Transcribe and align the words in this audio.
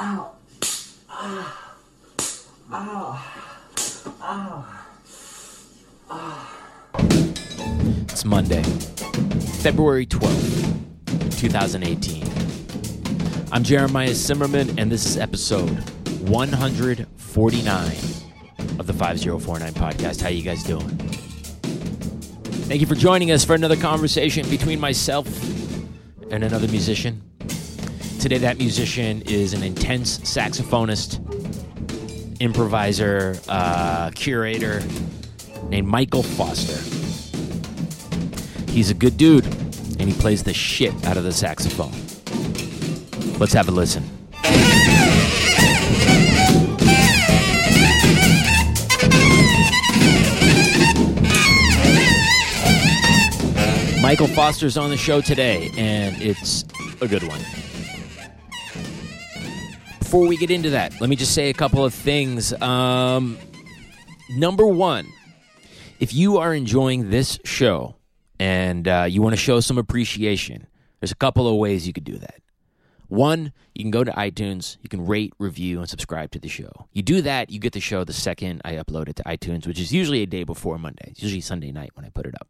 Ow. 0.00 0.30
Ow. 1.10 1.54
Ow. 2.70 3.20
Ow. 4.22 4.66
It's 8.08 8.24
Monday, 8.24 8.62
February 9.60 10.06
12th, 10.06 11.40
2018. 11.40 12.22
I'm 13.50 13.64
Jeremiah 13.64 14.14
Zimmerman, 14.14 14.78
and 14.78 14.92
this 14.92 15.04
is 15.04 15.16
episode 15.16 15.76
149 16.28 17.86
of 18.78 18.86
the 18.86 18.92
5049 18.92 19.72
podcast. 19.72 20.22
How 20.22 20.28
you 20.28 20.44
guys 20.44 20.62
doing? 20.62 20.86
Thank 22.68 22.80
you 22.80 22.86
for 22.86 22.94
joining 22.94 23.32
us 23.32 23.44
for 23.44 23.54
another 23.56 23.74
conversation 23.74 24.48
between 24.48 24.78
myself 24.78 25.26
and 26.30 26.44
another 26.44 26.68
musician. 26.68 27.27
Today, 28.20 28.38
that 28.38 28.58
musician 28.58 29.22
is 29.22 29.54
an 29.54 29.62
intense 29.62 30.18
saxophonist, 30.18 31.20
improviser, 32.40 33.38
uh, 33.48 34.10
curator 34.14 34.82
named 35.68 35.86
Michael 35.86 36.24
Foster. 36.24 36.76
He's 38.72 38.90
a 38.90 38.94
good 38.94 39.16
dude, 39.16 39.46
and 39.46 40.02
he 40.02 40.12
plays 40.12 40.42
the 40.42 40.52
shit 40.52 40.92
out 41.06 41.16
of 41.16 41.22
the 41.22 41.32
saxophone. 41.32 41.92
Let's 43.38 43.52
have 43.52 43.68
a 43.68 43.70
listen. 43.70 44.02
Michael 54.02 54.26
Foster's 54.26 54.76
on 54.76 54.90
the 54.90 54.96
show 54.96 55.20
today, 55.20 55.70
and 55.78 56.20
it's 56.20 56.64
a 57.00 57.06
good 57.06 57.22
one. 57.22 57.40
Before 60.08 60.26
we 60.26 60.38
get 60.38 60.50
into 60.50 60.70
that, 60.70 60.98
let 61.02 61.10
me 61.10 61.16
just 61.16 61.34
say 61.34 61.50
a 61.50 61.52
couple 61.52 61.84
of 61.84 61.92
things. 61.92 62.54
Um, 62.62 63.36
number 64.30 64.66
one, 64.66 65.06
if 66.00 66.14
you 66.14 66.38
are 66.38 66.54
enjoying 66.54 67.10
this 67.10 67.38
show 67.44 67.94
and 68.40 68.88
uh, 68.88 69.04
you 69.06 69.20
want 69.20 69.34
to 69.34 69.36
show 69.36 69.60
some 69.60 69.76
appreciation, 69.76 70.66
there's 70.98 71.12
a 71.12 71.14
couple 71.14 71.46
of 71.46 71.56
ways 71.56 71.86
you 71.86 71.92
could 71.92 72.04
do 72.04 72.16
that. 72.16 72.40
One, 73.08 73.52
you 73.74 73.84
can 73.84 73.90
go 73.90 74.02
to 74.02 74.10
iTunes, 74.12 74.78
you 74.80 74.88
can 74.88 75.04
rate, 75.04 75.34
review, 75.38 75.78
and 75.80 75.90
subscribe 75.90 76.30
to 76.30 76.38
the 76.38 76.48
show. 76.48 76.72
You 76.94 77.02
do 77.02 77.20
that, 77.20 77.50
you 77.50 77.58
get 77.58 77.74
the 77.74 77.80
show 77.80 78.02
the 78.02 78.14
second 78.14 78.62
I 78.64 78.76
upload 78.76 79.10
it 79.10 79.16
to 79.16 79.24
iTunes, 79.24 79.66
which 79.66 79.78
is 79.78 79.92
usually 79.92 80.22
a 80.22 80.26
day 80.26 80.42
before 80.42 80.78
Monday. 80.78 81.08
It's 81.10 81.22
usually 81.22 81.42
Sunday 81.42 81.70
night 81.70 81.90
when 81.92 82.06
I 82.06 82.08
put 82.08 82.24
it 82.24 82.34
up. 82.40 82.48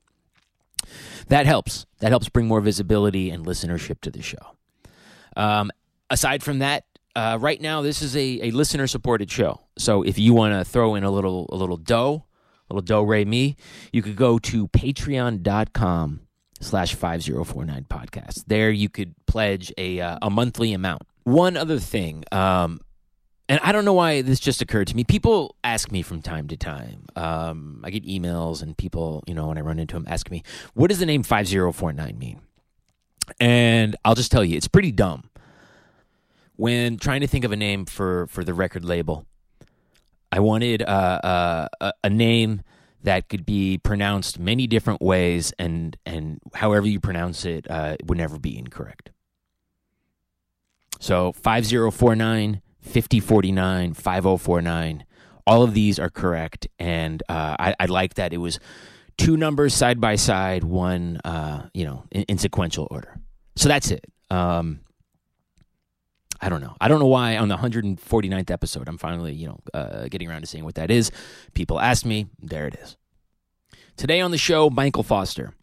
That 1.27 1.44
helps. 1.44 1.86
That 1.98 2.10
helps 2.10 2.28
bring 2.28 2.47
more 2.47 2.60
visibility 2.60 3.30
and 3.30 3.44
listenership 3.44 4.00
to 4.02 4.12
the 4.12 4.22
show. 4.22 4.54
Um, 5.36 5.72
aside 6.08 6.44
from 6.44 6.60
that, 6.60 6.84
uh, 7.16 7.38
right 7.40 7.60
now 7.60 7.82
this 7.82 8.02
is 8.02 8.16
a, 8.16 8.48
a 8.48 8.50
listener 8.50 8.86
supported 8.86 9.30
show. 9.30 9.60
So 9.78 10.02
if 10.02 10.18
you 10.18 10.34
want 10.34 10.54
to 10.54 10.64
throw 10.64 10.94
in 10.94 11.04
a 11.04 11.10
little 11.10 11.46
a 11.50 11.56
little 11.56 11.76
dough, 11.76 12.24
a 12.68 12.74
little 12.74 12.84
dough 12.84 13.02
ray 13.02 13.24
me, 13.24 13.56
you 13.92 14.02
could 14.02 14.16
go 14.16 14.38
to 14.38 14.68
patreon.com 14.68 16.20
slash 16.60 16.94
5049 16.94 17.86
podcast. 17.88 18.44
There 18.46 18.70
you 18.70 18.88
could 18.88 19.14
pledge 19.26 19.72
a, 19.78 20.00
uh, 20.00 20.18
a 20.22 20.30
monthly 20.30 20.72
amount. 20.72 21.02
One 21.24 21.56
other 21.56 21.78
thing, 21.78 22.24
um, 22.32 22.80
and 23.48 23.60
I 23.62 23.72
don't 23.72 23.84
know 23.84 23.94
why 23.94 24.22
this 24.22 24.40
just 24.40 24.60
occurred 24.60 24.88
to 24.88 24.96
me. 24.96 25.04
People 25.04 25.56
ask 25.64 25.90
me 25.90 26.02
from 26.02 26.20
time 26.20 26.48
to 26.48 26.56
time. 26.56 27.04
Um, 27.16 27.80
I 27.82 27.90
get 27.90 28.04
emails 28.04 28.62
and 28.62 28.76
people, 28.76 29.24
you 29.26 29.34
know, 29.34 29.48
when 29.48 29.56
I 29.56 29.62
run 29.62 29.78
into 29.78 29.94
them, 29.94 30.04
ask 30.06 30.30
me, 30.30 30.42
what 30.74 30.88
does 30.88 30.98
the 30.98 31.06
name 31.06 31.22
5049 31.22 32.18
mean? 32.18 32.40
And 33.40 33.96
I'll 34.04 34.14
just 34.14 34.30
tell 34.30 34.44
you, 34.44 34.56
it's 34.56 34.68
pretty 34.68 34.92
dumb. 34.92 35.30
When 36.58 36.98
trying 36.98 37.20
to 37.20 37.28
think 37.28 37.44
of 37.44 37.52
a 37.52 37.56
name 37.56 37.86
for, 37.86 38.26
for 38.26 38.42
the 38.42 38.52
record 38.52 38.84
label, 38.84 39.24
I 40.32 40.40
wanted 40.40 40.82
uh, 40.82 41.68
uh, 41.80 41.92
a, 42.02 42.10
name 42.10 42.62
that 43.04 43.28
could 43.28 43.46
be 43.46 43.78
pronounced 43.78 44.40
many 44.40 44.66
different 44.66 45.00
ways, 45.00 45.52
and, 45.56 45.97
and 46.04 46.41
however 46.54 46.88
you 46.88 46.98
pronounce 46.98 47.44
it 47.44 47.70
uh, 47.70 47.97
would 48.06 48.18
never 48.18 48.41
be 48.41 48.58
incorrect. 48.58 49.12
So 50.98 51.30
5049 51.30 52.60
5049, 52.80 53.94
5049. 53.94 55.04
All 55.47 55.62
of 55.62 55.74
these 55.74 56.00
are 56.00 56.10
correct. 56.10 56.66
And 56.80 57.22
uh, 57.28 57.54
I, 57.56 57.74
I 57.78 57.86
like 57.86 58.14
that 58.14 58.32
it 58.32 58.38
was 58.38 58.58
two 59.16 59.36
numbers 59.36 59.74
side 59.74 60.00
by 60.00 60.16
side, 60.16 60.64
one, 60.64 61.20
uh, 61.24 61.68
you 61.72 61.84
know, 61.84 62.02
in, 62.10 62.22
in, 62.24 62.38
sequential 62.38 62.88
order. 62.91 63.20
So 63.54 63.68
that's 63.68 63.92
it. 63.92 64.04
Um, 64.28 64.80
I 66.41 66.49
don't 66.49 66.60
know. 66.60 66.76
I 66.81 66.88
don't 66.88 67.00
know 67.00 67.06
why 67.06 67.37
on 67.37 67.49
the 67.49 67.56
149th 67.56 68.50
episode, 68.50 68.88
I'm 68.88 68.99
finally, 68.99 69.32
you 69.32 69.49
know, 69.49 69.59
uh, 69.75 70.09
getting 70.09 70.31
around 70.31 70.43
to 70.43 70.47
seeing 70.47 70.65
what 70.65 70.76
that 70.76 70.91
is. 70.91 71.10
People 71.54 71.81
asked 71.81 72.06
me. 72.06 72.26
There 72.41 72.66
it 72.66 72.76
is. 72.81 72.97
Today 73.97 74.21
on 74.21 74.31
the 74.31 74.38
show, 74.38 74.71
Michael 74.71 75.03
Foster. 75.03 75.54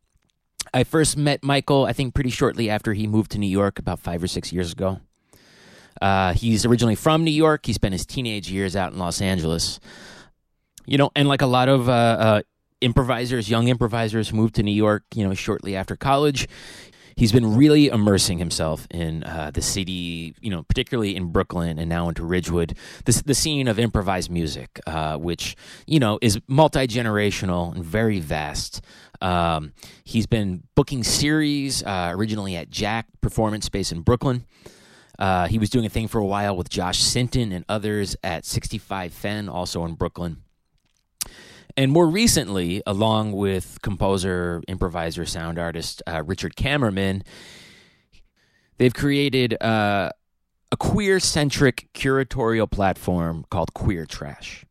I 0.73 0.83
first 0.83 1.15
met 1.15 1.43
Michael, 1.43 1.85
I 1.85 1.93
think, 1.93 2.13
pretty 2.13 2.29
shortly 2.29 2.69
after 2.69 2.91
he 2.91 3.07
moved 3.07 3.31
to 3.31 3.37
New 3.37 3.47
York 3.47 3.79
about 3.79 3.99
five 3.99 4.21
or 4.21 4.27
six 4.27 4.51
years 4.51 4.73
ago. 4.73 4.99
Uh, 6.01 6.33
he's 6.33 6.65
originally 6.65 6.95
from 6.95 7.23
New 7.23 7.31
York. 7.31 7.65
He 7.65 7.71
spent 7.71 7.93
his 7.93 8.05
teenage 8.05 8.51
years 8.51 8.75
out 8.75 8.91
in 8.91 8.99
Los 8.99 9.21
Angeles. 9.21 9.79
You 10.85 10.97
know, 10.97 11.11
and 11.15 11.29
like 11.29 11.41
a 11.41 11.47
lot 11.47 11.69
of 11.69 11.87
uh, 11.87 11.91
uh, 11.91 12.41
improvisers, 12.81 13.49
young 13.49 13.69
improvisers, 13.69 14.33
moved 14.33 14.55
to 14.55 14.63
New 14.63 14.73
York. 14.73 15.03
You 15.15 15.25
know, 15.25 15.33
shortly 15.33 15.75
after 15.75 15.95
college. 15.95 16.47
He's 17.17 17.31
been 17.31 17.55
really 17.55 17.87
immersing 17.87 18.39
himself 18.39 18.87
in 18.91 19.23
uh, 19.23 19.51
the 19.53 19.61
city, 19.61 20.35
you 20.41 20.49
know, 20.49 20.63
particularly 20.63 21.15
in 21.15 21.31
Brooklyn 21.31 21.79
and 21.79 21.87
now 21.87 22.09
into 22.09 22.25
Ridgewood, 22.25 22.75
the, 23.05 23.23
the 23.25 23.33
scene 23.33 23.69
of 23.69 23.79
improvised 23.79 24.29
music, 24.29 24.81
uh, 24.85 25.15
which, 25.17 25.55
you 25.87 25.99
know, 25.99 26.19
is 26.21 26.39
multi 26.47 26.87
generational 26.87 27.73
and 27.73 27.85
very 27.85 28.19
vast. 28.19 28.81
Um, 29.21 29.71
he's 30.03 30.27
been 30.27 30.63
booking 30.75 31.03
series 31.03 31.83
uh, 31.83 32.11
originally 32.13 32.57
at 32.57 32.69
Jack 32.69 33.07
Performance 33.21 33.65
Space 33.65 33.93
in 33.93 34.01
Brooklyn. 34.01 34.45
Uh, 35.17 35.47
he 35.47 35.57
was 35.57 35.69
doing 35.69 35.85
a 35.85 35.89
thing 35.89 36.09
for 36.09 36.19
a 36.19 36.25
while 36.25 36.57
with 36.57 36.69
Josh 36.69 36.99
Sinton 36.99 37.53
and 37.53 37.63
others 37.69 38.17
at 38.23 38.45
65 38.45 39.13
Fen, 39.13 39.47
also 39.47 39.85
in 39.85 39.93
Brooklyn. 39.93 40.41
And 41.77 41.91
more 41.91 42.07
recently, 42.07 42.81
along 42.87 43.33
with 43.33 43.79
composer, 43.81 44.61
improviser, 44.67 45.25
sound 45.25 45.59
artist 45.59 46.01
uh, 46.07 46.23
Richard 46.25 46.55
Kamerman, 46.55 47.23
they've 48.77 48.93
created 48.93 49.61
uh, 49.61 50.11
a 50.71 50.77
queer 50.77 51.19
centric 51.19 51.89
curatorial 51.93 52.69
platform 52.69 53.45
called 53.49 53.73
Queer 53.73 54.05
Trash. 54.05 54.65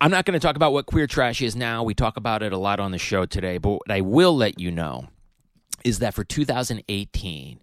I'm 0.00 0.10
not 0.10 0.24
going 0.24 0.34
to 0.34 0.44
talk 0.44 0.56
about 0.56 0.72
what 0.72 0.86
queer 0.86 1.06
trash 1.06 1.40
is 1.40 1.54
now. 1.54 1.84
We 1.84 1.94
talk 1.94 2.16
about 2.16 2.42
it 2.42 2.52
a 2.52 2.58
lot 2.58 2.80
on 2.80 2.90
the 2.90 2.98
show 2.98 3.24
today, 3.24 3.58
but 3.58 3.70
what 3.70 3.88
I 3.88 4.00
will 4.00 4.36
let 4.36 4.58
you 4.58 4.72
know 4.72 5.06
is 5.84 6.00
that 6.00 6.12
for 6.12 6.24
2018, 6.24 7.60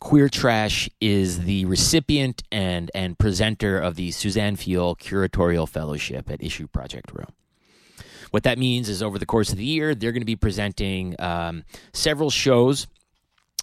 Queer 0.00 0.30
Trash 0.30 0.88
is 1.00 1.44
the 1.44 1.66
recipient 1.66 2.42
and 2.50 2.90
and 2.94 3.18
presenter 3.18 3.78
of 3.78 3.96
the 3.96 4.10
Suzanne 4.10 4.56
Fiol 4.56 4.98
Curatorial 4.98 5.68
Fellowship 5.68 6.30
at 6.30 6.42
Issue 6.42 6.66
Project 6.66 7.12
Room. 7.12 7.28
What 8.30 8.42
that 8.44 8.58
means 8.58 8.88
is 8.88 9.02
over 9.02 9.18
the 9.18 9.26
course 9.26 9.52
of 9.52 9.58
the 9.58 9.64
year, 9.64 9.94
they're 9.94 10.12
going 10.12 10.22
to 10.22 10.26
be 10.26 10.36
presenting 10.36 11.16
um, 11.18 11.64
several 11.92 12.30
shows 12.30 12.86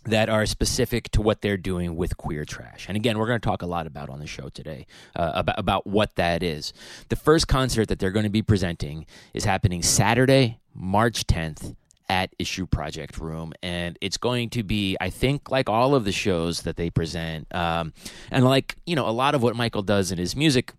that 0.06 0.30
are 0.30 0.46
specific 0.46 1.10
to 1.12 1.22
what 1.22 1.42
they're 1.42 1.58
doing 1.58 1.96
with 1.96 2.16
queer 2.18 2.46
trash. 2.46 2.86
And 2.88 2.96
again, 2.96 3.18
we're 3.18 3.28
going 3.28 3.40
to 3.42 3.46
talk 3.46 3.62
a 3.62 3.66
lot 3.66 3.88
about 3.88 4.10
on 4.10 4.20
the 4.20 4.28
show 4.28 4.50
today 4.50 4.86
uh, 5.16 5.32
about, 5.36 5.60
about 5.60 5.88
what 5.88 6.16
that 6.16 6.44
is. 6.44 6.72
The 7.10 7.16
first 7.16 7.48
concert 7.48 7.88
that 7.88 8.00
they're 8.00 8.12
going 8.12 8.24
to 8.24 8.30
be 8.30 8.44
presenting 8.44 9.06
is 9.34 9.44
happening 9.44 9.82
Saturday, 9.82 10.60
March 10.74 11.26
10th 11.26 11.76
at 12.10 12.34
Issue 12.40 12.66
Project 12.66 13.18
Room, 13.18 13.54
and 13.62 13.98
it's 14.02 14.18
going 14.18 14.50
to 14.52 14.64
be, 14.64 14.98
I 15.00 15.10
think, 15.10 15.52
like 15.52 15.70
all 15.70 15.96
of 15.96 16.06
the 16.06 16.12
shows 16.12 16.62
that 16.62 16.78
they 16.78 16.90
present, 16.90 17.54
um, 17.54 17.94
and 18.32 18.46
like 18.46 18.76
you 18.86 18.96
know, 18.96 19.08
a 19.08 19.12
lot 19.12 19.36
of 19.36 19.44
what 19.44 19.56
Michael 19.56 19.84
does 19.84 20.12
in 20.12 20.18
his 20.18 20.36
music. 20.36 20.74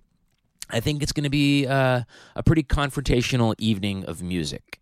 I 0.71 0.81
think 0.81 1.03
it's 1.03 1.13
going 1.13 1.25
to 1.25 1.31
be 1.31 1.67
uh, 1.67 2.03
a 2.37 2.43
pretty 2.43 2.63
confrontational 2.63 3.55
evening 3.59 4.05
of 4.05 4.23
music. 4.23 4.81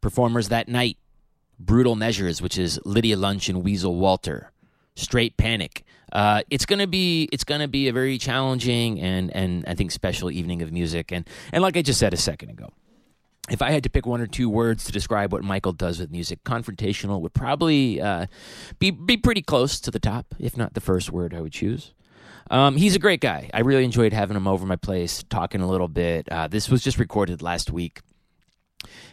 Performers 0.00 0.48
that 0.48 0.68
night: 0.68 0.98
Brutal 1.58 1.96
Measures, 1.96 2.40
which 2.40 2.58
is 2.58 2.78
Lydia 2.84 3.16
Lunch 3.16 3.48
and 3.48 3.62
Weasel 3.64 3.94
Walter. 3.94 4.52
Straight 4.94 5.36
Panic. 5.36 5.84
Uh, 6.12 6.42
it's 6.50 6.66
gonna 6.66 6.86
be 6.86 7.28
it's 7.32 7.44
gonna 7.44 7.68
be 7.68 7.88
a 7.88 7.92
very 7.92 8.18
challenging 8.18 8.98
and 9.00 9.34
and 9.36 9.64
I 9.68 9.74
think 9.74 9.92
special 9.92 10.30
evening 10.30 10.62
of 10.62 10.72
music 10.72 11.12
and 11.12 11.28
and 11.52 11.62
like 11.62 11.76
I 11.76 11.82
just 11.82 12.00
said 12.00 12.14
a 12.14 12.16
second 12.16 12.50
ago, 12.50 12.72
if 13.50 13.62
I 13.62 13.70
had 13.70 13.82
to 13.84 13.90
pick 13.90 14.06
one 14.06 14.20
or 14.20 14.26
two 14.26 14.48
words 14.48 14.84
to 14.84 14.92
describe 14.92 15.32
what 15.32 15.42
Michael 15.42 15.72
does 15.72 15.98
with 15.98 16.10
music, 16.10 16.44
confrontational 16.44 17.20
would 17.20 17.34
probably 17.34 18.00
uh, 18.00 18.26
be 18.78 18.90
be 18.90 19.16
pretty 19.16 19.42
close 19.42 19.80
to 19.80 19.90
the 19.90 20.00
top, 20.00 20.34
if 20.38 20.56
not 20.56 20.74
the 20.74 20.80
first 20.80 21.10
word 21.10 21.34
I 21.34 21.40
would 21.40 21.52
choose. 21.52 21.94
Um, 22.50 22.76
he's 22.76 22.96
a 22.96 22.98
great 22.98 23.20
guy. 23.20 23.50
I 23.52 23.60
really 23.60 23.84
enjoyed 23.84 24.12
having 24.12 24.36
him 24.36 24.46
over 24.46 24.64
my 24.64 24.76
place, 24.76 25.22
talking 25.28 25.60
a 25.60 25.68
little 25.68 25.88
bit. 25.88 26.28
Uh, 26.30 26.48
this 26.48 26.70
was 26.70 26.82
just 26.82 26.98
recorded 26.98 27.42
last 27.42 27.70
week. 27.70 28.00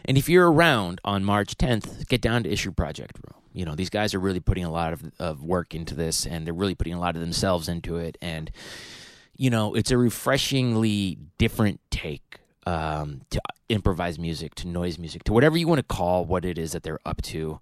And 0.06 0.16
if 0.16 0.28
you're 0.28 0.50
around 0.50 1.00
on 1.04 1.24
March 1.24 1.56
10th, 1.56 2.08
get 2.08 2.22
down 2.22 2.44
to 2.44 2.50
Issue 2.50 2.72
Project 2.72 3.18
Room. 3.18 3.42
You 3.52 3.64
know, 3.64 3.74
these 3.74 3.90
guys 3.90 4.14
are 4.14 4.20
really 4.20 4.40
putting 4.40 4.64
a 4.64 4.70
lot 4.70 4.92
of, 4.92 5.02
of 5.18 5.42
work 5.42 5.74
into 5.74 5.94
this 5.94 6.26
and 6.26 6.46
they're 6.46 6.54
really 6.54 6.74
putting 6.74 6.94
a 6.94 7.00
lot 7.00 7.14
of 7.14 7.20
themselves 7.20 7.68
into 7.68 7.96
it. 7.96 8.16
And, 8.22 8.50
you 9.36 9.50
know, 9.50 9.74
it's 9.74 9.90
a 9.90 9.98
refreshingly 9.98 11.18
different 11.38 11.80
take 11.90 12.40
um, 12.66 13.22
to 13.30 13.40
improvise 13.68 14.18
music, 14.18 14.54
to 14.56 14.68
noise 14.68 14.98
music, 14.98 15.24
to 15.24 15.32
whatever 15.32 15.56
you 15.56 15.68
want 15.68 15.78
to 15.78 15.84
call 15.84 16.24
what 16.24 16.44
it 16.44 16.58
is 16.58 16.72
that 16.72 16.82
they're 16.82 17.00
up 17.06 17.22
to, 17.22 17.60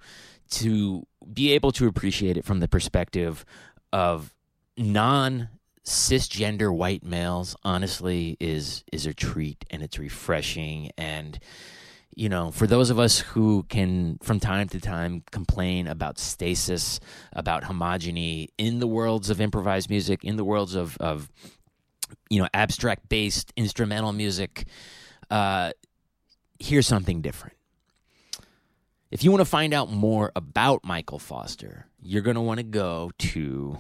to 0.50 1.06
be 1.32 1.52
able 1.52 1.72
to 1.72 1.86
appreciate 1.86 2.36
it 2.36 2.44
from 2.44 2.60
the 2.60 2.68
perspective 2.68 3.44
of 3.92 4.34
non 4.76 5.48
cisgender 5.84 6.74
white 6.74 7.04
males 7.04 7.54
honestly 7.62 8.38
is 8.40 8.84
is 8.90 9.04
a 9.04 9.12
treat 9.12 9.64
and 9.70 9.82
it's 9.82 9.98
refreshing. 9.98 10.90
And 10.96 11.38
you 12.16 12.28
know 12.28 12.50
for 12.50 12.66
those 12.66 12.90
of 12.90 12.98
us 12.98 13.18
who 13.18 13.64
can 13.68 14.18
from 14.22 14.40
time 14.40 14.68
to 14.68 14.80
time 14.80 15.22
complain 15.30 15.86
about 15.86 16.18
stasis 16.18 17.00
about 17.32 17.64
homogeny 17.64 18.48
in 18.56 18.78
the 18.78 18.86
worlds 18.86 19.30
of 19.30 19.40
improvised 19.40 19.90
music 19.90 20.24
in 20.24 20.36
the 20.36 20.44
worlds 20.44 20.74
of 20.74 20.96
of 20.98 21.30
you 22.30 22.40
know 22.40 22.48
abstract 22.54 23.08
based 23.08 23.52
instrumental 23.56 24.12
music 24.12 24.66
uh 25.30 25.72
here's 26.58 26.86
something 26.86 27.20
different 27.20 27.54
if 29.14 29.22
you 29.22 29.30
want 29.30 29.42
to 29.42 29.44
find 29.44 29.72
out 29.72 29.92
more 29.92 30.32
about 30.34 30.84
Michael 30.84 31.20
Foster, 31.20 31.86
you're 32.02 32.20
going 32.20 32.34
to 32.34 32.40
want 32.40 32.58
to 32.58 32.64
go 32.64 33.12
to 33.18 33.78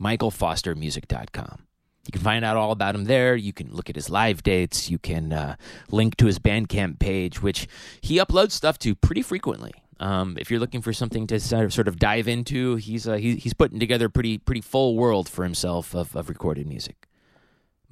michaelfostermusic.com. 0.00 1.66
You 2.06 2.12
can 2.12 2.22
find 2.22 2.42
out 2.42 2.56
all 2.56 2.70
about 2.70 2.94
him 2.94 3.04
there. 3.04 3.36
You 3.36 3.52
can 3.52 3.70
look 3.70 3.90
at 3.90 3.96
his 3.96 4.08
live 4.08 4.42
dates. 4.42 4.88
You 4.88 4.98
can 4.98 5.34
uh, 5.34 5.56
link 5.90 6.16
to 6.16 6.24
his 6.24 6.38
Bandcamp 6.38 6.98
page, 7.00 7.42
which 7.42 7.68
he 8.00 8.16
uploads 8.16 8.52
stuff 8.52 8.78
to 8.78 8.94
pretty 8.94 9.20
frequently. 9.20 9.72
Um, 10.00 10.38
if 10.40 10.50
you're 10.50 10.60
looking 10.60 10.80
for 10.80 10.94
something 10.94 11.26
to 11.26 11.38
sort 11.38 11.86
of 11.86 11.98
dive 11.98 12.26
into, 12.26 12.76
he's 12.76 13.06
uh, 13.06 13.16
he, 13.16 13.36
he's 13.36 13.52
putting 13.52 13.78
together 13.78 14.06
a 14.06 14.10
pretty 14.10 14.38
pretty 14.38 14.62
full 14.62 14.96
world 14.96 15.28
for 15.28 15.44
himself 15.44 15.94
of, 15.94 16.16
of 16.16 16.30
recorded 16.30 16.66
music. 16.66 17.03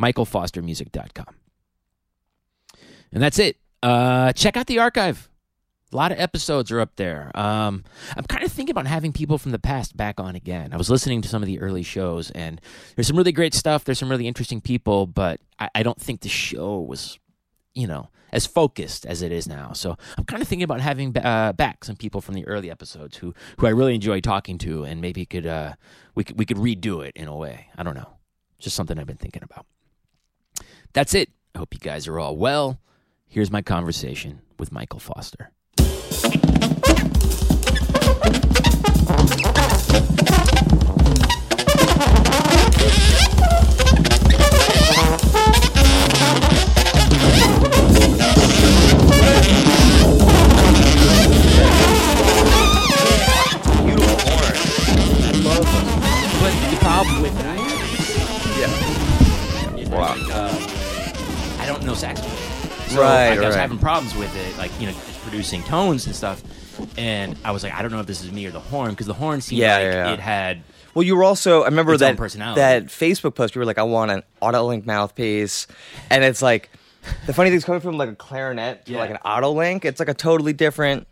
MichaelFosterMusic.com. 0.01 1.35
And 3.13 3.23
that's 3.23 3.39
it. 3.39 3.57
Uh, 3.83 4.33
check 4.33 4.57
out 4.57 4.67
the 4.67 4.79
archive. 4.79 5.29
A 5.93 5.97
lot 5.97 6.11
of 6.11 6.19
episodes 6.19 6.71
are 6.71 6.81
up 6.81 6.97
there. 6.97 7.31
Um, 7.35 7.85
I'm 8.17 8.25
kind 8.25 8.43
of 8.43 8.51
thinking 8.51 8.71
about 8.71 8.87
having 8.87 9.13
people 9.13 9.37
from 9.37 9.53
the 9.53 9.59
past 9.59 9.95
back 9.95 10.19
on 10.19 10.35
again. 10.35 10.73
I 10.73 10.79
was 10.79 10.89
listening 10.89 11.21
to 11.21 11.29
some 11.29 11.43
of 11.43 11.47
the 11.47 11.61
early 11.61 11.83
shows, 11.83 12.31
and 12.31 12.61
there's 12.97 13.07
some 13.09 13.17
really 13.17 13.33
great 13.33 13.53
stuff. 13.53 13.85
There's 13.85 13.99
some 13.99 14.09
really 14.09 14.27
interesting 14.27 14.63
people, 14.63 15.07
but 15.07 15.41
I, 15.59 15.69
I 15.75 15.83
don't 15.83 16.01
think 16.01 16.23
the 16.23 16.31
show 16.31 16.81
was, 16.81 17.19
you 17.75 17.87
know, 17.87 18.09
as 18.33 18.47
focused 18.47 19.05
as 19.05 19.21
it 19.21 19.31
is 19.31 19.47
now. 19.47 19.75
So 19.75 19.97
I'm 20.17 20.25
kind 20.25 20.41
of 20.41 20.49
thinking 20.49 20.65
about 20.65 20.81
having 20.81 21.15
uh, 21.19 21.53
back 21.53 21.85
some 21.85 21.97
people 21.97 22.23
from 22.23 22.35
the 22.35 22.47
early 22.47 22.71
episodes 22.71 23.19
who 23.19 23.35
who 23.59 23.67
I 23.67 23.71
really 23.71 23.95
enjoy 23.95 24.21
talking 24.21 24.57
to, 24.59 24.85
and 24.85 25.03
maybe 25.03 25.27
could 25.27 25.47
uh, 25.47 25.75
we 26.15 26.25
could 26.25 26.39
we 26.39 26.47
could 26.47 26.57
redo 26.57 27.07
it 27.07 27.15
in 27.15 27.29
a 27.29 27.37
way. 27.37 27.69
I 27.77 27.83
don't 27.83 27.95
know, 27.95 28.09
just 28.59 28.75
something 28.75 28.99
I've 28.99 29.07
been 29.07 29.19
thinking 29.19 29.43
about. 29.43 29.67
That's 30.93 31.15
it. 31.15 31.31
I 31.55 31.59
hope 31.59 31.75
you 31.75 31.81
guys 31.81 32.07
are 32.09 32.19
all 32.19 32.37
well. 32.37 32.79
Here's 33.29 33.51
my 33.51 33.63
conversation 33.63 34.41
with 34.59 34.73
Michael 34.73 35.01
Foster. 35.01 35.51
Beautiful 52.93 54.19
horn. 54.27 54.55
I 55.23 55.33
love 55.43 55.69
them. 55.73 55.87
But 56.41 56.55
the 56.71 56.77
problem 56.81 57.23
with 57.23 57.37
it, 57.39 57.47
Yeah. 58.59 58.73
Wow. 59.97 60.17
uh, 60.33 60.72
I 61.63 61.67
don't 61.67 61.85
know 61.85 61.95
saxophone. 61.95 62.31
So 62.89 63.01
Right, 63.01 63.31
like, 63.31 63.39
I 63.39 63.47
was 63.47 63.55
right. 63.55 63.61
having 63.63 63.79
problems 63.79 64.15
with 64.17 64.35
it, 64.37 64.59
like 64.59 64.71
you 64.81 64.87
know, 64.87 64.93
just 64.93 65.21
producing 65.23 65.63
tones 65.63 66.07
and 66.07 66.15
stuff. 66.15 66.43
And 66.99 67.37
I 67.45 67.53
was 67.53 67.63
like, 67.63 67.73
I 67.75 67.83
don't 67.83 67.91
know 67.93 68.01
if 68.01 68.07
this 68.07 68.23
is 68.25 68.33
me 68.33 68.45
or 68.47 68.51
the 68.51 68.59
horn 68.61 68.91
because 68.91 69.07
the 69.07 69.15
horn 69.15 69.41
seemed 69.41 69.61
Yeah, 69.61 69.75
like 69.77 69.83
yeah, 69.85 69.93
yeah. 70.09 70.13
it 70.15 70.19
had 70.21 70.63
Well, 70.95 71.03
you 71.05 71.15
were 71.17 71.23
also. 71.25 71.63
I 71.63 71.67
remember 71.67 71.97
that 71.97 72.17
that 72.19 72.87
Facebook 72.87 73.35
post. 73.35 73.55
You 73.55 73.61
were 73.61 73.65
like, 73.67 73.79
"I 73.79 73.83
want 73.85 74.11
an 74.11 74.23
Otto 74.43 74.65
Link 74.67 74.85
mouthpiece," 74.87 75.67
and 76.11 76.25
it's 76.25 76.43
like 76.43 76.71
the 77.27 77.33
funny 77.33 77.51
thing 77.51 77.57
is 77.59 77.65
coming 77.65 77.81
from 77.81 77.97
like 77.97 78.09
a 78.11 78.15
clarinet 78.17 78.85
to 78.87 78.97
like 78.97 79.11
an 79.11 79.19
Otto 79.25 79.53
Link. 79.53 79.85
It's 79.85 80.01
like 80.01 80.09
a 80.09 80.15
totally 80.15 80.53
different 80.53 81.07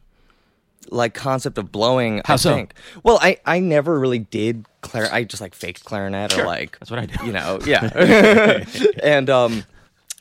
like 0.91 1.15
concept 1.15 1.57
of 1.59 1.71
blowing. 1.71 2.21
How 2.25 2.35
I 2.35 2.37
so? 2.37 2.55
Think. 2.55 2.75
Well, 3.05 3.19
I 3.23 3.39
I 3.47 3.61
never 3.61 3.99
really 3.99 4.19
did 4.19 4.67
clarinet. 4.81 5.13
I 5.15 5.25
just 5.25 5.41
like 5.41 5.55
faked 5.55 5.85
clarinet 5.85 6.33
Sure. 6.33 6.43
or 6.45 6.47
like 6.47 6.79
That's 6.81 6.91
what 6.91 7.01
I 7.01 7.07
do. 7.07 7.27
You 7.27 7.33
know, 7.33 7.59
yeah. 7.65 8.65
and 9.03 9.31
um, 9.31 9.65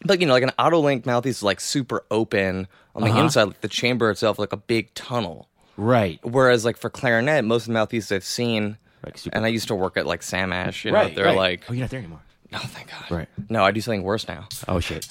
but 0.05 0.19
you 0.21 0.25
know, 0.27 0.33
like 0.33 0.43
an 0.43 0.51
Otto 0.57 0.79
Link 0.79 1.05
mouthpiece 1.05 1.37
is 1.37 1.43
like 1.43 1.59
super 1.59 2.03
open 2.11 2.67
on 2.95 3.03
the 3.03 3.09
Uh-huh. 3.09 3.21
inside, 3.23 3.43
like 3.43 3.61
the 3.61 3.67
chamber 3.67 4.09
itself, 4.11 4.39
like 4.39 4.53
a 4.53 4.57
big 4.57 4.93
tunnel. 4.93 5.47
right. 5.77 6.19
Whereas 6.23 6.65
like 6.65 6.77
for 6.77 6.89
clarinet, 6.89 7.43
most 7.45 7.63
of 7.63 7.67
the 7.67 7.73
mouthpieces 7.73 8.11
I've 8.11 8.23
seen, 8.23 8.77
Like 9.05 9.17
super- 9.17 9.35
and 9.35 9.45
I 9.45 9.49
used 9.49 9.67
to 9.69 9.75
work 9.75 9.95
at 9.97 10.05
like 10.05 10.23
Sam 10.23 10.51
Ash, 10.51 10.83
you 10.85 10.91
know, 10.91 10.97
right. 10.97 11.15
they're 11.15 11.25
right. 11.25 11.37
like, 11.37 11.63
oh, 11.69 11.73
you're 11.73 11.81
not 11.81 11.89
there 11.89 11.99
anymore. 11.99 12.21
No, 12.51 12.57
thank 12.59 12.89
God. 12.89 13.11
Right. 13.11 13.27
No, 13.49 13.63
I 13.63 13.71
do 13.71 13.79
something 13.79 14.01
worse 14.03 14.27
now. 14.27 14.47
Oh 14.67 14.79
shit. 14.79 15.07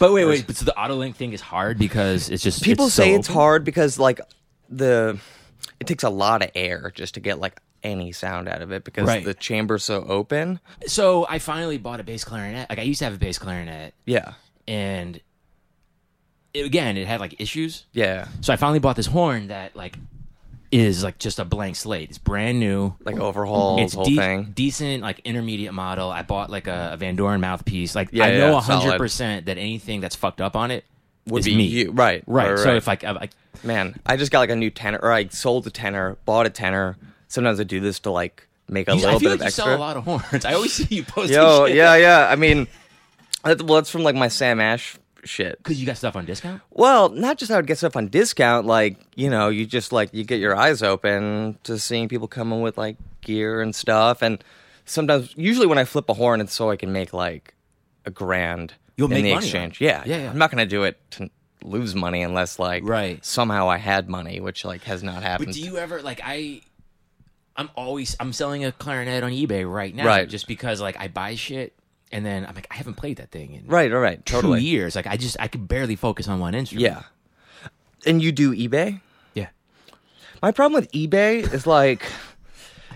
but 0.00 0.12
wait, 0.12 0.24
wait. 0.24 0.46
But 0.46 0.56
so 0.56 0.64
the 0.64 0.76
Otto 0.76 0.96
Link 0.96 1.14
thing 1.16 1.32
is 1.32 1.40
hard 1.40 1.78
because 1.78 2.28
it's 2.28 2.42
just 2.42 2.62
People 2.64 2.86
it's 2.86 2.94
say 2.96 3.12
so 3.12 3.18
it's 3.20 3.28
hard 3.28 3.64
because 3.64 3.98
like 4.00 4.20
the 4.68 5.18
it 5.78 5.86
takes 5.86 6.02
a 6.02 6.10
lot 6.10 6.42
of 6.42 6.50
air 6.56 6.90
just 6.94 7.14
to 7.14 7.20
get 7.20 7.38
like 7.38 7.60
any 7.82 8.12
sound 8.12 8.48
out 8.48 8.62
of 8.62 8.70
it 8.72 8.84
because 8.84 9.06
Right. 9.08 9.24
the 9.24 9.34
chamber's 9.34 9.84
so 9.84 10.04
open. 10.04 10.60
So 10.86 11.26
I 11.28 11.38
finally 11.38 11.78
bought 11.78 12.00
a 12.00 12.04
bass 12.04 12.24
clarinet. 12.24 12.68
Like 12.70 12.78
I 12.78 12.82
used 12.82 12.98
to 13.00 13.04
have 13.04 13.14
a 13.14 13.18
bass 13.18 13.38
clarinet, 13.38 13.94
Yeah. 14.06 14.32
and 14.68 15.20
it, 16.54 16.66
again, 16.66 16.96
it 16.96 17.06
had 17.06 17.20
like 17.20 17.40
issues. 17.40 17.86
Yeah. 17.92 18.28
So 18.40 18.52
I 18.52 18.56
finally 18.56 18.78
bought 18.78 18.96
this 18.96 19.06
horn 19.06 19.48
that 19.48 19.74
like 19.74 19.96
is 20.70 21.02
like 21.04 21.18
just 21.18 21.38
a 21.38 21.44
blank 21.44 21.76
slate. 21.76 22.08
It's 22.10 22.18
brand 22.18 22.58
new. 22.60 22.94
Like 23.04 23.18
overhaul 23.18 23.82
it's 23.82 23.94
whole 23.94 24.04
de- 24.04 24.16
thing. 24.16 24.52
decent, 24.54 25.02
like 25.02 25.20
intermediate 25.24 25.74
model. 25.74 26.10
I 26.10 26.22
bought 26.22 26.50
like 26.50 26.66
a, 26.66 26.92
a 26.94 26.96
Vandoren 26.98 27.40
mouthpiece. 27.40 27.94
Like 27.94 28.08
Yeah, 28.12 28.24
I 28.24 28.38
know 28.38 28.56
a 28.56 28.60
hundred 28.60 28.82
solid. 28.82 28.98
percent 28.98 29.46
that 29.46 29.58
anything 29.58 30.00
that's 30.00 30.16
fucked 30.16 30.40
up 30.40 30.56
on 30.56 30.70
it 30.70 30.84
Would 31.26 31.44
be 31.44 31.56
me. 31.56 31.64
you. 31.64 31.90
Right. 31.92 32.22
Right. 32.26 32.50
Right, 32.50 32.58
So 32.58 32.64
right. 32.68 32.76
if 32.76 32.86
like, 32.86 33.04
I, 33.04 33.10
like 33.12 33.30
Man, 33.64 34.00
I 34.06 34.16
just 34.16 34.32
got 34.32 34.40
like 34.40 34.50
a 34.50 34.56
new 34.56 34.70
tenor 34.70 34.98
or 35.02 35.12
I 35.12 35.28
sold 35.28 35.66
a 35.66 35.70
tenor, 35.70 36.16
bought 36.24 36.46
a 36.46 36.50
tenor. 36.50 36.96
Sometimes 37.32 37.58
I 37.60 37.64
do 37.64 37.80
this 37.80 37.98
to 38.00 38.10
like 38.10 38.46
make 38.68 38.88
a 38.88 38.92
you, 38.92 39.00
little 39.00 39.16
I 39.16 39.18
feel 39.18 39.30
bit 39.30 39.30
like 39.30 39.34
of 39.36 39.40
you 39.40 39.46
extra. 39.46 39.64
sell 39.64 39.76
a 39.76 39.78
lot 39.78 39.96
of 39.96 40.04
horns. 40.04 40.44
I 40.44 40.52
always 40.54 40.72
see 40.88 40.94
you 40.94 41.02
posting 41.04 41.34
Yo, 41.36 41.66
shit. 41.66 41.76
yeah, 41.76 41.96
yeah. 41.96 42.28
I 42.30 42.36
mean, 42.36 42.68
that's, 43.44 43.62
well, 43.62 43.76
that's 43.76 43.90
from 43.90 44.02
like 44.02 44.14
my 44.14 44.28
Sam 44.28 44.60
Ash 44.60 44.96
shit. 45.24 45.56
Because 45.58 45.80
you 45.80 45.86
got 45.86 45.96
stuff 45.96 46.14
on 46.16 46.24
discount. 46.26 46.60
Well, 46.70 47.08
not 47.08 47.38
just 47.38 47.50
I 47.50 47.56
would 47.56 47.66
get 47.66 47.78
stuff 47.78 47.96
on 47.96 48.08
discount, 48.08 48.66
like, 48.66 48.98
you 49.14 49.30
know, 49.30 49.48
you 49.48 49.64
just 49.66 49.92
like 49.92 50.12
you 50.12 50.24
get 50.24 50.40
your 50.40 50.54
eyes 50.56 50.82
open 50.82 51.58
to 51.64 51.78
seeing 51.78 52.08
people 52.08 52.28
coming 52.28 52.60
with 52.60 52.76
like 52.76 52.96
gear 53.22 53.60
and 53.62 53.74
stuff. 53.74 54.20
And 54.20 54.42
sometimes 54.84 55.32
usually 55.36 55.66
when 55.66 55.78
I 55.78 55.84
flip 55.84 56.08
a 56.08 56.14
horn 56.14 56.40
it's 56.40 56.52
so 56.52 56.70
I 56.70 56.76
can 56.76 56.92
make 56.92 57.12
like 57.12 57.54
a 58.04 58.10
grand 58.10 58.74
You'll 58.96 59.06
in 59.06 59.14
make 59.14 59.22
the 59.22 59.30
money 59.30 59.32
on 59.36 59.42
exchange. 59.42 59.80
Yeah, 59.80 60.02
Yeah, 60.04 60.22
yeah. 60.24 60.30
I'm 60.30 60.38
not 60.38 60.50
gonna 60.50 60.66
do 60.66 60.82
it 60.84 60.98
to 61.12 61.30
lose 61.64 61.94
money 61.94 62.22
unless 62.22 62.58
like 62.58 62.82
Right. 62.84 63.24
somehow 63.24 63.70
I 63.70 63.78
had 63.78 64.08
money, 64.08 64.40
which 64.40 64.64
like 64.64 64.82
has 64.84 65.02
not 65.02 65.22
happened. 65.22 65.46
But 65.46 65.54
do 65.54 65.60
you 65.60 65.78
ever 65.78 66.02
like 66.02 66.20
I? 66.24 66.62
I'm 67.56 67.68
always 67.76 68.16
I'm 68.18 68.32
selling 68.32 68.64
a 68.64 68.72
clarinet 68.72 69.22
on 69.22 69.30
eBay 69.32 69.70
right 69.70 69.94
now, 69.94 70.06
Right. 70.06 70.28
Just 70.28 70.46
because 70.46 70.80
like 70.80 70.98
I 70.98 71.08
buy 71.08 71.34
shit 71.34 71.74
and 72.10 72.24
then 72.24 72.46
I'm 72.46 72.54
like 72.54 72.66
I 72.70 72.74
haven't 72.74 72.94
played 72.94 73.18
that 73.18 73.30
thing 73.30 73.52
in 73.54 73.66
right, 73.66 73.92
all 73.92 73.98
right, 74.00 74.24
two 74.24 74.34
totally. 74.34 74.62
years. 74.62 74.96
Like 74.96 75.06
I 75.06 75.16
just 75.16 75.36
I 75.38 75.48
could 75.48 75.68
barely 75.68 75.96
focus 75.96 76.28
on 76.28 76.40
one 76.40 76.54
instrument. 76.54 76.82
Yeah. 76.94 77.02
And 78.06 78.22
you 78.22 78.32
do 78.32 78.54
eBay? 78.54 79.00
yeah. 79.34 79.48
My 80.42 80.50
problem 80.50 80.80
with 80.80 80.90
eBay 80.92 81.52
is 81.52 81.66
like 81.66 82.04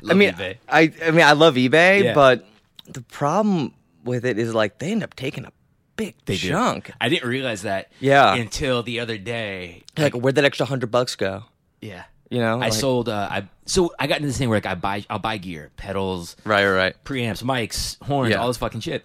I 0.09 0.15
mean, 0.15 0.33
eBay. 0.33 0.57
I 0.69 0.93
I 1.05 1.11
mean, 1.11 1.25
I 1.25 1.33
love 1.33 1.55
eBay, 1.57 2.05
Yeah. 2.05 2.15
but 2.15 2.45
the 2.87 3.03
problem 3.03 3.75
with 4.05 4.25
it 4.25 4.39
is 4.39 4.55
like 4.55 4.79
they 4.79 4.93
end 4.93 5.03
up 5.03 5.15
taking 5.17 5.45
a 5.45 5.53
big 5.97 6.15
They 6.27 6.37
do. 6.37 6.49
chunk. 6.51 6.91
I 7.01 7.09
didn't 7.09 7.29
realize 7.29 7.63
that. 7.63 7.91
Yeah. 8.01 8.35
Until 8.35 8.83
the 8.83 9.01
other 9.01 9.17
day. 9.19 9.83
Like, 9.97 10.15
where'd 10.15 10.35
that 10.37 10.45
extra 10.45 10.67
hundred 10.67 10.91
bucks 10.91 11.17
go? 11.17 11.45
Yeah. 11.81 12.05
You 12.31 12.41
know, 12.41 12.55
I 12.57 12.69
like- 12.69 12.73
sold. 12.73 13.09
Uh, 13.09 13.29
I 13.31 13.49
so 13.67 13.95
I 13.99 14.07
got 14.07 14.17
into 14.17 14.29
this 14.29 14.39
thing 14.39 14.49
where 14.49 14.57
like 14.57 14.67
I 14.67 14.75
buy 14.75 15.05
I'll 15.09 15.19
buy 15.19 15.37
gear, 15.39 15.71
pedals, 15.77 16.37
Right, 16.45 16.65
right, 16.67 16.77
right. 16.77 17.05
preamps, 17.05 17.43
mics, 17.43 18.03
horns, 18.03 18.31
Yeah. 18.31 18.37
all 18.39 18.49
this 18.49 18.57
fucking 18.57 18.81
shit. 18.81 19.05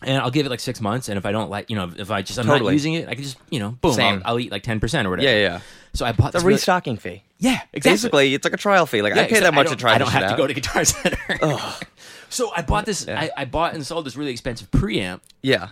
And 0.00 0.16
I'll 0.22 0.30
give 0.30 0.46
it 0.46 0.48
like 0.48 0.60
six 0.60 0.80
months, 0.80 1.08
and 1.08 1.18
if 1.18 1.26
I 1.26 1.32
don't 1.32 1.50
like, 1.50 1.70
you 1.70 1.76
know, 1.76 1.90
if 1.96 2.10
I 2.12 2.22
just 2.22 2.38
I'm 2.38 2.46
not 2.46 2.62
using 2.72 2.94
it, 2.94 3.08
I 3.08 3.14
can 3.14 3.24
just, 3.24 3.36
you 3.50 3.58
know, 3.58 3.70
boom, 3.80 3.98
I'll, 3.98 4.22
I'll 4.24 4.38
eat 4.40 4.52
like 4.52 4.62
ten 4.62 4.78
percent 4.78 5.06
or 5.08 5.10
whatever. 5.10 5.28
Yeah, 5.28 5.38
yeah. 5.40 5.60
So 5.92 6.06
I 6.06 6.12
bought 6.12 6.30
The 6.32 6.38
this 6.38 6.44
really- 6.44 6.54
restocking 6.54 6.96
fee. 6.98 7.24
Yeah, 7.38 7.60
exactly. 7.72 7.90
Basically, 7.90 8.34
it's 8.34 8.44
like 8.44 8.52
a 8.54 8.58
trial 8.58 8.86
fee. 8.86 9.02
Like 9.02 9.14
Yeah, 9.16 9.22
I 9.22 9.26
pay 9.26 9.40
that 9.40 9.54
much 9.54 9.66
to 9.66 9.70
don't- 9.70 9.78
try. 9.78 9.94
I 9.94 9.98
don't 9.98 10.08
have 10.10 10.22
shit 10.22 10.30
to 10.30 10.36
go 10.36 10.46
to 10.46 10.54
Guitar 10.54 10.84
Center. 10.84 11.18
so 12.28 12.52
I 12.54 12.62
bought 12.62 12.86
this. 12.86 13.06
Yeah. 13.08 13.18
I, 13.20 13.30
I 13.38 13.44
bought 13.44 13.74
and 13.74 13.84
sold 13.84 14.06
this 14.06 14.16
really 14.16 14.30
expensive 14.30 14.70
preamp. 14.70 15.20
Yeah. 15.42 15.70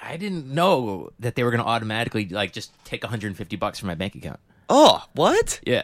I 0.00 0.16
didn't 0.16 0.46
know 0.46 1.10
that 1.20 1.34
they 1.34 1.44
were 1.44 1.50
going 1.50 1.62
to 1.62 1.68
automatically 1.68 2.28
like 2.28 2.52
just 2.52 2.72
take 2.84 3.02
150 3.02 3.56
bucks 3.56 3.78
from 3.78 3.88
my 3.88 3.94
bank 3.94 4.14
account. 4.14 4.40
Oh, 4.68 5.04
what? 5.14 5.60
Yeah. 5.66 5.82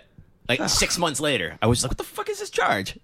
Like 0.48 0.68
six 0.68 0.98
months 0.98 1.20
later, 1.20 1.58
I 1.60 1.66
was 1.66 1.82
like, 1.82 1.90
"What 1.90 1.98
the 1.98 2.04
fuck 2.04 2.28
is 2.30 2.38
this 2.40 2.50
charge?" 2.50 2.98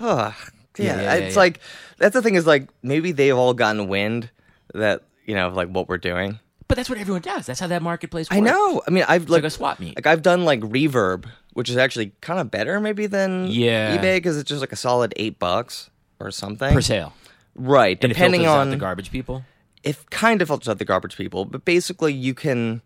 Ugh. 0.00 0.34
yeah, 0.78 0.84
Yeah, 0.84 1.02
yeah, 1.02 1.14
it's 1.14 1.34
yeah. 1.36 1.40
like 1.40 1.60
that's 1.98 2.12
the 2.14 2.22
thing 2.22 2.34
is 2.34 2.46
like 2.46 2.68
maybe 2.82 3.12
they've 3.12 3.36
all 3.36 3.54
gotten 3.54 3.88
wind 3.88 4.30
that 4.74 5.02
you 5.24 5.34
know 5.34 5.48
like 5.48 5.68
what 5.68 5.88
we're 5.88 5.98
doing. 5.98 6.38
But 6.66 6.76
that's 6.76 6.88
what 6.88 6.98
everyone 6.98 7.22
does. 7.22 7.46
That's 7.46 7.60
how 7.60 7.66
that 7.68 7.82
marketplace 7.82 8.28
works. 8.30 8.36
I 8.36 8.40
know. 8.40 8.82
I 8.86 8.90
mean, 8.90 9.04
I've 9.06 9.24
like 9.28 9.42
like 9.42 9.44
a 9.44 9.50
swap 9.50 9.80
meet. 9.80 9.96
Like 9.96 10.06
I've 10.06 10.22
done 10.22 10.44
like 10.44 10.60
Reverb, 10.60 11.26
which 11.52 11.68
is 11.70 11.76
actually 11.76 12.12
kind 12.20 12.40
of 12.40 12.50
better 12.50 12.80
maybe 12.80 13.06
than 13.06 13.46
Yeah. 13.48 13.96
eBay 13.96 14.16
because 14.16 14.36
it's 14.38 14.48
just 14.48 14.60
like 14.60 14.72
a 14.72 14.76
solid 14.76 15.12
eight 15.16 15.38
bucks 15.38 15.90
or 16.18 16.30
something. 16.30 16.72
per 16.72 16.80
sale. 16.80 17.12
Right, 17.56 17.96
And 18.02 18.12
depending 18.12 18.46
on 18.46 18.70
the 18.70 18.76
garbage 18.76 19.10
people. 19.12 19.44
it 19.84 20.10
kind 20.10 20.42
of 20.42 20.48
filters 20.48 20.68
out 20.68 20.78
the 20.78 20.84
garbage 20.84 21.16
people, 21.16 21.44
but 21.44 21.64
basically 21.64 22.12
you 22.12 22.34
can 22.34 22.82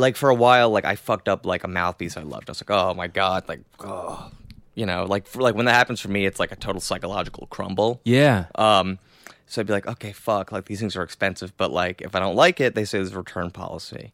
like 0.00 0.16
for 0.16 0.30
a 0.30 0.34
while 0.34 0.70
like 0.70 0.84
I 0.84 0.96
fucked 0.96 1.28
up 1.28 1.46
like 1.46 1.62
a 1.64 1.68
mouthpiece 1.68 2.16
I 2.16 2.22
loved. 2.22 2.48
I 2.48 2.52
was 2.52 2.62
like, 2.62 2.70
"Oh 2.70 2.94
my 2.94 3.06
god, 3.06 3.48
like 3.48 3.60
oh." 3.80 4.30
You 4.74 4.86
know, 4.86 5.04
like 5.04 5.26
for, 5.26 5.42
like 5.42 5.54
when 5.56 5.66
that 5.66 5.74
happens 5.74 6.00
for 6.00 6.08
me 6.08 6.24
it's 6.26 6.40
like 6.40 6.52
a 6.52 6.56
total 6.56 6.80
psychological 6.80 7.46
crumble. 7.48 8.00
Yeah. 8.04 8.46
Um 8.54 8.98
so 9.46 9.60
I'd 9.60 9.66
be 9.66 9.72
like, 9.72 9.86
"Okay, 9.86 10.12
fuck, 10.12 10.52
like 10.52 10.66
these 10.66 10.78
things 10.80 10.94
are 10.96 11.02
expensive, 11.02 11.56
but 11.56 11.70
like 11.72 12.00
if 12.02 12.14
I 12.14 12.20
don't 12.20 12.36
like 12.36 12.60
it, 12.60 12.74
they 12.74 12.84
say 12.84 12.98
there's 12.98 13.12
a 13.12 13.18
return 13.18 13.50
policy." 13.50 14.12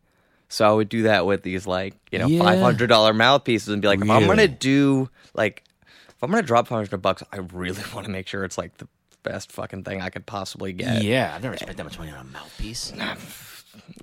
So 0.49 0.67
I 0.69 0.73
would 0.73 0.89
do 0.89 1.03
that 1.03 1.27
with 1.27 1.43
these 1.43 1.67
like, 1.67 1.95
you 2.11 2.19
know, 2.19 2.27
Yeah. 2.29 2.41
$500 2.41 3.15
mouthpieces 3.17 3.69
and 3.69 3.83
be 3.83 3.89
like, 3.89 4.01
"If 4.01 4.09
I'm 4.11 4.25
going 4.25 4.39
to 4.39 4.49
do 4.49 5.11
like 5.35 5.63
if 6.09 6.23
I'm 6.23 6.31
going 6.31 6.43
to 6.43 6.47
drop 6.47 6.69
500 6.69 6.97
bucks, 7.03 7.23
I 7.33 7.37
really 7.53 7.83
want 7.95 8.07
to 8.07 8.11
make 8.13 8.27
sure 8.27 8.45
it's 8.45 8.57
like 8.57 8.77
the 8.79 8.89
best 9.23 9.53
fucking 9.53 9.85
thing 9.85 10.01
I 10.01 10.09
could 10.09 10.25
possibly 10.25 10.73
get." 10.73 11.03
yeah. 11.03 11.33
I've 11.35 11.43
never 11.43 11.57
spent 11.59 11.77
that 11.77 11.85
much 11.85 11.99
money 11.99 12.11
on 12.13 12.19
a 12.19 12.25
mouthpiece. 12.25 12.93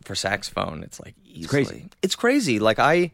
For 0.06 0.15
saxophone 0.15 0.84
it's 0.84 1.00
like 1.00 1.15
easily. 1.25 1.65
crazy. 1.65 1.89
it's 2.01 2.15
crazy 2.15 2.60
like 2.60 2.80
i 2.80 3.12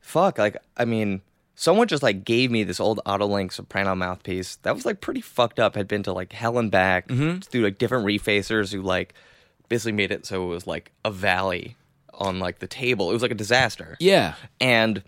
fuck 0.00 0.38
like 0.38 0.56
i 0.76 0.84
mean 0.84 1.20
someone 1.54 1.86
just 1.88 2.02
like 2.02 2.24
gave 2.24 2.50
me 2.50 2.64
this 2.64 2.80
old 2.80 3.00
Otto 3.04 3.26
Link 3.26 3.52
soprano 3.52 3.94
mouthpiece 3.94 4.56
that 4.62 4.74
was 4.74 4.86
like 4.86 5.00
pretty 5.02 5.20
fucked 5.20 5.60
up 5.60 5.74
had 5.74 5.86
been 5.88 6.02
to 6.04 6.12
like 6.12 6.32
hell 6.32 6.58
and 6.58 6.70
back 6.70 7.08
Mm-hmm. 7.08 7.40
through 7.40 7.62
like 7.62 7.78
different 7.78 8.04
refacers 8.06 8.72
who 8.72 8.80
like 8.82 9.14
basically 9.68 9.92
made 9.92 10.10
it 10.10 10.24
so 10.26 10.44
it 10.44 10.46
was 10.48 10.66
like 10.66 10.90
a 11.04 11.10
valley 11.10 11.76
on 12.14 12.38
like 12.38 12.58
the 12.58 12.66
table 12.66 13.10
it 13.10 13.12
was 13.12 13.22
like 13.22 13.30
a 13.30 13.34
disaster 13.36 13.96
Yeah. 14.00 14.34
and 14.60 15.02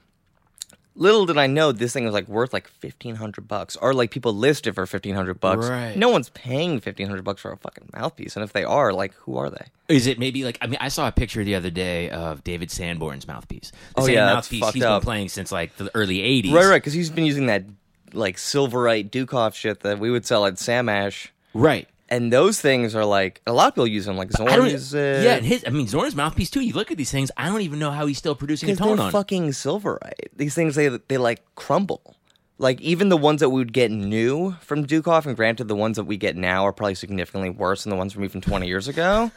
little 0.95 1.27
did 1.27 1.39
I 1.39 1.47
know 1.47 1.73
this 1.73 1.93
thing 1.93 2.05
was 2.05 2.13
like 2.15 2.29
worth 2.29 2.53
like 2.53 2.69
fifteen 2.69 3.15
hundred 3.17 3.49
bucks, 3.49 3.77
or 3.77 3.95
like 3.95 4.11
people 4.11 4.35
list 4.35 4.67
it 4.67 4.73
for 4.75 4.87
fifteen 4.87 5.15
hundred 5.15 5.41
bucks. 5.41 5.69
Right. 5.69 5.97
No 5.97 6.09
one's 6.11 6.29
paying 6.31 6.81
fifteen 6.81 7.07
hundred 7.09 7.23
bucks 7.25 7.41
for 7.43 7.53
a 7.53 7.57
fucking 7.57 7.91
mouthpiece, 7.95 8.37
and 8.37 8.45
if 8.45 8.53
they 8.53 8.65
are, 8.65 8.93
like, 8.93 9.15
who 9.15 9.37
are 9.37 9.51
they? 9.51 9.67
Is 9.89 10.07
it 10.07 10.19
maybe 10.19 10.45
like 10.45 10.59
I 10.61 10.67
mean 10.67 10.79
I 10.81 10.89
saw 10.89 11.09
a 11.09 11.13
picture 11.13 11.45
the 11.45 11.55
other 11.55 11.71
day 11.71 12.11
of 12.11 12.45
David 12.45 12.71
Sanborn's 12.71 13.27
mouthpiece. 13.27 13.71
The 13.95 14.01
Oh, 14.03 14.07
same 14.07 14.15
yeah, 14.15 14.35
mouthpiece 14.35 14.71
he's 14.71 14.83
up. 14.83 15.01
been 15.03 15.05
playing 15.07 15.29
since 15.29 15.51
like 15.53 15.77
the 15.77 15.91
early 15.95 16.19
'80s. 16.19 16.53
Right, 16.53 16.67
right, 16.67 16.77
because 16.77 16.93
he's 16.93 17.11
been 17.11 17.25
using 17.27 17.47
that 17.47 17.65
like 18.13 18.37
silverite 18.37 19.11
Dukoff 19.11 19.55
shit 19.55 19.81
that 19.81 19.99
we 19.99 20.11
would 20.11 20.27
sell 20.27 20.45
at 20.47 20.59
Sam 20.59 20.89
Ash, 20.89 21.33
Right. 21.55 21.89
And 22.13 22.31
those 22.31 22.61
things 22.61 22.95
are 22.95 23.07
like 23.07 23.41
a 23.47 23.53
lot 23.55 23.69
of 23.69 23.75
people 23.75 23.87
use 23.87 24.05
them. 24.05 24.19
Like 24.19 24.31
Zorn 24.33 24.67
uses 24.67 24.93
it. 24.93 25.25
yeah, 25.25 25.35
and 25.35 25.47
his 25.47 25.65
I 25.67 25.71
mean 25.71 25.89
Zorn's 25.89 26.15
mouthpiece 26.15 26.51
too. 26.51 26.61
You 26.61 26.75
look 26.75 26.91
at 26.91 26.99
these 26.99 27.11
things, 27.11 27.31
I 27.39 27.49
don't 27.49 27.63
even 27.63 27.79
know 27.79 27.91
how 27.91 28.05
he's 28.05 28.19
still 28.19 28.35
producing 28.35 28.69
a 28.69 28.77
tone 28.77 28.99
they're 28.99 29.07
on. 29.07 29.13
fucking 29.13 29.49
silverite. 29.49 30.29
These 30.37 30.55
things 30.55 30.75
they 30.75 30.89
they 30.89 31.17
like 31.17 31.43
crumble. 31.55 32.17
Like 32.59 32.81
even 32.83 33.09
the 33.09 33.17
ones 33.17 33.41
that 33.41 33.49
we 33.49 33.61
would 33.61 33.73
get 33.73 33.91
new 33.91 34.53
from 34.61 34.87
Dukoff, 34.87 35.25
and 35.25 35.35
granted, 35.35 35.69
the 35.69 35.75
ones 35.75 35.97
that 35.97 36.05
we 36.05 36.19
get 36.19 36.37
now 36.37 36.65
are 36.65 36.73
probably 36.73 36.95
significantly 36.95 37.49
worse 37.49 37.85
than 37.85 37.91
the 37.91 37.97
ones 37.97 38.13
from 38.13 38.25
even 38.25 38.43
twenty 38.43 38.69
years 38.69 38.89
ago. 38.89 39.31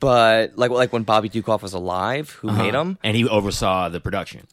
But 0.00 0.58
like 0.58 0.72
like 0.72 0.92
when 0.92 1.04
Bobby 1.04 1.30
Dukoff 1.30 1.62
was 1.62 1.72
alive, 1.72 2.30
who 2.30 2.48
uh-huh. 2.48 2.62
made 2.62 2.74
them? 2.74 2.98
and 3.04 3.16
he 3.16 3.28
oversaw 3.28 3.88
the 3.88 4.00
production 4.00 4.48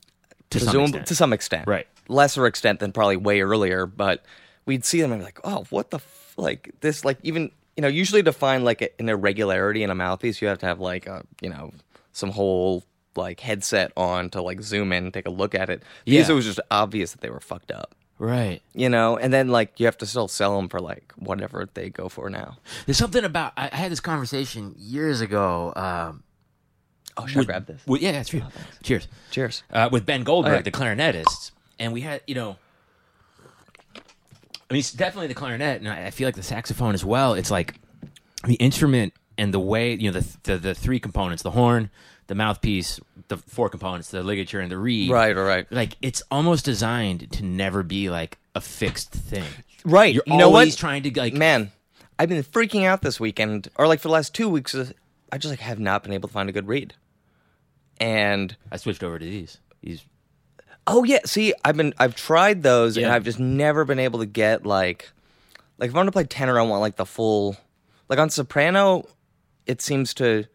to 0.52 0.60
some 0.60 0.82
extent. 0.82 1.08
to 1.08 1.16
some 1.16 1.34
extent, 1.34 1.68
Right. 1.68 1.88
Lesser 2.08 2.46
extent 2.46 2.80
than 2.80 2.92
probably 2.92 3.18
way 3.18 3.42
earlier, 3.42 3.86
but 3.86 4.24
we'd 4.66 4.86
see 4.86 5.02
them 5.02 5.12
and 5.12 5.22
be 5.22 5.26
like, 5.26 5.40
oh, 5.44 5.66
what 5.70 5.92
the? 5.92 6.00
Like 6.40 6.72
this 6.82 7.04
like 7.06 7.18
even 7.24 7.52
you 7.78 7.82
know 7.82 7.88
usually 7.88 8.24
to 8.24 8.32
find 8.34 8.64
like 8.66 8.82
a, 8.82 8.90
an 9.00 9.10
irregularity 9.10 9.84
in 9.84 9.90
a 9.90 9.96
mouthpiece, 9.96 10.42
you 10.42 10.48
have 10.48 10.60
to 10.60 10.66
have 10.66 10.80
like 10.80 11.08
a 11.08 11.24
you 11.42 11.50
know 11.50 11.72
some 12.14 12.32
whole 12.32 12.84
like 13.16 13.40
headset 13.40 13.92
on 13.98 14.30
to 14.30 14.42
like 14.42 14.62
zoom 14.62 14.94
in 14.94 15.06
and 15.06 15.14
take 15.14 15.28
a 15.28 15.32
look 15.32 15.54
at 15.56 15.70
it. 15.70 15.84
These 16.06 16.28
Yeah. 16.28 16.34
it 16.34 16.36
was 16.36 16.46
just 16.46 16.60
obvious 16.72 17.12
that 17.12 17.22
they 17.22 17.30
were 17.30 17.40
fucked 17.40 17.72
up. 17.72 17.96
right. 18.18 18.62
You 18.74 18.90
know, 18.90 19.18
and 19.18 19.32
then 19.34 19.50
like 19.50 19.80
you 19.80 19.86
have 19.86 19.98
to 20.00 20.06
still 20.06 20.28
sell 20.28 20.56
them 20.58 20.70
for 20.70 20.80
like 20.80 21.12
whatever 21.18 21.68
they 21.74 21.90
go 21.90 22.10
for 22.10 22.30
now. 22.30 22.58
There's 22.86 22.98
something 22.98 23.24
about 23.24 23.54
I, 23.58 23.70
I 23.72 23.76
had 23.76 23.92
this 23.92 24.00
conversation 24.00 24.76
years 24.78 25.22
ago. 25.22 25.74
Um, 25.76 26.24
Oh, 27.18 27.26
should 27.26 27.42
I 27.42 27.44
grab 27.46 27.66
this? 27.66 27.82
with- 27.86 28.02
yeah, 28.02 28.14
that's 28.14 28.30
true. 28.30 28.42
Cheers. 28.82 29.08
Cheers. 29.32 29.64
uh, 29.74 29.90
with 29.92 30.06
Ben 30.06 30.24
Goldberg, 30.24 30.54
Oh, 30.54 30.56
yeah. 30.58 30.62
the 30.62 30.72
clarinetist, 30.72 31.52
and 31.78 31.92
we 31.92 32.00
had 32.02 32.22
you 32.28 32.36
know, 32.36 32.56
I 34.70 34.74
mean, 34.74 34.80
it's 34.80 34.92
definitely 34.92 35.28
the 35.28 35.34
clarinet, 35.34 35.80
and 35.80 35.90
I, 35.90 36.08
I 36.08 36.12
feel 36.12 36.28
like 36.28 36.36
the 36.36 36.44
saxophone 36.44 36.94
as 36.94 37.04
well. 37.04 37.34
It's 37.34 37.50
like 37.50 37.76
the 38.46 38.56
instrument 38.56 39.14
and 39.38 39.54
the 39.54 39.60
way 39.60 39.94
you 39.94 40.12
know 40.12 40.20
the 40.20 40.38
the, 40.44 40.58
the 40.58 40.76
three 40.76 41.00
components: 41.00 41.42
the 41.44 41.52
horn, 41.52 41.90
the 42.28 42.36
mouthpiece, 42.36 43.00
the 43.30 43.38
four 43.38 43.70
components, 43.70 44.10
the 44.12 44.22
ligature, 44.22 44.60
and 44.60 44.72
the 44.72 44.78
reed. 44.78 45.10
Right, 45.10 45.36
right, 45.36 45.44
right. 45.44 45.72
Like 45.72 45.98
it's 46.02 46.22
almost 46.30 46.66
designed 46.66 47.32
to 47.32 47.44
never 47.44 47.82
be 47.84 48.10
like 48.10 48.38
a 48.54 48.62
fixed 48.62 49.12
thing. 49.12 49.46
Right. 49.84 50.14
You're 50.14 50.24
you 50.28 50.38
know 50.38 50.48
always 50.48 50.74
what? 50.74 50.80
trying 50.80 51.04
to 51.04 51.20
like 51.20 51.34
Man, 51.34 51.72
I've 52.20 52.30
been 52.30 52.44
freaking 52.44 52.86
out 52.86 53.02
this 53.02 53.20
weekend, 53.20 53.70
or 53.76 53.88
like 53.88 54.00
for 54.00 54.10
the 54.10 54.14
last 54.14 54.36
two 54.36 54.50
weeks. 54.50 54.76
uh, 54.76 54.92
I 55.32 55.38
just 55.38 55.52
like 55.52 55.60
have 55.60 55.80
not 55.80 56.04
been 56.04 56.14
able 56.14 56.28
to 56.28 56.34
find 56.34 56.50
a 56.50 56.52
good 56.52 56.68
read. 56.68 56.94
And 58.00 58.56
I 58.72 58.78
switched 58.78 59.04
over 59.04 59.20
to 59.20 59.26
these. 59.26 59.60
These 59.82 60.04
oh 60.88 61.04
yeah, 61.04 61.20
see, 61.26 61.54
I've 61.64 61.78
been 61.78 61.94
I've 62.00 62.16
tried 62.16 62.64
those, 62.64 62.98
and 62.98 63.06
Yeah. 63.06 63.16
I've 63.16 63.24
just 63.24 63.40
never 63.40 63.86
been 63.86 64.00
able 64.00 64.20
to 64.20 64.26
get 64.26 64.66
like 64.66 65.10
like 65.78 65.90
if 65.90 65.96
I 65.96 65.98
want 66.00 66.08
to 66.08 66.12
play 66.12 66.24
tenor, 66.26 66.60
I 66.60 66.64
want 66.64 66.82
like 66.82 66.96
the 66.98 67.06
full 67.06 67.56
like 68.10 68.20
on 68.20 68.30
soprano. 68.30 69.08
It 69.66 69.82
seems 69.82 70.14
to 70.16 70.46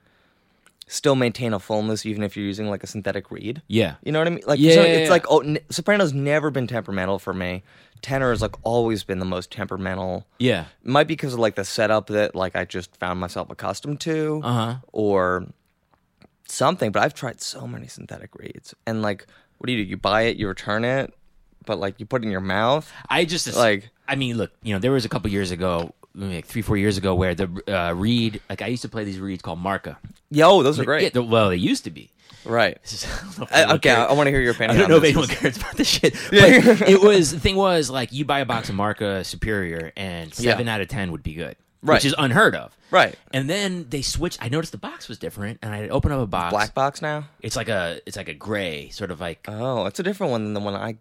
still 0.86 1.14
maintain 1.14 1.54
a 1.54 1.58
fullness 1.58 2.04
even 2.04 2.22
if 2.22 2.36
you're 2.36 2.44
using 2.44 2.68
like 2.68 2.82
a 2.82 2.86
synthetic 2.86 3.30
reed. 3.30 3.62
yeah. 3.68 3.94
You 4.02 4.12
know 4.12 4.18
what 4.18 4.26
I 4.28 4.30
mean? 4.32 4.42
Like 4.46 4.58
Yeah, 4.60 4.74
so 4.74 4.80
yeah, 4.82 4.86
it's 4.88 5.06
yeah. 5.06 5.10
like 5.12 5.24
oh, 5.30 5.40
n- 5.40 5.58
soprano's 5.70 6.12
never 6.12 6.50
been 6.50 6.66
temperamental 6.66 7.18
for 7.18 7.32
me. 7.32 7.62
Tenor 8.02 8.30
has 8.30 8.42
like 8.42 8.54
always 8.64 9.02
been 9.02 9.18
the 9.18 9.24
most 9.24 9.50
temperamental. 9.50 10.26
Yeah. 10.38 10.66
It 10.84 10.88
might 10.90 11.06
be 11.06 11.14
because 11.14 11.32
of 11.32 11.38
like 11.38 11.54
the 11.54 11.64
setup 11.64 12.08
that 12.08 12.34
like 12.34 12.54
I 12.54 12.64
just 12.66 12.94
found 12.96 13.18
myself 13.18 13.48
accustomed 13.50 14.00
to, 14.00 14.42
Uh-huh. 14.44 14.74
or 14.92 15.46
something. 16.48 16.92
But 16.92 17.02
I've 17.02 17.14
tried 17.14 17.40
so 17.40 17.66
many 17.66 17.86
synthetic 17.86 18.34
reeds, 18.34 18.74
and 18.86 19.00
like, 19.00 19.26
what 19.64 19.68
do 19.68 19.72
you 19.72 19.82
do? 19.82 19.88
You 19.88 19.96
buy 19.96 20.22
it, 20.24 20.36
you 20.36 20.46
return 20.46 20.84
it, 20.84 21.14
but 21.64 21.78
like 21.80 21.98
you 21.98 22.04
put 22.04 22.20
it 22.20 22.26
in 22.26 22.30
your 22.30 22.42
mouth. 22.42 22.92
I 23.08 23.24
just 23.24 23.56
Like- 23.56 23.88
I 24.06 24.14
mean, 24.14 24.36
look, 24.36 24.52
you 24.62 24.74
know, 24.74 24.78
there 24.78 24.92
was 24.92 25.06
a 25.06 25.08
couple 25.08 25.30
years 25.30 25.52
ago, 25.52 25.94
like 26.14 26.44
three, 26.44 26.60
four 26.60 26.76
years 26.76 26.98
ago, 26.98 27.14
where 27.14 27.34
the 27.34 27.48
uh, 27.66 27.94
reed, 27.94 28.42
like 28.50 28.60
I 28.60 28.66
used 28.66 28.82
to 28.82 28.90
play 28.90 29.04
these 29.04 29.18
reeds 29.18 29.40
called 29.40 29.58
Marca. 29.58 29.96
Yo, 30.30 30.62
those 30.62 30.78
are 30.78 30.84
great. 30.84 31.14
the- 31.14 31.22
well, 31.22 31.48
they 31.48 31.56
used 31.56 31.84
to 31.84 31.90
be. 31.90 32.10
right. 32.44 32.76
Is- 32.84 33.06
I 33.38 33.42
if 33.42 33.52
I, 33.54 33.64
okay, 33.76 33.78
cares. 33.94 34.10
I, 34.10 34.12
want 34.12 34.26
to 34.26 34.30
hear 34.32 34.42
your 34.42 34.52
opinion. 34.52 34.72
I 34.72 34.74
don't 34.82 34.84
on 34.84 34.90
know 34.90 34.96
if 34.98 35.04
anyone 35.04 35.28
cares 35.28 35.56
about 35.56 35.76
this 35.76 35.88
shit. 35.88 36.12
But 36.30 36.86
it 36.86 37.00
was 37.00 37.30
the 37.32 37.40
thing 37.40 37.56
was 37.56 37.88
like 37.88 38.12
you 38.12 38.26
buy 38.26 38.40
a 38.40 38.44
box 38.44 38.68
of 38.68 38.74
Marca 38.74 39.24
Superior 39.24 39.92
and 39.96 40.34
seven 40.34 40.68
out 40.68 40.82
of 40.82 40.88
ten 40.88 41.10
would 41.12 41.22
be 41.22 41.32
good, 41.32 41.56
Right. 41.84 41.96
which 41.96 42.04
is 42.06 42.14
unheard 42.18 42.56
of. 42.56 42.76
Right. 42.90 43.14
And 43.32 43.48
then 43.48 43.86
they 43.90 44.02
switched. 44.02 44.42
I 44.42 44.48
noticed 44.48 44.72
the 44.72 44.78
box 44.78 45.08
was 45.08 45.18
different, 45.18 45.58
and 45.62 45.74
I 45.74 45.88
opened 45.88 46.14
up 46.14 46.20
a 46.20 46.26
box. 46.26 46.50
Black 46.52 46.74
box 46.74 47.02
now. 47.02 47.26
It's 47.42 47.56
like 47.56 47.68
a 47.68 48.00
it's 48.06 48.16
like 48.16 48.28
a 48.28 48.34
gray 48.34 48.88
sort 48.90 49.10
of 49.10 49.20
like 49.20 49.44
Oh, 49.48 49.84
it's 49.86 50.00
a 50.00 50.02
different 50.02 50.30
one 50.32 50.44
than 50.44 50.54
the 50.54 50.60
one 50.60 50.74
I. 50.74 50.96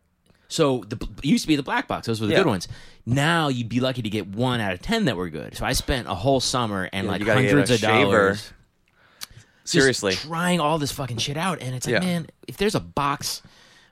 So 0.50 0.84
the 0.88 0.98
it 1.20 1.25
used 1.25 1.44
to 1.46 1.48
be 1.48 1.56
the 1.56 1.63
black 1.63 1.88
box; 1.88 2.06
those 2.08 2.20
were 2.22 2.28
the 2.28 2.34
Yeah. 2.34 2.40
good 2.40 2.48
ones. 2.48 2.68
Now 3.06 3.48
you'd 3.48 3.70
be 3.70 3.80
lucky 3.80 4.02
to 4.02 4.10
get 4.10 4.28
one 4.28 4.60
out 4.60 4.74
of 4.74 4.82
ten 4.82 5.06
that 5.06 5.16
were 5.18 5.30
good. 5.30 5.56
So 5.58 5.66
I 5.66 5.74
spent 5.74 6.08
a 6.08 6.13
whole 6.16 6.40
summer 6.40 6.90
and 6.92 7.06
Yeah, 7.06 7.12
like 7.12 7.20
you 7.22 7.25
gotta 7.25 7.42
get 7.42 7.50
hundreds 7.52 7.72
of 7.72 7.80
shaver. 7.80 7.94
dollars 8.04 8.54
Seriously. 9.66 10.13
trying 10.16 10.60
all 10.60 10.78
this 10.78 10.92
fucking 10.92 11.18
shit 11.18 11.38
out. 11.38 11.62
And 11.62 11.74
it's 11.74 11.86
like, 11.88 11.94
Yeah. 11.94 12.00
man, 12.02 12.28
if 12.48 12.58
there's 12.58 12.75
a 12.75 12.80
box 12.82 13.42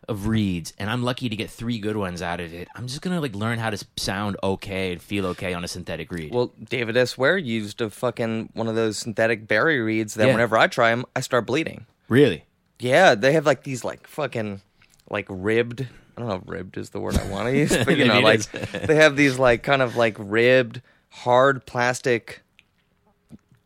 of 0.09 0.27
reeds 0.27 0.73
and 0.79 0.89
I'm 0.89 1.03
lucky 1.03 1.29
to 1.29 1.35
get 1.35 1.49
three 1.49 1.77
good 1.79 1.95
ones 1.95 2.21
out 2.21 2.39
of 2.39 2.53
it, 2.53 2.67
I'm 2.75 2.87
just 2.87 3.01
gonna 3.01 3.21
like 3.21 3.35
learn 3.35 3.59
how 3.59 3.69
to 3.69 3.85
sound 3.97 4.35
okay 4.43 4.93
and 4.93 5.01
feel 5.01 5.25
okay 5.27 5.53
on 5.53 5.63
a 5.63 5.67
synthetic 5.67 6.11
reed. 6.11 6.33
Well, 6.33 6.51
David 6.69 6.97
S. 6.97 7.17
Ware 7.17 7.37
used 7.37 7.81
a 7.81 7.89
fucking 7.89 8.49
one 8.53 8.67
of 8.67 8.75
those 8.75 8.97
synthetic 8.97 9.47
berry 9.47 9.79
reeds 9.79 10.15
that 10.15 10.25
Yeah. 10.27 10.33
whenever 10.33 10.57
I 10.57 10.67
try 10.67 10.89
them, 10.89 11.05
I 11.15 11.21
start 11.21 11.45
bleeding. 11.45 11.85
really? 12.09 12.45
Yeah, 12.79 13.13
they 13.13 13.33
have 13.33 13.45
like 13.45 13.63
these 13.63 13.83
like 13.83 14.07
fucking 14.07 14.61
like 15.09 15.27
ribbed. 15.29 15.81
I 16.17 16.19
don't 16.19 16.29
know 16.29 16.35
if 16.35 16.41
ribbed 16.47 16.77
is 16.77 16.89
the 16.89 16.99
word 16.99 17.15
I 17.15 17.23
want 17.27 17.47
to 17.47 17.55
use, 17.55 17.77
but 17.77 17.95
you 17.97 18.05
know, 18.05 18.19
like 18.21 18.41
they 18.87 18.95
have 18.95 19.15
these 19.15 19.37
like 19.37 19.61
kind 19.61 19.83
of 19.83 19.95
like 19.95 20.15
ribbed, 20.17 20.81
hard 21.09 21.65
plastic 21.67 22.41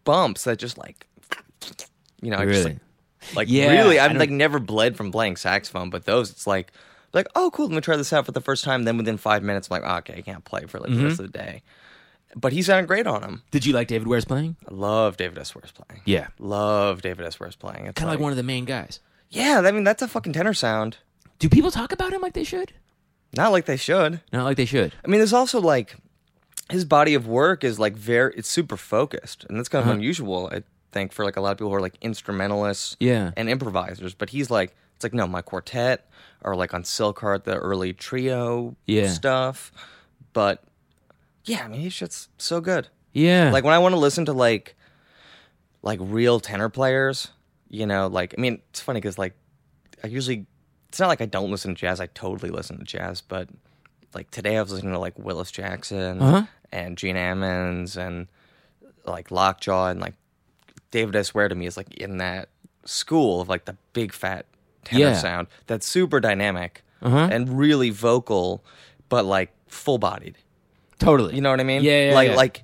bumps 0.03 0.43
that 0.43 0.59
just 0.59 0.77
like 0.77 1.07
you 2.21 2.29
know, 2.31 2.37
I 2.37 2.45
just 2.45 2.59
Really? 2.59 2.63
like, 2.73 2.81
like 3.35 3.47
Yeah, 3.49 3.71
really, 3.71 3.99
I've 3.99 4.15
like 4.17 4.29
never 4.29 4.59
bled 4.59 4.95
from 4.97 5.11
playing 5.11 5.37
saxophone, 5.37 5.89
but 5.89 6.05
those 6.05 6.29
it's 6.31 6.45
like 6.45 6.71
like 7.13 7.27
oh 7.35 7.49
cool, 7.51 7.67
let 7.67 7.75
me 7.75 7.81
try 7.81 7.95
this 7.95 8.11
out 8.13 8.25
for 8.25 8.31
the 8.31 8.41
first 8.41 8.63
time. 8.63 8.83
Then 8.83 8.97
within 8.97 9.17
five 9.17 9.41
minutes, 9.43 9.69
I'm 9.71 9.81
like 9.81 9.89
oh, 9.89 9.97
okay, 9.99 10.15
I 10.17 10.21
can't 10.21 10.43
play 10.43 10.65
for 10.65 10.79
like 10.79 10.91
the 10.91 11.03
rest 11.05 11.19
of 11.19 11.31
the 11.31 11.37
day. 11.37 11.61
But 12.35 12.51
he 12.51 12.61
sounded 12.61 12.87
great 12.87 13.07
on 13.07 13.21
them. 13.21 13.43
Did 13.51 13.65
you 13.65 13.71
like 13.73 13.87
David 13.87 14.07
Ware's 14.09 14.25
playing? 14.25 14.57
I 14.69 14.73
love 14.73 15.15
David 15.15 15.37
S. 15.37 15.55
Ware's 15.55 15.71
playing. 15.71 16.01
Yeah, 16.03 16.27
Love 16.37 17.01
David 17.01 17.25
S. 17.25 17.39
Ware's 17.39 17.55
playing. 17.55 17.85
It's 17.85 17.97
kind 17.97 18.09
of 18.09 18.13
like 18.13 18.19
one 18.21 18.31
of 18.31 18.37
the 18.37 18.43
main 18.43 18.65
guys. 18.65 18.99
yeah, 19.29 19.61
I 19.63 19.71
mean 19.71 19.83
that's 19.85 20.01
a 20.01 20.07
fucking 20.07 20.33
tenor 20.33 20.53
sound. 20.53 20.97
Do 21.39 21.47
people 21.49 21.71
talk 21.71 21.91
about 21.93 22.11
him 22.13 22.21
like 22.21 22.33
they 22.33 22.43
should? 22.43 22.73
Not 23.35 23.51
like 23.51 23.65
they 23.65 23.77
should. 23.77 24.21
Not 24.33 24.43
like 24.45 24.57
they 24.57 24.65
should. 24.65 24.93
I 25.03 25.07
mean, 25.07 25.19
there's 25.19 25.33
also 25.33 25.59
like 25.61 25.95
his 26.69 26.83
body 26.85 27.13
of 27.13 27.27
work 27.27 27.63
is 27.63 27.79
like 27.79 27.95
very 27.95 28.33
it's 28.35 28.49
super 28.49 28.75
focused, 28.77 29.45
and 29.47 29.57
that's 29.57 29.69
kind 29.69 29.81
of 29.83 29.87
Uh-huh. 29.87 29.95
unusual. 29.97 30.49
I 30.51 30.63
think 30.95 31.11
for 31.11 31.25
like 31.25 31.35
a 31.35 31.41
lot 31.41 31.51
of 31.51 31.57
people 31.57 31.69
who 31.69 31.75
are 31.75 31.81
like 31.81 31.97
instrumentalists, 32.01 32.95
Yeah. 32.99 33.31
and 33.37 33.49
improvisers. 33.49 34.15
But 34.15 34.29
he's 34.31 34.49
like, 34.49 34.73
it's 34.95 35.03
like 35.03 35.13
no, 35.13 35.27
my 35.27 35.41
quartet 35.43 36.09
or 36.43 36.55
like 36.55 36.73
on 36.73 36.83
Silkheart, 36.83 37.43
the 37.43 37.57
early 37.57 37.91
trio 37.93 38.75
Yeah. 38.87 39.09
stuff. 39.09 39.71
But 40.33 40.63
yeah, 41.43 41.63
I 41.65 41.67
mean, 41.67 41.81
he's 41.81 41.93
just 41.95 42.29
so 42.41 42.61
good. 42.61 42.87
Yeah. 43.13 43.51
Like 43.51 43.63
when 43.65 43.73
I 43.73 43.79
want 43.79 43.93
to 43.93 43.99
listen 43.99 44.25
to 44.25 44.33
like 44.33 44.75
like 45.83 45.99
real 46.01 46.39
tenor 46.39 46.69
players, 46.69 47.27
you 47.69 47.85
know, 47.85 48.07
like 48.07 48.33
I 48.37 48.41
mean, 48.41 48.61
it's 48.69 48.79
funny 48.81 48.99
because 49.01 49.17
like 49.17 49.33
I 50.03 50.07
usually 50.07 50.45
it's 50.89 50.99
not 50.99 51.07
like 51.09 51.21
I 51.21 51.25
don't 51.25 51.51
listen 51.51 51.75
to 51.75 51.79
jazz. 51.79 51.99
I 51.99 52.07
totally 52.07 52.51
listen 52.51 52.77
to 52.77 52.85
jazz, 52.85 53.19
but 53.21 53.49
like 54.13 54.31
today 54.31 54.57
I 54.57 54.61
was 54.61 54.71
listening 54.71 54.93
to 54.93 54.99
like 54.99 55.19
Willis 55.19 55.51
Jackson 55.51 56.21
Uh-huh. 56.21 56.43
and 56.71 56.97
Gene 56.97 57.17
Ammons 57.17 57.97
and 57.97 58.27
like 59.05 59.29
Lockjaw 59.29 59.89
and 59.89 59.99
like 59.99 60.13
David 60.91 61.15
S. 61.15 61.33
Ware 61.33 61.47
to 61.49 61.55
me 61.55 61.65
is 61.65 61.77
like 61.77 61.93
in 61.95 62.17
that 62.17 62.49
school 62.85 63.41
of 63.41 63.49
like 63.49 63.65
the 63.65 63.75
big 63.93 64.13
fat 64.13 64.45
tenor 64.83 65.01
Yeah. 65.07 65.13
sound 65.17 65.47
that's 65.67 65.85
super 65.87 66.19
dynamic 66.19 66.83
Uh-huh. 67.01 67.27
and 67.31 67.57
really 67.57 67.89
vocal, 67.89 68.63
but 69.09 69.25
like 69.25 69.51
full 69.67 69.97
bodied. 69.97 70.35
totally. 70.99 71.35
You 71.35 71.41
know 71.41 71.49
what 71.51 71.59
I 71.59 71.63
mean? 71.63 71.83
Yeah, 71.83 72.09
yeah, 72.09 72.13
like 72.13 72.29
yeah. 72.29 72.35
like 72.35 72.63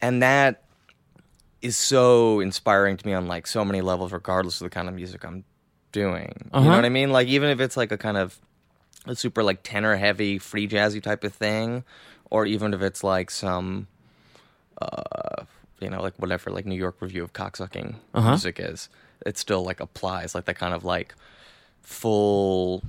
and 0.00 0.22
that 0.22 0.62
is 1.62 1.76
so 1.76 2.40
inspiring 2.40 2.96
to 2.96 3.06
me 3.06 3.12
on 3.14 3.26
like 3.28 3.46
so 3.46 3.64
many 3.64 3.80
levels 3.80 4.12
regardless 4.12 4.60
of 4.60 4.64
the 4.64 4.70
kind 4.70 4.88
of 4.88 4.94
music 4.94 5.24
I'm 5.24 5.44
doing. 5.92 6.32
You 6.44 6.50
Uh-huh. 6.52 6.68
know 6.70 6.76
what 6.76 6.84
I 6.84 6.88
mean? 6.90 7.10
Like 7.10 7.28
even 7.28 7.48
if 7.50 7.60
it's 7.60 7.76
like 7.76 7.92
a 7.92 7.98
kind 7.98 8.16
of 8.16 8.38
a 9.06 9.14
super 9.14 9.42
like 9.42 9.60
tenor 9.62 9.96
heavy 9.96 10.38
free 10.38 10.66
jazzy 10.68 11.02
type 11.02 11.22
of 11.24 11.32
thing 11.32 11.84
or 12.30 12.44
even 12.46 12.74
if 12.74 12.82
it's 12.82 13.04
like 13.04 13.30
some 13.30 13.86
uh 14.82 15.44
you 15.80 15.90
know 15.90 16.00
like 16.02 16.14
whatever 16.16 16.50
like 16.50 16.66
New 16.66 16.74
York 16.76 16.96
review 17.00 17.22
of 17.22 17.32
cocksucking 17.32 17.96
Uh-huh. 18.14 18.30
music 18.30 18.58
is 18.60 18.88
it 19.24 19.36
still 19.38 19.64
like 19.64 19.80
applies 19.80 20.34
like 20.34 20.44
that 20.46 20.56
kind 20.58 20.74
of 20.74 20.84
like 20.84 21.14
full 21.82 22.82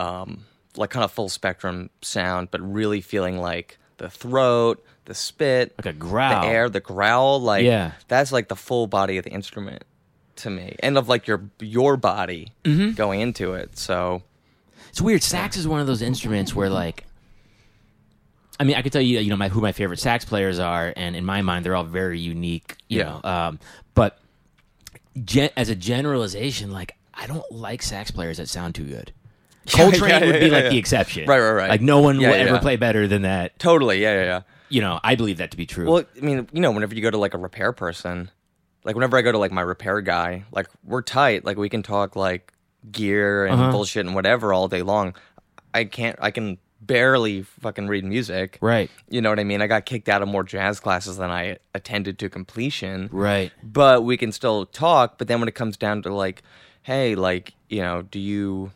um 0.00 0.44
like 0.76 0.90
kind 0.90 1.04
of 1.04 1.10
full 1.12 1.28
spectrum 1.28 1.90
sound 2.02 2.48
but 2.50 2.60
really 2.60 3.00
feeling 3.00 3.38
like 3.38 3.78
the 3.98 4.10
throat 4.10 4.84
the 5.06 5.14
spit 5.14 5.72
Like 5.78 5.86
a 5.86 5.92
growl. 5.92 6.42
the 6.42 6.46
air 6.48 6.68
the 6.68 6.80
growl 6.80 7.40
like 7.40 7.64
Yeah. 7.64 7.92
that's 8.08 8.32
like 8.32 8.48
the 8.48 8.56
full 8.56 8.86
body 8.86 9.16
of 9.18 9.24
the 9.24 9.30
instrument 9.30 9.84
to 10.36 10.50
me 10.50 10.76
and 10.80 10.98
of 10.98 11.08
like 11.08 11.26
your 11.26 11.44
your 11.60 11.96
body 11.96 12.52
Mm-hmm. 12.64 12.92
going 12.92 13.20
into 13.20 13.54
it 13.54 13.78
so 13.78 14.22
It's 14.90 15.00
weird. 15.00 15.22
Sax 15.22 15.56
is 15.56 15.66
one 15.68 15.80
of 15.80 15.86
those 15.86 16.00
instruments 16.02 16.54
where, 16.54 16.70
like, 16.70 17.04
I 18.58 18.64
mean, 18.64 18.76
I 18.76 18.82
could 18.82 18.92
tell 18.92 19.02
you, 19.02 19.18
you 19.20 19.30
know, 19.30 19.36
my, 19.36 19.48
who 19.48 19.60
my 19.60 19.72
favorite 19.72 19.98
sax 19.98 20.24
players 20.24 20.58
are, 20.58 20.92
and 20.96 21.14
in 21.14 21.24
my 21.24 21.42
mind, 21.42 21.64
they're 21.64 21.76
all 21.76 21.84
very 21.84 22.18
unique. 22.18 22.76
You 22.88 22.98
Yeah. 23.00 23.04
know, 23.22 23.30
um, 23.30 23.58
but 23.94 24.18
gen- 25.24 25.50
as 25.56 25.68
a 25.68 25.74
generalization, 25.74 26.70
like, 26.70 26.96
I 27.14 27.26
don't 27.26 27.50
like 27.50 27.82
sax 27.82 28.10
players 28.10 28.38
that 28.38 28.48
sound 28.48 28.74
too 28.74 28.84
good. 28.84 29.12
Coltrane 29.68 30.10
yeah, 30.10 30.24
would 30.26 30.40
be 30.40 30.46
yeah, 30.46 30.52
like 30.52 30.64
yeah. 30.64 30.70
the 30.70 30.78
exception, 30.78 31.26
Right, 31.28 31.40
right, 31.40 31.50
right. 31.52 31.68
Like, 31.70 31.80
no 31.80 32.00
one 32.00 32.20
Yeah, 32.20 32.30
will 32.30 32.36
yeah, 32.36 32.42
ever 32.44 32.58
play 32.60 32.76
better 32.76 33.08
than 33.08 33.22
that. 33.22 33.58
totally 33.58 34.00
yeah 34.00 34.14
yeah 34.14 34.24
yeah 34.24 34.40
You 34.68 34.80
know, 34.80 35.00
I 35.02 35.16
believe 35.16 35.38
that 35.38 35.50
to 35.50 35.56
be 35.56 35.66
true. 35.66 35.90
Well, 35.90 36.04
I 36.16 36.20
mean, 36.20 36.48
you 36.52 36.60
know, 36.60 36.70
whenever 36.70 36.94
you 36.94 37.02
go 37.02 37.10
to 37.10 37.18
like 37.18 37.34
a 37.34 37.38
repair 37.38 37.72
person, 37.72 38.30
like 38.84 38.94
whenever 38.94 39.16
I 39.16 39.22
go 39.22 39.32
to 39.32 39.38
like 39.38 39.50
my 39.52 39.62
repair 39.62 40.00
guy, 40.02 40.44
like 40.52 40.68
we're 40.84 41.02
tight. 41.02 41.44
Like 41.44 41.56
we 41.56 41.68
can 41.68 41.82
talk 41.82 42.14
like 42.16 42.52
gear 42.92 43.44
and 43.46 43.60
Uh-huh. 43.60 43.72
bullshit 43.72 44.06
and 44.06 44.14
whatever 44.14 44.52
all 44.52 44.68
day 44.68 44.82
long. 44.82 45.14
I 45.74 45.84
can't. 45.84 46.16
I 46.22 46.30
can 46.30 46.58
barely 46.86 47.42
fucking 47.42 47.88
read 47.88 48.04
music. 48.04 48.58
right, 48.60 48.90
You 49.08 49.20
know 49.20 49.30
what 49.30 49.38
I 49.40 49.44
mean? 49.44 49.60
I 49.62 49.66
got 49.66 49.86
kicked 49.86 50.08
out 50.08 50.22
of 50.22 50.28
more 50.28 50.44
jazz 50.44 50.80
classes 50.80 51.16
than 51.16 51.30
I 51.30 51.58
attended 51.74 52.18
to 52.20 52.28
completion. 52.28 53.08
right. 53.12 53.52
But 53.62 54.04
we 54.04 54.16
can 54.16 54.32
still 54.32 54.66
talk. 54.66 55.18
But 55.18 55.28
then 55.28 55.40
when 55.40 55.48
it 55.48 55.54
comes 55.54 55.76
down 55.76 56.02
to 56.02 56.14
like, 56.14 56.42
hey, 56.82 57.14
like, 57.14 57.54
you 57.68 57.80
know, 57.82 58.02
do 58.02 58.18
you? 58.18 58.72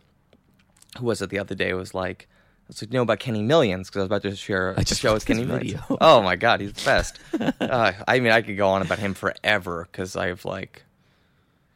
Who 0.99 1.07
was 1.07 1.23
it 1.23 1.31
the 1.31 1.38
other 1.38 1.55
day? 1.55 1.73
Was 1.75 1.94
like. 1.94 2.27
I 2.31 2.70
was 2.70 2.83
like, 2.83 2.92
know 2.92 3.03
about 3.03 3.18
Kenny 3.18 3.42
Millions 3.42 3.88
because 3.88 3.99
I 3.99 4.03
was 4.03 4.07
about 4.07 4.23
to 4.23 4.37
share 4.37 4.70
a 4.77 4.85
just 4.85 5.01
show 5.01 5.12
with 5.12 5.27
Kenny 5.27 5.44
Millions. 5.44 5.81
Oh 6.01 6.23
my 6.23 6.37
god, 6.37 6.61
he's 6.61 6.73
the 6.73 6.85
best. 6.85 7.18
uh, 7.61 7.92
I 8.07 8.20
mean, 8.20 8.31
I 8.31 8.42
could 8.42 8.57
go 8.57 8.68
on 8.68 8.81
about 8.81 9.01
him 9.01 9.12
forever 9.12 9.88
because 9.90 10.14
I've 10.14 10.44
like, 10.44 10.85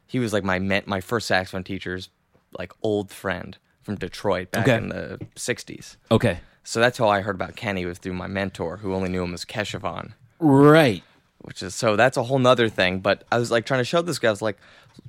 he 0.06 0.20
was 0.20 0.32
like 0.32 0.44
my 0.44 0.60
my 0.60 1.00
first 1.00 1.26
saxophone 1.26 1.64
teacher's 1.64 2.10
like 2.56 2.72
old 2.82 3.10
friend 3.10 3.58
from 3.84 3.94
Detroit 3.96 4.50
back 4.50 4.66
Okay. 4.66 4.76
in 4.76 4.88
the 4.88 5.20
'60s. 5.36 5.96
Okay, 6.10 6.38
So 6.64 6.80
that's 6.80 6.98
how 6.98 7.08
I 7.08 7.20
heard 7.20 7.34
about 7.36 7.54
Kenny 7.56 7.84
was 7.86 7.98
through 7.98 8.14
my 8.14 8.26
mentor, 8.26 8.78
who 8.78 8.94
only 8.94 9.08
knew 9.10 9.22
him 9.22 9.34
as 9.34 9.44
Keshavan, 9.44 10.12
right. 10.40 11.02
which 11.42 11.62
is 11.62 11.74
so 11.74 11.94
that's 11.96 12.16
a 12.16 12.22
whole 12.24 12.38
nother 12.38 12.68
thing. 12.68 13.00
But 13.00 13.24
I 13.30 13.38
was 13.38 13.50
like 13.50 13.66
trying 13.66 13.80
to 13.80 13.84
show 13.84 14.02
this 14.02 14.18
guy, 14.18 14.28
I 14.28 14.30
was 14.32 14.42
like, 14.42 14.58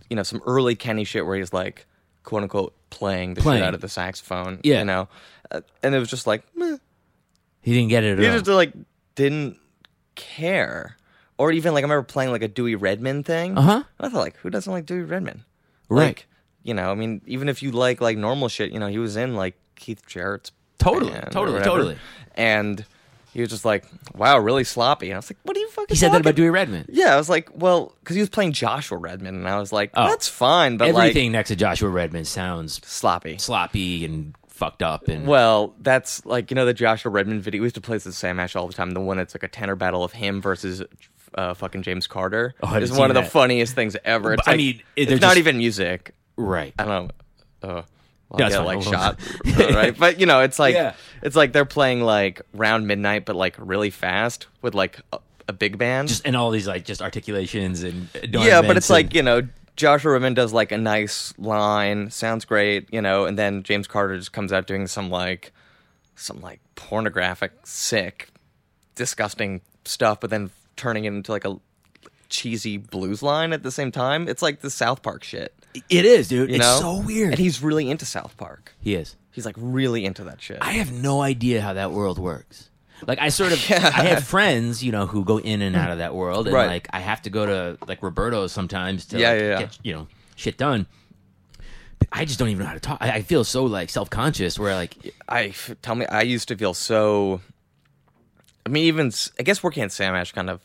you 0.09 0.15
know, 0.15 0.23
some 0.23 0.41
early 0.45 0.75
Kenny 0.75 1.03
shit 1.05 1.25
where 1.25 1.38
he's 1.38 1.53
like, 1.53 1.85
quote 2.23 2.43
unquote, 2.43 2.73
playing 2.89 3.33
the 3.35 3.41
Playing. 3.41 3.59
shit 3.61 3.67
out 3.67 3.73
of 3.73 3.81
the 3.81 3.89
saxophone. 3.89 4.59
Yeah. 4.63 4.79
you 4.79 4.85
know, 4.85 5.07
uh, 5.51 5.61
and 5.81 5.95
it 5.95 5.99
was 5.99 6.09
just 6.09 6.27
like, 6.27 6.43
meh. 6.55 6.77
He 7.61 7.73
didn't 7.73 7.89
get 7.89 8.03
it 8.03 8.13
at 8.13 8.19
He 8.19 8.27
all. 8.27 8.33
just 8.33 8.47
like 8.47 8.73
didn't 9.15 9.57
care. 10.15 10.97
Or 11.38 11.51
even 11.51 11.73
like 11.73 11.83
I 11.83 11.88
remember 11.88 12.03
playing 12.03 12.31
like 12.31 12.41
a 12.43 12.47
Dewey 12.47 12.75
Redman 12.75 13.23
thing. 13.23 13.57
Uh-huh. 13.57 13.83
I 13.99 14.09
thought 14.09 14.19
like 14.19 14.38
who 14.38 14.49
doesn't 14.49 14.71
like 14.71 14.85
Dewey 14.85 15.01
Redman? 15.03 15.43
Right. 15.89 16.07
Like, 16.07 16.27
you 16.65 16.73
know, 16.73 16.91
I 16.91 16.95
mean, 16.95 17.21
even 17.28 17.47
if 17.47 17.62
you 17.63 17.71
like 17.71 18.01
like 18.01 18.17
normal 18.17 18.49
shit, 18.49 18.71
you 18.71 18.80
know, 18.80 18.88
he 18.88 18.97
was 18.97 19.15
in 19.15 19.36
like 19.36 19.56
Keith 19.75 20.06
Jarrett's 20.08 20.51
Totally, 20.78 21.12
totally, 21.32 21.62
totally. 21.62 21.97
And 22.36 22.84
he 23.32 23.39
was 23.39 23.49
just 23.49 23.63
like, 23.65 23.86
"Wow, 24.13 24.38
really 24.39 24.63
sloppy." 24.65 25.08
And 25.08 25.15
I 25.15 25.17
was 25.19 25.30
like, 25.32 25.38
"What 25.43 25.56
are 25.56 25.60
you 25.60 25.69
fucking?" 25.69 25.88
he 25.89 25.95
said 25.95 26.10
that 26.10 26.21
about 26.21 26.32
talking-" 26.32 26.43
Dewey 26.43 26.49
Redman. 26.49 26.86
Yeah, 26.89 27.13
I 27.13 27.17
was 27.17 27.30
like, 27.30 27.49
"Well," 27.54 27.95
because 28.01 28.15
he 28.15 28.21
was 28.21 28.30
playing 28.30 28.51
Joshua 28.51 28.97
Redman, 28.97 29.36
and 29.36 29.47
I 29.47 29.58
was 29.58 29.71
like, 29.71 29.91
Oh. 29.93 30.08
"That's 30.08 30.28
fine," 30.28 30.78
but 30.78 30.89
Everything 30.89 31.28
like 31.28 31.34
next 31.34 31.49
to 31.49 31.56
Joshua 31.56 31.89
Redman 31.89 32.25
sounds 32.25 32.82
sloppy. 32.86 33.38
sloppy 33.38 34.04
and 34.04 34.36
fucked 34.47 34.82
up 34.84 35.08
and 35.08 35.28
Well, 35.28 35.75
that's 35.82 36.25
like 36.25 36.51
you 36.51 36.56
know 36.56 36.65
the 36.65 36.73
Joshua 36.73 37.12
Redman 37.12 37.41
video. 37.41 37.62
We 37.62 37.65
used 37.65 37.75
to 37.75 37.82
play 37.82 37.97
this 37.97 38.17
Sam 38.17 38.39
Ash 38.39 38.56
all 38.56 38.67
the 38.67 38.73
time. 38.73 38.91
The 38.91 39.01
one 39.01 39.17
that's 39.17 39.36
like 39.36 39.43
a 39.43 39.47
tenor 39.47 39.75
battle 39.75 40.04
of 40.04 40.12
him 40.13 40.41
versus 40.41 40.84
uh, 41.36 41.54
fucking 41.54 41.84
James 41.84 42.08
Carter. 42.08 42.54
Oh, 42.62 42.75
is 42.75 42.91
one 42.91 43.12
of 43.12 43.15
the 43.15 43.23
funniest 43.23 43.75
things 43.75 43.95
ever. 44.04 44.34
It's 44.34 44.43
But, 44.45 44.54
I 44.54 44.58
mean, 44.58 44.82
it's 44.95 45.10
they're 45.10 45.19
not 45.19 45.38
even 45.38 45.58
music. 45.58 46.13
Right. 46.38 46.74
I 46.78 46.86
don't 46.86 47.12
know. 47.63 47.69
Uh, 47.69 47.82
I'll 48.32 48.39
Yeah, 48.41 48.50
get 48.50 48.60
like 48.65 48.82
shot, 48.82 49.19
right? 49.58 49.98
But 49.98 50.19
you 50.19 50.26
know, 50.26 50.41
it's 50.41 50.60
like 50.60 50.74
Yeah. 50.76 50.93
it's 51.21 51.36
like 51.36 51.54
they're 51.54 51.65
playing 51.65 52.02
like 52.02 52.41
round 52.54 52.88
midnight, 52.88 53.26
but 53.26 53.36
like 53.36 53.56
really 53.58 53.89
fast 53.91 54.48
with 54.62 54.74
like 54.76 55.00
a, 55.13 55.19
a 55.48 55.54
big 55.54 55.78
band. 55.78 56.08
Just 56.10 56.26
and 56.26 56.36
all 56.36 56.52
these 56.52 56.67
like 56.67 56.86
just 56.86 57.02
articulations 57.02 57.84
and 57.84 58.10
yeah, 58.32 58.62
but 58.62 58.78
it's 58.78 58.89
like 58.89 59.13
you 59.13 59.21
know, 59.24 59.41
Joshua 59.76 60.13
Redman 60.13 60.34
does 60.34 60.54
like 60.54 60.71
a 60.71 60.78
nice 60.78 61.34
line, 61.38 62.10
sounds 62.10 62.45
great, 62.45 62.91
you 62.91 63.02
know, 63.02 63.26
and 63.26 63.38
then 63.38 63.62
James 63.63 63.88
Carter 63.88 64.17
just 64.17 64.32
comes 64.34 64.52
out 64.52 64.67
doing 64.67 64.88
some 64.88 65.10
like 65.10 65.52
some 66.15 66.41
like 66.41 66.60
pornographic, 66.76 67.52
sick, 67.63 68.30
disgusting 68.95 69.62
stuff, 69.86 70.19
but 70.19 70.30
then 70.30 70.50
turning 70.76 71.06
it 71.06 71.10
into 71.10 71.32
like 71.32 71.45
a 71.45 71.58
cheesy 72.30 72.78
blues 72.78 73.21
line 73.21 73.54
at 73.54 73.63
the 73.63 73.71
same 73.71 73.91
time. 73.91 74.28
It's 74.28 74.41
like 74.41 74.62
the 74.62 74.69
South 74.69 75.02
Park 75.04 75.24
shit, 75.24 75.54
it 75.89 76.05
is, 76.05 76.27
dude. 76.27 76.49
it's 76.49 76.59
know? 76.59 76.79
so 76.79 76.97
weird. 77.01 77.31
And 77.31 77.39
he's 77.39 77.61
really 77.61 77.89
into 77.89 78.05
South 78.05 78.35
Park. 78.38 78.73
he 78.79 78.95
is. 78.95 79.15
He's 79.31 79.45
like 79.45 79.55
really 79.57 80.05
into 80.05 80.23
that 80.25 80.41
shit. 80.41 80.59
I 80.61 80.73
have 80.73 80.91
no 80.93 81.21
idea 81.21 81.61
how 81.61 81.73
that 81.73 81.91
world 81.91 82.17
works. 82.19 82.69
Like 83.05 83.19
I 83.19 83.27
sort 83.29 83.51
of, 83.51 83.59
I 83.71 84.03
have 84.05 84.23
friends, 84.23 84.81
you 84.83 84.91
know, 84.93 85.05
who 85.05 85.25
go 85.25 85.39
in 85.39 85.61
and 85.61 85.75
out 85.75 85.91
of 85.91 85.97
that 85.97 86.15
world, 86.15 86.47
and 86.47 86.55
Right. 86.55 86.67
like 86.67 86.88
I 86.93 86.99
have 87.01 87.21
to 87.23 87.29
go 87.29 87.45
to 87.45 87.77
like 87.88 88.01
Roberto's 88.01 88.53
sometimes 88.53 89.05
to 89.07 89.19
Yeah, 89.19 89.31
like, 89.31 89.39
yeah, 89.41 89.47
yeah. 89.47 89.59
get 89.59 89.79
you 89.83 89.93
know 89.93 90.07
shit 90.38 90.57
done. 90.57 90.88
I 92.11 92.23
just 92.23 92.39
don't 92.39 92.47
even 92.49 92.59
know 92.63 92.67
how 92.67 92.73
to 92.75 92.79
talk. 92.79 92.99
I, 93.01 93.11
I 93.15 93.21
feel 93.23 93.43
so 93.43 93.65
like 93.65 93.89
self 93.89 94.09
conscious 94.09 94.57
where 94.57 94.73
like 94.75 94.95
I 95.27 95.53
tell 95.81 95.95
me, 95.95 96.05
I 96.05 96.21
used 96.21 96.47
to 96.47 96.55
feel 96.55 96.73
so. 96.73 97.41
I 98.65 98.69
mean, 98.69 98.85
even 98.85 99.11
I 99.39 99.43
guess 99.43 99.61
working 99.61 99.83
at 99.83 99.91
Sam 99.91 100.15
Ash 100.15 100.31
kind 100.31 100.49
of. 100.49 100.61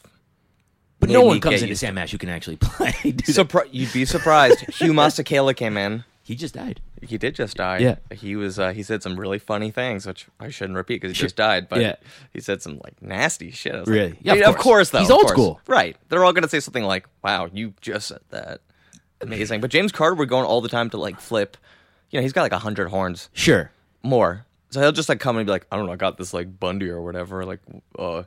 But 1.01 1.11
no 1.11 1.23
one 1.23 1.41
comes 1.41 1.57
into 1.57 1.69
used- 1.69 1.81
Sam 1.81 1.97
Ash 1.99 2.13
who 2.13 2.19
can 2.19 2.29
actually 2.29 2.57
play. 2.61 2.95
Dude, 3.03 3.19
Surpri- 3.25 3.69
you'd 3.73 3.93
be 3.93 4.05
surprised. 4.05 4.61
Hugh 4.75 4.93
Masekela 4.93 5.57
came 5.57 5.77
in. 5.77 6.05
he 6.23 6.35
just 6.37 6.55
died. 6.55 6.81
He 7.03 7.17
did 7.17 7.35
just 7.35 7.57
die. 7.57 7.79
Yeah. 7.79 7.97
He 8.13 8.37
was. 8.37 8.59
Uh, 8.59 8.73
he 8.73 8.83
said 8.83 9.03
some 9.03 9.19
really 9.19 9.39
funny 9.39 9.71
things, 9.71 10.07
which 10.07 10.27
I 10.39 10.51
shouldn't 10.51 10.77
repeat 10.77 11.01
because 11.01 11.11
he 11.13 11.15
Sure. 11.19 11.25
just 11.25 11.37
died. 11.37 11.69
But 11.71 11.81
Yeah. 11.81 11.97
he 12.35 12.41
said 12.41 12.61
some 12.61 12.79
like 12.85 13.01
nasty 13.01 13.51
shit. 13.51 13.75
I 13.75 13.81
was 13.81 13.89
Really? 13.89 14.11
Like, 14.11 14.19
Yeah, 14.21 14.33
of 14.35 14.39
I 14.43 14.45
of 14.51 14.55
course. 14.57 14.63
course. 14.63 14.91
Though 14.91 14.99
He's 14.99 15.09
of 15.09 15.15
old 15.15 15.23
course. 15.23 15.33
school. 15.33 15.61
right? 15.67 15.97
They're 16.11 16.23
all 16.25 16.35
gonna 16.35 16.49
say 16.49 16.61
something 16.61 16.85
like, 16.85 17.07
"Wow, 17.25 17.49
you 17.53 17.73
just 17.81 18.09
said 18.09 18.21
that." 18.29 18.61
Amazing. 19.23 19.61
But 19.63 19.71
James 19.71 19.93
Carter 19.93 20.15
would 20.17 20.29
go 20.29 20.37
on 20.39 20.45
all 20.45 20.61
the 20.61 20.69
time 20.69 20.91
to 20.91 20.97
like 20.99 21.19
flip. 21.21 21.57
You 22.11 22.19
know, 22.19 22.23
he's 22.23 22.33
got 22.35 22.43
like 22.43 22.53
a 22.53 22.59
hundred 22.59 22.89
horns 22.89 23.31
Sure. 23.33 23.71
more. 24.03 24.45
So 24.71 24.81
he'll 24.81 24.93
just 24.93 25.09
like 25.09 25.21
come 25.21 25.37
and 25.39 25.47
be 25.47 25.51
like, 25.53 25.67
"I 25.73 25.77
don't 25.77 25.87
know, 25.87 25.93
I 25.93 25.97
got 25.97 26.17
this 26.19 26.33
like 26.35 26.61
Bundy 26.61 26.89
or 26.91 27.01
whatever. 27.01 27.45
Like, 27.47 27.61
uh, 27.99 28.23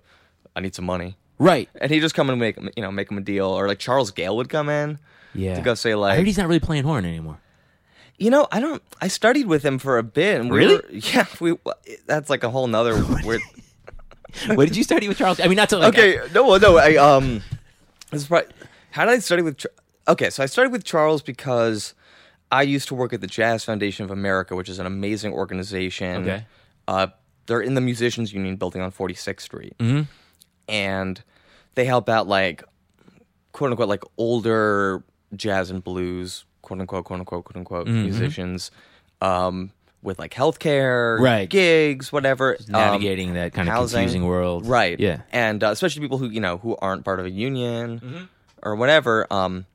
I 0.55 0.59
need 0.61 0.73
some 0.75 0.85
money." 0.85 1.15
Right. 1.39 1.69
And 1.81 1.91
he 1.91 1.99
just 1.99 2.15
come 2.15 2.29
and 2.29 2.39
make 2.39 2.57
you 2.75 2.81
know 2.83 2.91
make 2.91 3.09
him 3.11 3.17
a 3.17 3.21
deal, 3.21 3.47
or 3.47 3.67
like 3.67 3.79
Charles 3.79 4.11
Gayle 4.11 4.35
would 4.37 4.49
come 4.49 4.69
in 4.69 4.99
Yeah. 5.33 5.55
to 5.55 5.61
go 5.61 5.73
say 5.73 5.91
I 5.91 5.95
like 5.95 6.17
heard 6.17 6.27
he's 6.27 6.37
not 6.37 6.47
really 6.47 6.59
playing 6.59 6.83
horn 6.83 7.05
anymore. 7.05 7.39
You 8.19 8.29
know, 8.29 8.47
I 8.51 8.59
don't. 8.59 8.81
I 9.01 9.07
studied 9.07 9.47
with 9.47 9.63
him 9.65 9.79
for 9.79 9.97
a 9.97 10.03
bit. 10.03 10.39
And 10.39 10.49
we 10.51 10.57
Really? 10.59 10.75
Were, 10.75 10.83
yeah, 10.91 11.25
we. 11.41 11.55
That's 12.05 12.29
like 12.29 12.43
a 12.43 12.49
whole 12.49 12.67
nother 12.67 13.03
weird. 13.23 13.41
what 14.47 14.67
did 14.67 14.75
you 14.77 14.83
study 14.83 15.07
with 15.07 15.17
Charles? 15.17 15.39
I 15.39 15.47
mean, 15.47 15.55
not 15.57 15.69
to 15.69 15.77
like. 15.77 15.97
okay, 15.97 16.19
no, 16.33 16.47
well, 16.47 16.59
no. 16.59 16.77
I 16.77 16.95
um, 16.95 17.41
this 18.11 18.21
is 18.21 18.27
probably, 18.27 18.49
how 18.91 19.05
did 19.05 19.11
I 19.15 19.19
study 19.19 19.41
with? 19.41 19.65
Okay, 20.07 20.29
so 20.29 20.43
I 20.43 20.45
started 20.45 20.71
with 20.71 20.83
Charles 20.83 21.21
because 21.23 21.93
I 22.51 22.61
used 22.61 22.87
to 22.89 22.95
work 22.95 23.13
at 23.13 23.21
the 23.21 23.27
Jazz 23.27 23.63
Foundation 23.63 24.05
of 24.05 24.11
America, 24.11 24.55
which 24.55 24.69
is 24.69 24.77
an 24.79 24.85
amazing 24.85 25.33
organization. 25.33 26.21
Okay. 26.23 26.45
Uh, 26.87 27.07
they're 27.47 27.61
in 27.61 27.73
the 27.73 27.81
Musicians 27.81 28.31
Union 28.33 28.55
building 28.57 28.81
on 28.81 28.91
46th 28.91 29.41
Street, 29.41 29.75
Mhm. 29.79 30.07
And 30.67 31.21
they 31.75 31.85
help 31.85 32.09
out 32.09 32.27
like 32.27 32.63
quote 33.51 33.71
unquote 33.71 33.89
like 33.89 34.03
older 34.17 35.03
jazz 35.35 35.69
and 35.69 35.83
blues 35.83 36.45
quote 36.61 36.79
unquote 36.79 37.05
quote 37.05 37.19
unquote 37.19 37.43
quote 37.45 37.55
unquote 37.57 37.87
musicians 37.87 38.71
um, 39.21 39.71
with 40.01 40.19
like 40.19 40.33
healthcare, 40.33 41.17
Right. 41.19 41.49
gigs, 41.49 42.11
whatever, 42.11 42.55
um, 42.55 42.71
navigating 42.73 43.33
that 43.35 43.53
kind 43.53 43.69
of 43.69 43.75
confusing 43.89 44.25
world. 44.25 44.65
right? 44.67 44.99
Yeah. 44.99 45.21
and 45.31 45.63
uh, 45.63 45.67
especially 45.67 46.01
people 46.01 46.17
who 46.17 46.29
you 46.29 46.41
know 46.41 46.57
who 46.57 46.75
aren't 46.81 47.05
part 47.05 47.19
of 47.19 47.25
a 47.25 47.29
union 47.31 47.99
Mm-hmm. 47.99 48.23
or 48.63 48.75
whatever. 48.75 49.25
Um, 49.31 49.65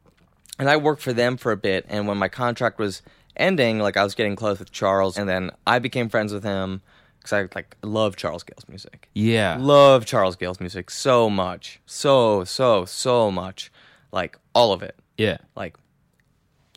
and 0.58 0.68
I 0.68 0.76
worked 0.76 1.02
for 1.02 1.12
them 1.12 1.36
for 1.36 1.52
a 1.52 1.56
bit, 1.56 1.86
and 1.88 2.06
when 2.08 2.18
my 2.18 2.28
contract 2.28 2.78
was 2.78 3.00
ending, 3.36 3.78
like 3.78 3.96
I 3.96 4.02
was 4.04 4.14
getting 4.16 4.34
close 4.36 4.58
with 4.58 4.70
Charles, 4.72 5.16
and 5.16 5.28
then 5.28 5.50
I 5.66 5.78
became 5.78 6.08
friends 6.08 6.32
with 6.32 6.42
him 6.44 6.82
because 7.30 7.50
I 7.54 7.58
like 7.58 7.76
love 7.82 8.16
Charles 8.16 8.42
Gayle's 8.42 8.68
music. 8.68 9.08
Yeah. 9.14 9.56
Love 9.60 10.06
Charles 10.06 10.36
Gayle's 10.36 10.60
music 10.60 10.90
so 10.90 11.28
much, 11.30 11.80
so 11.86 12.44
so 12.44 12.84
so 12.84 13.30
much, 13.30 13.70
like 14.12 14.36
all 14.54 14.72
of 14.72 14.82
it, 14.82 14.96
Yeah. 15.16 15.38
like 15.56 15.76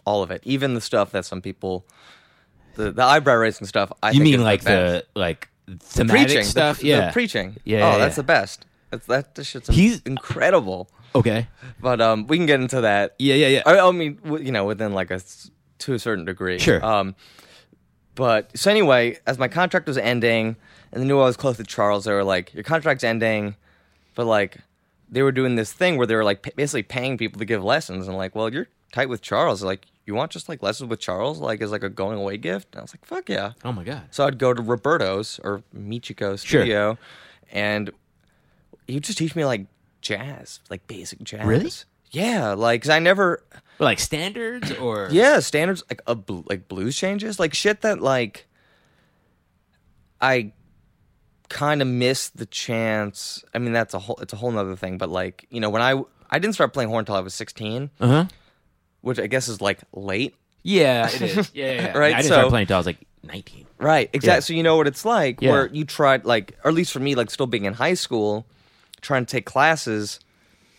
all 0.05 0.23
of 0.23 0.31
it, 0.31 0.41
even 0.45 0.73
the 0.73 0.81
stuff 0.81 1.11
that 1.11 1.25
some 1.25 1.41
people, 1.41 1.85
the 2.75 2.91
the 2.91 3.03
eyebrow 3.03 3.35
raising 3.35 3.67
stuff. 3.67 3.91
I 4.01 4.11
You 4.11 4.21
mean 4.23 4.43
like 4.43 4.63
best. 4.63 5.05
the 5.13 5.19
like 5.19 5.49
thematic 5.79 6.27
preaching 6.27 6.43
stuff? 6.43 6.79
The, 6.79 6.87
yeah. 6.87 7.05
the 7.07 7.11
preaching. 7.13 7.57
Yeah, 7.63 7.93
oh, 7.95 7.99
that's 7.99 8.13
yeah. 8.13 8.21
the 8.21 8.23
best. 8.23 8.65
That's 8.89 9.05
that. 9.07 9.39
Shit's 9.45 9.69
He's- 9.69 10.01
incredible. 10.05 10.89
okay. 11.15 11.47
But 11.81 12.01
um, 12.01 12.27
we 12.27 12.37
can 12.37 12.45
get 12.45 12.59
into 12.61 12.81
that. 12.81 13.15
Yeah. 13.19 13.35
Yeah. 13.35 13.47
Yeah. 13.47 13.61
I, 13.65 13.79
I 13.79 13.91
mean, 13.91 14.15
w- 14.23 14.43
you 14.45 14.51
know, 14.51 14.65
within 14.65 14.93
like 14.93 15.11
a 15.11 15.21
to 15.79 15.93
a 15.93 15.99
certain 15.99 16.25
degree. 16.25 16.59
Sure. 16.59 16.83
Um, 16.85 17.15
but 18.15 18.55
so 18.57 18.69
anyway, 18.71 19.17
as 19.25 19.37
my 19.37 19.47
contract 19.47 19.87
was 19.87 19.97
ending, 19.97 20.55
and 20.91 21.01
they 21.01 21.07
knew 21.07 21.19
I 21.19 21.25
was 21.25 21.37
close 21.37 21.57
to 21.57 21.63
Charles, 21.63 22.05
they 22.05 22.13
were 22.13 22.23
like, 22.23 22.53
"Your 22.53 22.63
contract's 22.63 23.03
ending," 23.03 23.55
but 24.15 24.25
like 24.25 24.57
they 25.09 25.21
were 25.23 25.31
doing 25.31 25.55
this 25.55 25.73
thing 25.73 25.97
where 25.97 26.07
they 26.07 26.15
were 26.15 26.23
like 26.23 26.41
pa- 26.41 26.51
basically 26.55 26.83
paying 26.83 27.17
people 27.17 27.39
to 27.39 27.45
give 27.45 27.63
lessons, 27.63 28.07
and 28.07 28.15
like, 28.17 28.35
well, 28.35 28.51
you're 28.53 28.67
tight 28.93 29.09
with 29.09 29.21
Charles, 29.21 29.61
like, 29.63 29.85
you 30.05 30.13
want 30.15 30.31
just 30.31 30.49
like 30.49 30.61
lessons 30.63 30.89
with 30.89 30.99
Charles, 30.99 31.39
like 31.39 31.61
as 31.61 31.71
like 31.71 31.83
a 31.83 31.89
going 31.89 32.17
away 32.17 32.37
gift? 32.37 32.69
And 32.73 32.79
I 32.79 32.81
was 32.83 32.93
like, 32.93 33.05
fuck 33.05 33.29
yeah. 33.29 33.53
Oh 33.63 33.71
my 33.71 33.83
god. 33.83 34.03
So 34.11 34.25
I'd 34.25 34.37
go 34.37 34.53
to 34.53 34.61
Roberto's 34.61 35.39
or 35.43 35.63
Michiko 35.75 36.37
studio, 36.39 36.97
and 37.51 37.89
he'd 38.87 39.03
just 39.03 39.17
teach 39.17 39.35
me 39.35 39.45
like 39.45 39.65
jazz, 40.01 40.59
like 40.69 40.85
basic 40.87 41.21
jazz. 41.23 41.45
Really? 41.45 41.71
Yeah, 42.11 42.53
like 42.53 42.81
'cause 42.81 42.89
I 42.89 42.99
never. 42.99 43.43
Like 43.81 43.99
standards 43.99 44.71
or 44.73 45.09
Yeah, 45.11 45.39
standards 45.39 45.83
like 45.89 46.01
a 46.07 46.15
bl- 46.15 46.41
like 46.45 46.67
blues 46.67 46.95
changes, 46.95 47.39
like 47.39 47.53
shit 47.53 47.81
that 47.81 47.99
like 47.99 48.45
I 50.21 50.53
kind 51.49 51.81
of 51.81 51.87
missed 51.87 52.37
the 52.37 52.45
chance. 52.45 53.43
I 53.53 53.59
mean, 53.59 53.73
that's 53.73 53.93
a 53.93 53.99
whole 53.99 54.17
it's 54.21 54.33
a 54.33 54.35
whole 54.35 54.51
nother 54.51 54.75
thing. 54.75 54.97
But 54.97 55.09
like 55.09 55.47
you 55.49 55.59
know, 55.59 55.69
when 55.69 55.81
I 55.81 56.01
I 56.29 56.39
didn't 56.39 56.53
start 56.53 56.73
playing 56.73 56.89
horn 56.89 56.99
until 57.01 57.15
I 57.15 57.19
was 57.21 57.33
sixteen, 57.33 57.89
Uh 57.99 58.07
huh. 58.07 58.25
which 59.01 59.19
I 59.19 59.27
guess 59.27 59.47
is 59.47 59.61
like 59.61 59.79
late. 59.93 60.35
Yeah, 60.63 61.07
it 61.09 61.21
is. 61.21 61.51
Yeah, 61.55 61.65
yeah, 61.65 61.71
yeah. 61.73 61.97
Right, 61.97 62.13
I 62.13 62.17
didn't 62.21 62.29
so- 62.29 62.35
start 62.35 62.49
playing 62.49 62.63
until 62.65 62.75
I 62.75 62.79
was 62.79 62.85
like 62.85 62.99
19. 63.23 63.65
Right, 63.79 64.09
exactly. 64.13 64.27
Yeah. 64.35 64.39
So 64.41 64.53
you 64.53 64.61
know 64.63 64.77
what 64.77 64.85
it's 64.87 65.03
like, 65.05 65.41
where 65.41 65.65
you 65.67 65.85
tried, 65.85 66.23
like, 66.25 66.55
or 66.63 66.69
at 66.69 66.75
least 66.75 66.91
for 66.91 66.99
me, 66.99 67.15
like, 67.15 67.31
still 67.31 67.47
being 67.47 67.65
in 67.65 67.73
high 67.73 67.95
school, 67.95 68.45
trying 69.01 69.25
to 69.25 69.31
take 69.31 69.45
classes, 69.47 70.19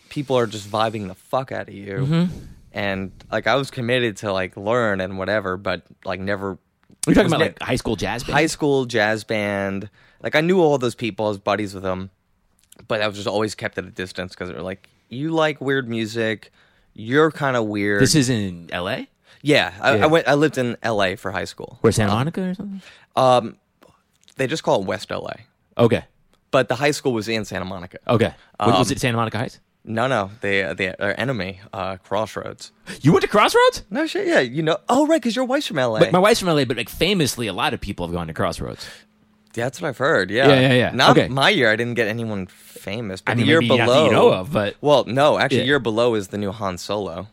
people 0.07 0.37
are 0.37 0.47
just 0.47 0.69
vibing 0.69 1.07
the 1.09 1.15
fuck 1.15 1.51
out 1.51 1.67
of 1.67 1.73
you, 1.73 1.93
Mm-hmm. 1.99 2.35
And 2.73 3.11
like, 3.31 3.47
I 3.47 3.55
was 3.55 3.69
committed 3.71 4.17
to 4.17 4.31
like 4.33 4.57
learn 4.57 4.99
and 5.01 5.17
whatever, 5.17 5.57
but 5.57 5.83
like, 6.05 6.19
never. 6.19 6.57
You're 7.05 7.15
talking 7.15 7.27
about 7.27 7.39
ne- 7.39 7.45
like 7.47 7.61
high 7.61 7.75
school 7.75 7.95
jazz 7.95 8.23
band. 8.23 8.33
high 8.37 8.45
school 8.47 8.85
jazz 8.85 9.23
band. 9.23 9.89
Like, 10.21 10.35
I 10.35 10.41
knew 10.41 10.61
all 10.61 10.77
those 10.77 10.95
people, 10.95 11.25
I 11.25 11.29
was 11.29 11.37
buddies 11.37 11.73
with 11.73 11.83
them, 11.83 12.09
but 12.87 13.01
I 13.01 13.07
was 13.07 13.17
just 13.17 13.27
always 13.27 13.55
kept 13.55 13.77
at 13.77 13.83
a 13.85 13.89
distance 13.91 14.31
because 14.33 14.47
they 14.49 14.55
were 14.55 14.61
like, 14.61 14.87
"You 15.09 15.31
like 15.31 15.59
weird 15.61 15.87
music." 15.89 16.51
You're 16.95 17.31
kind 17.31 17.57
of 17.57 17.65
weird. 17.65 18.01
This 18.01 18.13
is 18.15 18.29
in 18.29 18.69
L.A. 18.71 19.09
yeah, 19.41 19.73
I, 19.81 19.95
Yeah. 19.95 20.03
I 20.03 20.05
went. 20.07 20.27
I 20.27 20.35
lived 20.35 20.57
in 20.59 20.77
L.A. 20.83 21.15
for 21.15 21.31
high 21.31 21.45
school. 21.45 21.77
Where 21.81 21.91
Santa 21.91 22.13
Monica 22.13 22.41
or 22.49 22.53
something. 22.53 22.81
Um, 23.15 23.57
they 24.37 24.47
just 24.47 24.63
call 24.63 24.81
it 24.81 24.85
West 24.87 25.11
L.A. 25.11 25.35
Okay. 25.81 26.03
but 26.51 26.67
the 26.69 26.75
high 26.75 26.91
school 26.91 27.11
was 27.13 27.27
in 27.27 27.43
Santa 27.45 27.65
Monica. 27.65 27.97
Okay. 28.07 28.33
What- 28.57 28.77
was 28.77 28.89
Um, 28.91 28.95
it 28.95 28.99
Santa 29.01 29.17
Monica 29.17 29.39
Heights? 29.39 29.59
No, 29.85 30.07
no, 30.07 30.31
they 30.41 30.73
they 30.73 30.95
are 30.95 31.13
enemy. 31.17 31.59
Uh, 31.73 31.97
Crossroads. 31.97 32.71
You 33.01 33.11
went 33.11 33.23
to 33.23 33.27
Crossroads? 33.27 33.83
No 33.89 34.07
shit. 34.07 34.27
Yeah, 34.27 34.39
you 34.39 34.63
know. 34.63 34.77
Oh, 34.87 35.05
right, 35.07 35.21
because 35.21 35.35
your 35.35 35.43
wife's 35.45 35.67
from 35.67 35.75
LA. 35.77 35.99
But 35.99 36.11
my 36.13 36.19
wife's 36.19 36.39
from 36.39 36.49
LA, 36.49 36.63
but 36.65 36.77
like 36.77 36.89
famously, 36.89 37.47
a 37.47 37.53
lot 37.53 37.73
of 37.73 37.81
people 37.81 38.07
have 38.07 38.13
gone 38.13 38.27
to 38.27 38.33
Crossroads. 38.33 38.87
That's 39.53 39.81
what 39.81 39.89
I've 39.89 39.97
heard. 39.97 40.31
Yeah, 40.31 40.47
Yeah, 40.47 40.59
yeah, 40.61 40.73
yeah. 40.73 40.91
Not 40.95 41.17
Okay. 41.17 41.27
my 41.27 41.49
year. 41.49 41.69
I 41.69 41.75
didn't 41.75 41.93
get 41.95 42.07
anyone 42.07 42.47
famous. 42.47 43.21
But 43.21 43.33
I 43.33 43.35
mean, 43.35 43.45
the 43.45 43.49
year 43.51 43.59
maybe 43.61 43.77
not 43.77 43.77
that 43.77 43.85
below, 43.85 44.05
you 44.05 44.11
know 44.11 44.29
of, 44.31 44.51
but 44.51 44.75
well, 44.81 45.03
no, 45.05 45.37
actually, 45.37 45.59
Yeah. 45.59 45.63
year 45.65 45.79
below 45.79 46.15
is 46.15 46.29
the 46.29 46.37
new 46.37 46.51
Han 46.51 46.77
Solo. 46.77 47.27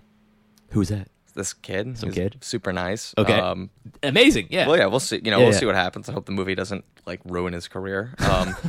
who's 0.70 0.88
that? 0.88 1.08
This 1.34 1.52
kid, 1.52 1.96
Some 1.96 2.10
kid? 2.10 2.36
super 2.40 2.72
nice. 2.72 3.14
Okay. 3.16 3.32
Um, 3.38 3.70
Amazing. 4.02 4.48
Yeah. 4.50 4.66
well, 4.66 4.76
yeah, 4.76 4.86
we'll 4.86 4.98
see. 5.00 5.20
You 5.24 5.30
know, 5.30 5.38
Yeah, 5.38 5.44
we'll 5.44 5.52
yeah. 5.54 5.60
see 5.60 5.66
what 5.66 5.76
happens. 5.76 6.08
I 6.08 6.12
hope 6.12 6.26
the 6.26 6.32
movie 6.32 6.56
doesn't 6.56 6.84
like 7.06 7.20
ruin 7.24 7.52
his 7.52 7.68
career. 7.68 8.12
Um, 8.18 8.54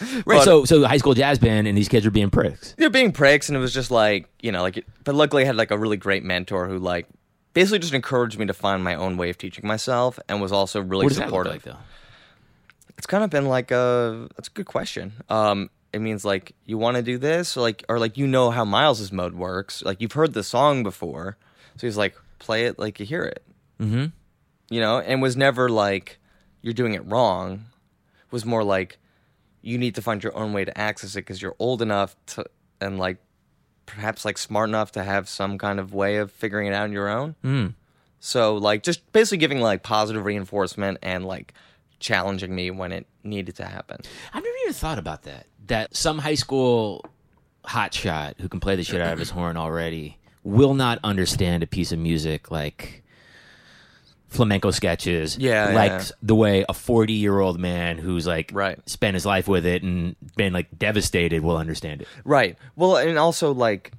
right. 0.00 0.24
but- 0.26 0.44
so, 0.44 0.64
so 0.64 0.84
high 0.86 0.96
school 0.96 1.14
jazz 1.14 1.38
band, 1.38 1.66
and 1.66 1.76
these 1.76 1.88
kids 1.88 2.04
are 2.06 2.10
being 2.10 2.30
pricks. 2.30 2.74
they're 2.78 2.90
being 2.90 3.12
pricks, 3.12 3.48
and 3.48 3.56
it 3.56 3.60
was 3.60 3.72
just 3.74 3.90
like 3.90 4.28
you 4.40 4.52
know, 4.52 4.62
like. 4.62 4.84
But 5.04 5.14
luckily, 5.14 5.42
I 5.42 5.46
had 5.46 5.56
like 5.56 5.70
a 5.70 5.78
really 5.78 5.96
great 5.96 6.24
mentor 6.24 6.68
who 6.68 6.78
like 6.78 7.06
basically 7.54 7.78
just 7.80 7.94
encouraged 7.94 8.38
me 8.38 8.46
to 8.46 8.54
find 8.54 8.84
my 8.84 8.94
own 8.94 9.16
way 9.16 9.30
of 9.30 9.38
teaching 9.38 9.66
myself, 9.66 10.18
and 10.28 10.40
was 10.40 10.52
also 10.52 10.80
really 10.80 11.04
What 11.04 11.08
does 11.10 11.18
that 11.18 11.24
look 11.24 11.46
supportive. 11.46 11.52
like, 11.52 11.62
though? 11.62 11.76
It's 12.96 13.06
kind 13.06 13.22
of 13.22 13.30
been 13.30 13.46
like 13.46 13.70
a 13.70 14.28
that's 14.36 14.48
a 14.48 14.50
good 14.52 14.66
question. 14.66 15.12
Um, 15.28 15.70
it 15.92 16.00
means 16.00 16.24
like 16.24 16.52
you 16.66 16.78
want 16.78 16.96
to 16.96 17.02
do 17.02 17.16
this, 17.16 17.56
or 17.56 17.60
like 17.60 17.84
or 17.88 17.98
like 17.98 18.16
you 18.18 18.26
know 18.26 18.50
how 18.50 18.64
Miles's 18.64 19.12
mode 19.12 19.34
works. 19.34 19.82
Like 19.82 20.00
you've 20.00 20.12
heard 20.12 20.34
the 20.34 20.42
song 20.42 20.82
before, 20.82 21.36
so 21.76 21.86
he's 21.86 21.96
like 21.96 22.14
play 22.38 22.66
it 22.66 22.78
like 22.78 22.98
you 23.00 23.06
hear 23.06 23.24
it. 23.24 23.42
Mm-hmm. 23.80 24.06
you 24.70 24.80
know, 24.80 24.98
and 24.98 25.22
was 25.22 25.36
never 25.36 25.68
like 25.68 26.18
you're 26.62 26.74
doing 26.74 26.94
it 26.94 27.06
wrong. 27.06 27.66
Was 28.32 28.44
more 28.44 28.64
like 28.64 28.98
you 29.68 29.76
need 29.76 29.94
to 29.94 30.02
find 30.02 30.24
your 30.24 30.34
own 30.34 30.54
way 30.54 30.64
to 30.64 30.76
access 30.78 31.14
it 31.14 31.20
because 31.20 31.42
you're 31.42 31.54
old 31.58 31.82
enough 31.82 32.16
to 32.26 32.44
and 32.80 32.98
like 32.98 33.18
perhaps 33.84 34.24
like 34.24 34.38
smart 34.38 34.68
enough 34.68 34.92
to 34.92 35.04
have 35.04 35.28
some 35.28 35.58
kind 35.58 35.78
of 35.78 35.92
way 35.92 36.16
of 36.16 36.32
figuring 36.32 36.66
it 36.66 36.72
out 36.72 36.84
on 36.84 36.92
your 36.92 37.08
own. 37.08 37.34
Mm. 37.44 37.74
So 38.18 38.56
like 38.56 38.82
just 38.82 39.12
basically 39.12 39.38
giving 39.38 39.60
like 39.60 39.82
positive 39.82 40.24
reinforcement 40.24 40.98
and 41.02 41.26
like 41.26 41.52
challenging 42.00 42.54
me 42.54 42.70
when 42.70 42.92
it 42.92 43.06
needed 43.22 43.56
to 43.56 43.64
happen. 43.64 44.00
I've 44.32 44.42
never 44.42 44.56
even 44.62 44.72
thought 44.72 44.98
about 44.98 45.24
that. 45.24 45.46
That 45.66 45.94
some 45.94 46.18
high 46.18 46.34
school 46.34 47.04
hotshot 47.66 48.40
who 48.40 48.48
can 48.48 48.60
play 48.60 48.76
the 48.76 48.84
shit 48.84 49.02
out 49.02 49.12
of 49.12 49.18
his 49.18 49.30
horn 49.30 49.58
already 49.58 50.16
will 50.44 50.72
not 50.72 50.98
understand 51.04 51.62
a 51.62 51.66
piece 51.66 51.92
of 51.92 51.98
music 51.98 52.50
like 52.50 53.02
flamenco 54.28 54.70
sketches. 54.70 55.36
Yeah, 55.38 55.70
like 55.74 55.90
yeah. 55.92 56.04
the 56.22 56.34
way 56.34 56.64
a 56.68 56.74
forty-year-old 56.74 57.58
man 57.58 57.98
who's 57.98 58.26
like 58.26 58.50
Right. 58.52 58.78
spent 58.88 59.14
his 59.14 59.24
life 59.26 59.48
with 59.48 59.64
it 59.66 59.82
and 59.82 60.16
been 60.36 60.52
like 60.52 60.66
devastated 60.78 61.42
will 61.42 61.56
understand 61.56 62.02
it. 62.02 62.08
Right. 62.24 62.56
Well, 62.76 62.96
and 62.96 63.18
also 63.18 63.52
like 63.52 63.92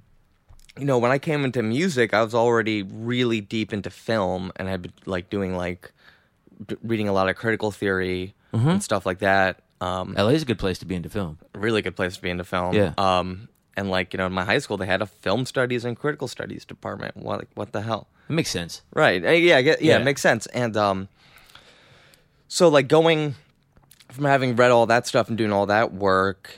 you 0.78 0.86
know, 0.86 0.98
when 0.98 1.12
I 1.12 1.18
came 1.20 1.44
into 1.44 1.62
music, 1.62 2.14
I 2.14 2.24
was 2.24 2.34
already 2.34 2.84
really 2.84 3.42
deep 3.42 3.74
into 3.74 3.90
film 3.90 4.52
and 4.56 4.70
I'd 4.70 4.82
been 4.84 4.94
like 5.06 5.30
doing 5.30 5.54
like 5.56 5.92
d- 6.66 6.78
reading 6.84 7.10
a 7.10 7.14
lot 7.14 7.28
of 7.28 7.36
critical 7.36 7.72
theory 7.72 8.34
and 8.54 8.82
stuff 8.82 9.06
like 9.06 9.20
that. 9.20 9.62
Um 9.82 10.14
LA 10.18 10.30
is 10.30 10.44
a 10.44 10.46
good 10.46 10.60
place 10.60 10.80
to 10.80 10.86
be 10.86 10.96
into 10.96 11.10
film. 11.10 11.38
really 11.54 11.82
good 11.82 11.96
place 11.96 12.16
to 12.16 12.22
be 12.22 12.30
into 12.30 12.44
film. 12.46 12.76
Yeah. 12.76 12.94
Um 12.98 13.50
and 13.80 13.90
like, 13.90 14.14
you 14.14 14.18
know, 14.18 14.26
in 14.26 14.34
my 14.34 14.44
high 14.46 14.60
school 14.60 14.78
they 14.78 14.86
had 14.86 15.02
a 15.02 15.06
film 15.08 15.46
studies 15.46 15.86
and 15.86 15.98
critical 15.98 16.28
studies 16.28 16.66
department. 16.66 17.16
What 17.18 17.48
what 17.56 17.72
the 17.72 17.82
hell? 17.82 18.08
It 18.30 18.34
makes 18.34 18.52
sense. 18.52 18.82
Right. 18.94 19.24
Uh, 19.26 19.32
Yeah, 19.32 19.62
get, 19.62 19.82
yeah, 19.82 19.94
Yeah. 19.96 20.02
it 20.02 20.06
makes 20.06 20.22
sense. 20.22 20.46
And 20.48 20.76
um 20.78 21.08
so 22.48 22.68
like 22.70 22.88
going 22.88 23.36
from 24.12 24.26
having 24.26 24.56
read 24.56 24.72
all 24.72 24.86
that 24.88 25.08
stuff 25.08 25.30
and 25.30 25.38
doing 25.38 25.52
all 25.52 25.66
that 25.68 25.94
work 25.94 26.58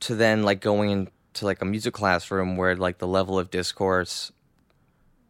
to 0.00 0.14
then 0.14 0.42
like 0.42 0.60
going 0.60 0.90
into 0.90 1.44
like 1.44 1.60
a 1.60 1.64
music 1.64 1.92
classroom 1.94 2.56
where 2.56 2.76
like 2.76 2.98
the 2.98 3.06
level 3.06 3.38
of 3.38 3.50
discourse 3.50 4.32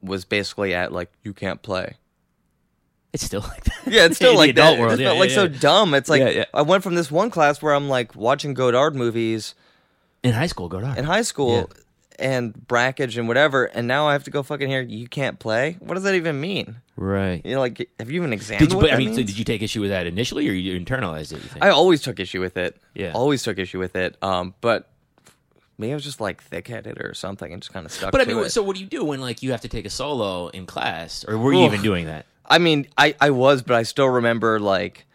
was 0.03 0.25
basically 0.25 0.75
at 0.75 0.93
like 0.93 1.11
you 1.25 1.33
can't 1.35 1.63
play. 1.63 1.97
It's 3.13 3.25
still 3.25 3.41
like 3.41 3.65
that. 3.65 3.81
Yeah, 3.87 4.05
it's 4.05 4.17
still 4.17 4.37
like 4.43 4.55
that. 4.57 4.79
world. 4.79 4.93
It 4.93 5.01
Yeah, 5.01 5.07
felt 5.09 5.17
yeah, 5.17 5.21
like 5.23 5.31
so 5.31 5.49
dumb. 5.49 5.95
It's 5.95 6.09
like 6.11 6.21
Yeah, 6.21 6.29
yeah. 6.31 6.45
I 6.53 6.63
went 6.63 6.83
from 6.83 6.95
this 6.95 7.11
one 7.11 7.31
class 7.31 7.63
where 7.63 7.75
I'm 7.75 7.89
like 7.89 8.15
watching 8.15 8.53
Godard 8.55 8.95
movies 8.95 9.55
in 10.23 10.33
high 10.33 10.47
school. 10.47 10.69
Go 10.69 10.81
to 10.81 10.95
in 10.97 11.05
high 11.05 11.23
school 11.23 11.71
and 12.19 12.53
Brakhage 12.53 13.17
and 13.17 13.29
whatever, 13.29 13.67
and 13.67 13.87
now 13.87 14.09
I 14.09 14.13
have 14.13 14.25
to 14.25 14.31
go 14.31 14.43
fucking 14.43 14.69
hear 14.69 14.81
you 14.83 15.07
can't 15.09 15.39
play. 15.39 15.77
What 15.79 15.95
does 15.95 16.03
that 16.03 16.15
even 16.17 16.41
mean? 16.41 16.77
Right. 16.97 17.41
You 17.45 17.55
know, 17.55 17.61
like, 17.61 17.89
have 18.01 18.11
you 18.11 18.21
even 18.21 18.33
examined 18.33 18.69
Did 18.69 18.73
you? 18.73 18.77
what 18.77 18.83
But, 18.83 18.91
I 18.91 18.95
that 18.95 18.99
mean, 18.99 19.13
so 19.13 19.17
means? 19.19 19.31
did 19.31 19.39
you 19.39 19.45
take 19.45 19.63
issue 19.63 19.81
with 19.81 19.91
that 19.91 20.07
initially, 20.07 20.49
or 20.49 20.53
you 20.53 20.79
internalized 20.81 21.33
it? 21.33 21.43
You 21.43 21.49
think? 21.49 21.65
I 21.65 21.69
always 21.71 22.03
took 22.03 22.19
issue 22.19 22.41
with 22.41 22.57
it. 22.57 22.77
Yeah. 22.95 23.13
always 23.13 23.43
took 23.45 23.59
issue 23.59 23.79
with 23.79 23.95
it. 23.95 24.17
Um, 24.21 24.55
but 24.61 24.91
maybe 25.79 25.93
I 25.93 25.95
was 25.95 26.03
just 26.03 26.21
like 26.21 26.43
thick 26.43 26.67
headed 26.67 27.01
or 27.01 27.15
something, 27.15 27.53
and 27.53 27.63
just 27.63 27.73
kind 27.73 27.87
of 27.87 27.93
stuck. 27.93 28.11
but 28.11 28.21
I 28.21 28.25
to 28.25 28.35
mean, 28.35 28.45
it. 28.47 28.51
so 28.51 28.63
what 28.65 28.75
do 28.75 28.83
you 28.83 28.89
do 28.89 29.05
when 29.05 29.21
like 29.21 29.43
you 29.45 29.53
have 29.53 29.61
to 29.61 29.69
take 29.69 29.87
a 29.87 29.91
solo 29.91 30.49
in 30.49 30.67
class, 30.67 31.25
or 31.29 31.39
were 31.39 31.53
you 31.53 31.61
Ugh. 31.61 31.67
even 31.73 31.83
doing 31.83 32.07
that? 32.07 32.27
I 32.51 32.59
mean, 32.59 32.89
I, 32.97 33.15
I 33.21 33.31
was, 33.31 33.63
but 33.63 33.77
I 33.77 33.83
still 33.85 34.09
remember 34.09 34.59
like, 34.59 35.07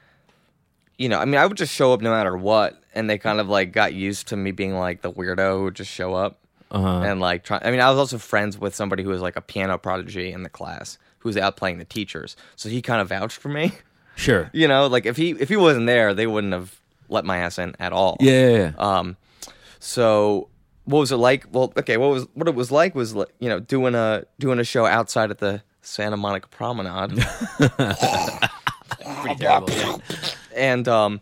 you 0.98 1.10
know, 1.10 1.20
I 1.20 1.26
mean, 1.26 1.36
I 1.40 1.46
would 1.46 1.58
just 1.58 1.74
show 1.74 1.94
up 1.94 2.02
no 2.02 2.12
matter 2.12 2.36
what, 2.38 2.82
and 2.94 3.10
they 3.10 3.18
kind 3.18 3.40
of 3.40 3.48
like 3.50 3.72
got 3.72 3.94
used 3.94 4.28
to 4.30 4.36
me 4.38 4.52
being 4.52 4.76
like 4.76 5.02
the 5.02 5.12
weirdo 5.12 5.58
who 5.58 5.64
would 5.66 5.76
just 5.76 5.92
show 5.92 6.14
up 6.14 6.40
Uh-huh. 6.72 7.02
and 7.02 7.20
like 7.20 7.44
try. 7.44 7.60
I 7.64 7.72
mean, 7.72 7.80
I 7.80 7.90
was 7.90 7.98
also 8.00 8.18
friends 8.18 8.58
with 8.58 8.76
somebody 8.76 9.04
who 9.04 9.10
was 9.10 9.22
like 9.22 9.36
a 9.36 9.42
piano 9.42 9.78
prodigy 9.78 10.32
in 10.32 10.44
the 10.44 10.50
class 10.50 10.98
who 11.20 11.30
was 11.30 11.38
out 11.38 11.56
playing 11.58 11.78
the 11.80 11.86
teachers, 11.86 12.36
so 12.56 12.70
he 12.70 12.82
kind 12.82 13.02
of 13.02 13.10
vouched 13.10 13.38
for 13.38 13.50
me. 13.50 13.74
Sure. 14.16 14.50
You 14.54 14.68
know, 14.68 14.88
like 14.88 15.06
if 15.08 15.18
he 15.18 15.32
if 15.32 15.50
he 15.50 15.56
wasn't 15.58 15.88
there, 15.88 16.14
they 16.14 16.28
wouldn't 16.28 16.54
have 16.54 16.80
let 17.10 17.26
my 17.26 17.38
ass 17.38 17.58
in 17.58 17.76
at 17.80 17.92
all. 17.94 18.18
Yeah. 18.20 18.32
yeah, 18.50 18.58
yeah. 18.58 18.72
Um, 18.78 19.18
so 19.80 20.50
what 20.86 21.00
was 21.00 21.12
it 21.12 21.18
like? 21.18 21.46
Well, 21.52 21.74
okay, 21.78 21.98
what 21.98 22.10
was 22.12 22.28
what 22.36 22.48
it 22.48 22.56
was 22.56 22.72
like 22.72 22.94
was 22.94 23.16
like, 23.16 23.30
you 23.40 23.50
know 23.50 23.60
doing 23.60 23.96
a 23.96 24.26
doing 24.40 24.60
a 24.60 24.64
show 24.64 24.86
outside 24.86 25.32
at 25.32 25.40
the 25.40 25.64
Santa 25.82 26.16
Monica 26.18 26.48
Promenade, 26.50 27.26
Pretty 29.22 29.36
terrible. 29.38 29.70
yeah. 29.72 29.98
and 30.56 30.88
um, 30.88 31.22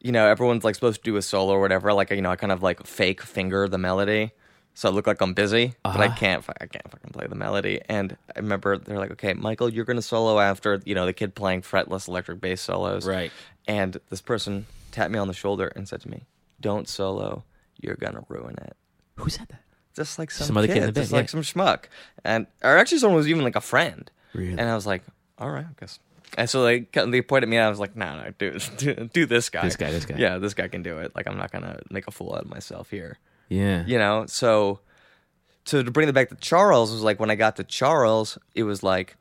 you 0.00 0.12
know 0.12 0.26
everyone's 0.26 0.64
like 0.64 0.74
supposed 0.74 1.02
to 1.04 1.10
do 1.10 1.16
a 1.16 1.22
solo 1.22 1.52
or 1.54 1.60
whatever. 1.60 1.92
Like 1.92 2.10
you 2.10 2.20
know, 2.22 2.30
I 2.30 2.36
kind 2.36 2.52
of 2.52 2.62
like 2.62 2.86
fake 2.86 3.22
finger 3.22 3.68
the 3.68 3.78
melody. 3.78 4.32
So 4.74 4.88
I 4.88 4.92
look 4.92 5.06
like 5.06 5.20
I'm 5.20 5.34
busy, 5.34 5.74
but 5.82 5.96
I 6.00 6.06
Uh-huh. 6.06 6.16
can't. 6.16 6.44
I 6.60 6.66
can't 6.66 6.88
fucking 6.90 7.10
play 7.10 7.26
the 7.26 7.34
melody. 7.34 7.80
And 7.88 8.16
I 8.34 8.38
remember 8.38 8.78
they're 8.78 8.98
like, 8.98 9.10
"Okay, 9.10 9.34
Michael, 9.34 9.68
you're 9.68 9.84
gonna 9.84 10.00
solo 10.00 10.38
after 10.38 10.80
you 10.84 10.94
know 10.94 11.06
the 11.06 11.12
kid 11.12 11.34
playing 11.34 11.62
fretless 11.62 12.08
electric 12.08 12.40
bass 12.40 12.60
solos." 12.62 13.04
Right. 13.06 13.32
And 13.66 13.98
this 14.10 14.20
person 14.22 14.66
tapped 14.92 15.10
me 15.10 15.18
on 15.18 15.26
the 15.28 15.34
shoulder 15.34 15.66
and 15.74 15.88
said 15.88 16.00
to 16.02 16.08
me, 16.10 16.24
"Don't 16.60 16.88
solo. 16.88 17.44
You're 17.80 17.96
gonna 17.96 18.24
ruin 18.28 18.56
it." 18.62 18.76
Who 19.16 19.28
said 19.28 19.48
that? 19.48 19.60
just 19.96 20.18
like 20.20 20.30
some, 20.30 20.46
Some 20.46 20.56
other 20.56 20.68
kid, 20.68 20.74
kid 20.74 20.82
in 20.84 20.86
the 20.94 21.00
just 21.00 21.10
band, 21.10 21.22
like 21.22 21.28
some 21.28 21.42
schmuck, 21.42 21.86
and 22.24 22.46
or 22.62 22.78
actually 22.78 22.98
someone 22.98 23.16
was 23.16 23.28
even 23.28 23.42
like 23.42 23.56
a 23.56 23.60
friend. 23.60 24.08
Really? 24.32 24.52
And 24.52 24.62
I 24.62 24.74
was 24.76 24.86
like, 24.86 25.02
all 25.36 25.50
right, 25.50 25.66
I 25.66 25.74
guess. 25.80 25.98
And 26.38 26.48
so 26.48 26.62
they 26.64 26.80
they 26.92 27.22
pointed 27.22 27.48
me, 27.48 27.56
out. 27.56 27.66
I 27.66 27.70
was 27.70 27.80
like, 27.80 27.96
no, 27.96 28.16
no, 28.22 28.32
do 28.38 28.58
do, 28.76 28.94
do 29.12 29.26
this 29.26 29.48
guy, 29.50 29.62
This 29.62 29.76
guy, 29.76 29.90
this 29.90 30.04
guy. 30.04 30.16
yeah, 30.18 30.38
this 30.38 30.54
guy 30.54 30.68
can 30.68 30.82
do 30.82 30.98
it. 30.98 31.12
Like 31.14 31.26
I'm 31.28 31.36
not 31.36 31.50
gonna 31.52 31.80
make 31.90 32.06
a 32.06 32.10
fool 32.10 32.34
out 32.34 32.42
of 32.42 32.48
myself 32.50 32.90
here, 32.90 33.18
Yeah. 33.48 33.84
you 33.86 33.98
know. 33.98 34.26
So 34.26 34.80
to, 35.66 35.82
to 35.82 35.90
bring 35.90 36.08
it 36.08 36.12
back 36.14 36.28
to 36.30 36.36
Charles 36.36 36.92
was 36.92 37.02
like 37.02 37.18
when 37.20 37.30
I 37.30 37.34
got 37.34 37.56
to 37.56 37.64
Charles, 37.64 38.38
it 38.54 38.62
was 38.62 38.82
like 38.82 39.16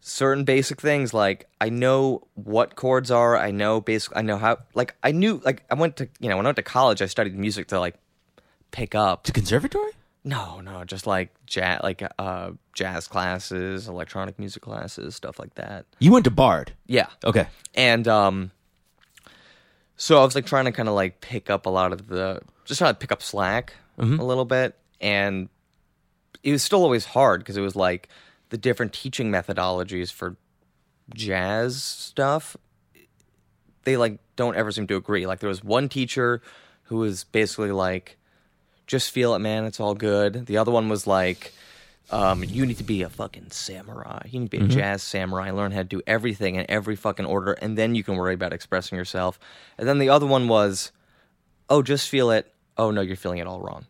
certain 0.00 0.44
basic 0.44 0.80
things 0.80 1.12
like 1.12 1.48
I 1.60 1.68
know 1.68 2.26
what 2.34 2.76
chords 2.76 3.10
are. 3.10 3.36
I 3.36 3.50
know 3.50 3.80
basic. 3.80 4.16
I 4.16 4.22
know 4.22 4.36
how. 4.38 4.58
Like 4.74 4.94
I 5.02 5.12
knew. 5.12 5.40
Like 5.44 5.64
I 5.70 5.74
went 5.74 5.96
to 5.96 6.08
you 6.20 6.28
know 6.28 6.36
when 6.36 6.46
I 6.46 6.48
went 6.48 6.56
to 6.56 6.62
college, 6.62 7.02
I 7.02 7.06
studied 7.06 7.36
music 7.38 7.68
to 7.68 7.80
like 7.80 7.96
pick 8.70 8.94
up 8.94 9.24
To 9.24 9.32
conservatory? 9.32 9.92
No, 10.26 10.60
no, 10.60 10.84
just 10.84 11.06
like 11.06 11.30
jazz, 11.46 11.80
like 11.82 12.02
uh, 12.18 12.50
jazz 12.74 13.06
classes, 13.08 13.86
electronic 13.88 14.38
music 14.38 14.62
classes, 14.62 15.14
stuff 15.14 15.38
like 15.38 15.54
that. 15.54 15.86
You 16.00 16.10
went 16.12 16.24
to 16.24 16.30
Bard. 16.30 16.72
Yeah, 16.86 17.06
Okay. 17.24 17.46
and 17.74 18.06
um, 18.08 18.50
so 19.96 20.20
I 20.20 20.24
was 20.24 20.34
like 20.34 20.44
trying 20.46 20.64
to 20.66 20.72
kind 20.72 20.88
of 20.88 20.94
like 20.94 21.20
pick 21.20 21.48
up 21.48 21.64
a 21.66 21.70
lot 21.70 21.92
of 21.92 22.08
the, 22.08 22.42
just 22.64 22.78
trying 22.78 22.92
to 22.92 22.98
pick 22.98 23.12
up 23.12 23.22
slack 23.22 23.74
a 23.98 24.02
little 24.04 24.44
bit, 24.44 24.76
and 25.00 25.48
it 26.42 26.52
was 26.52 26.62
still 26.62 26.82
always 26.82 27.04
hard 27.06 27.40
because 27.40 27.56
it 27.56 27.62
was 27.62 27.74
like 27.76 28.08
the 28.50 28.58
different 28.58 28.92
teaching 28.92 29.30
methodologies 29.32 30.12
for 30.12 30.36
jazz 31.14 31.82
stuff. 31.82 32.56
They 33.84 33.96
like 33.96 34.18
don't 34.34 34.56
ever 34.56 34.70
seem 34.72 34.86
to 34.88 34.96
agree. 34.96 35.26
Like 35.26 35.38
there 35.40 35.48
was 35.48 35.62
one 35.64 35.88
teacher 35.88 36.42
who 36.84 36.96
was 36.98 37.24
basically 37.24 37.70
like, 37.72 38.18
just 38.86 39.10
feel 39.10 39.34
it, 39.34 39.38
man. 39.40 39.64
It's 39.64 39.80
all 39.80 39.94
good. 39.94 40.46
The 40.46 40.58
other 40.58 40.70
one 40.70 40.88
was 40.88 41.06
like, 41.06 41.52
um, 42.10 42.44
you 42.44 42.64
need 42.66 42.78
to 42.78 42.84
be 42.84 43.02
a 43.02 43.08
fucking 43.08 43.50
samurai. 43.50 44.20
You 44.26 44.40
need 44.40 44.50
to 44.52 44.58
be 44.58 44.64
a 44.64 44.68
jazz 44.68 45.02
samurai. 45.02 45.50
Learn 45.50 45.72
how 45.72 45.78
to 45.78 45.84
do 45.84 46.02
everything 46.06 46.54
in 46.54 46.64
every 46.68 46.94
fucking 46.94 47.26
order, 47.26 47.52
and 47.54 47.76
then 47.76 47.94
you 47.94 48.04
can 48.04 48.16
worry 48.16 48.34
about 48.34 48.52
expressing 48.52 48.96
yourself. 48.96 49.40
And 49.76 49.88
then 49.88 49.98
the 49.98 50.08
other 50.10 50.26
one 50.26 50.46
was, 50.46 50.92
oh, 51.68 51.82
just 51.82 52.08
feel 52.08 52.30
it. 52.30 52.52
Oh 52.78 52.90
no, 52.92 53.00
you're 53.00 53.16
feeling 53.16 53.38
it 53.38 53.46
all 53.46 53.60
wrong. 53.60 53.86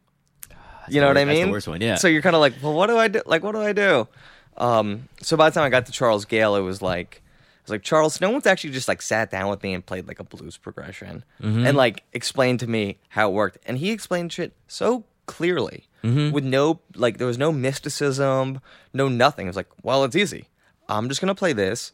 you 0.88 1.00
know 1.00 1.08
what 1.08 1.18
I 1.18 1.24
that's 1.24 1.38
mean? 1.38 1.50
worst 1.50 1.68
one, 1.68 1.80
yeah. 1.82 1.96
So 1.96 2.08
you're 2.08 2.22
kind 2.22 2.36
of 2.36 2.40
like, 2.40 2.54
well, 2.62 2.72
what 2.72 2.86
do 2.86 2.96
I 2.96 3.08
do? 3.08 3.20
Like, 3.26 3.42
what 3.42 3.52
do 3.52 3.60
I 3.60 3.72
do? 3.72 4.08
Um, 4.56 5.08
so 5.20 5.36
by 5.36 5.50
the 5.50 5.54
time 5.54 5.64
I 5.64 5.68
got 5.68 5.84
to 5.86 5.92
Charles 5.92 6.24
Gayle, 6.24 6.56
it 6.56 6.60
was 6.62 6.80
like, 6.80 7.22
was 7.66 7.70
like, 7.70 7.82
Charles, 7.82 8.20
no 8.20 8.30
one's 8.30 8.46
actually 8.46 8.70
just 8.70 8.88
like 8.88 9.02
sat 9.02 9.30
down 9.30 9.50
with 9.50 9.62
me 9.62 9.74
and 9.74 9.84
played 9.84 10.06
like 10.08 10.18
a 10.20 10.24
blues 10.24 10.56
progression 10.56 11.24
Mm-hmm. 11.42 11.66
and 11.66 11.76
like 11.76 12.04
explained 12.12 12.60
to 12.60 12.66
me 12.66 12.98
how 13.10 13.28
it 13.30 13.32
worked. 13.34 13.58
And 13.66 13.78
he 13.78 13.90
explained 13.90 14.32
shit 14.32 14.52
so 14.68 15.04
clearly 15.26 15.84
Mm-hmm. 16.04 16.30
with 16.32 16.44
no, 16.44 16.80
like, 16.94 17.18
there 17.18 17.26
was 17.26 17.36
no 17.38 17.50
mysticism, 17.50 18.60
no 18.94 19.08
nothing. 19.08 19.46
It 19.46 19.50
was 19.50 19.56
like, 19.56 19.66
well, 19.82 20.04
it's 20.04 20.14
easy. 20.14 20.48
I'm 20.88 21.08
just 21.08 21.20
going 21.20 21.28
to 21.28 21.34
play 21.34 21.52
this. 21.52 21.92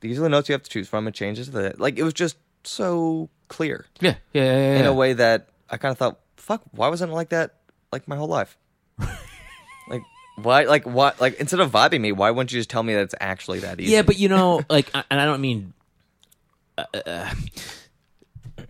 These 0.00 0.18
are 0.18 0.22
the 0.22 0.30
notes 0.30 0.48
you 0.48 0.54
have 0.54 0.62
to 0.62 0.70
choose 0.70 0.88
from. 0.88 1.06
It 1.06 1.12
changes 1.12 1.46
to 1.48 1.52
that. 1.52 1.78
Like, 1.78 1.98
it 1.98 2.02
was 2.02 2.14
just 2.14 2.36
so 2.64 3.28
clear 3.48 3.84
Yeah. 4.00 4.14
Yeah. 4.32 4.44
Yeah. 4.44 4.56
yeah, 4.56 4.76
in 4.76 4.82
yeah. 4.84 4.88
a 4.88 4.94
way 4.94 5.12
that 5.12 5.48
I 5.68 5.76
kind 5.76 5.92
of 5.92 5.98
thought, 5.98 6.20
fuck, 6.38 6.62
why 6.70 6.88
wasn't 6.88 7.10
it 7.12 7.14
like 7.14 7.28
that 7.30 7.56
like 7.92 8.08
my 8.08 8.16
whole 8.16 8.28
life? 8.28 8.56
like 9.88 10.02
why 10.44 10.64
like 10.64 10.84
why 10.84 11.12
like 11.20 11.34
instead 11.40 11.60
of 11.60 11.70
vibing 11.70 12.00
me, 12.00 12.12
why 12.12 12.30
wouldn't 12.30 12.52
you 12.52 12.58
just 12.60 12.70
tell 12.70 12.82
me 12.82 12.94
that 12.94 13.02
it's 13.02 13.14
actually 13.20 13.60
that 13.60 13.80
easy? 13.80 13.92
Yeah, 13.92 14.02
but 14.02 14.18
you 14.18 14.28
know, 14.28 14.62
like, 14.70 14.90
I- 14.94 15.04
and 15.10 15.20
I 15.20 15.24
don't 15.24 15.40
mean. 15.40 15.72
Uh, 16.78 16.84
uh, 17.06 17.34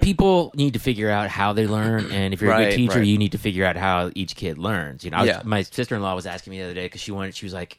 people 0.01 0.51
need 0.55 0.73
to 0.75 0.79
figure 0.79 1.11
out 1.11 1.29
how 1.29 1.53
they 1.53 1.67
learn, 1.67 2.11
and 2.11 2.33
if 2.33 2.41
you're 2.41 2.53
a 2.53 2.65
good 2.71 2.77
teacher, 2.77 2.99
right. 2.99 3.07
you 3.07 3.19
need 3.19 3.33
to 3.33 3.39
figure 3.39 3.65
out 3.65 3.77
how 3.77 4.11
each 4.15 4.35
kid 4.37 4.59
learns. 4.59 5.05
You 5.05 5.11
know, 5.11 5.19
I 5.19 5.21
was, 5.21 5.29
Yeah. 5.29 5.43
my 5.45 5.63
sister 5.63 5.95
in 5.95 6.03
law 6.03 6.15
was 6.15 6.27
asking 6.27 6.53
me 6.53 6.59
the 6.59 6.65
other 6.65 6.75
day 6.75 6.87
because 6.87 7.01
she 7.01 7.13
wanted, 7.13 7.35
she 7.35 7.47
was 7.47 7.53
like, 7.53 7.79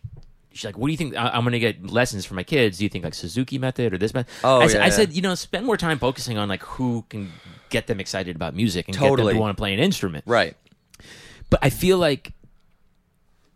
she's 0.54 0.66
like, 0.66 0.78
"What 0.78 0.88
do 0.88 0.92
you 0.92 0.98
think? 0.98 1.16
I, 1.16 1.30
I'm 1.30 1.42
going 1.44 1.54
to 1.54 1.60
get 1.60 1.90
lessons 1.90 2.26
for 2.26 2.34
my 2.34 2.44
kids. 2.44 2.78
Do 2.78 2.84
you 2.84 2.90
think 2.90 3.04
like 3.04 3.14
Suzuki 3.14 3.58
method 3.58 3.94
or 3.94 3.98
this 3.98 4.14
method?" 4.14 4.32
Oh, 4.44 4.62
I, 4.62 4.68
said, 4.68 4.78
yeah, 4.78 4.84
I 4.84 4.88
yeah. 4.88 4.92
said, 4.94 5.14
you 5.14 5.22
know, 5.22 5.36
spend 5.36 5.66
more 5.66 5.78
time 5.78 6.00
focusing 6.00 6.38
on 6.38 6.48
like 6.50 6.64
who 6.64 7.06
can 7.10 7.32
get 7.70 7.88
them 7.88 8.00
excited 8.00 8.36
about 8.36 8.56
music 8.56 8.88
and 8.88 8.96
get 8.98 9.06
Totally. 9.08 9.34
them 9.34 9.38
to 9.38 9.42
want 9.42 9.58
to 9.58 9.60
play 9.60 9.74
an 9.74 9.80
instrument. 9.80 10.24
right. 10.28 10.56
But 11.50 11.60
I 11.64 11.70
feel 11.70 11.98
like 11.98 12.32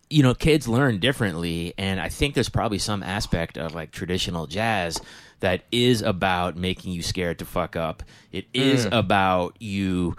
you 0.10 0.22
know, 0.24 0.34
kids 0.34 0.68
learn 0.68 1.00
differently, 1.00 1.74
and 1.78 2.00
I 2.00 2.10
think 2.10 2.36
there's 2.36 2.50
probably 2.50 2.78
some 2.78 3.02
aspect 3.04 3.58
of 3.58 3.74
like 3.74 3.92
traditional 3.92 4.46
jazz 4.48 5.00
that 5.40 5.64
is 5.72 6.02
about 6.02 6.56
making 6.56 6.92
you 6.94 7.02
scared 7.02 7.40
to 7.40 7.46
fuck 7.46 7.76
up. 7.76 8.04
It 8.32 8.46
is 8.54 8.86
Mm. 8.86 8.98
about 9.00 9.56
you, 9.60 10.16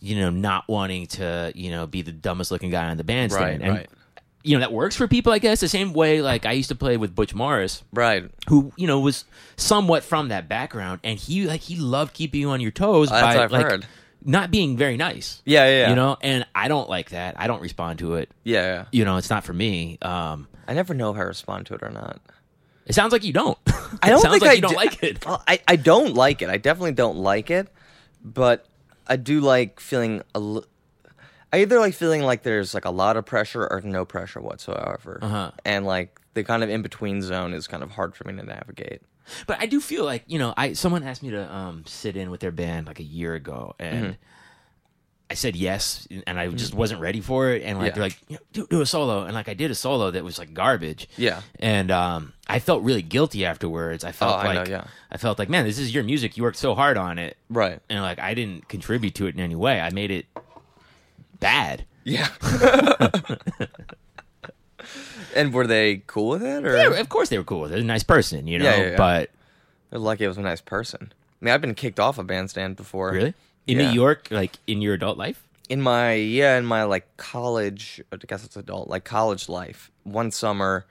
you 0.00 0.16
know, 0.16 0.30
not 0.30 0.68
wanting 0.68 1.06
to, 1.08 1.52
you 1.54 1.70
know, 1.70 1.86
be 1.86 2.02
the 2.02 2.12
dumbest 2.12 2.50
looking 2.50 2.70
guy 2.70 2.88
on 2.88 2.96
the 2.96 3.04
bandstand. 3.04 3.60
Right, 3.60 3.68
and, 3.68 3.78
right. 3.78 3.88
You 4.44 4.56
know, 4.56 4.60
that 4.60 4.72
works 4.72 4.94
for 4.96 5.08
people, 5.08 5.32
I 5.32 5.38
guess, 5.40 5.60
the 5.60 5.68
same 5.68 5.92
way 5.92 6.22
like 6.22 6.46
I 6.46 6.52
used 6.52 6.68
to 6.68 6.74
play 6.76 6.96
with 6.96 7.14
Butch 7.14 7.34
Morris 7.34 7.82
Right. 7.92 8.30
who 8.48 8.72
you 8.76 8.86
know 8.86 9.00
was 9.00 9.24
somewhat 9.56 10.04
from 10.04 10.28
that 10.28 10.48
background, 10.48 11.00
and 11.04 11.18
he 11.18 11.46
like 11.46 11.60
he 11.62 11.76
loved 11.76 12.14
keeping 12.14 12.40
you 12.40 12.50
on 12.50 12.60
your 12.60 12.70
toes 12.70 13.08
That's 13.10 13.20
by 13.22 13.34
what 13.34 13.42
I've 13.44 13.52
like 13.52 13.62
heard. 13.70 13.86
Not 14.24 14.50
being 14.50 14.76
very 14.76 14.96
nice. 14.96 15.42
Yeah, 15.44 15.66
yeah, 15.66 15.78
yeah. 15.82 15.88
You 15.90 15.96
know, 15.96 16.16
and 16.20 16.46
I 16.54 16.68
don't 16.68 16.88
like 16.88 17.10
that. 17.10 17.34
I 17.38 17.46
don't 17.46 17.62
respond 17.62 17.98
to 18.00 18.14
it. 18.14 18.30
Yeah, 18.44 18.64
yeah. 18.66 18.84
You 18.92 19.04
know, 19.04 19.16
it's 19.16 19.30
not 19.30 19.44
for 19.44 19.52
me. 19.52 19.98
Um, 20.02 20.48
I 20.66 20.74
never 20.74 20.94
know 20.94 21.10
if 21.12 21.16
I 21.16 21.22
respond 21.22 21.66
to 21.66 21.74
it 21.74 21.82
or 21.82 21.90
not. 21.90 22.20
it 22.86 22.94
sounds 22.94 23.12
like 23.12 23.24
you 23.24 23.32
don't. 23.32 23.58
I 24.02 24.08
don't 24.10 24.18
it 24.18 24.22
sounds 24.22 24.32
think 24.34 24.42
like 24.42 24.50
I 24.50 24.54
you 24.54 24.60
don't 24.62 24.70
d- 24.72 24.76
like 24.76 25.02
it. 25.02 25.24
Well, 25.26 25.42
I, 25.46 25.60
I 25.66 25.76
don't 25.76 26.14
like 26.14 26.42
it. 26.42 26.48
I 26.50 26.56
definitely 26.58 26.92
don't 26.92 27.16
like 27.18 27.50
it, 27.50 27.68
but 28.24 28.66
I 29.06 29.16
do 29.16 29.40
like 29.40 29.80
feeling 29.80 30.20
a. 30.34 30.38
L- 30.38 30.64
I 31.52 31.60
either 31.62 31.78
like 31.78 31.94
feeling 31.94 32.22
like 32.22 32.42
there's 32.42 32.74
like 32.74 32.84
a 32.84 32.90
lot 32.90 33.16
of 33.16 33.24
pressure 33.24 33.66
or 33.66 33.80
no 33.80 34.04
pressure 34.04 34.40
whatsoever, 34.40 35.18
Uh-huh. 35.22 35.50
and 35.64 35.86
like 35.86 36.20
the 36.34 36.44
kind 36.44 36.62
of 36.62 36.68
in 36.68 36.82
between 36.82 37.22
zone 37.22 37.54
is 37.54 37.66
kind 37.66 37.82
of 37.82 37.90
hard 37.92 38.14
for 38.14 38.24
me 38.24 38.34
to 38.34 38.42
navigate. 38.42 39.00
But 39.46 39.60
I 39.60 39.66
do 39.66 39.80
feel 39.80 40.04
like 40.04 40.24
you 40.26 40.38
know, 40.38 40.54
I 40.56 40.72
someone 40.74 41.02
asked 41.02 41.22
me 41.22 41.30
to 41.30 41.52
um, 41.54 41.84
sit 41.86 42.16
in 42.16 42.30
with 42.30 42.40
their 42.40 42.52
band 42.52 42.86
like 42.86 43.00
a 43.00 43.04
year 43.04 43.34
ago, 43.34 43.74
and 43.78 44.04
Mm-hmm. 44.04 44.12
I 45.30 45.34
said 45.34 45.56
yes, 45.56 46.08
and 46.26 46.40
I 46.40 46.48
just 46.48 46.72
wasn't 46.72 47.02
ready 47.02 47.20
for 47.20 47.50
it. 47.50 47.62
And 47.62 47.76
like 47.78 47.88
Yeah. 47.88 47.92
they're 47.96 48.02
like, 48.04 48.18
do, 48.54 48.66
do 48.66 48.80
a 48.80 48.86
solo, 48.86 49.24
and 49.24 49.34
like 49.34 49.46
I 49.46 49.52
did 49.52 49.70
a 49.70 49.74
solo 49.74 50.10
that 50.10 50.24
was 50.24 50.38
like 50.38 50.54
garbage. 50.54 51.06
Yeah. 51.18 51.42
and 51.60 51.90
um, 51.90 52.32
I 52.48 52.60
felt 52.60 52.82
really 52.82 53.02
guilty 53.02 53.44
afterwards. 53.44 54.04
I 54.04 54.12
felt 54.12 54.36
Oh, 54.36 54.38
I 54.38 54.54
know, 54.54 54.60
like 54.60 54.68
yeah. 54.70 54.84
I 55.12 55.18
felt 55.18 55.38
like 55.38 55.50
man, 55.50 55.66
this 55.66 55.78
is 55.78 55.92
your 55.94 56.02
music. 56.02 56.38
You 56.38 56.44
worked 56.44 56.56
so 56.56 56.74
hard 56.74 56.96
on 56.96 57.18
it, 57.18 57.36
Right. 57.50 57.78
and 57.90 58.00
like 58.00 58.18
I 58.18 58.32
didn't 58.32 58.68
contribute 58.68 59.14
to 59.16 59.26
it 59.26 59.34
in 59.34 59.40
any 59.40 59.54
way. 59.54 59.82
I 59.82 59.90
made 59.90 60.10
it 60.10 60.24
bad. 61.40 61.84
Yeah. 62.04 62.28
and 65.34 65.52
were 65.52 65.66
they 65.66 66.02
cool 66.06 66.28
with 66.28 66.42
it, 66.42 66.64
or 66.64 66.76
Yeah, 66.76 67.00
of 67.00 67.08
course 67.08 67.28
they 67.28 67.38
were 67.38 67.44
cool 67.44 67.60
with 67.60 67.72
it. 67.72 67.78
A 67.78 67.84
nice 67.84 68.02
person, 68.02 68.46
you 68.46 68.58
know. 68.58 68.64
Yeah, 68.64 68.76
yeah, 68.76 68.90
yeah. 68.90 68.96
But 68.96 69.30
they're 69.90 69.98
lucky 69.98 70.24
it 70.24 70.28
was 70.28 70.38
a 70.38 70.42
nice 70.42 70.60
person? 70.60 71.12
I 71.12 71.44
mean, 71.44 71.54
I've 71.54 71.60
been 71.60 71.74
kicked 71.74 72.00
off 72.00 72.18
a 72.18 72.24
bandstand 72.24 72.76
before. 72.76 73.12
really, 73.12 73.34
in. 73.66 73.78
New 73.78 73.88
York, 73.88 74.28
like 74.30 74.56
in 74.66 74.80
your 74.80 74.94
adult 74.94 75.18
life, 75.18 75.48
in 75.68 75.82
my 75.82 76.14
yeah 76.14 76.56
in 76.56 76.64
my 76.64 76.84
like 76.84 77.16
college 77.16 78.00
I 78.10 78.16
guess 78.16 78.44
it's 78.44 78.56
adult 78.56 78.88
like 78.88 79.04
college 79.04 79.48
life 79.48 79.90
one 80.04 80.30
summer 80.30 80.86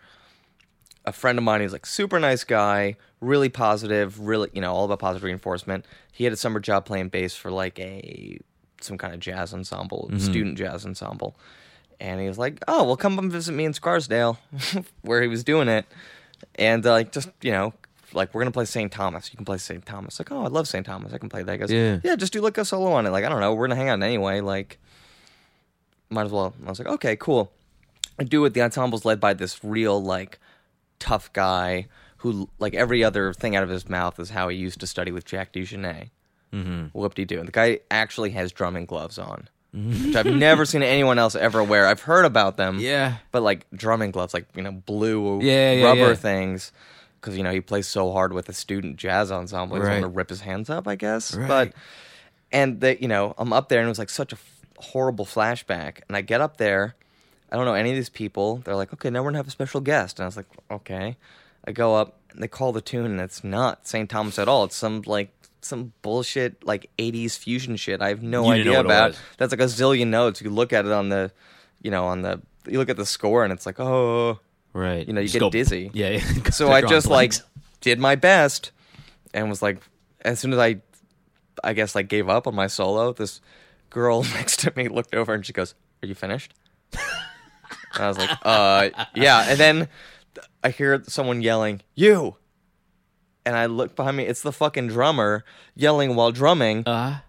a 1.05 1.11
friend 1.11 1.37
of 1.37 1.43
mine 1.43 1.61
who's 1.61 1.73
like 1.73 1.85
super 1.85 2.19
nice 2.19 2.43
guy 2.43 2.95
really 3.19 3.49
positive 3.49 4.19
really 4.19 4.49
you 4.53 4.61
know 4.61 4.73
all 4.73 4.85
about 4.85 4.99
positive 4.99 5.23
reinforcement 5.23 5.85
he 6.11 6.23
had 6.23 6.33
a 6.33 6.37
summer 6.37 6.59
job 6.59 6.85
playing 6.85 7.09
bass 7.09 7.35
for 7.35 7.49
like 7.49 7.79
a 7.79 8.39
some 8.81 8.97
kind 8.97 9.13
of 9.13 9.19
jazz 9.19 9.53
ensemble 9.53 10.07
mm-hmm. 10.09 10.19
student 10.19 10.57
jazz 10.57 10.85
ensemble 10.85 11.35
and 11.99 12.19
he 12.21 12.27
was 12.27 12.37
like 12.37 12.59
oh 12.67 12.83
well 12.83 12.97
come 12.97 13.17
and 13.19 13.31
visit 13.31 13.51
me 13.53 13.65
in 13.65 13.73
scarsdale 13.73 14.37
where 15.01 15.21
he 15.21 15.27
was 15.27 15.43
doing 15.43 15.67
it 15.67 15.85
and 16.55 16.85
uh, 16.85 16.91
like 16.91 17.11
just 17.11 17.29
you 17.41 17.51
know 17.51 17.73
like 18.13 18.33
we're 18.33 18.41
gonna 18.41 18.51
play 18.51 18.65
st 18.65 18.91
thomas 18.91 19.31
you 19.31 19.37
can 19.37 19.45
play 19.45 19.57
st 19.57 19.85
thomas 19.85 20.19
like 20.19 20.31
oh 20.31 20.43
i 20.43 20.47
love 20.47 20.67
st 20.67 20.85
thomas 20.85 21.13
i 21.13 21.17
can 21.17 21.29
play 21.29 21.43
that 21.43 21.51
he 21.53 21.57
goes 21.57 21.71
Yeah. 21.71 21.99
yeah 22.03 22.15
just 22.15 22.31
do 22.33 22.41
like 22.41 22.57
a 22.57 22.65
solo 22.65 22.91
on 22.91 23.05
it 23.05 23.09
like 23.09 23.25
i 23.25 23.29
don't 23.29 23.41
know 23.41 23.53
we're 23.53 23.67
gonna 23.67 23.75
hang 23.75 23.89
out 23.89 24.01
anyway 24.01 24.41
like 24.41 24.77
might 26.09 26.25
as 26.25 26.31
well. 26.31 26.53
I 26.65 26.69
was 26.69 26.79
like, 26.79 26.87
okay, 26.87 27.17
cool. 27.17 27.51
I 28.17 28.23
do 28.23 28.45
it. 28.45 28.53
The 28.53 28.61
ensemble's 28.61 29.03
led 29.03 29.19
by 29.19 29.33
this 29.33 29.61
real 29.61 30.01
like 30.01 30.39
tough 30.99 31.33
guy 31.33 31.87
who 32.19 32.47
like 32.59 32.73
every 32.73 33.03
other 33.03 33.33
thing 33.33 33.57
out 33.57 33.63
of 33.63 33.67
his 33.67 33.89
mouth 33.89 34.17
is 34.17 34.29
how 34.29 34.47
he 34.47 34.55
used 34.55 34.79
to 34.79 34.87
study 34.87 35.11
with 35.11 35.25
Jack 35.25 35.51
DeJohnette. 35.51 36.09
Mm-hmm. 36.53 36.97
Whoop 36.97 37.13
de 37.13 37.25
doo. 37.25 37.43
The 37.43 37.51
guy 37.51 37.79
actually 37.91 38.29
has 38.31 38.53
drumming 38.53 38.85
gloves 38.85 39.19
on, 39.19 39.49
which 40.05 40.15
I've 40.15 40.25
never 40.25 40.65
seen 40.65 40.83
anyone 40.83 41.19
else 41.19 41.35
ever 41.35 41.63
wear. 41.63 41.85
I've 41.87 42.01
heard 42.01 42.25
about 42.25 42.57
them, 42.57 42.79
Yeah. 42.79 43.17
but 43.31 43.43
like 43.43 43.65
drumming 43.73 44.11
gloves, 44.11 44.33
like 44.33 44.45
you 44.55 44.61
know, 44.63 44.71
blue 44.71 45.41
Yeah, 45.41 45.71
yeah, 45.73 45.83
rubber 45.85 46.09
yeah. 46.09 46.13
things. 46.15 46.71
Because 47.19 47.35
you 47.37 47.43
know 47.43 47.51
he 47.51 47.61
plays 47.61 47.87
so 47.87 48.11
hard 48.11 48.31
with 48.33 48.47
a 48.49 48.53
student 48.53 48.97
jazz 48.97 49.31
ensemble, 49.31 49.77
He's 49.77 49.85
Right. 49.85 49.93
want 50.01 50.03
to 50.03 50.07
rip 50.17 50.29
his 50.29 50.41
hands 50.41 50.69
up, 50.69 50.87
I 50.87 50.95
guess. 50.95 51.35
Right. 51.35 51.47
But 51.47 51.73
and 52.51 52.79
that 52.81 53.01
you 53.01 53.07
know 53.09 53.33
i'm 53.37 53.51
up 53.51 53.67
there 53.67 53.79
and 53.79 53.87
it 53.87 53.89
was 53.89 53.99
like 53.99 54.09
such 54.09 54.31
a 54.31 54.35
f- 54.37 54.61
horrible 54.77 55.25
flashback 55.25 55.99
and 56.07 56.15
i 56.15 56.21
get 56.21 56.39
up 56.39 56.55
there 56.55 56.95
i 57.51 57.57
don't 57.57 57.65
know 57.65 57.73
any 57.73 57.89
of 57.89 57.95
these 57.97 58.07
people 58.07 58.61
they're 58.63 58.73
like 58.75 58.93
okay 58.93 59.09
now 59.09 59.19
we're 59.21 59.27
gonna 59.31 59.37
have 59.39 59.49
a 59.49 59.51
special 59.51 59.81
guest 59.81 60.17
and 60.17 60.23
i 60.23 60.27
was 60.27 60.37
like 60.37 60.45
okay 60.71 61.17
i 61.67 61.73
go 61.73 61.93
up 61.95 62.15
and 62.31 62.41
they 62.41 62.47
call 62.47 62.71
the 62.71 62.79
tune 62.79 63.05
and 63.11 63.19
it's 63.19 63.43
not 63.43 63.85
st 63.85 64.09
thomas 64.09 64.39
at 64.39 64.47
all 64.47 64.63
it's 64.63 64.77
some 64.77 65.01
like 65.05 65.29
some 65.67 65.93
bullshit 66.01 66.63
like 66.65 66.89
80s 66.97 67.37
fusion 67.37 67.75
shit 67.75 68.01
i 68.01 68.09
have 68.09 68.23
no 68.23 68.45
You 68.45 68.51
idea 68.61 68.79
about 68.79 69.19
that's 69.37 69.51
like 69.51 69.61
a 69.61 69.65
zillion 69.65 70.07
notes 70.07 70.41
you 70.41 70.49
look 70.49 70.73
at 70.73 70.85
it 70.85 70.91
on 70.91 71.09
the 71.09 71.31
you 71.81 71.91
know 71.91 72.05
on 72.05 72.21
the 72.21 72.41
you 72.67 72.79
look 72.79 72.89
at 72.89 72.97
the 72.97 73.05
score 73.05 73.43
and 73.43 73.53
it's 73.53 73.65
like 73.65 73.79
oh 73.79 74.39
Right. 74.77 75.07
You 75.07 75.13
know, 75.13 75.21
you 75.21 75.27
Just 75.27 75.39
get 75.39 75.51
dizzy. 75.51 75.89
Yeah. 75.93 76.09
yeah. 76.09 76.43
so 76.51 76.71
I 76.71 76.81
just 76.81 77.07
like 77.07 77.33
did 77.81 77.99
my 77.99 78.15
best 78.15 78.71
and 79.33 79.49
was 79.49 79.61
like 79.61 79.81
as 80.21 80.39
soon 80.39 80.53
as 80.53 80.59
I 80.59 80.81
I 81.63 81.73
guess 81.73 81.95
like 81.95 82.07
gave 82.07 82.29
up 82.29 82.45
on 82.45 82.53
my 82.53 82.67
solo, 82.67 83.11
this 83.11 83.41
girl 83.89 84.23
next 84.35 84.59
to 84.61 84.73
me 84.75 84.87
looked 84.87 85.15
over 85.15 85.33
and 85.33 85.43
she 85.43 85.51
goes, 85.51 85.73
"Are 86.03 86.07
you 86.07 86.13
finished?" 86.13 86.53
and 86.93 87.01
I 88.03 88.07
was 88.07 88.17
like, 88.19 88.29
"Uh, 88.43 88.89
yeah." 89.15 89.45
And 89.49 89.59
then 89.59 89.87
I 90.63 90.69
hear 90.69 91.03
someone 91.07 91.41
yelling, 91.41 91.81
"You!" 91.95 92.35
And 93.47 93.55
I 93.55 93.65
look 93.67 93.95
behind 93.95 94.17
me. 94.17 94.25
It's 94.25 94.41
the 94.41 94.51
fucking 94.51 94.87
drummer 94.89 95.45
yelling 95.73 96.15
while 96.15 96.31
drumming, 96.33 96.83
Uh, 96.85 97.19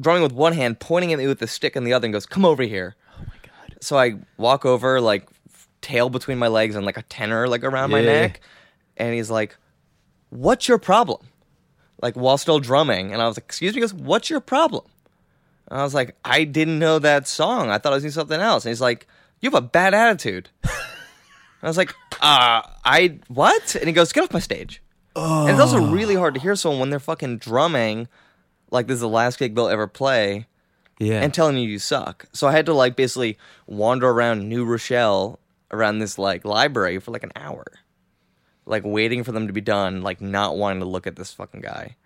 drumming 0.00 0.22
with 0.22 0.32
one 0.32 0.54
hand, 0.54 0.80
pointing 0.80 1.12
at 1.12 1.18
me 1.18 1.26
with 1.26 1.38
the 1.38 1.46
stick 1.46 1.76
in 1.76 1.84
the 1.84 1.92
other, 1.92 2.06
and 2.06 2.12
goes, 2.14 2.24
"Come 2.24 2.44
over 2.46 2.62
here." 2.62 2.96
oh 3.18 3.22
my 3.26 3.34
god. 3.42 3.76
So 3.80 3.98
I 3.98 4.14
walk 4.38 4.64
over, 4.64 5.00
like 5.00 5.28
tail 5.82 6.08
between 6.08 6.38
my 6.38 6.48
legs 6.48 6.74
and 6.76 6.86
like 6.86 6.96
a 6.96 7.02
tenor 7.02 7.46
like 7.46 7.62
around 7.64 7.90
my 7.90 8.00
neck, 8.06 8.40
and 8.96 9.12
he's 9.14 9.30
like, 9.30 9.56
"What's 10.30 10.66
your 10.68 10.78
problem?" 10.78 11.20
Like 12.00 12.14
while 12.14 12.38
still 12.38 12.58
drumming, 12.60 13.12
and 13.12 13.20
I 13.20 13.26
was 13.28 13.36
like, 13.36 13.44
"Excuse 13.44 13.74
me," 13.74 13.80
he 13.80 13.80
goes, 13.82 13.92
"What's 13.94 14.30
your 14.30 14.40
problem?" 14.40 14.84
And 15.68 15.78
I 15.78 15.82
was 15.84 15.92
like, 15.94 16.16
"I 16.24 16.44
didn't 16.44 16.78
know 16.78 16.98
that 16.98 17.28
song. 17.28 17.70
I 17.70 17.76
thought 17.78 17.92
I 17.92 17.96
was 17.96 18.02
doing 18.02 18.12
something 18.12 18.40
else." 18.40 18.64
And 18.64 18.70
he's 18.70 18.80
like, 18.80 19.06
"You 19.40 19.50
have 19.50 19.62
a 19.62 19.66
bad 19.66 19.92
attitude." 19.92 20.48
I 21.62 21.66
was 21.68 21.76
like, 21.76 21.92
"Uh, 22.22 22.62
I 22.84 23.18
what?" 23.28 23.74
And 23.74 23.86
he 23.86 23.92
goes, 23.92 24.12
"Get 24.12 24.24
off 24.24 24.32
my 24.32 24.40
stage." 24.40 24.80
And 25.16 25.50
it's 25.50 25.60
also 25.60 25.90
really 25.90 26.14
hard 26.14 26.34
to 26.34 26.40
hear 26.40 26.54
someone 26.56 26.80
when 26.80 26.90
they're 26.90 26.98
fucking 27.00 27.38
drumming, 27.38 28.08
like 28.70 28.86
this 28.86 28.94
is 28.94 29.00
the 29.00 29.08
last 29.08 29.38
gig 29.38 29.54
they'll 29.54 29.68
ever 29.68 29.86
play 29.86 30.46
Yeah. 30.98 31.20
and 31.22 31.34
telling 31.34 31.56
you 31.58 31.68
you 31.68 31.78
suck. 31.78 32.26
So 32.32 32.46
I 32.48 32.52
had 32.52 32.66
to 32.66 32.74
like 32.74 32.96
basically 32.96 33.36
wander 33.66 34.08
around 34.08 34.48
New 34.48 34.64
Rochelle 34.64 35.38
around 35.72 35.98
this 35.98 36.18
like 36.18 36.44
library 36.44 36.98
for 37.00 37.10
like 37.10 37.24
an 37.24 37.32
hour. 37.36 37.64
Like 38.66 38.82
waiting 38.84 39.24
for 39.24 39.32
them 39.32 39.46
to 39.48 39.52
be 39.52 39.60
done, 39.60 40.02
like 40.02 40.20
not 40.20 40.56
wanting 40.56 40.80
to 40.80 40.86
look 40.86 41.06
at 41.06 41.16
this 41.16 41.32
fucking 41.32 41.60
guy. 41.60 41.96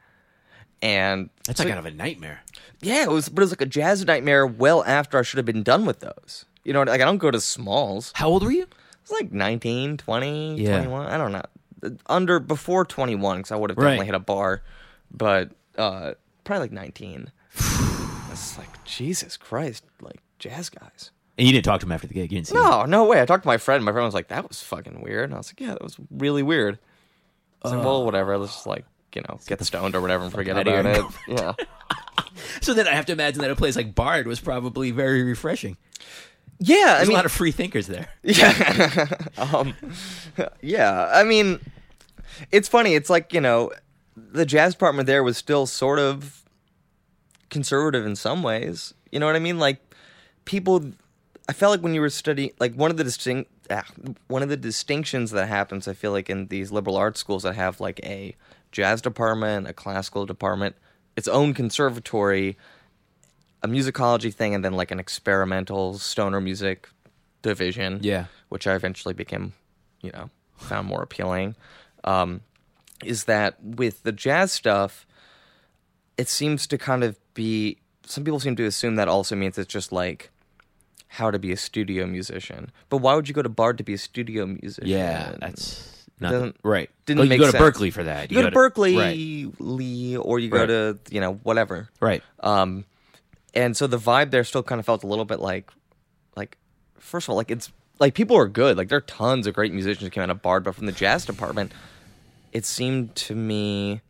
And 0.82 1.30
That's 1.46 1.58
so- 1.58 1.64
like 1.64 1.74
kind 1.74 1.86
of 1.86 1.92
a 1.92 1.96
nightmare. 1.96 2.42
yeah, 2.80 3.02
it 3.04 3.10
was 3.10 3.28
but 3.28 3.40
it 3.42 3.44
was 3.44 3.52
like 3.52 3.60
a 3.62 3.66
jazz 3.66 4.04
nightmare 4.04 4.46
well 4.46 4.82
after 4.84 5.18
I 5.18 5.22
should 5.22 5.36
have 5.38 5.46
been 5.46 5.62
done 5.62 5.84
with 5.86 6.00
those. 6.00 6.44
You 6.64 6.72
know, 6.72 6.82
like 6.82 7.00
I 7.00 7.04
don't 7.04 7.18
go 7.18 7.30
to 7.30 7.40
Smalls. 7.40 8.12
How 8.14 8.28
old 8.28 8.42
were 8.42 8.50
you? 8.50 8.66
It's 9.02 9.10
like 9.10 9.30
19, 9.32 9.98
20, 9.98 10.56
Yeah. 10.56 10.76
21. 10.78 11.06
I 11.06 11.18
don't 11.18 11.32
know. 11.32 11.42
Under 12.06 12.38
before 12.40 12.84
21 12.84 13.42
cuz 13.42 13.52
I 13.52 13.56
would 13.56 13.70
have 13.70 13.76
Right. 13.78 13.84
definitely 13.90 14.06
hit 14.06 14.14
a 14.14 14.18
bar, 14.20 14.62
but 15.10 15.50
uh 15.76 16.12
probably 16.44 16.64
like 16.64 16.72
19. 16.72 17.30
It's 18.32 18.58
like 18.58 18.84
Jesus 18.84 19.36
Christ, 19.36 19.84
like 20.00 20.20
jazz 20.40 20.68
guys. 20.68 21.12
And 21.38 21.46
you 21.46 21.52
didn't 21.52 21.64
talk 21.64 21.80
to 21.80 21.86
him 21.86 21.92
after 21.92 22.08
the 22.08 22.14
gig. 22.14 22.32
You 22.32 22.38
didn't 22.38 22.48
see 22.48 22.56
him. 22.56 22.62
No, 22.62 22.84
no 22.84 23.04
way. 23.04 23.20
I 23.22 23.26
talked 23.26 23.44
to 23.44 23.48
my 23.48 23.58
friend. 23.58 23.84
My 23.84 23.92
friend 23.92 24.04
was 24.04 24.14
like, 24.14 24.26
"That 24.28 24.48
was 24.48 24.60
fucking 24.62 25.00
weird." 25.02 25.24
And 25.26 25.34
I 25.34 25.38
was 25.38 25.48
like, 25.50 25.60
"Yeah, 25.60 25.68
that 25.70 25.82
was 25.82 25.96
really 26.10 26.42
weird." 26.42 26.78
I 27.62 27.68
was 27.68 27.74
like, 27.76 27.84
"Well, 27.84 28.04
whatever. 28.04 28.36
Let's 28.36 28.52
just 28.54 28.66
like, 28.66 28.84
you 29.14 29.22
know, 29.28 29.38
get 29.46 29.62
stoned 29.64 29.94
or 29.94 30.00
whatever 30.00 30.24
and 30.24 30.32
forget 30.32 30.56
about 30.58 30.84
it." 30.86 31.04
Yeah. 31.28 31.52
So 32.60 32.74
then 32.74 32.86
I 32.88 32.92
have 32.94 33.06
to 33.06 33.12
imagine 33.12 33.40
that 33.42 33.50
a 33.50 33.56
place 33.56 33.76
like 33.76 33.94
Bard 33.94 34.26
was 34.26 34.40
probably 34.40 34.90
very 34.90 35.22
refreshing. 35.22 35.76
Yeah, 36.58 36.76
I 36.76 36.94
There's 36.96 37.08
mean, 37.08 37.14
a 37.14 37.18
lot 37.18 37.26
of 37.26 37.32
free 37.32 37.52
thinkers 37.52 37.86
there. 37.86 38.08
yeah, 38.22 39.06
um, 39.38 39.74
yeah. 40.60 41.08
I 41.12 41.22
mean, 41.24 41.60
it's 42.50 42.68
funny. 42.68 42.94
It's 42.94 43.10
like 43.10 43.32
you 43.32 43.40
know, 43.40 43.72
the 44.16 44.46
jazz 44.46 44.74
department 44.74 45.06
there 45.06 45.22
was 45.22 45.36
still 45.36 45.66
sort 45.66 45.98
of 45.98 46.44
conservative 47.50 48.04
in 48.06 48.16
some 48.16 48.42
ways. 48.42 48.94
You 49.10 49.20
know 49.20 49.26
what 49.26 49.36
I 49.36 49.40
mean? 49.40 49.58
Like 49.58 49.78
people, 50.44 50.84
I 51.48 51.52
felt 51.52 51.70
like 51.70 51.82
when 51.82 51.94
you 51.94 52.00
were 52.00 52.10
studying, 52.10 52.50
like 52.58 52.74
one 52.74 52.90
of 52.90 52.96
the 52.96 53.04
distinct, 53.04 53.50
ah, 53.70 53.84
one 54.28 54.42
of 54.42 54.48
the 54.48 54.56
distinctions 54.56 55.30
that 55.30 55.46
happens, 55.46 55.86
I 55.86 55.94
feel 55.94 56.10
like 56.10 56.28
in 56.28 56.48
these 56.48 56.72
liberal 56.72 56.96
arts 56.96 57.20
schools 57.20 57.44
that 57.44 57.54
have 57.54 57.80
like 57.80 58.00
a 58.04 58.34
jazz 58.72 59.00
department, 59.00 59.68
a 59.68 59.72
classical 59.72 60.26
department, 60.26 60.76
its 61.16 61.28
own 61.28 61.54
conservatory, 61.54 62.56
a 63.62 63.68
musicology 63.68 64.34
thing, 64.34 64.54
and 64.54 64.64
then 64.64 64.74
like 64.74 64.90
an 64.90 64.98
experimental 64.98 65.98
stoner 65.98 66.40
music 66.40 66.88
division. 67.42 68.00
Yeah. 68.02 68.26
which 68.48 68.66
I 68.66 68.74
eventually 68.74 69.14
became, 69.14 69.52
you 70.00 70.10
know, 70.10 70.30
found 70.56 70.88
more 70.88 71.02
appealing. 71.02 71.54
Um, 72.04 72.42
is 73.04 73.24
that 73.24 73.62
with 73.62 74.02
the 74.04 74.12
jazz 74.12 74.52
stuff, 74.52 75.06
it 76.16 76.28
seems 76.28 76.66
to 76.68 76.78
kind 76.78 77.02
of 77.04 77.16
be. 77.34 77.78
Some 78.06 78.22
people 78.24 78.38
seem 78.40 78.54
to 78.56 78.64
assume 78.64 78.96
that 78.96 79.08
also 79.08 79.34
means 79.34 79.56
it's 79.58 79.72
just 79.72 79.90
like 79.90 80.30
how 81.08 81.30
to 81.30 81.38
be 81.38 81.52
a 81.52 81.56
studio 81.56 82.06
musician. 82.06 82.70
But 82.88 82.98
why 82.98 83.14
would 83.14 83.28
you 83.28 83.34
go 83.34 83.42
to 83.42 83.48
Bard 83.48 83.78
to 83.78 83.84
be 83.84 83.94
a 83.94 83.98
studio 83.98 84.46
musician? 84.46 84.88
Yeah, 84.88 85.34
that's 85.40 86.06
not 86.20 86.30
Doesn't- 86.32 86.56
right. 86.62 86.90
didn't 87.06 87.20
Oh, 87.20 87.24
you 87.24 87.38
go 87.38 87.50
to. 87.50 87.56
Berklee 87.58 87.92
for 87.92 88.04
that. 88.04 88.30
you 88.30 88.42
go 88.42 88.48
to 88.50 88.54
Berklee, 88.56 88.98
Right. 88.98 89.60
Lee, 89.60 90.16
or 90.16 90.38
you 90.38 90.50
go 90.50 90.58
Right. 90.60 90.66
to 90.66 90.98
you 91.10 91.20
know 91.20 91.34
whatever. 91.42 91.88
Right. 92.00 92.22
Um, 92.40 92.84
and 93.54 93.76
so 93.76 93.86
the 93.86 93.98
vibe 93.98 94.30
there 94.30 94.44
still 94.44 94.62
kind 94.62 94.78
of 94.78 94.84
felt 94.86 95.02
a 95.02 95.06
little 95.06 95.24
bit 95.24 95.40
like, 95.40 95.70
like, 96.36 96.58
first 96.98 97.26
of 97.26 97.30
all, 97.30 97.36
like 97.36 97.50
it's 97.50 97.72
like 98.00 98.14
people 98.14 98.36
are 98.36 98.48
good. 98.48 98.76
Like 98.76 98.88
there 98.88 98.98
are 98.98 99.02
tons 99.02 99.46
of 99.46 99.54
great 99.54 99.72
musicians 99.72 100.02
who 100.04 100.10
came 100.10 100.22
out 100.24 100.30
of 100.30 100.42
Bard, 100.42 100.64
but 100.64 100.74
from 100.74 100.86
the 100.86 100.92
jazz 100.92 101.24
department, 101.24 101.72
it 102.54 102.64
seemed 102.64 103.14
to 103.16 103.34
me, 103.34 104.00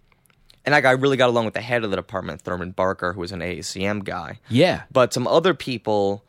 and 0.64 0.72
like 0.72 0.84
I 0.84 0.92
really 0.92 1.16
got 1.16 1.30
along 1.30 1.46
with 1.46 1.54
the 1.54 1.62
head 1.62 1.82
of 1.82 1.90
the 1.90 1.96
department, 1.96 2.42
Thurman 2.42 2.70
Barker, 2.70 3.14
who 3.14 3.20
was 3.20 3.32
an 3.32 3.40
AACM 3.40 4.04
guy. 4.04 4.38
Yeah. 4.48 4.82
But 4.92 5.12
some 5.12 5.26
other 5.26 5.54
people, 5.54 6.24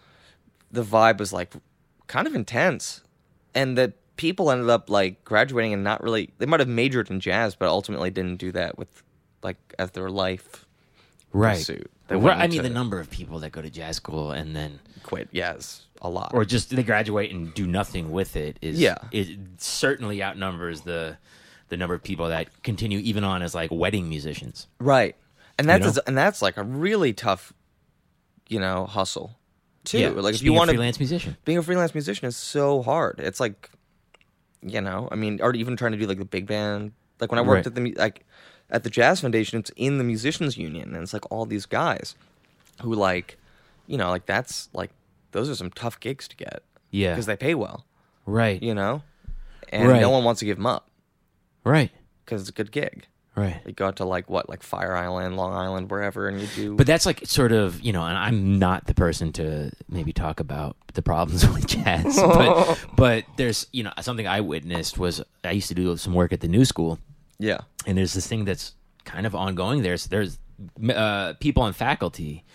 the 0.71 0.83
vibe 0.83 1.19
was 1.19 1.33
like 1.33 1.53
kind 2.07 2.25
of 2.25 2.33
intense, 2.33 3.01
and 3.53 3.77
that 3.77 3.93
people 4.15 4.49
ended 4.49 4.69
up 4.69 4.89
like 4.89 5.23
graduating 5.25 5.73
and 5.73 5.83
not 5.83 6.01
really. 6.01 6.31
They 6.37 6.45
might 6.45 6.61
have 6.61 6.69
majored 6.69 7.11
in 7.11 7.19
jazz, 7.19 7.53
but 7.53 7.67
ultimately 7.67 8.09
didn't 8.09 8.37
do 8.37 8.53
that 8.53 8.77
with 8.77 9.03
like 9.43 9.57
as 9.77 9.91
their 9.91 10.09
life 10.09 10.65
right. 11.33 11.57
pursuit. 11.57 11.91
They 12.07 12.15
Right. 12.15 12.37
I 12.37 12.47
mean, 12.47 12.61
the 12.61 12.69
number 12.69 12.99
of 12.99 13.09
people 13.09 13.39
that 13.39 13.51
go 13.51 13.61
to 13.61 13.69
jazz 13.69 13.97
school 13.97 14.31
and 14.31 14.55
then, 14.55 14.79
quit. 15.03 15.27
Yes, 15.31 15.85
a 16.01 16.09
lot. 16.09 16.31
or 16.33 16.45
just 16.45 16.69
they 16.69 16.83
graduate 16.83 17.31
and 17.31 17.53
do 17.53 17.67
nothing 17.67 18.11
with 18.11 18.35
it 18.35 18.57
is 18.61 18.79
Yeah. 18.79 18.97
It 19.11 19.37
certainly 19.57 20.23
outnumbers 20.23 20.81
the 20.81 21.17
the 21.75 21.79
number 21.79 21.93
of 21.93 22.01
people 22.01 22.29
that 22.29 22.47
continue 22.63 22.99
even 22.99 23.23
on 23.25 23.41
as 23.41 23.53
like 23.53 23.69
wedding 23.71 24.07
musicians. 24.07 24.67
right, 24.79 25.15
and 25.59 25.67
that's 25.67 25.85
You 25.85 25.91
know? 25.91 26.01
and 26.07 26.17
that's 26.17 26.41
like 26.41 26.55
a 26.57 26.63
really 26.63 27.11
tough, 27.13 27.51
you 28.47 28.59
know, 28.59 28.85
hustle 28.85 29.37
too. 29.83 29.99
Yeah. 29.99 30.09
Like 30.09 30.35
if 30.35 30.41
you 30.41 30.53
want 30.53 30.69
to 30.69 30.75
freelance 30.75 30.99
musician. 30.99 31.35
being 31.45 31.57
a 31.57 31.63
freelance 31.63 31.93
musician 31.93 32.27
is 32.27 32.37
so 32.37 32.81
hard. 32.81 33.19
It's 33.19 33.39
like, 33.39 33.69
you 34.61 34.81
know, 34.81 35.07
I 35.11 35.15
mean, 35.15 35.39
or 35.41 35.53
even 35.53 35.75
trying 35.75 35.91
to 35.91 35.97
do 35.97 36.07
like 36.07 36.17
the 36.17 36.25
big 36.25 36.47
band. 36.47 36.93
Like 37.19 37.31
when 37.31 37.39
I 37.39 37.41
worked 37.41 37.67
Right. 37.67 37.67
at 37.67 37.75
the 37.75 37.93
like 37.93 38.25
at 38.69 38.83
the 38.83 38.89
Jazz 38.89 39.19
Foundation, 39.21 39.59
it's 39.59 39.71
in 39.75 39.97
the 39.97 40.03
musicians 40.03 40.57
union, 40.57 40.93
and 40.93 41.03
it's 41.03 41.13
like 41.13 41.29
all 41.31 41.45
these 41.45 41.65
guys 41.65 42.15
who 42.81 42.93
like, 42.95 43.37
you 43.87 43.97
know, 43.97 44.09
like 44.09 44.25
that's 44.25 44.69
like 44.73 44.91
those 45.31 45.49
are 45.49 45.55
some 45.55 45.69
tough 45.71 45.99
gigs 45.99 46.27
to 46.29 46.35
get 46.35 46.63
Yeah. 46.91 47.11
because 47.13 47.25
they 47.27 47.35
pay 47.37 47.53
well, 47.55 47.85
right. 48.25 48.61
you 48.63 48.73
know, 48.73 49.03
and 49.69 49.87
Right. 49.89 50.01
no 50.01 50.09
one 50.09 50.23
wants 50.23 50.39
to 50.39 50.45
give 50.45 50.57
them 50.57 50.65
up 50.65 50.89
Right. 51.65 51.91
because 52.23 52.41
it's 52.41 52.49
a 52.49 52.53
good 52.53 52.71
gig. 52.71 53.07
Right. 53.35 53.59
You 53.65 53.73
go 53.73 53.87
out 53.87 53.97
to 53.97 54.05
like 54.05 54.29
what, 54.29 54.47
like 54.47 54.63
Fire 54.63 54.95
Island, 54.95 55.35
Long 55.35 55.51
Island, 55.53 55.91
wherever, 55.91 56.29
and 56.29 56.39
you 56.39 56.47
do. 56.55 56.75
But 56.75 56.87
that's 56.87 57.05
like 57.05 57.25
sort 57.25 57.51
of, 57.51 57.81
you 57.81 57.91
know, 57.91 58.03
and 58.05 58.17
I'm 58.17 58.59
not 58.59 58.85
the 58.87 58.93
person 58.93 59.33
to 59.33 59.71
maybe 59.89 60.13
talk 60.13 60.39
about 60.39 60.77
the 60.93 61.01
problems 61.01 61.45
with 61.53 61.67
jazz, 61.67 62.15
but 62.15 62.79
but 62.95 63.25
there's, 63.35 63.67
you 63.73 63.83
know, 63.83 63.91
something 63.99 64.25
I 64.25 64.39
witnessed 64.39 64.97
was 64.97 65.21
I 65.43 65.51
used 65.51 65.67
to 65.67 65.75
do 65.75 65.97
some 65.97 66.13
work 66.13 66.31
at 66.31 66.39
the 66.39 66.47
new 66.47 66.63
school, 66.63 66.97
yeah, 67.37 67.57
and 67.85 67.97
there's 67.97 68.13
this 68.13 68.25
thing 68.25 68.45
that's 68.45 68.73
kind 69.03 69.25
of 69.25 69.35
ongoing. 69.35 69.81
There's 69.81 70.05
there's 70.07 70.39
uh, 70.89 71.33
people 71.41 71.63
on 71.63 71.73
faculty 71.73 72.45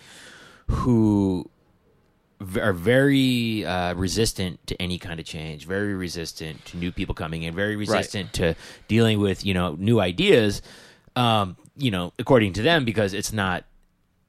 who 0.65 1.47
are 2.59 2.73
very 2.73 3.65
uh, 3.65 3.93
resistant 3.93 4.65
to 4.67 4.81
any 4.81 4.97
kind 4.97 5.19
of 5.19 5.25
change, 5.25 5.65
very 5.67 5.93
resistant 5.93 6.63
to 6.65 6.77
new 6.77 6.91
people 6.91 7.13
coming 7.15 7.43
in, 7.43 7.53
very 7.55 7.75
resistant 7.75 8.33
to 8.33 8.55
dealing 8.87 9.19
with 9.19 9.45
you 9.45 9.53
know 9.53 9.75
new 9.79 9.99
ideas. 9.99 10.61
Um, 11.15 11.57
you 11.77 11.91
know, 11.91 12.13
according 12.19 12.53
to 12.53 12.61
them, 12.61 12.85
because 12.85 13.13
it's 13.13 13.31
not 13.33 13.63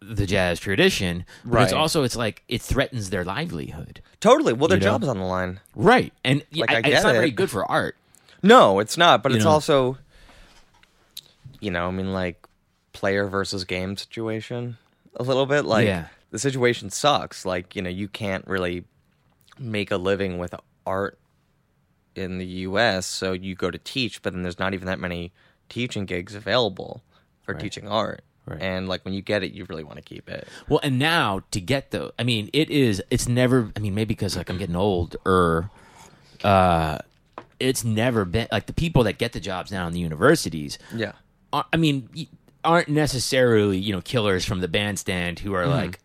the 0.00 0.26
jazz 0.26 0.58
tradition, 0.58 1.24
but 1.44 1.62
it's 1.62 1.72
Right. 1.72 1.78
also 1.80 2.02
it's 2.02 2.16
like 2.16 2.42
it 2.48 2.60
threatens 2.60 3.10
their 3.10 3.24
livelihood, 3.24 4.00
totally. 4.20 4.52
Well, 4.52 4.68
their 4.68 4.78
You 4.78 4.84
know? 4.84 4.90
job's 4.92 5.08
on 5.08 5.18
the 5.18 5.24
line. 5.24 5.60
right? 5.76 6.12
And 6.24 6.44
Like, 6.52 6.70
I- 6.70 6.76
I 6.76 6.78
it's 6.92 7.04
not 7.04 7.12
very 7.12 7.30
good 7.30 7.50
for 7.50 7.64
art. 7.70 7.96
No, 8.42 8.80
it's 8.80 8.96
not. 8.96 9.22
But 9.22 9.30
You 9.32 9.36
it's 9.36 9.44
know? 9.44 9.52
also, 9.52 9.98
you 11.60 11.70
know, 11.70 11.86
I 11.86 11.90
mean, 11.92 12.12
like 12.12 12.44
player 12.92 13.26
versus 13.28 13.64
game 13.64 13.96
situation 13.96 14.76
a 15.16 15.22
little 15.22 15.46
bit. 15.46 15.64
Like 15.64 15.86
Yeah. 15.86 16.06
The 16.32 16.38
situation 16.40 16.90
sucks. 16.90 17.46
Like 17.46 17.76
you 17.76 17.82
know, 17.82 17.90
you 17.90 18.08
can't 18.08 18.44
really 18.48 18.84
make 19.58 19.92
a 19.92 19.96
living 19.96 20.38
with 20.38 20.54
art 20.84 21.18
in 22.16 22.38
the 22.38 22.46
U.S. 22.46 23.06
So 23.06 23.32
you 23.32 23.54
go 23.54 23.70
to 23.70 23.78
teach, 23.78 24.20
but 24.22 24.32
then 24.32 24.42
there's 24.42 24.58
not 24.58 24.74
even 24.74 24.86
that 24.86 24.98
many 24.98 25.32
teaching 25.68 26.04
gigs 26.04 26.34
available 26.34 27.02
for 27.42 27.54
teaching 27.54 27.86
art. 27.86 28.22
Right. 28.44 28.60
And 28.60 28.88
like 28.88 29.04
when 29.04 29.14
you 29.14 29.22
get 29.22 29.44
it, 29.44 29.52
you 29.52 29.64
really 29.66 29.84
want 29.84 29.96
to 29.98 30.02
keep 30.02 30.28
it. 30.28 30.48
Well, 30.68 30.80
and 30.82 30.98
now 30.98 31.42
to 31.52 31.60
get 31.60 31.92
the, 31.92 32.12
I 32.18 32.24
mean, 32.24 32.50
it 32.52 32.70
is. 32.70 33.00
It's 33.08 33.28
never. 33.28 33.70
I 33.76 33.78
mean, 33.78 33.94
maybe 33.94 34.14
because 34.14 34.36
like 34.36 34.50
I'm 34.50 34.58
getting 34.58 34.74
old, 34.74 35.16
or 35.24 35.70
uh, 36.42 36.98
it's 37.60 37.84
never 37.84 38.24
been 38.24 38.48
like 38.50 38.66
the 38.66 38.72
people 38.72 39.04
that 39.04 39.18
get 39.18 39.32
the 39.32 39.38
jobs 39.40 39.70
now 39.70 39.86
in 39.86 39.92
the 39.92 40.00
universities. 40.00 40.76
Yeah. 40.92 41.12
are- 41.52 41.66
I 41.72 41.76
mean, 41.76 42.08
aren't 42.64 42.88
necessarily 42.88 43.78
you 43.78 43.92
know 43.92 44.00
killers 44.00 44.44
from 44.44 44.60
the 44.60 44.68
bandstand 44.68 45.38
who 45.38 45.52
are 45.54 45.66
like 45.66 45.98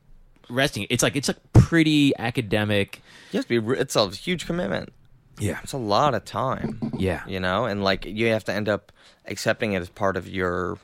resting. 0.50 0.88
It's 0.90 1.04
like 1.04 1.16
it's 1.16 1.30
a 1.30 1.34
pretty 1.54 2.16
academic. 2.18 3.02
You 3.32 3.38
have 3.40 3.48
to 3.48 3.62
be. 3.62 3.74
It's 3.80 3.96
a 3.96 4.10
huge 4.10 4.46
commitment. 4.46 4.94
Yeah. 5.40 5.60
It's 5.64 5.74
a 5.74 5.78
lot 5.78 6.16
of 6.16 6.26
time. 6.26 6.94
Yeah. 6.98 7.24
you 7.28 7.40
know 7.40 7.66
and 7.66 7.84
like 7.84 8.06
you 8.06 8.28
have 8.28 8.44
to 8.46 8.54
end 8.54 8.68
up 8.68 8.92
accepting 9.26 9.74
it 9.74 9.82
as 9.82 9.90
part 9.90 10.18
of 10.18 10.28
your 10.28 10.80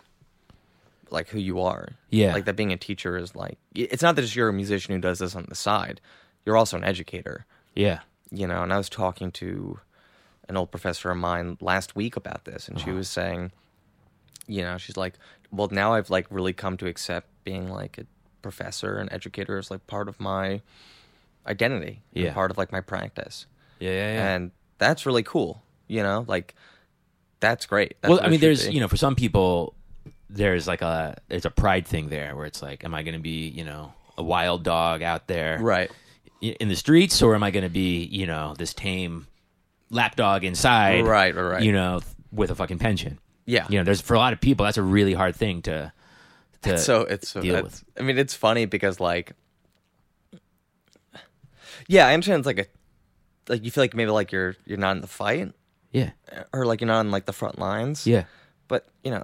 like 1.09 1.27
who 1.29 1.39
you 1.39 1.59
are 1.61 1.89
Yeah. 2.09 2.33
like 2.33 2.45
that 2.45 2.55
being 2.55 2.71
a 2.71 2.77
teacher 2.77 3.17
is 3.17 3.35
like 3.35 3.57
it's 3.73 4.01
not 4.03 4.15
that 4.15 4.21
just 4.21 4.35
you're 4.35 4.49
a 4.49 4.53
musician 4.53 4.93
who 4.95 5.01
does 5.01 5.19
this 5.19 5.35
on 5.35 5.45
the 5.49 5.55
side 5.55 6.01
you're 6.45 6.57
also 6.57 6.77
an 6.77 6.83
educator 6.83 7.45
Yeah. 7.75 7.99
you 8.31 8.45
know 8.47 8.61
and 8.63 8.73
i 8.73 8.77
was 8.77 8.89
talking 8.89 9.31
to 9.33 9.79
an 10.49 10.57
old 10.57 10.71
professor 10.71 11.09
of 11.11 11.17
mine 11.17 11.57
last 11.61 11.95
week 11.95 12.15
about 12.15 12.45
this 12.45 12.67
and 12.67 12.79
she 12.79 12.87
Uh-huh. 12.89 12.97
was 12.97 13.09
saying 13.09 13.51
you 14.47 14.61
know 14.61 14.77
she's 14.77 14.97
like 14.97 15.15
well 15.51 15.69
now 15.71 15.93
i've 15.93 16.09
like 16.09 16.27
really 16.29 16.53
come 16.53 16.77
to 16.77 16.87
accept 16.87 17.27
being 17.43 17.69
like 17.69 17.97
a 17.97 18.05
professor 18.43 18.97
and 18.97 19.11
educator 19.11 19.57
is 19.57 19.71
like 19.71 19.87
part 19.87 20.07
of 20.07 20.19
my 20.19 20.61
identity 21.47 22.03
Yeah. 22.13 22.33
part 22.33 22.51
of 22.51 22.57
like 22.59 22.71
my 22.71 22.81
practice 22.81 23.47
Yeah. 23.79 23.89
Yeah. 23.89 24.13
yeah. 24.13 24.35
and 24.35 24.51
that's 24.77 25.05
really 25.05 25.23
cool. 25.23 25.61
You 25.87 26.03
know, 26.03 26.25
like 26.27 26.53
that's 27.39 27.65
great. 27.65 27.97
That's 28.01 28.09
well, 28.09 28.21
I 28.23 28.29
mean, 28.29 28.39
there's 28.39 28.67
be. 28.67 28.73
you 28.73 28.79
know, 28.79 28.87
for 28.87 28.97
some 28.97 29.15
people, 29.15 29.75
there's 30.29 30.67
like 30.67 30.81
a 30.81 31.17
there's 31.27 31.45
a 31.45 31.49
pride 31.51 31.85
thing 31.87 32.09
there 32.09 32.35
where 32.35 32.45
it's 32.45 32.61
like, 32.61 32.83
am 32.83 32.93
I 32.93 33.03
going 33.03 33.15
to 33.15 33.19
be 33.21 33.47
you 33.49 33.63
know 33.63 33.93
a 34.17 34.23
wild 34.23 34.63
dog 34.63 35.01
out 35.01 35.27
there, 35.27 35.59
right. 35.59 35.91
in 36.41 36.69
the 36.69 36.75
streets, 36.75 37.21
or 37.21 37.35
am 37.35 37.43
I 37.43 37.51
going 37.51 37.63
to 37.63 37.69
be, 37.69 38.03
you 38.05 38.27
know, 38.27 38.53
this 38.57 38.73
tame 38.73 39.27
lapdog 39.89 40.43
inside, 40.43 41.05
Right, 41.05 41.35
right, 41.35 41.41
right. 41.41 41.63
You 41.63 41.71
know, 41.71 42.01
with 42.31 42.51
a 42.51 42.55
fucking 42.55 42.79
pension. 42.79 43.19
Yeah. 43.45 43.67
You 43.69 43.77
know, 43.79 43.83
there's 43.83 44.01
for 44.01 44.13
a 44.13 44.19
lot 44.19 44.33
of 44.33 44.39
people 44.39 44.65
that's 44.65 44.77
a 44.77 44.83
really 44.83 45.13
hard 45.13 45.35
thing 45.35 45.61
to 45.63 45.91
to 46.63 46.77
so 46.77 47.01
it's 47.01 47.29
so 47.29 47.41
deal 47.41 47.61
that's, 47.63 47.83
I 47.99 48.03
mean, 48.03 48.17
it's 48.17 48.33
funny 48.33 48.65
because 48.65 48.99
like, 48.99 49.33
yeah, 51.87 52.07
I 52.07 52.13
understand. 52.13 52.39
It's 52.39 52.47
like 52.47 52.59
a 52.59 52.65
like 53.49 53.63
you 53.63 53.71
feel 53.71 53.83
like 53.83 53.93
maybe 53.93 54.11
like 54.11 54.31
you're 54.31 54.55
you're 54.65 54.77
not 54.77 54.95
in 54.95 55.01
the 55.01 55.07
fight 55.07 55.51
yeah 55.91 56.11
or 56.53 56.65
like 56.65 56.81
you're 56.81 56.87
not 56.87 56.99
on 56.99 57.11
like 57.11 57.25
the 57.25 57.33
front 57.33 57.59
lines. 57.59 58.07
yeah 58.07 58.23
but 58.67 58.87
you 59.03 59.11
know, 59.11 59.23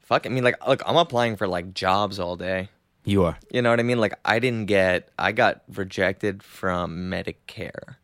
fuck. 0.00 0.26
I 0.26 0.28
mean, 0.28 0.44
like, 0.44 0.66
look, 0.66 0.82
I'm 0.84 0.96
applying 0.96 1.36
for 1.36 1.48
like 1.48 1.72
jobs 1.74 2.18
all 2.18 2.36
day. 2.36 2.68
you 3.04 3.24
are 3.24 3.38
You 3.50 3.62
know 3.62 3.70
what 3.70 3.80
I 3.80 3.84
mean? 3.84 3.98
Like 3.98 4.14
I 4.24 4.38
didn't 4.38 4.66
get 4.66 5.08
I 5.18 5.32
got 5.32 5.62
rejected 5.72 6.42
from 6.42 7.10
Medicare. 7.10 7.96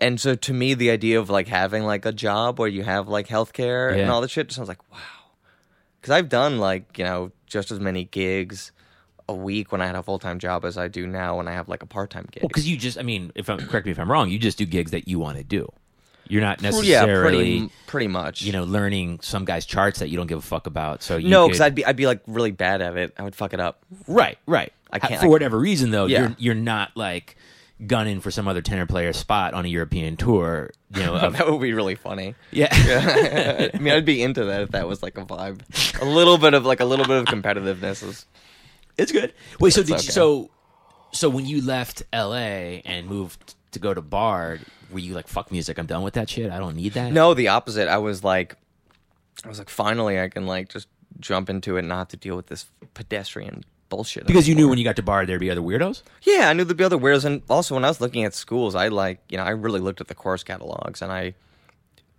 And 0.00 0.20
so 0.20 0.34
to 0.34 0.52
me 0.52 0.74
the 0.74 0.90
idea 0.90 1.20
of 1.20 1.30
like 1.30 1.48
having 1.48 1.84
like 1.84 2.06
a 2.06 2.12
job 2.12 2.58
where 2.58 2.68
you 2.68 2.82
have 2.84 3.08
like 3.08 3.28
healthcare 3.28 3.96
and 3.96 4.10
all 4.10 4.20
this 4.20 4.30
shit 4.30 4.48
just 4.48 4.56
sounds 4.56 4.68
like 4.68 4.82
wow. 4.90 4.98
Cuz 6.02 6.10
I've 6.10 6.28
done 6.28 6.58
like, 6.58 6.98
you 6.98 7.04
know, 7.04 7.32
just 7.46 7.70
as 7.70 7.80
many 7.80 8.04
gigs 8.04 8.72
a 9.28 9.34
week 9.34 9.70
when 9.72 9.80
I 9.80 9.86
had 9.86 9.94
a 9.94 10.02
full-time 10.02 10.38
job 10.38 10.64
as 10.64 10.76
I 10.76 10.88
do 10.88 11.06
now 11.06 11.36
when 11.36 11.46
I 11.48 11.52
have 11.52 11.68
like 11.68 11.82
a 11.82 11.86
part-time 11.86 12.26
gig. 12.30 12.42
well 12.42 12.48
because 12.48 12.68
you 12.68 12.76
just 12.76 12.98
I 12.98 13.02
mean 13.02 13.30
if 13.36 13.48
I'm 13.48 13.58
correct 13.58 13.86
me 13.86 13.92
if 13.92 13.98
I'm 13.98 14.10
wrong 14.10 14.28
you 14.28 14.38
just 14.38 14.58
do 14.58 14.66
gigs 14.66 14.90
that 14.90 15.06
you 15.06 15.18
want 15.20 15.38
to 15.38 15.44
do 15.44 15.70
you're 16.28 16.40
not 16.40 16.60
yeah, 16.60 16.70
necessarily 16.70 17.58
pretty 17.60 17.72
pretty 17.86 18.08
much. 18.08 18.42
you 18.42 18.52
know 18.52 18.64
learning 18.64 19.20
some 19.22 19.44
guy's 19.44 19.64
charts 19.64 20.00
that 20.00 20.08
you 20.08 20.16
don't 20.16 20.26
give 20.26 20.38
a 20.38 20.42
fuck 20.42 20.66
about 20.66 21.02
so 21.04 21.16
you 21.16 21.28
no, 21.28 21.48
cuz 21.48 21.60
I'd 21.60 21.74
be 21.74 21.84
I'd 21.84 21.96
be 21.96 22.06
like 22.06 22.20
really 22.26 22.50
bad 22.50 22.82
at 22.82 22.96
it. 22.96 23.12
I 23.18 23.22
would 23.22 23.36
fuck 23.36 23.52
it 23.54 23.60
up. 23.60 23.84
Right, 24.08 24.38
right. 24.46 24.72
I 24.90 24.98
can't- 24.98 25.20
for 25.20 25.26
I- 25.26 25.30
whatever 25.30 25.58
reason 25.58 25.90
though. 25.90 26.06
Yeah. 26.06 26.20
You're 26.20 26.36
you're 26.38 26.54
not 26.54 26.90
like 26.96 27.36
gunning 27.86 28.20
for 28.20 28.30
some 28.30 28.48
other 28.48 28.62
tenor 28.62 28.86
player 28.86 29.12
spot 29.12 29.54
on 29.54 29.64
a 29.64 29.68
European 29.68 30.16
tour. 30.16 30.70
You 30.94 31.02
know, 31.02 31.14
of, 31.16 31.32
that 31.34 31.50
would 31.50 31.60
be 31.60 31.72
really 31.72 31.94
funny. 31.94 32.34
yeah, 32.50 32.68
I 33.74 33.78
mean, 33.78 33.92
I'd 33.92 34.04
be 34.04 34.22
into 34.22 34.44
that 34.44 34.62
if 34.62 34.70
that 34.70 34.88
was 34.88 35.02
like 35.02 35.18
a 35.18 35.24
vibe. 35.24 35.60
A 36.00 36.04
little 36.04 36.38
bit 36.38 36.54
of 36.54 36.64
like 36.64 36.80
a 36.80 36.84
little 36.84 37.06
bit 37.06 37.18
of 37.18 37.24
competitiveness 37.26 38.02
is 38.02 38.26
it's 38.96 39.12
good. 39.12 39.32
Wait, 39.60 39.72
so 39.72 39.82
did 39.82 39.92
okay. 39.92 40.04
you, 40.04 40.10
so 40.10 40.50
so 41.12 41.28
when 41.28 41.46
you 41.46 41.62
left 41.62 42.02
L.A. 42.12 42.82
and 42.84 43.06
moved 43.06 43.54
to 43.72 43.78
go 43.78 43.94
to 43.94 44.02
Bard, 44.02 44.60
were 44.90 44.98
you 44.98 45.14
like 45.14 45.28
fuck 45.28 45.50
music? 45.50 45.78
I'm 45.78 45.86
done 45.86 46.02
with 46.02 46.14
that 46.14 46.30
shit. 46.30 46.50
I 46.50 46.58
don't 46.58 46.76
need 46.76 46.94
that. 46.94 47.12
No, 47.12 47.34
the 47.34 47.48
opposite. 47.48 47.88
I 47.88 47.98
was 47.98 48.22
like, 48.22 48.56
I 49.44 49.48
was 49.48 49.58
like, 49.58 49.70
finally, 49.70 50.20
I 50.20 50.28
can 50.28 50.46
like 50.46 50.68
just 50.68 50.88
jump 51.20 51.50
into 51.50 51.76
it 51.76 51.80
and 51.80 51.88
not 51.88 51.98
have 51.98 52.08
to 52.08 52.16
deal 52.16 52.36
with 52.36 52.46
this 52.46 52.66
pedestrian 52.94 53.64
bullshit. 53.96 54.26
because 54.26 54.48
you 54.48 54.54
knew 54.54 54.68
when 54.68 54.78
you 54.78 54.84
got 54.84 54.96
to 54.96 55.02
Bard 55.02 55.28
there'd 55.28 55.40
be 55.40 55.50
other 55.50 55.60
weirdos. 55.60 56.02
Yeah, 56.22 56.48
I 56.48 56.52
knew 56.54 56.64
there'd 56.64 56.76
be 56.76 56.84
other 56.84 56.98
weirdos, 56.98 57.24
and 57.24 57.42
also 57.48 57.74
when 57.74 57.84
I 57.84 57.88
was 57.88 58.00
looking 58.00 58.24
at 58.24 58.34
schools, 58.34 58.74
I 58.74 58.88
like, 58.88 59.18
you 59.28 59.36
know, 59.36 59.44
I 59.44 59.50
really 59.50 59.80
looked 59.80 60.00
at 60.00 60.08
the 60.08 60.14
course 60.14 60.42
catalogs, 60.42 61.02
and 61.02 61.12
I, 61.12 61.34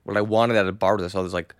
what 0.03 0.15
I 0.17 0.21
wanted 0.21 0.55
at 0.57 0.67
a 0.67 0.71
bar 0.71 0.97
was, 0.97 1.11
so 1.11 1.21
there's 1.21 1.33
like, 1.33 1.53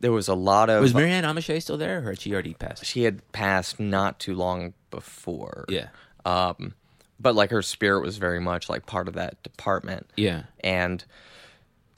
there 0.00 0.12
was 0.12 0.28
a 0.28 0.34
lot 0.34 0.68
of. 0.68 0.82
Was 0.82 0.92
Maryanne 0.92 1.24
Amacher 1.24 1.60
still 1.62 1.78
there, 1.78 1.98
or 2.04 2.10
had 2.10 2.20
she 2.20 2.32
already 2.34 2.52
passed? 2.54 2.84
she 2.84 3.04
had 3.04 3.20
passed 3.32 3.80
not 3.80 4.18
too 4.20 4.34
long 4.34 4.74
before. 4.90 5.64
Yeah, 5.68 5.88
Um, 6.26 6.74
but 7.18 7.34
like 7.34 7.50
her 7.50 7.62
spirit 7.62 8.02
was 8.02 8.18
very 8.18 8.40
much 8.40 8.68
like 8.68 8.84
part 8.84 9.08
of 9.08 9.14
that 9.14 9.42
department. 9.42 10.10
yeah, 10.16 10.42
And 10.62 11.02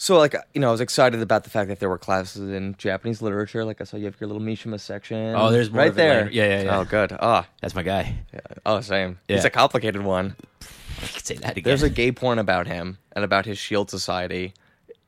so, 0.01 0.17
like, 0.17 0.35
uh, 0.35 0.43
you 0.55 0.61
know, 0.61 0.69
I 0.69 0.71
was 0.71 0.81
excited 0.81 1.21
about 1.21 1.43
the 1.45 1.51
fact 1.51 1.69
that 1.69 1.81
there 1.81 1.89
were 1.89 1.99
classes 1.99 2.51
in 2.51 2.77
Japanese 2.79 3.21
literature. 3.21 3.65
Like, 3.65 3.81
I 3.81 3.85
saw 3.85 3.97
you 3.97 4.05
have 4.05 4.19
your 4.21 4.29
little 4.29 4.43
Mishima 4.43 4.79
section. 4.79 5.35
Oh, 5.37 5.51
there's 5.51 5.71
more 5.71 5.83
right 5.83 5.95
there. 5.95 6.25
later. 6.25 6.31
Yeah, 6.31 6.45
yeah, 6.47 6.63
yeah. 6.63 6.79
Oh, 6.79 6.85
good. 6.85 7.17
Oh, 7.21 7.45
that's 7.61 7.75
my 7.75 7.83
guy. 7.83 8.17
yeah. 8.33 8.41
oh, 8.65 8.81
same. 8.81 9.19
Yeah. 9.29 9.37
It's 9.37 9.45
a 9.45 9.51
complicated 9.51 10.03
one. 10.03 10.37
I 11.03 11.07
could 11.07 11.27
say 11.27 11.35
that 11.37 11.57
again. 11.57 11.65
There's 11.65 11.83
a 11.83 11.91
gay 11.91 12.13
porn 12.13 12.39
about 12.39 12.67
him 12.67 12.99
and 13.13 13.25
about 13.25 13.45
his 13.45 13.59
Shield 13.59 13.91
Society. 13.91 14.55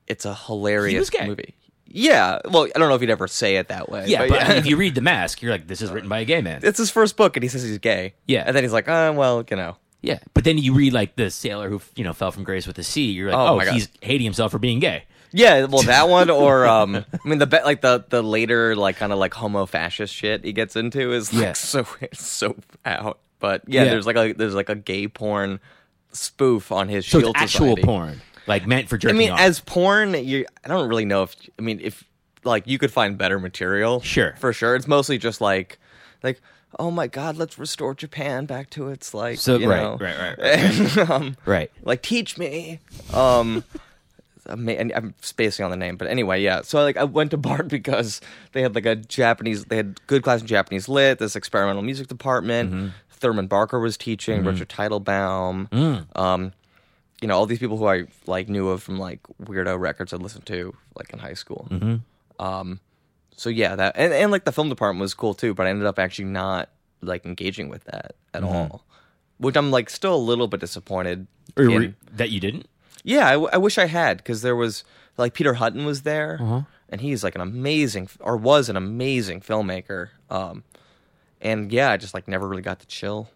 It's 0.06 0.24
a 0.24 0.34
hilarious 0.34 0.92
He 0.92 0.98
was 0.98 1.10
gay. 1.10 1.26
movie. 1.26 1.54
Yeah. 1.86 2.40
Well, 2.48 2.68
I 2.74 2.78
don't 2.78 2.88
know 2.88 2.94
if 2.94 3.00
you'd 3.00 3.10
ever 3.10 3.28
say 3.28 3.56
it 3.56 3.68
that 3.68 3.90
way. 3.90 4.06
yeah, 4.06 4.20
but, 4.20 4.28
but 4.30 4.40
yeah. 4.40 4.52
if 4.54 4.66
you 4.66 4.76
read 4.84 4.94
the 4.94 5.00
mask, 5.00 5.42
you're 5.42 5.52
like, 5.52 5.66
this 5.66 5.82
is 5.82 5.90
written 5.90 6.08
by 6.08 6.20
a 6.20 6.24
gay 6.24 6.40
man. 6.40 6.60
it's 6.62 6.78
his 6.78 6.90
first 6.90 7.16
book, 7.16 7.36
and 7.36 7.42
he 7.42 7.48
says 7.48 7.62
he's 7.62 7.78
gay. 7.78 8.14
Yeah. 8.26 8.44
And 8.46 8.56
then 8.56 8.64
he's 8.64 8.72
like, 8.72 8.88
oh, 8.88 9.12
well, 9.12 9.44
you 9.48 9.56
know. 9.56 9.76
Yeah, 10.02 10.18
but 10.34 10.44
then 10.44 10.56
you 10.58 10.72
read 10.74 10.92
like 10.92 11.16
the 11.16 11.30
sailor 11.30 11.68
who 11.68 11.80
you 11.94 12.04
know 12.04 12.12
fell 12.12 12.32
from 12.32 12.44
grace 12.44 12.66
with 12.66 12.76
the 12.76 12.82
sea. 12.82 13.10
You're 13.10 13.30
like, 13.30 13.38
Oh, 13.38 13.52
oh, 13.54 13.56
my 13.56 13.64
God. 13.66 13.74
he's 13.74 13.88
hating 14.00 14.24
himself 14.24 14.50
for 14.52 14.58
being 14.58 14.78
gay. 14.80 15.04
Yeah, 15.32 15.66
well, 15.66 15.82
that 15.82 16.08
one, 16.08 16.28
or 16.44 16.66
um, 16.66 16.96
I 16.96 17.28
mean, 17.28 17.38
the 17.38 17.46
be- 17.46 17.62
like 17.62 17.82
the 17.82 18.04
the 18.08 18.22
later 18.22 18.74
like 18.74 18.96
kind 18.96 19.12
of 19.12 19.18
like 19.18 19.34
homo 19.34 19.66
fascist 19.66 20.14
shit 20.14 20.44
he 20.44 20.52
gets 20.52 20.74
into 20.74 21.12
is 21.12 21.32
like 21.32 21.42
Yeah. 21.42 21.52
so 21.52 21.86
so 22.14 22.56
out. 22.84 23.18
But 23.38 23.62
yeah, 23.66 23.84
Yeah. 23.84 23.90
there's 23.90 24.06
like 24.06 24.16
a 24.16 24.32
there's 24.32 24.54
like 24.54 24.68
a 24.70 24.74
gay 24.74 25.06
porn 25.06 25.60
spoof 26.12 26.72
on 26.72 26.88
his 26.88 27.06
So 27.06 27.20
Shield 27.20 27.36
actual 27.36 27.66
Society. 27.68 27.82
porn, 27.82 28.20
like 28.46 28.66
meant 28.66 28.88
for 28.88 28.98
I 29.06 29.12
mean, 29.12 29.30
off. 29.30 29.40
as 29.40 29.60
porn, 29.60 30.14
you 30.14 30.46
I 30.64 30.68
don't 30.68 30.88
really 30.88 31.04
know 31.04 31.22
if 31.24 31.36
I 31.58 31.62
mean 31.62 31.80
if 31.82 32.04
like 32.42 32.66
you 32.66 32.78
could 32.78 32.90
find 32.92 33.16
better 33.18 33.38
material. 33.38 34.00
Sure. 34.00 34.34
for 34.38 34.52
sure. 34.52 34.74
It's 34.74 34.88
mostly 34.88 35.18
just 35.18 35.40
like 35.40 35.78
like 36.22 36.40
oh 36.78 36.90
my 36.90 37.06
god, 37.06 37.36
let's 37.36 37.58
restore 37.58 37.94
Japan 37.94 38.46
back 38.46 38.70
to 38.70 38.88
its 38.88 39.12
like 39.14 39.38
So- 39.38 39.56
you 39.58 39.68
right, 39.68 39.82
know, 39.82 39.96
right, 40.00 40.18
right, 40.18 40.38
and, 40.98 40.98
um, 41.10 41.36
Right. 41.44 41.70
like 41.82 42.02
teach 42.02 42.38
me. 42.38 42.80
Um, 43.12 43.64
I'm 44.46 45.14
spacing 45.20 45.64
on 45.64 45.70
the 45.70 45.76
name, 45.76 45.96
but 45.96 46.08
anyway, 46.08 46.40
yeah. 46.42 46.62
So 46.62 46.82
like 46.82 46.96
I 46.96 47.04
went 47.04 47.30
to 47.32 47.36
Bard 47.36 47.68
because 47.78 48.20
they 48.52 48.62
had 48.62 48.74
like 48.74 48.86
a 48.86 48.96
Japanese, 48.96 49.64
they 49.66 49.76
had 49.76 50.04
good 50.06 50.22
class 50.22 50.40
in 50.40 50.46
Japanese 50.46 50.88
lit, 50.88 51.18
this 51.18 51.36
experimental 51.36 51.82
music 51.82 52.08
department. 52.08 52.70
Mm-hmm. 52.72 52.88
Thurman 53.10 53.46
Barker 53.48 53.78
was 53.78 53.98
teaching, 53.98 54.44
Richard 54.44 54.70
Teitelbaum. 54.70 55.68
Mm. 55.68 56.18
Um, 56.18 56.52
you 57.20 57.28
know 57.28 57.36
all 57.36 57.44
these 57.44 57.58
people 57.58 57.76
who 57.76 57.86
I 57.86 58.04
like 58.26 58.48
knew 58.48 58.68
of 58.70 58.82
from 58.82 58.98
like 58.98 59.20
weirdo 59.44 59.78
records 59.78 60.14
I 60.14 60.16
listened 60.16 60.46
to 60.46 60.74
like 60.96 61.12
in 61.12 61.18
high 61.18 61.34
school. 61.34 61.68
Mm-hmm. 61.70 62.42
Um, 62.44 62.80
so 63.36 63.48
yeah, 63.50 63.74
that 63.76 63.94
and, 63.96 64.12
and 64.12 64.30
like 64.30 64.44
the 64.44 64.52
film 64.52 64.68
department 64.68 65.00
was 65.00 65.14
cool 65.14 65.34
too, 65.34 65.54
but 65.54 65.66
I 65.66 65.70
ended 65.70 65.86
up 65.86 65.98
actually 65.98 66.26
not 66.26 66.68
like 67.00 67.24
engaging 67.24 67.68
with 67.68 67.84
that 67.84 68.14
at 68.34 68.42
Mm-hmm. 68.42 68.54
all, 68.54 68.84
which 69.38 69.56
I'm 69.56 69.70
like 69.70 69.88
still 69.90 70.14
a 70.14 70.18
little 70.18 70.48
bit 70.48 70.60
disappointed. 70.60 71.26
In. 71.56 71.96
that 72.12 72.30
you 72.30 72.38
didn't? 72.40 72.66
Yeah, 73.02 73.26
I, 73.26 73.32
w- 73.32 73.50
I 73.52 73.56
wish 73.58 73.78
I 73.78 73.86
had 73.86 74.18
because 74.18 74.42
there 74.42 74.54
was 74.54 74.84
like 75.16 75.34
Peter 75.34 75.54
Hutton 75.54 75.84
was 75.84 76.02
there, 76.02 76.38
Uh-huh. 76.40 76.62
and 76.90 77.00
he's 77.00 77.24
like 77.24 77.34
an 77.34 77.40
amazing 77.40 78.08
or 78.20 78.36
was 78.36 78.68
an 78.68 78.76
amazing 78.76 79.40
filmmaker. 79.40 80.10
Um, 80.28 80.62
and 81.40 81.72
yeah, 81.72 81.90
I 81.90 81.96
just 81.96 82.12
like 82.14 82.28
never 82.28 82.46
really 82.46 82.62
got 82.62 82.80
to 82.80 82.86
chill 82.86 83.30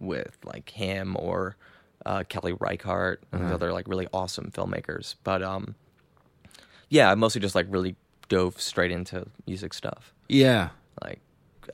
with 0.00 0.36
like 0.44 0.70
him 0.70 1.16
or 1.18 1.56
uh, 2.04 2.24
Kelly 2.28 2.52
Reichardt 2.52 3.22
and 3.32 3.48
the 3.48 3.54
other 3.54 3.72
like 3.72 3.86
really 3.86 4.08
awesome 4.12 4.50
filmmakers. 4.50 5.14
But 5.22 5.42
um, 5.42 5.76
yeah, 6.88 7.10
I 7.10 7.14
mostly 7.14 7.40
just 7.40 7.54
like 7.54 7.66
really 7.68 7.94
dove 8.30 8.58
straight 8.58 8.90
into 8.90 9.26
music 9.46 9.74
stuff. 9.74 10.14
Yeah. 10.28 10.70
Like, 11.02 11.20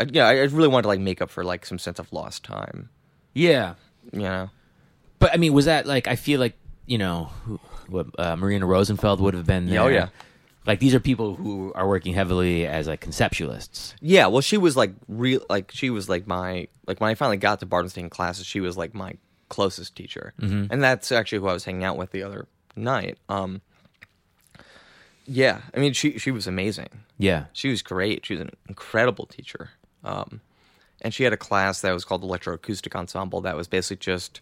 I, 0.00 0.06
yeah, 0.10 0.26
I 0.26 0.32
really 0.32 0.66
wanted 0.66 0.82
to 0.82 0.88
like 0.88 1.00
make 1.00 1.22
up 1.22 1.30
for 1.30 1.44
like 1.44 1.64
some 1.64 1.78
sense 1.78 2.00
of 2.00 2.12
lost 2.12 2.42
time. 2.42 2.88
Yeah. 3.34 3.74
You 4.12 4.22
know. 4.22 4.50
But 5.20 5.32
I 5.32 5.36
mean, 5.36 5.52
was 5.52 5.66
that 5.66 5.86
like? 5.86 6.08
I 6.08 6.16
feel 6.16 6.40
like 6.40 6.56
you 6.86 6.98
know, 6.98 7.30
what 7.88 8.06
uh, 8.18 8.36
Marina 8.36 8.66
Rosenfeld 8.66 9.20
would 9.20 9.34
have 9.34 9.46
been. 9.46 9.66
There. 9.66 9.80
Oh, 9.80 9.88
yeah. 9.88 10.08
Like 10.66 10.80
these 10.80 10.94
are 10.94 11.00
people 11.00 11.36
who 11.36 11.72
are 11.74 11.86
working 11.86 12.12
heavily 12.12 12.66
as 12.66 12.88
like 12.88 13.00
conceptualists. 13.00 13.94
Yeah, 14.00 14.26
well, 14.26 14.40
she 14.40 14.56
was 14.56 14.76
like 14.76 14.92
real, 15.06 15.40
like 15.48 15.70
she 15.72 15.90
was 15.90 16.08
like 16.08 16.26
my 16.26 16.66
like 16.86 17.00
when 17.00 17.08
I 17.08 17.14
finally 17.14 17.36
got 17.36 17.60
to 17.60 17.66
Bardenstein 17.66 18.10
classes, 18.10 18.46
she 18.46 18.60
was 18.60 18.76
like 18.76 18.92
my 18.92 19.14
closest 19.48 19.94
teacher, 19.94 20.34
mm-hmm. 20.40 20.72
and 20.72 20.82
that's 20.82 21.12
actually 21.12 21.38
who 21.38 21.46
I 21.46 21.52
was 21.52 21.64
hanging 21.64 21.84
out 21.84 21.96
with 21.96 22.10
the 22.10 22.24
other 22.24 22.48
night. 22.74 23.16
Um, 23.28 23.62
yeah, 25.26 25.62
I 25.74 25.80
mean, 25.80 25.92
she 25.92 26.18
she 26.18 26.30
was 26.30 26.46
amazing. 26.46 26.88
Yeah. 27.18 27.46
She 27.52 27.68
was 27.68 27.82
great. 27.82 28.24
She 28.24 28.34
was 28.34 28.42
an 28.42 28.50
incredible 28.68 29.26
teacher. 29.26 29.70
Um, 30.04 30.40
and 31.02 31.12
she 31.12 31.24
had 31.24 31.32
a 31.32 31.36
class 31.36 31.80
that 31.80 31.92
was 31.92 32.04
called 32.04 32.22
Electroacoustic 32.22 32.94
Ensemble 32.94 33.40
that 33.42 33.56
was 33.56 33.68
basically 33.68 33.98
just 33.98 34.40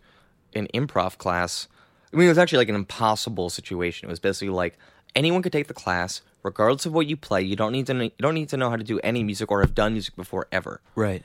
an 0.55 0.69
improv 0.75 1.19
class. 1.19 1.69
I 2.13 2.17
mean, 2.17 2.27
it 2.27 2.29
was 2.29 2.39
actually 2.39 2.59
like 2.59 2.69
an 2.69 2.75
impossible 2.75 3.51
situation. 3.51 4.09
It 4.09 4.13
was 4.13 4.21
basically 4.21 4.51
like 4.51 4.79
anyone 5.17 5.43
could 5.43 5.53
take 5.53 5.69
the 5.69 5.75
class, 5.75 6.21
regardless 6.43 6.87
of 6.87 6.93
what 6.93 7.07
you 7.07 7.17
play. 7.17 7.43
You 7.43 7.57
don't 7.57 7.73
need 7.73 7.87
to 7.87 7.95
know, 7.95 8.05
you 8.05 8.13
don't 8.21 8.35
need 8.35 8.51
to 8.51 8.57
know 8.57 8.71
how 8.71 8.77
to 8.77 8.85
do 8.85 9.01
any 9.01 9.23
music 9.25 9.51
or 9.51 9.63
have 9.63 9.75
done 9.75 9.93
music 9.93 10.15
before 10.17 10.47
ever. 10.53 10.81
Right. 10.95 11.25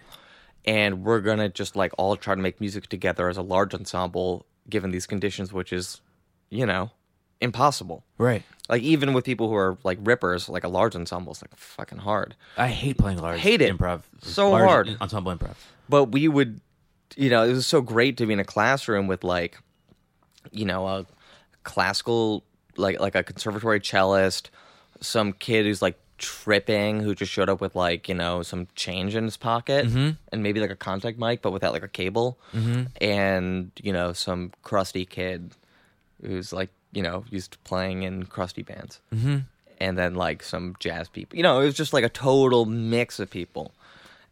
And 0.65 1.03
we're 1.03 1.21
gonna 1.21 1.49
just 1.49 1.75
like 1.75 1.91
all 1.97 2.15
try 2.15 2.35
to 2.35 2.41
make 2.41 2.59
music 2.59 2.87
together 2.87 3.29
as 3.29 3.37
a 3.37 3.41
large 3.41 3.73
ensemble, 3.73 4.45
given 4.69 4.91
these 4.91 5.05
conditions, 5.05 5.53
which 5.53 5.71
is, 5.73 6.01
you 6.49 6.65
know, 6.65 6.91
impossible. 7.41 8.03
Right. 8.17 8.43
Like 8.67 8.83
even 8.83 9.13
with 9.13 9.25
people 9.25 9.49
who 9.49 9.55
are 9.55 9.77
like 9.83 9.97
rippers, 10.01 10.49
like 10.49 10.63
a 10.63 10.67
large 10.67 10.95
ensemble 10.95 11.31
is 11.31 11.41
like 11.41 11.55
fucking 11.55 11.99
hard. 11.99 12.35
I 12.57 12.67
hate 12.67 12.97
playing 12.97 13.19
large. 13.19 13.39
Hate 13.39 13.61
it. 13.61 13.75
Improv. 13.75 14.01
So 14.21 14.51
large 14.51 14.67
hard. 14.67 14.97
Ensemble 15.01 15.35
improv. 15.35 15.55
but 15.87 16.05
we 16.05 16.27
would 16.27 16.61
you 17.15 17.29
know 17.29 17.43
it 17.43 17.51
was 17.51 17.65
so 17.65 17.81
great 17.81 18.17
to 18.17 18.25
be 18.25 18.33
in 18.33 18.39
a 18.39 18.45
classroom 18.45 19.07
with 19.07 19.23
like 19.23 19.57
you 20.51 20.65
know 20.65 20.87
a 20.87 21.05
classical 21.63 22.43
like 22.77 22.99
like 22.99 23.15
a 23.15 23.23
conservatory 23.23 23.79
cellist 23.79 24.49
some 25.01 25.33
kid 25.33 25.65
who's 25.65 25.81
like 25.81 25.99
tripping 26.17 26.99
who 26.99 27.15
just 27.15 27.31
showed 27.31 27.49
up 27.49 27.61
with 27.61 27.75
like 27.75 28.09
you 28.09 28.15
know 28.15 28.43
some 28.43 28.67
change 28.75 29.15
in 29.15 29.23
his 29.23 29.37
pocket 29.37 29.87
mm-hmm. 29.87 30.11
and 30.31 30.43
maybe 30.43 30.59
like 30.59 30.69
a 30.69 30.75
contact 30.75 31.17
mic 31.17 31.41
but 31.41 31.51
without 31.51 31.71
like 31.71 31.83
a 31.83 31.87
cable 31.87 32.37
mm-hmm. 32.53 32.83
and 33.01 33.71
you 33.81 33.93
know 33.93 34.11
some 34.13 34.51
crusty 34.63 35.05
kid 35.05 35.51
who's 36.21 36.51
like 36.51 36.69
you 36.91 37.01
know 37.01 37.23
used 37.29 37.51
to 37.53 37.57
playing 37.59 38.03
in 38.03 38.25
crusty 38.25 38.63
bands 38.63 38.99
mm-hmm. 39.13 39.37
and 39.79 39.97
then 39.97 40.15
like 40.15 40.41
some 40.43 40.75
jazz 40.79 41.07
people 41.09 41.37
you 41.37 41.43
know 41.43 41.59
it 41.61 41.65
was 41.65 41.75
just 41.75 41.93
like 41.93 42.03
a 42.03 42.09
total 42.09 42.65
mix 42.65 43.19
of 43.19 43.29
people 43.29 43.71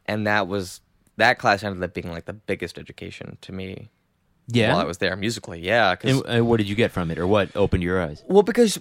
and 0.05 0.25
that 0.25 0.47
was 0.47 0.81
that 1.17 1.37
class 1.39 1.63
ended 1.63 1.83
up 1.83 1.93
being 1.93 2.09
like 2.11 2.25
the 2.25 2.33
biggest 2.33 2.77
education 2.77 3.37
to 3.41 3.51
me 3.51 3.89
Yeah. 4.47 4.73
while 4.73 4.81
I 4.81 4.85
was 4.85 4.99
there 4.99 5.15
musically. 5.15 5.59
Yeah, 5.59 5.95
uh, 6.03 6.39
what 6.45 6.57
did 6.57 6.69
you 6.69 6.75
get 6.75 6.91
from 6.91 7.09
it, 7.11 7.17
or 7.17 7.25
what 7.27 7.49
opened 7.55 7.83
your 7.83 8.01
eyes? 8.01 8.23
well, 8.27 8.43
because 8.43 8.79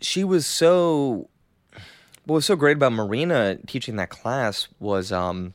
she 0.00 0.24
was 0.24 0.44
so. 0.44 1.28
What 2.26 2.34
was 2.34 2.46
so 2.46 2.56
great 2.56 2.76
about 2.76 2.92
Marina 2.92 3.58
teaching 3.66 3.96
that 3.96 4.10
class 4.10 4.68
was 4.78 5.12
um. 5.12 5.54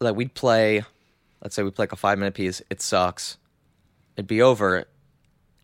Like 0.00 0.14
we'd 0.16 0.34
play, 0.34 0.84
let's 1.42 1.54
say 1.54 1.62
we 1.62 1.70
play 1.70 1.84
like 1.84 1.92
a 1.92 1.96
five 1.96 2.18
minute 2.18 2.34
piece. 2.34 2.62
It 2.70 2.80
sucks. 2.80 3.36
It'd 4.16 4.26
be 4.26 4.42
over, 4.42 4.84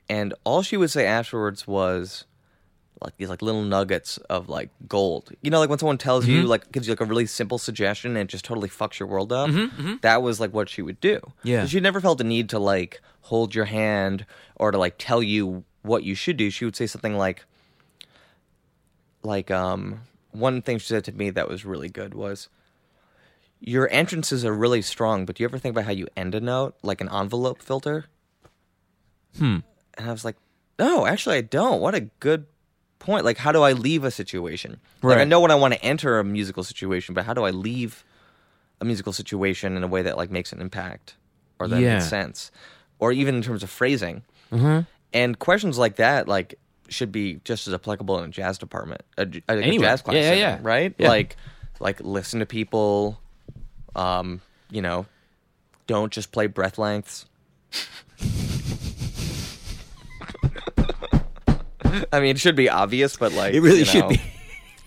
and 0.08 0.34
all 0.44 0.62
she 0.62 0.76
would 0.76 0.90
say 0.90 1.06
afterwards 1.06 1.66
was, 1.66 2.24
like 3.00 3.16
these 3.16 3.28
like 3.28 3.42
little 3.42 3.62
nuggets 3.62 4.16
of 4.28 4.48
like 4.48 4.70
gold. 4.88 5.30
You 5.42 5.50
know, 5.50 5.60
like 5.60 5.70
when 5.70 5.78
someone 5.78 5.98
tells 5.98 6.26
you 6.26 6.42
like 6.42 6.72
gives 6.72 6.86
you 6.88 6.92
like 6.92 7.00
a 7.00 7.04
really 7.04 7.26
simple 7.26 7.58
suggestion 7.58 8.12
and 8.16 8.28
it 8.28 8.32
just 8.32 8.44
totally 8.44 8.68
fucks 8.68 8.98
your 8.98 9.08
world 9.08 9.32
up. 9.32 9.50
That 10.00 10.22
was 10.22 10.40
like 10.40 10.52
what 10.52 10.68
she 10.68 10.82
would 10.82 11.00
do. 11.00 11.20
Yeah. 11.42 11.66
she 11.66 11.78
never 11.80 12.00
felt 12.00 12.18
the 12.18 12.24
need 12.24 12.48
to 12.50 12.58
like 12.58 13.00
hold 13.22 13.54
your 13.54 13.66
hand 13.66 14.26
or 14.56 14.70
to 14.72 14.78
like 14.78 14.94
tell 14.98 15.22
you 15.22 15.64
what 15.82 16.02
you 16.02 16.14
should 16.14 16.36
do. 16.36 16.50
She 16.50 16.64
would 16.64 16.74
say 16.76 16.86
something 16.86 17.16
like, 17.16 17.44
like 19.22 19.50
um 19.50 20.00
one 20.32 20.60
thing 20.62 20.78
she 20.78 20.86
said 20.86 21.04
to 21.04 21.12
me 21.12 21.30
that 21.30 21.48
was 21.48 21.64
really 21.64 21.88
good 21.88 22.14
was. 22.14 22.48
Your 23.60 23.88
entrances 23.90 24.44
are 24.44 24.54
really 24.54 24.82
strong, 24.82 25.24
but 25.26 25.34
do 25.34 25.42
you 25.42 25.48
ever 25.48 25.58
think 25.58 25.72
about 25.74 25.84
how 25.84 25.90
you 25.90 26.06
end 26.16 26.34
a 26.36 26.40
note, 26.40 26.76
like 26.82 27.00
an 27.00 27.08
envelope 27.12 27.60
filter? 27.60 28.04
Hmm. 29.36 29.58
And 29.98 30.08
I 30.08 30.12
was 30.12 30.24
like, 30.24 30.36
no, 30.78 31.06
actually, 31.06 31.36
I 31.36 31.40
don't. 31.42 31.80
What 31.80 31.94
a 31.94 32.00
good 32.00 32.46
point. 33.00 33.24
Like, 33.24 33.36
how 33.36 33.52
do 33.52 33.62
I 33.62 33.72
leave 33.72 34.04
a 34.04 34.10
situation? 34.10 34.78
Like, 35.02 35.18
I 35.18 35.24
know 35.24 35.40
when 35.40 35.50
I 35.50 35.56
want 35.56 35.74
to 35.74 35.82
enter 35.84 36.18
a 36.18 36.24
musical 36.24 36.62
situation, 36.64 37.14
but 37.14 37.24
how 37.24 37.34
do 37.34 37.42
I 37.44 37.50
leave 37.50 38.04
a 38.80 38.84
musical 38.84 39.12
situation 39.12 39.76
in 39.76 39.82
a 39.82 39.88
way 39.88 40.02
that 40.02 40.16
like 40.16 40.30
makes 40.30 40.52
an 40.52 40.60
impact 40.60 41.16
or 41.58 41.66
that 41.68 41.80
Yeah. 41.80 41.94
makes 41.94 42.08
sense, 42.08 42.52
or 43.00 43.10
even 43.10 43.34
in 43.34 43.42
terms 43.42 43.62
of 43.64 43.70
phrasing? 43.70 44.22
Mm-hmm. 44.52 44.80
And 45.12 45.38
questions 45.38 45.78
like 45.78 45.96
that, 45.96 46.28
like, 46.28 46.54
should 46.88 47.10
be 47.12 47.40
just 47.44 47.66
as 47.66 47.74
applicable 47.74 48.18
in 48.20 48.24
a 48.26 48.28
jazz 48.28 48.56
department, 48.56 49.02
a, 49.18 49.22
a 49.48 49.52
Anyway. 49.52 49.84
jazz 49.84 50.00
class, 50.02 50.14
Yeah, 50.14 50.30
yeah, 50.32 50.36
yeah. 50.36 50.58
right? 50.62 50.94
Yeah. 50.96 51.08
Like, 51.08 51.36
like 51.80 52.00
listen 52.00 52.40
to 52.40 52.46
people. 52.46 53.20
Um, 53.96 54.40
you 54.70 54.80
know, 54.80 55.06
don't 55.88 56.12
just 56.12 56.30
play 56.30 56.46
breath 56.46 56.78
lengths. 56.78 57.26
I 62.12 62.20
mean, 62.20 62.30
it 62.30 62.38
should 62.38 62.56
be 62.56 62.68
obvious, 62.68 63.16
but 63.16 63.32
like 63.32 63.54
It 63.54 63.60
really 63.60 63.80
you 63.80 63.84
should 63.84 64.02
know, 64.02 64.08
be. 64.10 64.20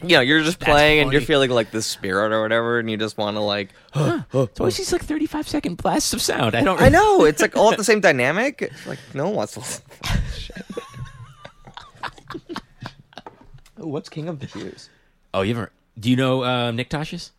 You 0.03 0.15
know, 0.15 0.21
you're 0.21 0.41
just 0.41 0.59
playing 0.59 0.99
and 0.99 1.11
you're 1.11 1.21
feeling 1.21 1.51
like 1.51 1.69
the 1.69 1.83
spirit 1.83 2.31
or 2.31 2.41
whatever, 2.41 2.79
and 2.79 2.89
you 2.89 2.97
just 2.97 3.19
want 3.19 3.37
to 3.37 3.41
like. 3.41 3.69
It's 4.33 4.59
always 4.59 4.75
these 4.77 4.91
like 4.91 5.03
thirty-five 5.03 5.47
second 5.47 5.77
blasts 5.77 6.11
of 6.11 6.23
sound. 6.23 6.55
I 6.55 6.63
don't. 6.63 6.81
I 6.81 6.89
know 6.89 7.23
it's 7.23 7.39
like 7.39 7.55
all 7.55 7.71
at 7.71 7.77
the 7.77 7.83
same 7.91 7.99
dynamic. 7.99 8.63
It's 8.63 8.87
like 8.87 8.97
no 9.13 9.25
one 9.25 9.35
wants 9.35 9.53
to. 9.53 9.59
listen 9.59 9.83
to 9.83 10.01
that 10.01 10.21
shit. 10.35 10.65
oh, 13.77 13.85
what's 13.87 14.09
King 14.09 14.27
of 14.27 14.39
the 14.39 14.47
Jews? 14.47 14.89
Oh, 15.35 15.43
you 15.43 15.53
ever? 15.53 15.71
Do 15.99 16.09
you 16.09 16.15
know 16.15 16.43
uh, 16.43 16.71
Nick 16.71 16.89
Tosches? 16.89 17.29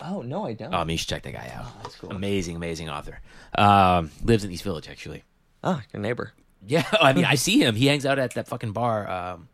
Oh 0.00 0.22
no, 0.22 0.46
I 0.46 0.54
don't. 0.54 0.74
Oh, 0.74 0.78
I 0.78 0.84
mean, 0.84 0.94
you 0.94 0.98
should 0.98 1.08
check 1.08 1.24
that 1.24 1.32
guy 1.32 1.52
out. 1.54 1.66
that's 1.82 1.96
cool. 1.96 2.10
Amazing, 2.10 2.56
amazing 2.56 2.88
author. 2.88 3.20
Um, 3.56 4.10
lives 4.22 4.44
in 4.44 4.50
East 4.50 4.62
Village, 4.64 4.88
actually. 4.88 5.24
Ah, 5.62 5.82
your 5.92 6.00
neighbor. 6.00 6.32
Yeah, 6.66 6.84
I 7.00 7.12
mean, 7.12 7.24
I 7.24 7.34
see 7.46 7.62
him. 7.62 7.74
He 7.74 7.86
hangs 7.86 8.06
out 8.06 8.18
at 8.18 8.34
that 8.34 8.48
fucking 8.48 8.72
bar, 8.72 9.08
um, 9.08 9.48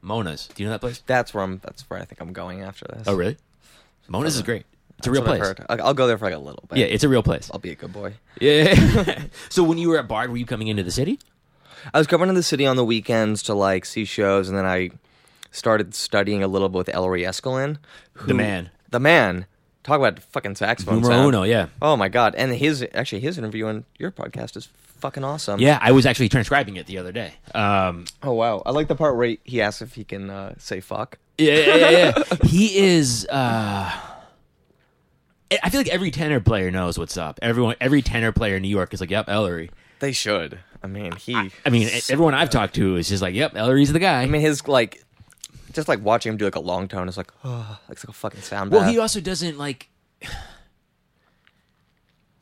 Mona's. 0.00 0.48
Do 0.48 0.62
you 0.62 0.68
know 0.68 0.72
that 0.72 0.80
place? 0.80 1.02
That's 1.06 1.34
where 1.34 1.44
I'm. 1.44 1.58
That's 1.62 1.82
where 1.88 2.00
I 2.00 2.04
think 2.04 2.20
I'm 2.20 2.32
going 2.32 2.62
after 2.62 2.86
this. 2.86 3.06
Oh, 3.06 3.14
really? 3.14 3.36
Mona's 4.08 4.36
is 4.36 4.42
great. 4.42 4.64
It's 4.98 5.06
a 5.06 5.10
real 5.10 5.22
place. 5.22 5.54
I'll 5.68 5.88
I'll 5.88 5.94
go 5.94 6.06
there 6.06 6.16
for 6.16 6.24
like 6.24 6.34
a 6.34 6.38
little 6.38 6.64
bit. 6.68 6.78
Yeah, 6.78 6.86
it's 6.86 7.04
a 7.04 7.08
real 7.08 7.22
place. 7.22 7.50
I'll 7.52 7.60
be 7.60 7.70
a 7.70 7.74
good 7.74 7.92
boy. 7.92 8.14
Yeah. 8.40 9.24
so 9.50 9.62
when 9.62 9.78
you 9.78 9.90
were 9.90 9.98
at 9.98 10.08
Bard, 10.08 10.30
were 10.30 10.36
you 10.36 10.46
coming 10.46 10.68
into 10.68 10.82
the 10.82 10.90
city? 10.90 11.18
I 11.92 11.98
was 11.98 12.06
coming 12.06 12.28
to 12.28 12.34
the 12.34 12.42
city 12.42 12.66
on 12.66 12.76
the 12.76 12.84
weekends 12.84 13.42
to 13.44 13.54
like 13.54 13.84
see 13.84 14.04
shows, 14.04 14.48
and 14.48 14.56
then 14.56 14.64
I 14.64 14.90
started 15.50 15.94
studying 15.94 16.42
a 16.42 16.48
little 16.48 16.68
bit 16.68 16.78
with 16.78 16.88
Ellery 16.88 17.22
Eskelin. 17.22 17.78
The 18.24 18.34
man. 18.34 18.70
The 18.90 19.00
man. 19.00 19.46
Talk 19.86 19.98
about 20.00 20.18
fucking 20.18 20.56
saxophone 20.56 20.96
Numero 20.96 21.12
sound. 21.14 21.28
uno, 21.28 21.42
yeah. 21.44 21.68
Oh 21.80 21.96
my 21.96 22.08
god! 22.08 22.34
And 22.34 22.52
his 22.52 22.84
actually 22.92 23.20
his 23.20 23.38
interview 23.38 23.66
on 23.66 23.84
your 24.00 24.10
podcast 24.10 24.56
is 24.56 24.66
fucking 24.98 25.22
awesome. 25.22 25.60
Yeah, 25.60 25.78
I 25.80 25.92
was 25.92 26.06
actually 26.06 26.28
transcribing 26.28 26.74
it 26.74 26.86
the 26.86 26.98
other 26.98 27.12
day. 27.12 27.34
Um, 27.54 28.04
Oh 28.20 28.32
wow! 28.32 28.62
I 28.66 28.72
like 28.72 28.88
the 28.88 28.96
part 28.96 29.16
where 29.16 29.28
he- 29.28 29.38
he 29.44 29.62
asks 29.62 29.82
if 29.82 29.94
he 29.94 30.02
can 30.02 30.28
uh, 30.28 30.54
say 30.58 30.80
fuck. 30.80 31.18
yeah, 31.38 31.52
yeah, 31.54 31.76
yeah, 31.76 31.90
yeah. 31.90 32.22
he 32.48 32.76
is. 32.78 33.28
Uh, 33.30 33.92
I 35.62 35.70
feel 35.70 35.78
like 35.80 35.88
every 35.88 36.10
tenor 36.10 36.40
player 36.40 36.72
knows 36.72 36.98
what's 36.98 37.16
up. 37.16 37.38
Everyone, 37.40 37.76
every 37.80 38.02
tenor 38.02 38.32
player 38.32 38.56
in 38.56 38.62
New 38.62 38.68
York 38.68 38.92
is 38.92 39.00
like, 39.00 39.10
"Yep, 39.10 39.28
Ellery." 39.28 39.70
They 40.00 40.10
should. 40.12 40.58
I 40.82 40.88
mean, 40.88 41.12
he. 41.16 41.34
I 41.64 41.70
mean, 41.70 41.88
everyone 42.10 42.34
I've 42.34 42.50
talked 42.50 42.74
to 42.74 42.96
is 42.96 43.08
just 43.08 43.22
like, 43.22 43.34
"Yep, 43.34 43.54
Ellery's 43.56 43.92
the 43.92 44.00
guy." 44.00 44.22
I 44.22 44.26
mean, 44.26 44.40
his 44.40 44.66
like, 44.66 45.04
just 45.76 45.86
like 45.86 46.02
watching 46.02 46.32
him 46.32 46.36
do 46.36 46.44
like 46.44 46.56
a 46.56 46.60
long 46.60 46.88
tone 46.88 47.08
is 47.08 47.16
like, 47.16 47.30
oh, 47.44 47.78
like, 47.88 47.96
it's 47.96 48.04
like 48.04 48.10
a 48.10 48.18
fucking 48.18 48.40
sound. 48.40 48.72
well, 48.72 48.80
bath. 48.80 48.90
he 48.90 48.98
also 48.98 49.20
doesn't 49.20 49.56
like. 49.56 49.88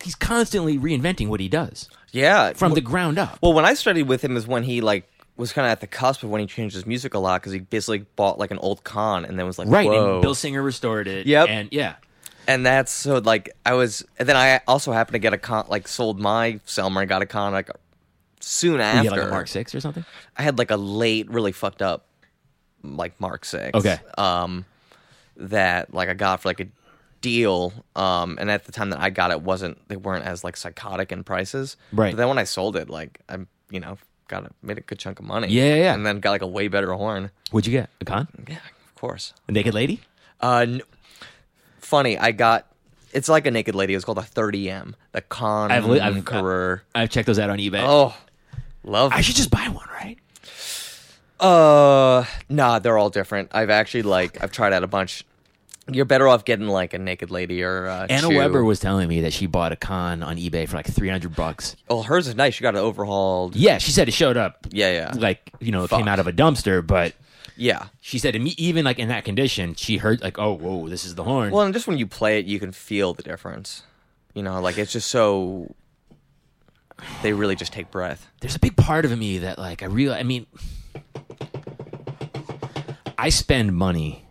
He's 0.03 0.15
constantly 0.15 0.79
reinventing 0.79 1.29
what 1.29 1.41
he 1.41 1.49
does 1.49 1.89
yeah, 2.15 2.53
from 2.53 2.75
the 2.75 2.81
ground 2.81 3.19
up. 3.19 3.39
Well, 3.43 3.53
when 3.53 3.65
I 3.65 3.75
studied 3.75 4.05
with 4.05 4.23
him 4.23 4.37
is 4.37 4.47
when 4.47 4.63
he 4.63 4.81
like 4.81 5.09
was 5.37 5.53
kind 5.53 5.67
of 5.67 5.73
at 5.73 5.81
the 5.81 5.89
cusp 5.89 6.23
of 6.23 6.31
when 6.31 6.41
he 6.41 6.47
changed 6.47 6.75
his 6.75 6.87
music 6.87 7.15
a 7.15 7.19
lot 7.19 7.41
because 7.41 7.53
he 7.53 7.59
basically 7.59 8.07
bought 8.15 8.39
like 8.39 8.53
an 8.53 8.59
old 8.59 8.85
Conn 8.85 9.25
and 9.25 9.37
then 9.37 9.47
was 9.47 9.59
like, 9.59 9.69
right, 9.69 9.89
Whoa. 9.89 10.15
and 10.15 10.23
Bill 10.23 10.35
Singer 10.35 10.63
restored 10.63 11.09
it. 11.09 11.27
Yep. 11.27 11.49
and 11.49 11.69
yeah, 11.73 11.97
and 12.47 12.65
that's 12.65 12.93
so 12.93 13.19
like 13.19 13.51
I 13.67 13.75
was, 13.75 14.05
and 14.19 14.29
then 14.29 14.37
I 14.37 14.61
also 14.69 14.93
happened 14.93 15.15
to 15.15 15.19
get 15.19 15.33
a 15.33 15.39
Conn, 15.39 15.65
like 15.69 15.89
sold 15.89 16.21
my 16.21 16.61
Selmer 16.67 17.01
and 17.01 17.09
got 17.09 17.23
a 17.23 17.27
Conn 17.27 17.53
like 17.53 17.71
soon 18.39 18.81
after. 18.81 19.11
like 19.11 19.23
a 19.23 19.27
Mark 19.27 19.49
Six 19.49 19.75
or 19.75 19.81
something. 19.81 20.05
I 20.37 20.43
had 20.43 20.57
like 20.57 20.71
a 20.71 20.77
late, 20.77 21.29
really 21.29 21.53
fucked 21.53 21.83
up, 21.83 22.07
like 22.85 23.19
Mark 23.21 23.45
Six. 23.45 23.75
Okay. 23.75 23.99
Um, 24.19 24.65
that 25.37 25.93
like 25.93 26.09
I 26.09 26.15
got 26.15 26.41
for 26.43 26.49
like 26.49 26.61
a 26.61 26.67
deal. 27.21 27.73
Um, 27.97 28.37
and 28.41 28.51
at 28.51 28.65
the 28.67 28.73
time 28.73 28.91
that 28.91 29.01
I 29.01 29.11
got 29.11 29.31
it, 29.31 29.43
wasn't 29.43 29.79
they 29.89 29.97
weren't 29.97 30.25
as 30.25 30.45
like 30.45 30.57
psychotic 30.57 31.11
in 31.13 31.25
prices. 31.25 31.77
Right. 31.93 32.13
But 32.13 32.19
then 32.19 32.29
when 32.29 32.39
I 32.39 32.45
sold 32.45 32.77
it, 32.77 32.89
like 32.91 33.21
I, 33.29 33.39
you 33.71 33.81
know, 33.81 33.99
got 34.29 34.45
a, 34.45 34.51
made 34.63 34.79
a 34.79 34.83
good 34.83 34.99
chunk 34.99 35.19
of 35.19 35.25
money. 35.25 35.49
Yeah, 35.49 35.65
yeah, 35.65 35.75
yeah. 35.77 35.95
And 35.95 36.05
then 36.07 36.21
got 36.21 36.31
like 36.31 36.43
a 36.43 36.47
way 36.47 36.69
better 36.69 36.93
horn. 36.93 37.31
What'd 37.51 37.67
you 37.67 37.79
get? 37.79 37.91
A 38.01 38.05
Conn? 38.05 38.29
Yeah, 38.49 38.57
of 38.57 38.95
course. 38.97 39.33
A 39.49 39.53
naked 39.53 39.75
lady? 39.75 40.01
Uh, 40.41 40.67
n- 40.69 40.83
funny, 41.79 42.19
I 42.19 42.33
got. 42.33 42.67
It's 43.13 43.29
like 43.29 43.47
a 43.47 43.51
naked 43.51 43.75
lady. 43.77 43.95
It's 43.95 44.05
called 44.05 44.19
a 44.19 44.23
30M. 44.23 44.95
The 45.13 45.21
Conn 45.23 45.71
I've 45.71 45.87
li- 45.87 46.01
I've-. 46.01 46.81
I've 46.95 47.11
checked 47.11 47.27
those 47.27 47.39
out 47.39 47.49
on 47.49 47.59
eBay. 47.59 47.81
oh, 47.85 48.15
love. 48.83 49.13
I 49.15 49.21
should 49.21 49.37
just 49.37 49.51
buy 49.51 49.69
one, 49.69 49.87
right? 49.93 50.19
Uh, 51.45 52.25
nah, 52.49 52.79
they're 52.79 52.97
all 52.97 53.11
different. 53.11 53.51
I've 53.53 53.71
actually 53.71 54.03
like 54.03 54.43
I've 54.43 54.51
tried 54.51 54.73
out 54.73 54.83
a 54.83 54.87
bunch. 54.87 55.25
You're 55.91 56.07
better 56.07 56.27
off 56.27 56.47
getting 56.47 56.69
like 56.69 56.95
a 56.95 56.99
naked 56.99 57.31
lady 57.31 57.63
or 57.63 57.87
uh, 57.87 58.07
Anna 58.09 58.29
Chew. 58.29 58.37
Webber 58.39 58.65
was 58.65 58.81
telling 58.81 59.07
me 59.07 59.21
that 59.21 59.35
she 59.35 59.47
bought 59.47 59.71
a 59.71 59.77
Conn 59.77 60.23
on 60.23 60.39
eBay 60.39 60.67
for 60.67 60.77
like 60.77 60.87
three 60.87 61.11
hundred 61.11 61.37
bucks. 61.37 61.77
Oh, 61.91 62.03
hers 62.03 62.27
is 62.27 62.35
nice. 62.35 62.55
She 62.55 62.63
got 62.63 62.75
it 62.75 62.79
overhauled. 62.79 63.55
Yeah, 63.55 63.77
she 63.77 63.91
said 63.91 64.09
it 64.09 64.13
showed 64.13 64.39
up 64.39 64.67
Yeah, 64.71 64.93
yeah, 64.93 65.13
like 65.15 65.51
you 65.61 65.71
know 65.73 65.85
it 65.85 65.89
Fuck. 65.89 65.99
came 65.99 66.09
out 66.09 66.19
of 66.19 66.27
a 66.27 66.33
dumpster, 66.33 66.85
but 66.85 67.15
yeah. 67.57 67.89
she 68.01 68.19
said 68.19 68.35
even 68.35 68.85
like 68.87 68.99
in 68.99 69.09
that 69.09 69.27
condition, 69.27 69.75
she 69.75 69.99
heard 69.99 70.23
like, 70.23 70.39
oh, 70.39 70.55
whoa, 70.55 70.89
this 70.89 71.05
is 71.05 71.15
the 71.15 71.25
horn. 71.25 71.51
Well, 71.51 71.63
and 71.63 71.75
just 71.75 71.87
when 71.87 71.99
you 71.99 72.07
play 72.07 72.39
it, 72.39 72.47
you 72.47 72.59
can 72.59 72.73
feel 72.73 73.13
the 73.13 73.23
difference. 73.23 73.83
You 74.33 74.43
know, 74.43 74.61
like 74.61 74.79
it's 74.79 74.93
just 74.93 75.11
so. 75.11 75.75
They 77.23 77.33
really 77.33 77.57
just 77.57 77.73
take 77.73 77.91
breath. 77.91 78.31
There's 78.41 78.57
a 78.57 78.61
big 78.61 78.77
part 78.77 79.05
of 79.05 79.17
me 79.19 79.39
that 79.39 79.59
like 79.59 79.83
I 79.83 79.87
realize. 79.87 80.21
I 80.21 80.23
mean, 80.23 80.47
I 83.19 83.29
spend 83.29 83.75
money. 83.75 84.25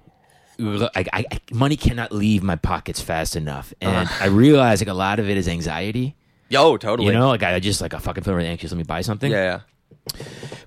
I, 0.59 1.05
I, 1.11 1.25
money 1.51 1.75
cannot 1.75 2.11
leave 2.11 2.43
my 2.43 2.55
pockets 2.55 3.01
fast 3.01 3.35
enough, 3.35 3.73
uh-huh. 3.81 3.91
and 3.91 4.09
I 4.21 4.27
realize 4.27 4.81
like 4.81 4.87
a 4.87 4.93
lot 4.93 5.19
of 5.19 5.29
it 5.29 5.37
is 5.37 5.47
anxiety. 5.47 6.15
Yo, 6.49 6.77
totally. 6.77 7.07
You 7.07 7.13
know, 7.13 7.29
like 7.29 7.43
I 7.43 7.59
just 7.59 7.81
like 7.81 7.93
I 7.93 7.99
fucking 7.99 8.23
feel 8.23 8.35
really 8.35 8.47
anxious. 8.47 8.71
Let 8.71 8.77
me 8.77 8.83
buy 8.83 9.01
something. 9.01 9.31
Yeah, 9.31 9.61
yeah. 10.15 10.19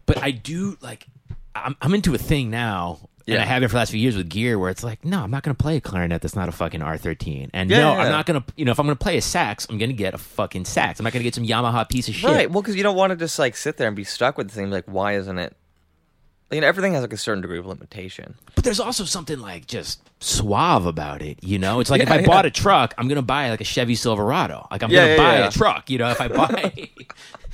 But 0.06 0.22
I 0.22 0.32
do 0.32 0.76
like 0.80 1.06
I'm 1.54 1.76
I'm 1.80 1.94
into 1.94 2.14
a 2.14 2.18
thing 2.18 2.50
now. 2.50 3.08
And 3.28 3.38
I 3.40 3.44
have 3.44 3.60
been 3.60 3.68
for 3.68 3.72
the 3.72 3.78
last 3.78 3.90
few 3.90 3.98
years 3.98 4.16
with 4.16 4.28
gear 4.28 4.56
where 4.56 4.70
it's 4.70 4.84
like, 4.84 5.04
no, 5.04 5.20
I'm 5.20 5.32
not 5.32 5.42
going 5.42 5.54
to 5.54 5.60
play 5.60 5.76
a 5.76 5.80
clarinet 5.80 6.22
that's 6.22 6.36
not 6.36 6.48
a 6.48 6.52
fucking 6.52 6.78
R13. 6.78 7.50
And 7.52 7.68
Yeah, 7.68 7.78
no, 7.78 7.92
yeah, 7.94 8.02
I'm 8.02 8.12
not 8.12 8.24
going 8.24 8.40
to, 8.40 8.52
you 8.56 8.64
know, 8.64 8.70
if 8.70 8.78
I'm 8.78 8.86
going 8.86 8.96
to 8.96 9.02
play 9.02 9.16
a 9.16 9.20
sax, 9.20 9.66
I'm 9.68 9.78
going 9.78 9.90
to 9.90 9.96
get 9.96 10.14
a 10.14 10.18
fucking 10.18 10.64
sax. 10.64 11.00
I'm 11.00 11.04
not 11.04 11.12
going 11.12 11.22
to 11.22 11.24
get 11.24 11.34
some 11.34 11.44
Yamaha 11.44 11.88
piece 11.88 12.06
of 12.06 12.14
shit. 12.14 12.30
Right. 12.30 12.48
Well, 12.48 12.62
because 12.62 12.76
you 12.76 12.84
don't 12.84 12.94
want 12.94 13.10
to 13.10 13.16
just 13.16 13.36
like 13.40 13.56
sit 13.56 13.78
there 13.78 13.88
and 13.88 13.96
be 13.96 14.04
stuck 14.04 14.38
with 14.38 14.50
the 14.50 14.54
thing. 14.54 14.70
Like, 14.70 14.84
why 14.84 15.16
isn't 15.16 15.38
it? 15.40 15.56
You 16.50 16.60
know, 16.60 16.66
everything 16.68 16.92
has 16.92 17.02
like 17.02 17.12
a 17.12 17.16
certain 17.16 17.42
degree 17.42 17.58
of 17.58 17.66
limitation. 17.66 18.34
But 18.54 18.62
there's 18.62 18.78
also 18.78 19.04
something 19.04 19.40
like 19.40 19.66
just 19.66 20.00
suave 20.20 20.86
about 20.86 21.20
it, 21.20 21.42
you 21.42 21.58
know? 21.58 21.80
It's 21.80 21.90
like 21.90 22.00
if 22.02 22.10
I 22.10 22.20
yeah. 22.20 22.26
bought 22.26 22.46
a 22.46 22.50
truck, 22.50 22.94
I'm 22.98 23.08
going 23.08 23.16
to 23.16 23.22
buy 23.22 23.50
like 23.50 23.60
a 23.60 23.64
Chevy 23.64 23.96
Silverado. 23.96 24.66
Like 24.70 24.82
I'm 24.84 24.90
Yeah, 24.90 24.96
going 25.06 25.16
to 25.16 25.22
yeah, 25.22 25.28
buy 25.28 25.38
yeah. 25.40 25.48
a 25.48 25.50
truck, 25.50 25.90
you 25.90 25.98
know? 25.98 26.08
If 26.10 26.20
I 26.20 26.28
buy 26.28 26.72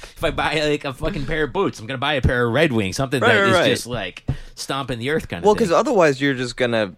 if 0.03 0.22
I 0.22 0.30
buy 0.30 0.61
like 0.68 0.84
a 0.84 0.93
fucking 0.93 1.24
pair 1.24 1.45
of 1.45 1.53
boots, 1.55 1.80
I'm 1.80 1.86
going 1.86 1.97
to 1.97 2.01
buy 2.01 2.14
a 2.14 2.20
pair 2.22 2.47
of 2.47 2.53
Red 2.53 2.70
Wings, 2.72 2.97
something 2.97 3.20
Right, 3.22 3.32
that 3.34 3.40
right, 3.40 3.49
is 3.49 3.55
right. 3.55 3.68
just 3.68 3.86
like 3.86 4.24
stomping 4.57 4.99
the 4.99 5.09
earth 5.11 5.26
kind 5.28 5.43
of 5.43 5.47
Well, 5.47 5.55
thing. 5.55 5.61
because 5.64 5.72
otherwise 5.72 6.20
you're 6.20 6.34
just 6.34 6.57
gonna 6.59 6.95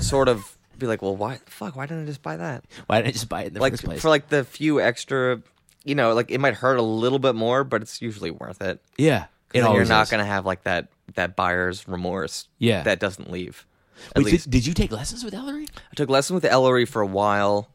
sort 0.00 0.28
of 0.28 0.56
be 0.78 0.86
like, 0.88 1.00
well, 1.00 1.14
why? 1.16 1.38
Fuck, 1.46 1.76
why 1.76 1.86
didn't 1.86 2.02
I 2.02 2.06
just 2.06 2.22
buy 2.22 2.36
that? 2.36 2.64
Why 2.88 2.96
didn't 2.96 3.08
I 3.08 3.12
just 3.12 3.28
buy 3.28 3.42
it 3.44 3.48
in 3.48 3.54
the 3.54 3.60
Like 3.60 3.74
first 3.74 3.84
place? 3.84 4.02
for 4.02 4.08
like 4.08 4.28
the 4.30 4.42
few 4.44 4.80
extra, 4.80 5.40
you 5.84 5.94
know, 5.94 6.12
like 6.12 6.30
it 6.32 6.38
might 6.38 6.54
hurt 6.54 6.76
a 6.78 6.82
little 6.82 7.20
bit 7.20 7.36
more, 7.36 7.62
but 7.62 7.82
it's 7.82 8.02
usually 8.02 8.32
worth 8.32 8.60
it. 8.60 8.80
yeah, 8.98 9.26
It 9.54 9.60
then 9.62 9.72
you're 9.74 9.84
not 9.84 10.02
is. 10.02 10.10
gonna 10.10 10.24
have 10.24 10.44
like 10.44 10.64
that 10.64 10.88
that 11.16 11.36
buyer's 11.36 11.86
remorse. 11.88 12.48
Yeah. 12.58 12.82
that 12.84 13.00
doesn't 13.00 13.30
leave. 13.30 13.66
Wait, 14.14 14.26
did, 14.42 14.50
did 14.50 14.66
you 14.66 14.74
take 14.74 14.92
lessons 14.92 15.24
with 15.24 15.34
Ellery? 15.34 15.66
I 15.90 15.94
took 15.94 16.10
lessons 16.10 16.34
with 16.42 16.44
Ellery 16.50 16.84
for 16.84 17.00
a 17.02 17.06
while. 17.06 17.68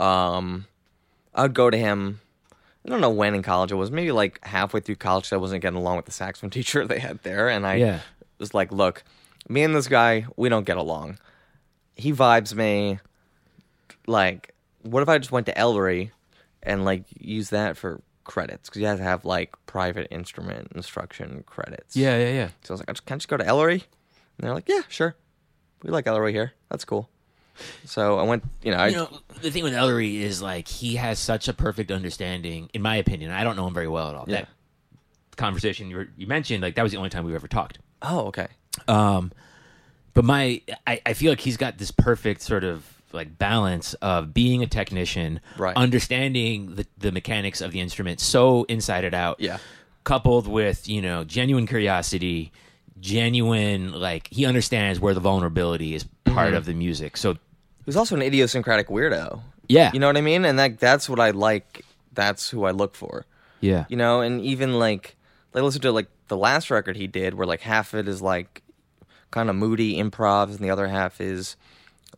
Um, 0.00 0.66
I 1.34 1.42
would 1.42 1.54
go 1.54 1.70
to 1.70 1.76
him. 1.78 2.20
I 2.84 2.88
don't 2.88 3.00
know 3.00 3.10
when 3.10 3.34
in 3.34 3.42
college 3.42 3.70
it 3.70 3.76
was. 3.76 3.90
Maybe 3.92 4.10
like 4.12 4.44
halfway 4.44 4.80
through 4.80 4.96
college, 4.96 5.32
I 5.32 5.36
wasn't 5.36 5.62
getting 5.62 5.78
along 5.78 5.96
with 5.96 6.06
the 6.06 6.12
saxophone 6.12 6.50
teacher 6.58 6.84
they 6.86 6.98
had 6.98 7.22
there, 7.22 7.48
and 7.48 7.66
I 7.66 7.76
Yeah. 7.76 8.00
was 8.38 8.54
like, 8.54 8.72
"Look, 8.72 9.04
me 9.48 9.62
and 9.62 9.74
this 9.74 9.86
guy, 9.88 10.26
we 10.36 10.48
don't 10.48 10.66
get 10.66 10.76
along. 10.78 11.18
He 11.94 12.12
vibes 12.12 12.54
me. 12.54 12.98
Like, 14.08 14.54
what 14.82 15.02
if 15.02 15.08
I 15.08 15.18
just 15.18 15.30
went 15.30 15.46
to 15.46 15.56
Ellery 15.56 16.10
and 16.62 16.84
like 16.84 17.04
use 17.20 17.50
that 17.50 17.76
for 17.76 18.00
credits? 18.24 18.68
Because 18.68 18.80
you 18.80 18.86
have 18.88 18.98
to 18.98 19.04
have 19.04 19.24
like 19.24 19.54
private 19.66 20.08
instrument 20.10 20.72
instruction 20.74 21.44
credits. 21.46 21.96
Yeah, 21.96 22.16
yeah, 22.18 22.32
yeah. 22.32 22.48
So 22.62 22.72
I 22.72 22.74
was 22.74 22.80
like, 22.80 22.90
"I 22.90 22.92
just- 22.92 23.06
"Can 23.06 23.14
I 23.14 23.18
just 23.18 23.28
go 23.28 23.36
to 23.36 23.46
Ellery?" 23.46 23.74
And 24.38 24.46
they're 24.46 24.54
like, 24.54 24.68
"Yeah, 24.68 24.82
sure. 24.88 25.14
We 25.82 25.90
like 25.90 26.06
Ellery 26.06 26.32
here. 26.32 26.52
That's 26.70 26.84
cool." 26.84 27.08
So 27.84 28.18
I 28.18 28.22
went. 28.22 28.44
You 28.62 28.70
know, 28.72 28.78
I, 28.78 28.88
you 28.88 28.96
know, 28.96 29.18
the 29.42 29.50
thing 29.50 29.62
with 29.62 29.74
Ellery 29.74 30.22
is 30.22 30.40
like 30.40 30.68
he 30.68 30.96
has 30.96 31.18
such 31.18 31.48
a 31.48 31.52
perfect 31.52 31.90
understanding, 31.90 32.70
in 32.72 32.80
my 32.82 32.96
opinion. 32.96 33.30
I 33.30 33.44
don't 33.44 33.56
know 33.56 33.66
him 33.66 33.74
very 33.74 33.88
well 33.88 34.08
at 34.08 34.14
all. 34.14 34.24
Yeah. 34.26 34.40
That 34.40 34.48
conversation 35.36 35.90
you, 35.90 35.96
were, 35.96 36.08
you 36.16 36.26
mentioned, 36.26 36.62
like 36.62 36.74
that 36.76 36.82
was 36.82 36.92
the 36.92 36.98
only 36.98 37.10
time 37.10 37.24
we've 37.24 37.34
ever 37.34 37.48
talked. 37.48 37.78
oh, 38.02 38.26
okay. 38.26 38.48
Um, 38.88 39.32
but 40.14 40.24
my, 40.24 40.60
I, 40.86 41.00
I 41.06 41.12
feel 41.14 41.30
like 41.32 41.40
he's 41.40 41.56
got 41.56 41.78
this 41.78 41.90
perfect 41.90 42.42
sort 42.42 42.64
of 42.64 42.84
like 43.14 43.38
balance 43.38 43.94
of 43.94 44.32
being 44.34 44.62
a 44.62 44.66
technician, 44.66 45.40
Right. 45.58 45.76
understanding 45.76 46.74
the, 46.76 46.86
the 46.98 47.12
mechanics 47.12 47.60
of 47.60 47.72
the 47.72 47.80
instrument 47.80 48.20
so 48.20 48.64
inside 48.64 49.04
it 49.04 49.14
out, 49.14 49.36
Yeah. 49.40 49.58
coupled 50.04 50.46
with 50.46 50.88
you 50.88 51.00
know 51.02 51.24
genuine 51.24 51.66
curiosity, 51.66 52.52
genuine 53.00 53.92
like 53.92 54.28
he 54.30 54.44
understands 54.46 54.98
where 55.00 55.14
the 55.14 55.20
vulnerability 55.20 55.94
is 55.94 56.04
part 56.24 56.48
Mm-hmm. 56.48 56.56
of 56.56 56.64
the 56.64 56.72
music. 56.74 57.16
So 57.16 57.32
He 57.34 57.38
was 57.86 57.96
also 57.96 58.14
an 58.16 58.22
idiosyncratic 58.22 58.88
weirdo. 58.88 59.40
yeah, 59.68 59.90
You 59.92 59.98
know 60.00 60.06
what 60.06 60.16
I 60.16 60.20
mean? 60.22 60.44
And 60.44 60.58
that 60.58 60.78
that's 60.78 61.08
what 61.08 61.20
I 61.20 61.30
like. 61.30 61.84
That's 62.14 62.48
who 62.50 62.64
I 62.64 62.70
look 62.70 62.94
for. 62.94 63.26
yeah, 63.60 63.84
You 63.88 63.96
know, 63.96 64.20
and 64.22 64.40
even 64.40 64.78
like 64.78 65.16
like 65.52 65.62
listen 65.64 65.82
to 65.82 65.92
like 65.92 66.08
the 66.28 66.36
last 66.36 66.70
record 66.70 66.96
he 66.96 67.06
did, 67.06 67.34
where 67.34 67.46
like 67.46 67.60
half 67.60 67.92
of 67.92 68.00
it 68.00 68.08
is 68.08 68.22
like 68.22 68.62
kind 69.30 69.50
of 69.50 69.56
moody 69.56 69.96
improvs, 70.02 70.50
and 70.56 70.60
the 70.60 70.70
other 70.70 70.88
half 70.88 71.20
is 71.20 71.56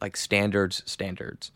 like 0.05 0.19
standards, 0.19 0.83
standards. 0.85 1.51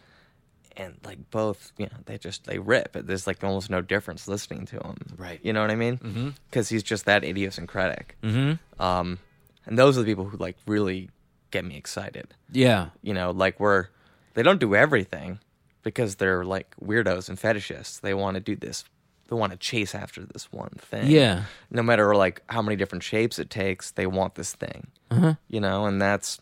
And 0.74 0.94
like 1.04 1.30
both, 1.30 1.72
you 1.76 1.86
know, 1.86 1.98
they 2.06 2.18
just 2.18 2.46
they 2.46 2.58
rip. 2.58 2.92
There's 2.92 3.26
like 3.26 3.42
almost 3.44 3.68
no 3.68 3.82
difference 3.82 4.26
listening 4.28 4.64
to 4.66 4.76
him. 4.76 4.96
Right. 5.18 5.40
You 5.42 5.52
know 5.52 5.60
what 5.60 5.70
I 5.70 5.74
mean? 5.74 6.34
Because 6.48 6.68
he's 6.68 6.82
just 6.84 7.04
that 7.06 7.24
idiosyncratic. 7.24 8.16
mm-hmm. 8.22 8.82
Um, 8.82 9.18
and 9.66 9.76
those 9.76 9.98
are 9.98 10.02
the 10.02 10.06
people 10.06 10.24
who 10.24 10.38
like 10.38 10.56
really 10.66 11.10
get 11.50 11.64
me 11.64 11.76
excited. 11.76 12.28
yeah. 12.50 12.88
You 13.02 13.12
know, 13.12 13.32
like 13.32 13.58
we're 13.60 13.88
they 14.34 14.42
don't 14.42 14.60
do 14.60 14.74
everything 14.74 15.40
because 15.82 16.14
they're 16.16 16.44
like 16.44 16.74
weirdos 16.82 17.28
and 17.28 17.36
fetishists. 17.38 18.00
They 18.00 18.14
want 18.14 18.36
to 18.36 18.40
do 18.40 18.56
this. 18.56 18.84
They 19.28 19.36
want 19.36 19.52
to 19.52 19.58
chase 19.58 19.94
after 19.94 20.24
this 20.24 20.50
one 20.52 20.76
thing. 20.78 21.10
Yeah. 21.10 21.42
No 21.70 21.82
matter 21.82 22.14
like 22.14 22.40
how 22.48 22.62
many 22.62 22.76
different 22.76 23.02
shapes 23.02 23.38
it 23.38 23.50
takes, 23.50 23.90
they 23.90 24.06
want 24.06 24.36
this 24.36 24.54
thing. 24.54 24.86
Uh-huh. 25.10 25.34
You 25.48 25.60
know, 25.60 25.86
and 25.86 26.00
that's 26.00 26.40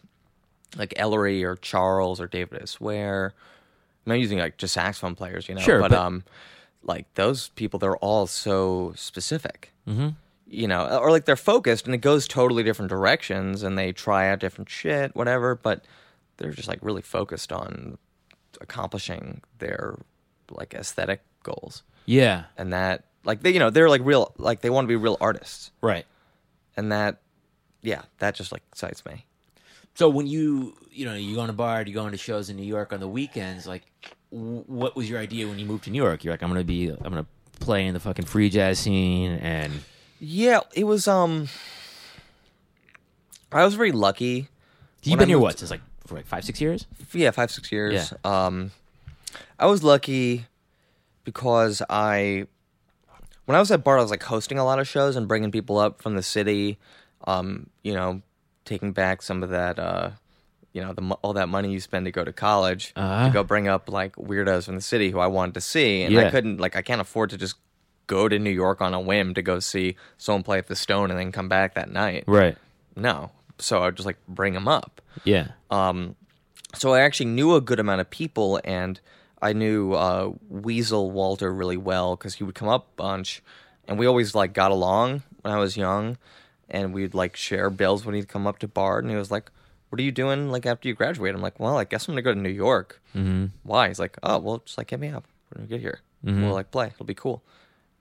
like 0.77 0.93
Ellery 0.97 1.45
or 1.45 1.57
Charles 1.57 2.21
or 2.21 2.27
David 2.27 2.63
I 2.63 2.65
swear. 2.67 3.35
I'm 4.07 4.11
not 4.11 4.21
using 4.21 4.39
like 4.39 4.57
just 4.57 4.75
saxophone 4.75 5.15
players, 5.17 5.49
you 5.49 5.55
know, 5.57 5.61
Sure, 5.61 5.81
but, 5.81 5.91
but- 5.91 5.99
um, 5.99 6.25
like 6.83 7.13
those 7.15 7.49
people, 7.51 7.79
they're 7.81 7.97
all 7.97 8.27
so 8.27 8.93
specific 8.97 9.73
Mm-hmm. 9.89 10.09
you 10.49 10.69
know, 10.69 10.87
or 10.99 11.11
like 11.11 11.25
they're 11.25 11.37
focused 11.37 11.87
and 11.87 11.95
it 11.95 11.99
goes 11.99 12.27
totally 12.29 12.63
different 12.63 12.89
directions 12.89 13.63
and 13.63 13.77
they 13.79 13.93
try 13.93 14.29
out 14.29 14.39
different 14.41 14.69
shit, 14.69 15.15
whatever, 15.17 15.55
but 15.57 15.85
they're 16.37 16.53
just 16.53 16.69
like 16.69 16.79
really 16.83 17.03
focused 17.03 17.53
on 17.53 17.99
accomplishing 18.61 19.43
their 19.59 19.99
like 20.51 20.75
aesthetic 20.75 21.23
goals. 21.43 21.83
Yeah. 22.05 22.45
And 22.57 22.73
that 22.73 23.05
like 23.25 23.43
they 23.43 23.51
you 23.53 23.59
know, 23.59 23.71
they're 23.71 23.89
like 23.89 24.03
real 24.05 24.33
like 24.39 24.61
they 24.61 24.71
want 24.71 24.85
to 24.85 24.89
be 24.89 24.97
real 24.97 25.17
artists. 25.21 25.71
Right. 25.81 26.07
And 26.77 26.93
that 26.93 27.19
yeah, 27.83 28.03
that 28.19 28.35
just 28.35 28.53
like 28.53 28.63
excites 28.73 29.05
me. 29.05 29.27
So 29.97 30.11
when 30.11 30.27
you 30.27 30.77
you 30.91 31.07
know 31.07 31.15
you 31.15 31.35
go 31.35 31.41
on 31.41 31.51
a 31.51 31.55
bar, 31.55 31.83
you 31.83 31.95
go 31.95 32.05
into 32.07 32.19
shows 32.19 32.51
in 32.51 32.57
New 32.57 32.67
York 32.67 32.93
on 32.93 33.01
the 33.01 33.09
weekends, 33.09 33.67
like 33.67 33.83
what 34.31 34.95
was 34.95 35.09
your 35.09 35.19
idea 35.19 35.49
when 35.49 35.59
you 35.59 35.65
moved 35.65 35.85
to 35.85 35.91
New 35.91 36.03
York? 36.03 36.23
You're 36.23 36.35
like, 36.35 36.43
I'm 36.43 36.51
gonna 36.51 36.65
be, 36.65 36.91
I'm 36.91 36.99
gonna 37.03 37.27
play 37.61 37.87
in 37.87 37.95
the 37.95 38.01
fucking 38.01 38.27
free 38.27 38.51
jazz 38.51 38.79
scene, 38.79 39.33
and 39.33 39.73
Yeah, 40.21 40.61
it 40.75 40.85
was. 40.85 41.09
Um, 41.09 41.49
I 43.51 43.65
was 43.65 43.75
very 43.75 43.93
lucky. 43.93 44.49
you've 45.03 45.19
been 45.19 45.29
here 45.29 45.39
what 45.39 45.59
since 45.59 45.71
like 45.71 45.81
for 46.07 46.17
like 46.17 46.27
five, 46.27 46.45
six 46.45 46.61
years? 46.61 46.87
Yeah, 47.13 47.31
five 47.31 47.51
six 47.51 47.73
years. 47.73 48.13
Yeah. 48.25 48.47
Um, 48.47 48.73
I 49.59 49.65
was 49.67 49.83
lucky 49.83 50.45
because 51.25 51.81
I, 51.89 52.47
when 53.47 53.57
I 53.57 53.61
was 53.61 53.71
at 53.71 53.83
Bard, 53.83 53.99
I 53.99 54.03
was 54.03 54.11
like 54.11 54.23
hosting 54.23 54.59
a 54.59 54.65
lot 54.65 54.79
of 54.79 54.87
shows 54.87 55.17
and 55.17 55.27
bringing 55.27 55.51
people 55.51 55.79
up 55.79 56.03
from 56.03 56.17
the 56.17 56.23
city. 56.23 56.79
Um, 57.27 57.71
you 57.83 57.95
know, 57.95 58.21
taking 58.67 58.93
back 58.93 59.23
some 59.23 59.43
of 59.43 59.49
that. 59.49 59.79
Uh, 59.79 60.11
you 60.75 60.83
know, 60.83 60.93
the 60.93 61.03
all 61.23 61.33
that 61.33 61.49
money 61.49 61.73
you 61.73 61.81
spend 61.81 62.05
to 62.05 62.13
go 62.13 62.23
to 62.23 62.35
college 62.35 62.93
Uh-huh. 62.97 63.29
to 63.29 63.33
go 63.33 63.43
bring 63.43 63.67
up 63.67 63.89
like 63.89 64.15
weirdos 64.17 64.67
from 64.67 64.75
the 64.75 64.83
city 64.83 65.11
who 65.11 65.19
I 65.19 65.27
wanted 65.27 65.55
to 65.55 65.63
see, 65.63 66.03
and 66.03 66.15
I 66.19 66.31
couldn't 66.31 66.61
like 66.61 66.77
I 66.77 66.83
can't 66.83 67.01
afford 67.01 67.31
to 67.31 67.39
just 67.39 67.57
go 68.07 68.29
to 68.29 68.39
New 68.39 68.51
York 68.51 68.83
on 68.83 68.93
a 68.93 69.01
whim 69.01 69.33
to 69.35 69.43
go 69.43 69.59
see 69.59 69.97
someone 70.19 70.43
play 70.43 70.59
at 70.59 70.67
the 70.67 70.77
Stone 70.77 71.11
and 71.11 71.19
then 71.19 71.33
come 71.33 71.49
back 71.49 71.75
that 71.75 71.91
night. 71.91 72.25
Right. 72.27 72.57
No, 72.95 73.31
so 73.59 73.83
I'd 73.85 73.97
just 73.97 74.07
like 74.07 74.19
bring 74.29 74.53
them 74.53 74.69
up. 74.69 75.01
Yeah. 75.25 75.49
Um, 75.71 76.15
so 76.75 76.93
I 76.93 77.01
actually 77.01 77.31
knew 77.31 77.55
a 77.55 77.61
good 77.63 77.81
amount 77.81 78.03
of 78.03 78.11
people, 78.11 78.61
and 78.63 79.01
I 79.41 79.55
knew 79.55 79.95
uh, 79.95 80.33
Weasel 80.51 81.11
Walter 81.11 81.53
really 81.55 81.79
well 81.79 82.17
because 82.17 82.35
he 82.35 82.45
would 82.45 82.55
come 82.55 82.69
up 82.69 82.87
a 82.93 82.97
bunch, 82.97 83.43
and 83.89 83.99
we 83.99 84.05
always 84.07 84.35
like 84.35 84.53
got 84.53 84.71
along 84.73 85.23
when 85.41 85.55
I 85.55 85.59
was 85.59 85.75
young, 85.77 86.19
and 86.69 86.93
we'd 86.95 87.15
like 87.15 87.37
share 87.37 87.71
bills 87.71 88.05
when 88.05 88.15
he'd 88.15 88.29
come 88.29 88.47
up 88.47 88.59
to 88.61 88.69
Bard, 88.69 89.05
and 89.05 89.11
he 89.11 89.17
was 89.17 89.31
like, 89.31 89.51
"What 89.89 90.01
are 90.01 90.03
you 90.05 90.13
doing 90.13 90.51
like 90.51 90.67
after 90.67 90.89
you 90.89 90.95
graduate?" 90.95 91.35
I'm 91.35 91.41
like, 91.43 91.59
"Well, 91.61 91.77
I 91.79 91.85
guess 91.85 92.07
I'm 92.09 92.13
gonna 92.13 92.23
go 92.23 92.35
to 92.35 92.41
New 92.41 92.49
York." 92.49 93.01
Mm-hmm. 93.15 93.47
Why? 93.63 93.89
He's 93.89 93.99
like, 93.99 94.17
"Oh, 94.23 94.39
well, 94.39 94.59
just 94.65 94.77
like 94.79 94.91
hit 94.91 95.01
me 95.01 95.09
up 95.09 95.25
when 95.53 95.65
we 95.65 95.69
get 95.69 95.81
here. 95.81 96.01
We'll 96.23 96.53
like 96.55 96.71
play. 96.73 96.89
It'll 96.89 97.07
be 97.07 97.15
cool," 97.15 97.43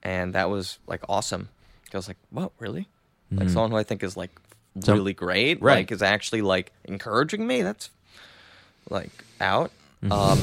and 0.02 0.34
that 0.34 0.50
was 0.50 0.80
like 0.88 1.02
awesome. 1.08 1.50
I 1.94 1.98
was 1.98 2.08
like, 2.08 2.18
"What? 2.32 2.52
Really?" 2.60 2.88
Like 3.32 3.50
someone 3.50 3.72
who 3.72 3.78
I 3.78 3.84
think 3.84 4.04
is 4.04 4.16
like 4.18 4.32
So- 4.82 4.94
really 4.94 5.14
great, 5.14 5.62
Right. 5.62 5.78
like 5.78 5.92
is 5.92 6.02
actually 6.02 6.42
like 6.42 6.72
encouraging 6.86 7.46
me. 7.48 7.62
That's 7.62 7.90
like 8.90 9.12
out. 9.40 9.72
Um, 10.12 10.40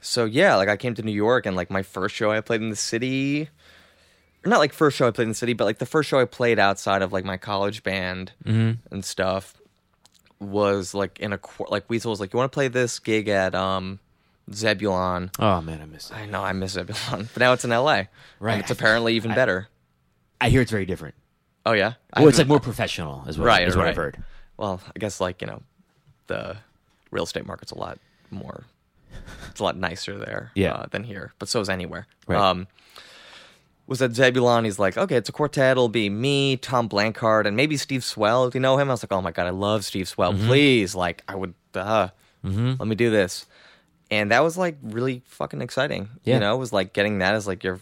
so 0.00 0.24
yeah, 0.24 0.56
like 0.56 0.68
I 0.68 0.76
came 0.76 0.94
to 0.94 1.02
New 1.02 1.12
York 1.12 1.46
and 1.46 1.54
like 1.56 1.70
my 1.70 1.82
first 1.82 2.14
show 2.14 2.30
I 2.30 2.40
played 2.40 2.60
in 2.60 2.70
the 2.70 2.76
city, 2.76 3.48
not 4.44 4.58
like 4.58 4.72
first 4.72 4.96
show 4.96 5.06
I 5.06 5.10
played 5.10 5.24
in 5.24 5.28
the 5.30 5.34
city, 5.34 5.52
but 5.52 5.64
like 5.64 5.78
the 5.78 5.86
first 5.86 6.08
show 6.08 6.18
I 6.20 6.24
played 6.24 6.58
outside 6.58 7.02
of 7.02 7.12
like 7.12 7.24
my 7.24 7.36
college 7.36 7.82
band 7.82 8.32
and 8.44 9.04
stuff 9.04 9.54
was 10.40 10.94
like 10.94 11.20
in 11.20 11.32
a 11.32 11.38
like 11.68 11.88
Weasel 11.88 12.10
was 12.10 12.20
like, 12.20 12.32
you 12.32 12.36
want 12.38 12.50
to 12.50 12.54
play 12.54 12.68
this 12.68 12.98
gig 12.98 13.28
at 13.28 13.54
um 13.54 14.00
Zebulon? 14.52 15.30
Oh 15.38 15.60
man, 15.60 15.80
I 15.80 15.84
miss 15.84 16.10
it. 16.10 16.16
I 16.16 16.26
know 16.26 16.42
I 16.42 16.52
miss 16.52 16.72
Zebulon, 16.72 17.28
but 17.32 17.38
now 17.40 17.52
it's 17.52 17.64
in 17.64 17.72
L.A. 17.72 18.08
Right. 18.40 18.54
and 18.54 18.62
it's 18.62 18.70
apparently 18.70 19.14
even 19.14 19.34
better. 19.34 19.68
I 20.40 20.48
hear 20.48 20.60
it's 20.60 20.70
very 20.72 20.86
different. 20.86 21.14
Oh 21.64 21.72
yeah, 21.72 21.92
Well, 22.16 22.26
it's 22.26 22.38
like 22.38 22.48
more 22.48 22.58
professional, 22.58 23.24
is 23.28 23.38
what, 23.38 23.46
Right, 23.46 23.68
is 23.68 23.76
what 23.76 23.82
right. 23.84 23.90
I've 23.90 23.96
heard. 23.96 24.22
Well, 24.56 24.80
I 24.94 24.98
guess 24.98 25.20
like 25.20 25.40
you 25.40 25.46
know, 25.46 25.62
the 26.26 26.56
real 27.12 27.22
estate 27.22 27.46
market's 27.46 27.70
a 27.70 27.78
lot 27.78 28.00
more, 28.32 28.64
it's 29.48 29.60
a 29.60 29.62
lot 29.62 29.76
nicer 29.76 30.18
there, 30.18 30.50
Yeah. 30.56 30.72
uh, 30.74 30.86
than 30.90 31.04
here. 31.04 31.32
But 31.38 31.48
so 31.48 31.60
is 31.60 31.68
anywhere. 31.68 32.08
Right. 32.26 32.40
Um, 32.40 32.66
was 33.92 34.00
at 34.02 34.14
Zebulon. 34.14 34.64
He's 34.64 34.78
like, 34.78 34.96
okay, 34.96 35.16
it's 35.16 35.28
a 35.28 35.32
quartet. 35.32 35.72
It'll 35.72 35.88
be 35.88 36.08
me, 36.08 36.56
Tom 36.56 36.88
Blancarte, 36.88 37.46
and 37.46 37.56
maybe 37.56 37.76
Steve 37.76 38.02
Swell. 38.02 38.48
Do 38.48 38.56
you 38.56 38.60
know 38.60 38.78
him? 38.78 38.88
I 38.88 38.92
was 38.94 39.02
like, 39.04 39.12
oh 39.12 39.20
my 39.20 39.32
god, 39.32 39.46
I 39.46 39.50
love 39.50 39.84
Steve 39.84 40.08
Swell. 40.08 40.32
Mm-hmm. 40.32 40.46
Please, 40.46 40.94
like, 40.94 41.22
I 41.28 41.34
would, 41.34 41.54
uh, 41.74 42.08
let 42.42 42.88
me 42.88 42.94
do 42.96 43.10
this. 43.10 43.46
And 44.10 44.30
that 44.30 44.42
was 44.42 44.56
like 44.58 44.76
really 44.82 45.22
fucking 45.26 45.60
exciting. 45.62 46.08
Yeah. 46.24 46.34
You 46.34 46.40
know, 46.40 46.54
it 46.54 46.58
was 46.58 46.72
like 46.72 46.92
getting 46.92 47.18
that 47.18 47.34
as 47.34 47.46
like 47.46 47.62
your 47.62 47.80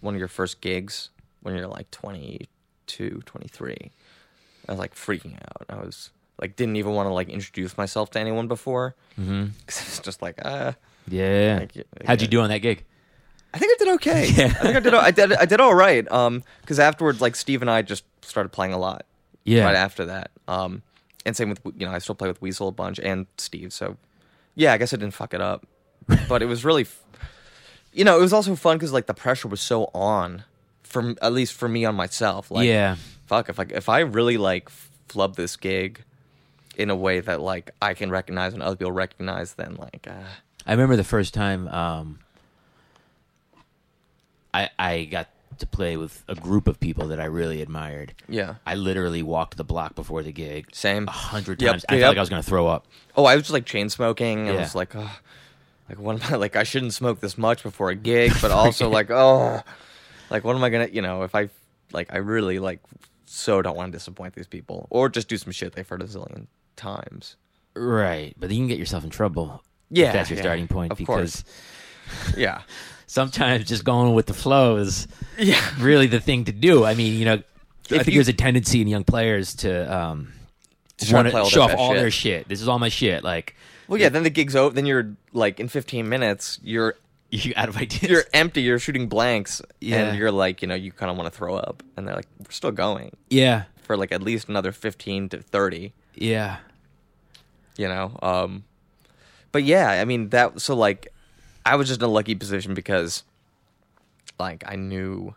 one 0.00 0.14
of 0.14 0.18
your 0.18 0.28
first 0.28 0.60
gigs 0.60 1.10
when 1.42 1.56
you're 1.56 1.66
like 1.66 1.90
22, 1.92 3.22
23. 3.24 3.76
I 4.68 4.72
was 4.72 4.78
like 4.78 4.94
freaking 4.94 5.34
out. 5.34 5.66
I 5.68 5.76
was 5.76 6.10
like, 6.40 6.56
didn't 6.56 6.76
even 6.76 6.92
want 6.92 7.08
to 7.08 7.12
like 7.12 7.28
introduce 7.28 7.76
myself 7.76 8.10
to 8.10 8.20
anyone 8.20 8.48
before. 8.48 8.94
Mm-hmm. 9.18 9.46
Cause 9.66 9.80
it 9.80 9.86
was 9.86 10.00
just 10.00 10.22
like, 10.22 10.44
uh, 10.44 10.72
Yeah. 11.08 11.66
You. 11.72 11.84
How'd 12.04 12.20
you 12.20 12.28
do 12.28 12.40
on 12.40 12.48
that 12.50 12.58
gig? 12.58 12.84
I 13.56 13.58
think 13.58 13.72
I 13.72 13.84
did 13.84 13.94
okay. 13.94 14.26
Yeah. 14.36 14.46
I 14.46 14.48
think 14.48 14.76
I 14.76 14.80
did. 14.80 14.94
I 14.94 15.10
did. 15.10 15.32
I 15.32 15.44
did 15.46 15.60
all 15.60 15.74
right. 15.74 16.10
Um, 16.12 16.42
because 16.60 16.78
afterwards, 16.78 17.20
like 17.20 17.34
Steve 17.36 17.62
and 17.62 17.70
I 17.70 17.82
just 17.82 18.04
started 18.22 18.50
playing 18.50 18.72
a 18.72 18.78
lot. 18.78 19.06
Yeah. 19.44 19.64
Right 19.64 19.76
after 19.76 20.06
that. 20.06 20.30
Um, 20.48 20.82
and 21.24 21.36
same 21.36 21.48
with 21.48 21.60
you 21.76 21.86
know 21.86 21.92
I 21.92 21.98
still 21.98 22.14
play 22.14 22.28
with 22.28 22.40
Weasel 22.42 22.68
a 22.68 22.72
bunch 22.72 23.00
and 23.00 23.26
Steve. 23.38 23.72
So, 23.72 23.96
yeah, 24.54 24.72
I 24.72 24.78
guess 24.78 24.92
I 24.92 24.96
didn't 24.96 25.14
fuck 25.14 25.34
it 25.34 25.40
up, 25.40 25.66
but 26.28 26.42
it 26.42 26.46
was 26.46 26.64
really, 26.64 26.82
f- 26.82 27.02
you 27.92 28.04
know, 28.04 28.18
it 28.18 28.20
was 28.20 28.32
also 28.32 28.54
fun 28.56 28.76
because 28.76 28.92
like 28.92 29.06
the 29.06 29.14
pressure 29.14 29.48
was 29.48 29.60
so 29.60 29.90
on, 29.94 30.44
from 30.82 31.16
at 31.22 31.32
least 31.32 31.54
for 31.54 31.68
me 31.68 31.84
on 31.84 31.94
myself. 31.94 32.50
Like, 32.50 32.66
yeah. 32.66 32.96
fuck 33.26 33.48
if 33.48 33.58
like 33.58 33.72
if 33.72 33.88
I 33.88 34.00
really 34.00 34.36
like 34.36 34.68
flub 35.08 35.36
this 35.36 35.56
gig 35.56 36.02
in 36.76 36.90
a 36.90 36.96
way 36.96 37.20
that 37.20 37.40
like 37.40 37.70
I 37.80 37.94
can 37.94 38.10
recognize 38.10 38.52
and 38.52 38.62
other 38.62 38.76
people 38.76 38.92
recognize, 38.92 39.54
then 39.54 39.76
like, 39.76 40.06
uh, 40.08 40.24
I 40.66 40.72
remember 40.72 40.96
the 40.96 41.04
first 41.04 41.34
time 41.34 41.68
um, 41.68 42.18
I 44.56 44.70
I 44.78 45.04
got 45.04 45.28
to 45.58 45.66
play 45.66 45.96
with 45.96 46.22
a 46.28 46.34
group 46.34 46.68
of 46.68 46.78
people 46.80 47.08
that 47.08 47.20
I 47.20 47.24
really 47.24 47.62
admired. 47.62 48.12
yeah, 48.28 48.56
I 48.66 48.74
literally 48.74 49.22
walked 49.22 49.56
the 49.56 49.64
block 49.64 49.94
before 49.94 50.22
the 50.22 50.32
gig 50.32 50.66
same. 50.72 51.08
a 51.08 51.10
hundred 51.10 51.62
Yep, 51.62 51.70
times. 51.72 51.84
I 51.88 51.94
yep. 51.94 52.02
felt 52.02 52.10
like 52.10 52.18
I 52.18 52.20
was 52.20 52.28
going 52.28 52.42
to 52.42 52.48
throw 52.48 52.66
up. 52.66 52.86
Oh, 53.16 53.24
I 53.24 53.34
was 53.36 53.44
just 53.44 53.52
like 53.52 53.64
chain 53.64 53.88
smoking. 53.88 54.48
I 54.50 54.52
was 54.56 54.74
like, 54.74 54.94
oh, 54.94 55.10
like 55.88 55.98
what 55.98 56.22
am 56.22 56.34
I 56.34 56.36
like? 56.36 56.56
I 56.56 56.62
shouldn't 56.64 56.92
smoke 56.94 57.20
this 57.20 57.38
much 57.38 57.62
before 57.62 57.90
a 57.90 57.94
gig, 57.94 58.32
but 58.42 58.50
also 58.50 58.88
like, 58.98 59.10
oh, 59.10 59.62
like 60.30 60.44
what 60.44 60.56
am 60.56 60.64
I 60.64 60.70
gonna? 60.70 60.88
You 60.92 61.02
know, 61.02 61.22
if 61.22 61.34
I 61.34 61.48
like, 61.92 62.12
I 62.12 62.18
really 62.18 62.58
like 62.58 62.80
so 63.24 63.62
don't 63.62 63.76
want 63.76 63.92
to 63.92 63.96
disappoint 63.98 64.34
these 64.34 64.46
people, 64.46 64.86
or 64.90 65.08
just 65.08 65.28
do 65.28 65.36
some 65.36 65.52
shit 65.52 65.72
they've 65.74 65.88
heard 65.88 66.02
a 66.02 66.06
zillion 66.06 66.46
times. 66.76 67.36
Right, 67.74 68.34
but 68.38 68.50
you 68.50 68.56
can 68.56 68.68
get 68.68 68.78
yourself 68.78 69.04
in 69.04 69.10
trouble. 69.10 69.62
Yeah, 69.90 70.08
if 70.08 70.12
that's 70.12 70.30
your 70.30 70.36
yeah, 70.38 70.42
starting 70.42 70.68
point 70.68 70.92
of 70.92 70.98
because 70.98 71.44
Yeah, 72.36 72.62
sometimes 73.06 73.64
just 73.66 73.84
going 73.84 74.14
with 74.14 74.26
the 74.26 74.34
flow 74.34 74.76
is 74.76 75.06
yeah, 75.38 75.60
really 75.78 76.06
the 76.06 76.20
thing 76.20 76.44
to 76.46 76.52
do. 76.52 76.84
I 76.84 76.94
mean, 76.94 77.18
you 77.18 77.24
know, 77.24 77.34
I 77.34 77.42
think 77.88 78.06
you- 78.08 78.14
there's 78.14 78.28
a 78.28 78.32
tendency 78.32 78.80
in 78.80 78.88
young 78.88 79.04
players 79.04 79.54
to 79.56 79.70
um, 79.96 80.32
To 80.98 81.14
want 81.14 81.28
to 81.30 81.44
show 81.46 81.62
off 81.62 81.74
all 81.76 81.92
shit. 81.92 82.00
their 82.00 82.10
shit. 82.10 82.48
This 82.48 82.60
is 82.60 82.68
all 82.68 82.78
my 82.78 82.88
shit. 82.88 83.22
Like 83.24 83.54
Well, 83.88 84.00
yeah. 84.00 84.08
Then 84.08 84.22
the 84.22 84.30
gig's 84.30 84.56
over. 84.56 84.74
Then 84.74 84.86
you're 84.86 85.14
like 85.32 85.60
in 85.60 85.68
15 85.68 86.08
minutes, 86.08 86.58
you're 86.62 86.94
you 87.30 87.52
out 87.56 87.68
of 87.68 87.76
ideas. 87.76 88.02
you're 88.10 88.24
empty. 88.32 88.62
You're 88.62 88.78
shooting 88.78 89.08
blanks, 89.08 89.60
Yeah. 89.80 89.96
and 90.08 90.18
you're 90.18 90.30
like, 90.32 90.62
you 90.62 90.68
know, 90.68 90.74
you 90.74 90.92
kind 90.92 91.10
of 91.10 91.16
want 91.16 91.30
to 91.32 91.36
throw 91.36 91.54
up, 91.56 91.82
and 91.96 92.06
they're 92.06 92.14
like, 92.16 92.28
we're 92.38 92.50
still 92.50 92.70
going 92.72 93.16
yeah, 93.30 93.64
for 93.82 93.96
like 93.96 94.12
at 94.12 94.22
least 94.22 94.48
another 94.48 94.70
15 94.72 95.28
to 95.30 95.42
30. 95.42 95.92
yeah, 96.14 96.58
you 97.78 97.86
know 97.88 98.16
um 98.22 98.64
but 99.52 99.62
yeah 99.62 99.90
i 99.90 100.04
mean 100.06 100.30
that 100.30 100.58
so 100.62 100.74
like 100.74 101.08
i 101.66 101.76
was 101.76 101.88
just 101.88 102.00
in 102.00 102.04
a 102.06 102.10
lucky 102.10 102.34
position 102.34 102.72
because 102.74 103.22
like 104.38 104.64
i 104.66 104.76
knew 104.76 105.34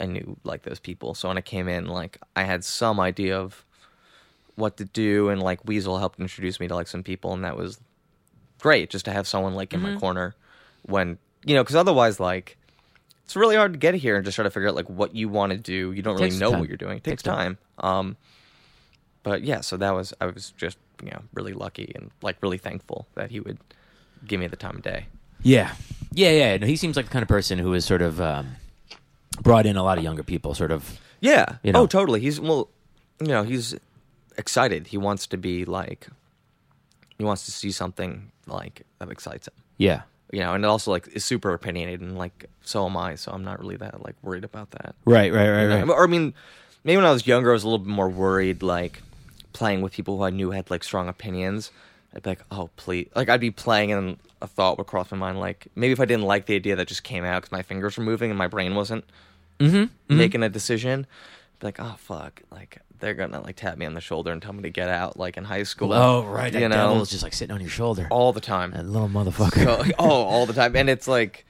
i 0.00 0.06
knew 0.06 0.36
like 0.44 0.62
those 0.62 0.80
people. 0.80 1.14
So 1.14 1.28
when 1.28 1.38
i 1.38 1.40
came 1.40 1.68
in 1.68 1.86
like 1.86 2.18
i 2.36 2.42
had 2.42 2.64
some 2.64 2.98
idea 3.00 3.38
of 3.38 3.64
what 4.56 4.76
to 4.76 4.84
do 4.84 5.28
and 5.30 5.42
like 5.42 5.64
weasel 5.64 5.98
helped 5.98 6.20
introduce 6.20 6.60
me 6.60 6.68
to 6.68 6.74
like 6.74 6.86
some 6.88 7.02
people 7.02 7.32
and 7.32 7.44
that 7.44 7.56
was 7.56 7.80
great 8.60 8.88
just 8.90 9.04
to 9.06 9.12
have 9.12 9.26
someone 9.26 9.54
like 9.54 9.72
in 9.74 9.80
Mm-hmm. 9.80 9.94
my 9.94 10.00
corner 10.00 10.34
when 10.86 11.18
you 11.44 11.54
know 11.54 11.62
because 11.62 11.76
otherwise 11.76 12.18
like 12.20 12.56
it's 13.24 13.36
really 13.36 13.56
hard 13.56 13.72
to 13.72 13.78
get 13.78 13.94
here 13.94 14.16
and 14.16 14.24
just 14.24 14.34
try 14.34 14.42
to 14.42 14.50
figure 14.50 14.68
out 14.68 14.74
like 14.74 14.88
what 14.90 15.14
you 15.14 15.30
want 15.30 15.50
to 15.50 15.56
do. 15.58 15.92
You 15.92 16.02
don't 16.02 16.16
really 16.20 16.36
know 16.38 16.50
time. 16.50 16.60
what 16.60 16.68
you're 16.68 16.76
doing. 16.76 16.98
It 16.98 17.04
Takes 17.04 17.22
takes 17.22 17.36
time. 17.36 17.56
Um 17.78 18.16
but 19.22 19.42
yeah, 19.42 19.60
so 19.62 19.78
that 19.78 19.94
was 19.94 20.12
I 20.20 20.26
was 20.26 20.52
just 20.58 20.76
you 21.02 21.10
know 21.10 21.22
really 21.32 21.52
lucky 21.54 21.90
and 21.94 22.10
like 22.22 22.36
really 22.42 22.58
thankful 22.58 23.06
that 23.14 23.30
he 23.30 23.40
would 23.40 23.58
give 24.26 24.40
me 24.40 24.46
the 24.46 24.56
time 24.56 24.76
of 24.76 24.82
day. 24.82 25.06
yeah, 25.42 25.74
yeah, 26.12 26.30
yeah. 26.30 26.56
No, 26.56 26.66
he 26.66 26.76
seems 26.76 26.96
like 26.96 27.06
the 27.06 27.12
kind 27.12 27.22
of 27.22 27.28
person 27.28 27.58
who 27.58 27.72
has 27.72 27.84
sort 27.84 28.02
of 28.02 28.20
um, 28.20 28.56
brought 29.42 29.66
in 29.66 29.76
a 29.76 29.82
lot 29.82 29.98
of 29.98 30.04
younger 30.04 30.22
people. 30.22 30.54
Sort 30.54 30.70
of, 30.72 30.98
Yeah. 31.20 31.56
You 31.62 31.72
know. 31.72 31.82
Oh, 31.82 31.86
totally. 31.86 32.20
He's 32.20 32.40
well, 32.40 32.68
you 33.20 33.28
know, 33.28 33.42
he's 33.42 33.74
excited. 34.38 34.86
He 34.88 34.96
wants 34.98 35.26
to 35.28 35.36
be 35.36 35.64
like, 35.64 36.08
he 37.18 37.24
wants 37.24 37.44
to 37.46 37.52
see 37.52 37.70
something 37.70 38.30
like 38.46 38.82
that 38.98 39.10
excites 39.10 39.48
him. 39.48 39.54
yeah, 39.78 40.02
You 40.32 40.40
know, 40.40 40.54
and 40.54 40.64
it 40.64 40.68
also 40.68 40.90
like 40.90 41.08
is 41.08 41.24
super 41.24 41.52
opinionated 41.52 42.00
and 42.00 42.18
like 42.18 42.46
so 42.62 42.86
am 42.86 42.96
I. 42.96 43.14
So 43.16 43.32
I'm 43.32 43.44
not 43.44 43.60
really 43.60 43.76
that 43.76 44.02
like 44.02 44.16
worried 44.22 44.44
about 44.44 44.70
that. 44.72 44.94
right, 45.04 45.32
right, 45.32 45.50
right, 45.50 45.66
right. 45.66 45.88
Or 45.88 46.04
I 46.04 46.06
mean, 46.06 46.34
maybe 46.84 46.96
when 46.96 47.06
I 47.06 47.12
was 47.12 47.26
younger, 47.26 47.50
I 47.50 47.52
was 47.54 47.62
a 47.64 47.68
little 47.68 47.84
bit 47.84 47.92
more 47.92 48.08
worried, 48.08 48.62
like 48.62 49.02
playing 49.52 49.82
with 49.82 49.92
people 49.92 50.16
who 50.18 50.24
I 50.24 50.30
knew 50.30 50.50
had 50.50 50.70
like 50.70 50.82
strong 50.84 51.08
opinions. 51.08 51.70
I'd 52.14 52.22
be 52.22 52.30
like, 52.30 52.42
oh 52.50 52.70
please, 52.76 53.08
like 53.16 53.28
I'd 53.28 53.40
be 53.40 53.50
playing 53.50 53.90
and 53.92 54.16
a 54.40 54.46
thought 54.46 54.78
would 54.78 54.86
cross 54.86 55.10
my 55.10 55.16
mind, 55.16 55.40
like 55.40 55.66
maybe 55.74 55.92
if 55.92 56.00
I 56.00 56.04
didn't 56.04 56.24
like 56.26 56.46
the 56.46 56.54
idea 56.54 56.76
that 56.76 56.86
just 56.88 57.02
came 57.02 57.24
out 57.24 57.42
because 57.42 57.52
my 57.52 57.62
fingers 57.62 57.96
were 57.96 58.04
moving 58.04 58.30
and 58.30 58.38
my 58.38 58.46
brain 58.48 58.74
wasn't 58.74 59.04
Mm-hmm, 59.60 60.16
making 60.16 60.42
a 60.42 60.48
decision, 60.48 61.06
be 61.60 61.66
like, 61.68 61.78
oh 61.80 61.94
fuck, 61.98 62.42
like 62.50 62.78
they're 62.98 63.14
gonna 63.14 63.40
like 63.40 63.56
tap 63.56 63.78
me 63.78 63.86
on 63.86 63.94
the 63.94 64.00
shoulder 64.00 64.32
and 64.32 64.42
tell 64.42 64.52
me 64.52 64.62
to 64.62 64.70
get 64.70 64.88
out, 64.88 65.16
like 65.16 65.36
in 65.36 65.44
high 65.44 65.62
school. 65.62 65.92
Oh, 65.92 66.24
right. 66.24 66.52
That 66.52 66.60
you 66.60 66.68
know, 66.68 66.74
devil 66.88 67.02
is 67.02 67.10
just 67.10 67.22
like 67.22 67.32
sitting 67.32 67.54
on 67.54 67.60
your 67.60 67.70
shoulder. 67.70 68.08
all 68.10 68.32
the 68.32 68.40
time. 68.40 68.72
that 68.72 68.84
little 68.86 69.08
motherfucker. 69.08 69.64
So, 69.64 69.92
oh, 69.98 70.08
all 70.24 70.46
the 70.46 70.52
time, 70.54 70.74
and 70.76 70.90
it's 70.90 71.06
like, 71.08 71.46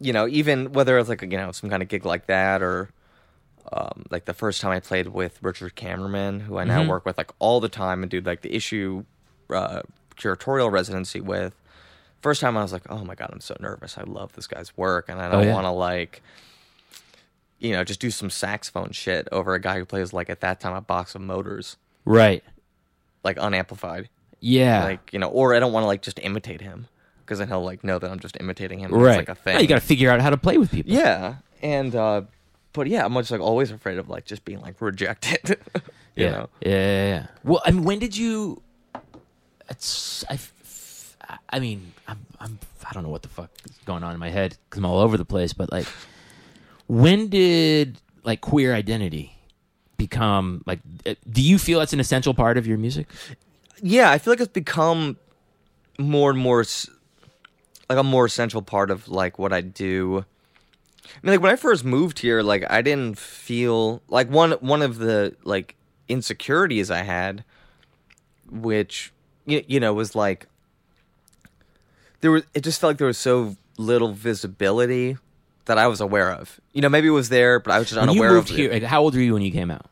you 0.00 0.12
know, 0.12 0.26
even 0.28 0.72
whether 0.72 0.98
it's 0.98 1.08
like 1.08 1.22
you 1.22 1.28
know 1.28 1.52
some 1.52 1.68
kind 1.70 1.82
of 1.82 1.88
gig 1.88 2.04
like 2.04 2.26
that 2.26 2.62
or. 2.62 2.90
Um, 3.72 4.06
like 4.10 4.24
the 4.24 4.34
first 4.34 4.60
time 4.62 4.72
I 4.72 4.80
played 4.80 5.08
with 5.08 5.38
Richard 5.42 5.76
Kamerman, 5.76 6.40
who 6.40 6.56
I 6.58 6.64
now 6.64 6.82
Mhm. 6.82 6.88
work 6.88 7.04
with 7.06 7.16
like 7.18 7.30
all 7.38 7.60
the 7.60 7.68
time 7.68 8.02
and 8.02 8.10
do 8.10 8.20
like 8.20 8.40
the 8.40 8.52
issue 8.52 9.04
uh, 9.54 9.82
curatorial 10.16 10.70
residency 10.70 11.20
with. 11.20 11.54
First 12.22 12.40
time 12.42 12.56
I 12.56 12.62
was 12.62 12.72
like, 12.72 12.82
oh 12.90 13.02
my 13.04 13.14
god, 13.14 13.30
I'm 13.32 13.40
so 13.40 13.56
nervous. 13.60 13.96
I 13.96 14.02
love 14.02 14.32
this 14.34 14.46
guy's 14.46 14.76
work, 14.76 15.08
and 15.08 15.20
I 15.20 15.28
Oh, 15.28 15.32
don't 15.32 15.46
yeah. 15.46 15.54
want 15.54 15.64
to 15.64 15.70
like, 15.70 16.22
you 17.58 17.72
know, 17.72 17.84
just 17.84 18.00
do 18.00 18.10
some 18.10 18.30
saxophone 18.30 18.90
shit 18.92 19.26
over 19.32 19.54
a 19.54 19.60
guy 19.60 19.78
who 19.78 19.84
plays 19.84 20.12
like 20.12 20.28
at 20.30 20.40
that 20.40 20.60
time 20.60 20.74
a 20.74 20.80
box 20.80 21.14
of 21.14 21.20
motors, 21.22 21.76
right. 22.04 22.42
like 23.24 23.38
unamplified, 23.38 24.08
Yeah. 24.40 24.84
like 24.84 25.12
you 25.12 25.18
know, 25.18 25.28
or 25.28 25.54
I 25.54 25.60
don't 25.60 25.72
want 25.72 25.84
to 25.84 25.86
like 25.88 26.02
just 26.02 26.18
imitate 26.22 26.60
him 26.60 26.88
because 27.24 27.38
then 27.38 27.48
he'll 27.48 27.64
like 27.64 27.84
know 27.84 27.98
that 27.98 28.10
I'm 28.10 28.20
just 28.20 28.36
imitating 28.40 28.80
him. 28.80 28.92
right. 28.92 29.18
It's 29.20 29.28
like 29.28 29.28
a 29.30 29.34
thing. 29.40 29.54
No, 29.54 29.60
you 29.60 29.66
got 29.68 29.76
to 29.76 29.80
figure 29.86 30.10
out 30.10 30.20
how 30.20 30.30
to 30.30 30.36
play 30.36 30.58
with 30.58 30.70
people. 30.70 30.92
yeah, 30.92 31.36
and 31.62 31.94
uh, 31.94 32.22
but 32.74 32.86
yeah, 32.86 33.04
I'm 33.06 33.14
just 33.14 33.30
like 33.30 33.40
always 33.40 33.70
afraid 33.70 33.96
of 33.98 34.08
like 34.10 34.24
just 34.26 34.44
being 34.44 34.60
like 34.60 34.80
rejected. 34.80 35.56
you 36.16 36.24
yeah. 36.26 36.30
know. 36.32 36.48
yeah. 36.60 36.68
Yeah. 36.70 37.06
Yeah. 37.08 37.26
Well, 37.44 37.62
I 37.64 37.70
mean, 37.70 37.84
when 37.84 37.98
did 37.98 38.14
you? 38.16 38.62
It's 39.70 40.24
I. 40.28 40.38
I 41.48 41.60
mean, 41.60 41.92
I'm. 42.08 42.18
I'm. 42.40 42.58
I 42.88 42.92
don't 42.92 43.02
know 43.04 43.08
what 43.08 43.22
the 43.22 43.28
fuck 43.28 43.50
is 43.64 43.76
going 43.84 44.02
on 44.02 44.12
in 44.12 44.18
my 44.18 44.30
head 44.30 44.56
because 44.68 44.78
I'm 44.78 44.84
all 44.84 44.98
over 45.00 45.16
the 45.16 45.24
place. 45.24 45.52
But 45.52 45.70
like, 45.70 45.86
when 46.88 47.28
did 47.28 47.98
like 48.24 48.40
queer 48.40 48.74
identity 48.74 49.36
become 49.96 50.62
like? 50.66 50.80
uh, 51.06 51.14
Do 51.30 51.40
you 51.42 51.58
feel 51.58 51.78
that's 51.78 51.92
an 51.92 52.00
essential 52.00 52.34
part 52.34 52.58
of 52.58 52.66
your 52.66 52.78
music? 52.78 53.06
yeah, 53.82 54.10
I 54.10 54.18
feel 54.18 54.32
like 54.32 54.40
it's 54.40 54.52
become 54.52 55.16
more 55.98 56.30
and 56.30 56.38
more 56.38 56.64
like 57.88 57.98
a 57.98 58.02
more 58.02 58.24
essential 58.26 58.62
part 58.62 58.90
of 58.90 59.08
like 59.08 59.38
what 59.38 59.52
I 59.52 59.60
do. 59.60 60.24
I 61.06 61.18
mean, 61.22 61.32
like 61.34 61.40
when 61.42 61.52
I 61.52 61.56
first 61.56 61.84
moved 61.84 62.18
here, 62.20 62.42
like 62.42 62.64
I 62.70 62.82
didn't 62.82 63.18
feel 63.18 64.02
like 64.08 64.28
one 64.30 64.52
one 64.52 64.82
of 64.82 64.98
the 64.98 65.36
like 65.44 65.76
insecurities 66.08 66.90
I 66.90 67.02
had, 67.02 67.44
which 68.50 69.12
you, 69.50 69.64
you 69.66 69.80
know 69.80 69.92
was 69.92 70.14
like 70.14 70.46
there 72.20 72.30
was 72.30 72.42
it 72.54 72.62
just 72.62 72.80
felt 72.80 72.90
like 72.90 72.98
there 72.98 73.06
was 73.06 73.18
so 73.18 73.56
little 73.78 74.12
visibility 74.12 75.16
that 75.66 75.78
I 75.78 75.86
was 75.86 76.00
aware 76.00 76.32
of. 76.32 76.60
You 76.72 76.82
know, 76.82 76.88
maybe 76.88 77.08
it 77.08 77.12
was 77.12 77.28
there, 77.28 77.60
but 77.60 77.72
I 77.72 77.78
was 77.78 77.88
just 77.88 78.00
When 78.00 78.08
you 78.10 78.20
unaware 78.22 78.32
moved 78.32 78.50
of 78.50 78.56
here, 78.56 78.70
it. 78.70 78.82
how 78.82 79.02
old 79.02 79.14
were 79.14 79.20
you 79.20 79.34
when 79.34 79.42
you 79.42 79.52
came 79.52 79.70
out? 79.70 79.86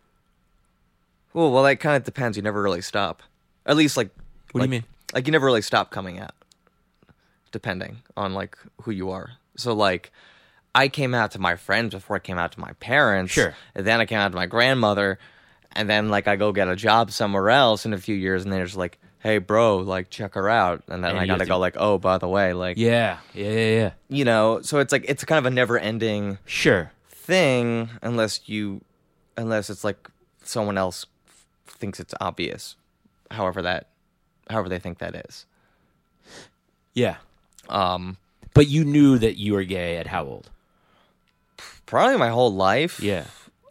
Well, 1.33 1.53
well, 1.53 1.63
that 1.63 1.77
kind 1.77 1.97
of 1.97 2.05
depends. 2.05 2.37
You 2.37 2.43
never 2.43 2.61
really 2.61 2.81
stop. 2.81 3.23
At 3.65 3.77
least, 3.77 3.97
like, 3.97 4.11
What 4.53 4.61
do 4.61 4.65
you 4.65 4.71
mean? 4.71 4.85
Like, 5.15 5.27
you 5.27 5.33
never 5.33 5.47
really 5.47 5.63
stop 5.63 5.91
coming 5.91 6.19
out, 6.19 6.33
depending 7.53 7.99
on 8.17 8.35
like 8.35 8.57
who 8.83 8.91
you 8.91 9.11
are. 9.11 9.31
So, 9.57 9.73
like, 9.73 10.11
I 10.75 10.89
came 10.89 11.15
out 11.15 11.33
to 11.33 11.39
my 11.39 11.57
friends 11.57 11.95
before 11.95 12.17
I 12.17 12.21
came 12.21 12.39
out 12.39 12.53
to 12.53 12.61
my 12.61 12.73
parents. 12.75 13.33
Sure. 13.33 13.55
And 13.75 13.87
then 13.87 14.01
I 14.01 14.07
came 14.07 14.19
out 14.19 14.31
to 14.31 14.37
my 14.37 14.47
grandmother, 14.47 15.19
and 15.73 15.89
then 15.89 16.09
like 16.09 16.29
I 16.29 16.37
go 16.37 16.53
get 16.53 16.69
a 16.69 16.77
job 16.77 17.11
somewhere 17.11 17.51
else 17.51 17.87
in 17.87 17.93
a 17.93 17.99
few 17.99 18.17
years, 18.17 18.43
and 18.45 18.53
they're 18.53 18.65
just 18.65 18.77
like, 18.77 18.99
"Hey, 19.29 19.39
bro, 19.39 19.79
like 19.79 20.09
check 20.11 20.35
her 20.35 20.49
out," 20.49 20.83
and 20.89 21.05
then 21.05 21.11
And 21.11 21.19
I 21.21 21.27
gotta 21.27 21.43
have 21.43 21.49
go 21.49 21.59
like, 21.59 21.75
"Oh, 21.77 21.99
by 21.99 22.17
the 22.19 22.29
way, 22.29 22.53
like, 22.55 22.77
Yeah. 22.79 23.19
Yeah. 23.35 23.51
Yeah. 23.51 23.71
Yeah. 23.81 23.91
you 24.09 24.25
know." 24.25 24.61
So 24.63 24.79
it's 24.79 24.93
like 24.93 25.05
it's 25.07 25.25
kind 25.25 25.39
of 25.39 25.47
a 25.47 25.55
never-ending 25.55 26.39
Sure. 26.47 26.93
thing 27.11 27.91
unless 28.03 28.49
you 28.49 28.81
unless 29.37 29.69
it's 29.71 29.85
like 29.85 30.09
someone 30.43 30.79
else 30.79 31.05
thinks 31.67 32.01
it's 32.01 32.15
obvious 32.21 32.75
however 33.31 33.61
that 33.63 33.89
however 34.51 34.69
they 34.71 34.79
think 34.79 34.99
that 34.99 35.15
is 35.29 35.45
Yeah. 36.95 37.17
um 37.69 38.17
But 38.55 38.67
you 38.67 38.85
knew 38.85 39.19
that 39.19 39.37
you 39.37 39.53
were 39.53 39.65
gay 39.65 39.97
at 39.99 40.07
how 40.07 40.25
old? 40.25 40.51
probably 41.87 42.17
my 42.17 42.29
whole 42.31 42.53
life 42.55 42.99
Yeah. 43.01 43.25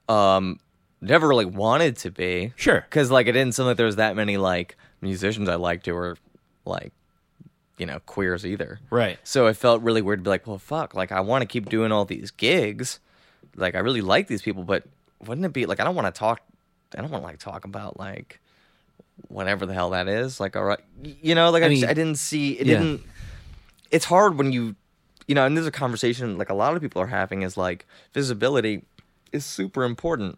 um 0.07 0.59
never 1.01 1.27
really 1.27 1.45
wanted 1.45 1.97
to 1.97 2.11
be 2.11 2.53
Sure. 2.55 2.81
because 2.81 3.09
like 3.11 3.27
it 3.27 3.31
didn't 3.33 3.53
seem 3.55 3.65
like 3.65 3.77
there 3.77 3.85
was 3.85 3.97
that 3.97 4.15
many 4.15 4.37
like 4.37 4.77
musicians 5.01 5.47
i 5.49 5.55
liked 5.55 5.85
who 5.85 5.93
were 5.93 6.17
like 6.65 6.91
you 7.77 7.85
know 7.85 7.99
queers 8.05 8.45
either 8.45 8.79
Right. 8.89 9.19
so 9.23 9.47
it 9.47 9.55
felt 9.55 9.81
really 9.83 10.01
weird 10.01 10.19
to 10.19 10.23
be 10.23 10.29
like 10.29 10.47
well 10.47 10.57
fuck 10.57 10.93
like 10.95 11.11
i 11.11 11.19
want 11.19 11.41
to 11.43 11.45
keep 11.45 11.69
doing 11.69 11.91
all 11.91 12.05
these 12.05 12.31
gigs 12.31 12.99
like 13.55 13.75
i 13.75 13.79
really 13.79 14.01
like 14.01 14.27
these 14.27 14.41
people 14.41 14.63
but 14.63 14.83
wouldn't 15.25 15.45
it 15.45 15.53
be 15.53 15.65
like 15.65 15.79
i 15.79 15.83
don't 15.83 15.95
want 15.95 16.13
to 16.13 16.17
talk 16.17 16.41
i 16.97 17.01
don't 17.01 17.11
want 17.11 17.23
to 17.23 17.27
like 17.27 17.39
talk 17.39 17.65
about 17.65 17.99
like 17.99 18.39
whatever 19.29 19.65
the 19.65 19.73
hell 19.73 19.91
that 19.91 20.07
is 20.07 20.39
like 20.39 20.55
all 20.55 20.63
right 20.63 20.79
you 21.03 21.33
know 21.35 21.49
like 21.51 21.63
i, 21.63 21.67
I 21.67 21.69
just, 21.69 21.85
I 21.85 21.93
didn't 21.93 22.17
see 22.17 22.53
it 22.53 22.67
yeah. 22.67 22.77
didn't 22.79 23.01
it's 23.91 24.05
hard 24.05 24.37
when 24.37 24.51
you 24.51 24.75
you 25.27 25.35
know 25.35 25.45
and 25.45 25.55
there's 25.57 25.67
a 25.67 25.71
conversation 25.71 26.37
like 26.37 26.49
a 26.49 26.53
lot 26.53 26.75
of 26.75 26.81
people 26.81 27.01
are 27.01 27.07
having 27.07 27.41
is 27.43 27.57
like 27.57 27.85
visibility 28.13 28.83
is 29.31 29.45
super 29.45 29.83
important 29.83 30.37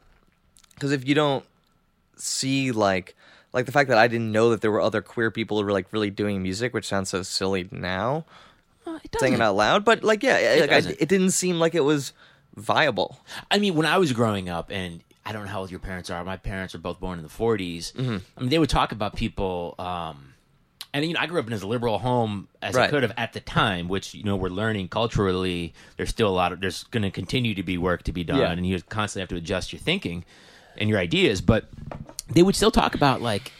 because 0.75 0.91
if 0.91 1.07
you 1.07 1.13
don't 1.15 1.45
see 2.15 2.71
like 2.71 3.15
like 3.53 3.65
the 3.65 3.71
fact 3.71 3.89
that 3.89 3.97
I 3.97 4.07
didn't 4.07 4.31
know 4.31 4.49
that 4.51 4.61
there 4.61 4.71
were 4.71 4.81
other 4.81 5.01
queer 5.01 5.31
people 5.31 5.57
who 5.59 5.65
were 5.65 5.71
like 5.71 5.91
really 5.91 6.09
doing 6.09 6.41
music, 6.43 6.73
which 6.73 6.87
sounds 6.87 7.09
so 7.09 7.23
silly 7.23 7.67
now 7.71 8.25
Uh, 8.85 8.99
it 9.03 9.15
saying 9.19 9.33
it 9.33 9.41
out 9.41 9.55
loud, 9.55 9.83
but 9.85 10.03
like 10.03 10.23
yeah, 10.23 10.37
It 10.37 10.61
like, 10.69 10.85
I, 10.85 10.89
it 10.99 11.09
didn't 11.09 11.31
seem 11.31 11.59
like 11.59 11.75
it 11.75 11.83
was 11.83 12.13
viable. 12.55 13.19
I 13.51 13.59
mean, 13.59 13.75
when 13.75 13.85
I 13.85 13.97
was 13.97 14.13
growing 14.13 14.49
up, 14.49 14.71
and 14.71 15.01
I 15.25 15.31
don't 15.31 15.45
know 15.45 15.51
how 15.51 15.59
old 15.61 15.71
your 15.71 15.79
parents 15.79 16.09
are. 16.09 16.23
My 16.23 16.37
parents 16.37 16.73
are 16.75 16.79
both 16.79 16.99
born 16.99 17.19
in 17.19 17.23
the 17.23 17.29
40s. 17.29 17.93
Mm-hmm. 17.93 18.17
I 18.37 18.41
mean, 18.41 18.49
they 18.49 18.57
would 18.59 18.69
talk 18.69 18.91
about 18.91 19.15
people. 19.15 19.75
Um, 19.77 20.33
and 20.91 21.05
you 21.05 21.13
know, 21.13 21.19
I 21.19 21.27
grew 21.27 21.39
up 21.39 21.45
in 21.45 21.53
as 21.53 21.63
liberal 21.63 21.99
home 21.99 22.47
as 22.63 22.75
I 22.75 22.87
could 22.87 23.03
have 23.03 23.13
at 23.15 23.33
the 23.33 23.39
time, 23.39 23.87
which 23.87 24.15
you 24.15 24.23
know 24.23 24.35
we're 24.35 24.49
learning 24.49 24.87
culturally. 24.87 25.73
There's 25.97 26.09
still 26.09 26.29
a 26.29 26.33
lot 26.33 26.51
of 26.51 26.61
there's 26.61 26.83
going 26.85 27.03
to 27.03 27.11
continue 27.11 27.53
to 27.53 27.61
be 27.63 27.77
work 27.77 28.01
to 28.03 28.11
be 28.11 28.23
done, 28.23 28.39
Yeah. 28.39 28.51
and 28.51 28.65
you 28.65 28.81
constantly 28.81 29.21
have 29.21 29.29
to 29.29 29.35
adjust 29.35 29.71
your 29.71 29.79
thinking 29.79 30.25
and 30.77 30.89
your 30.89 30.99
ideas. 30.99 31.41
But 31.41 31.65
they 32.33 32.43
would 32.43 32.55
still 32.55 32.71
talk 32.71 32.95
about 32.95 33.21
like, 33.21 33.51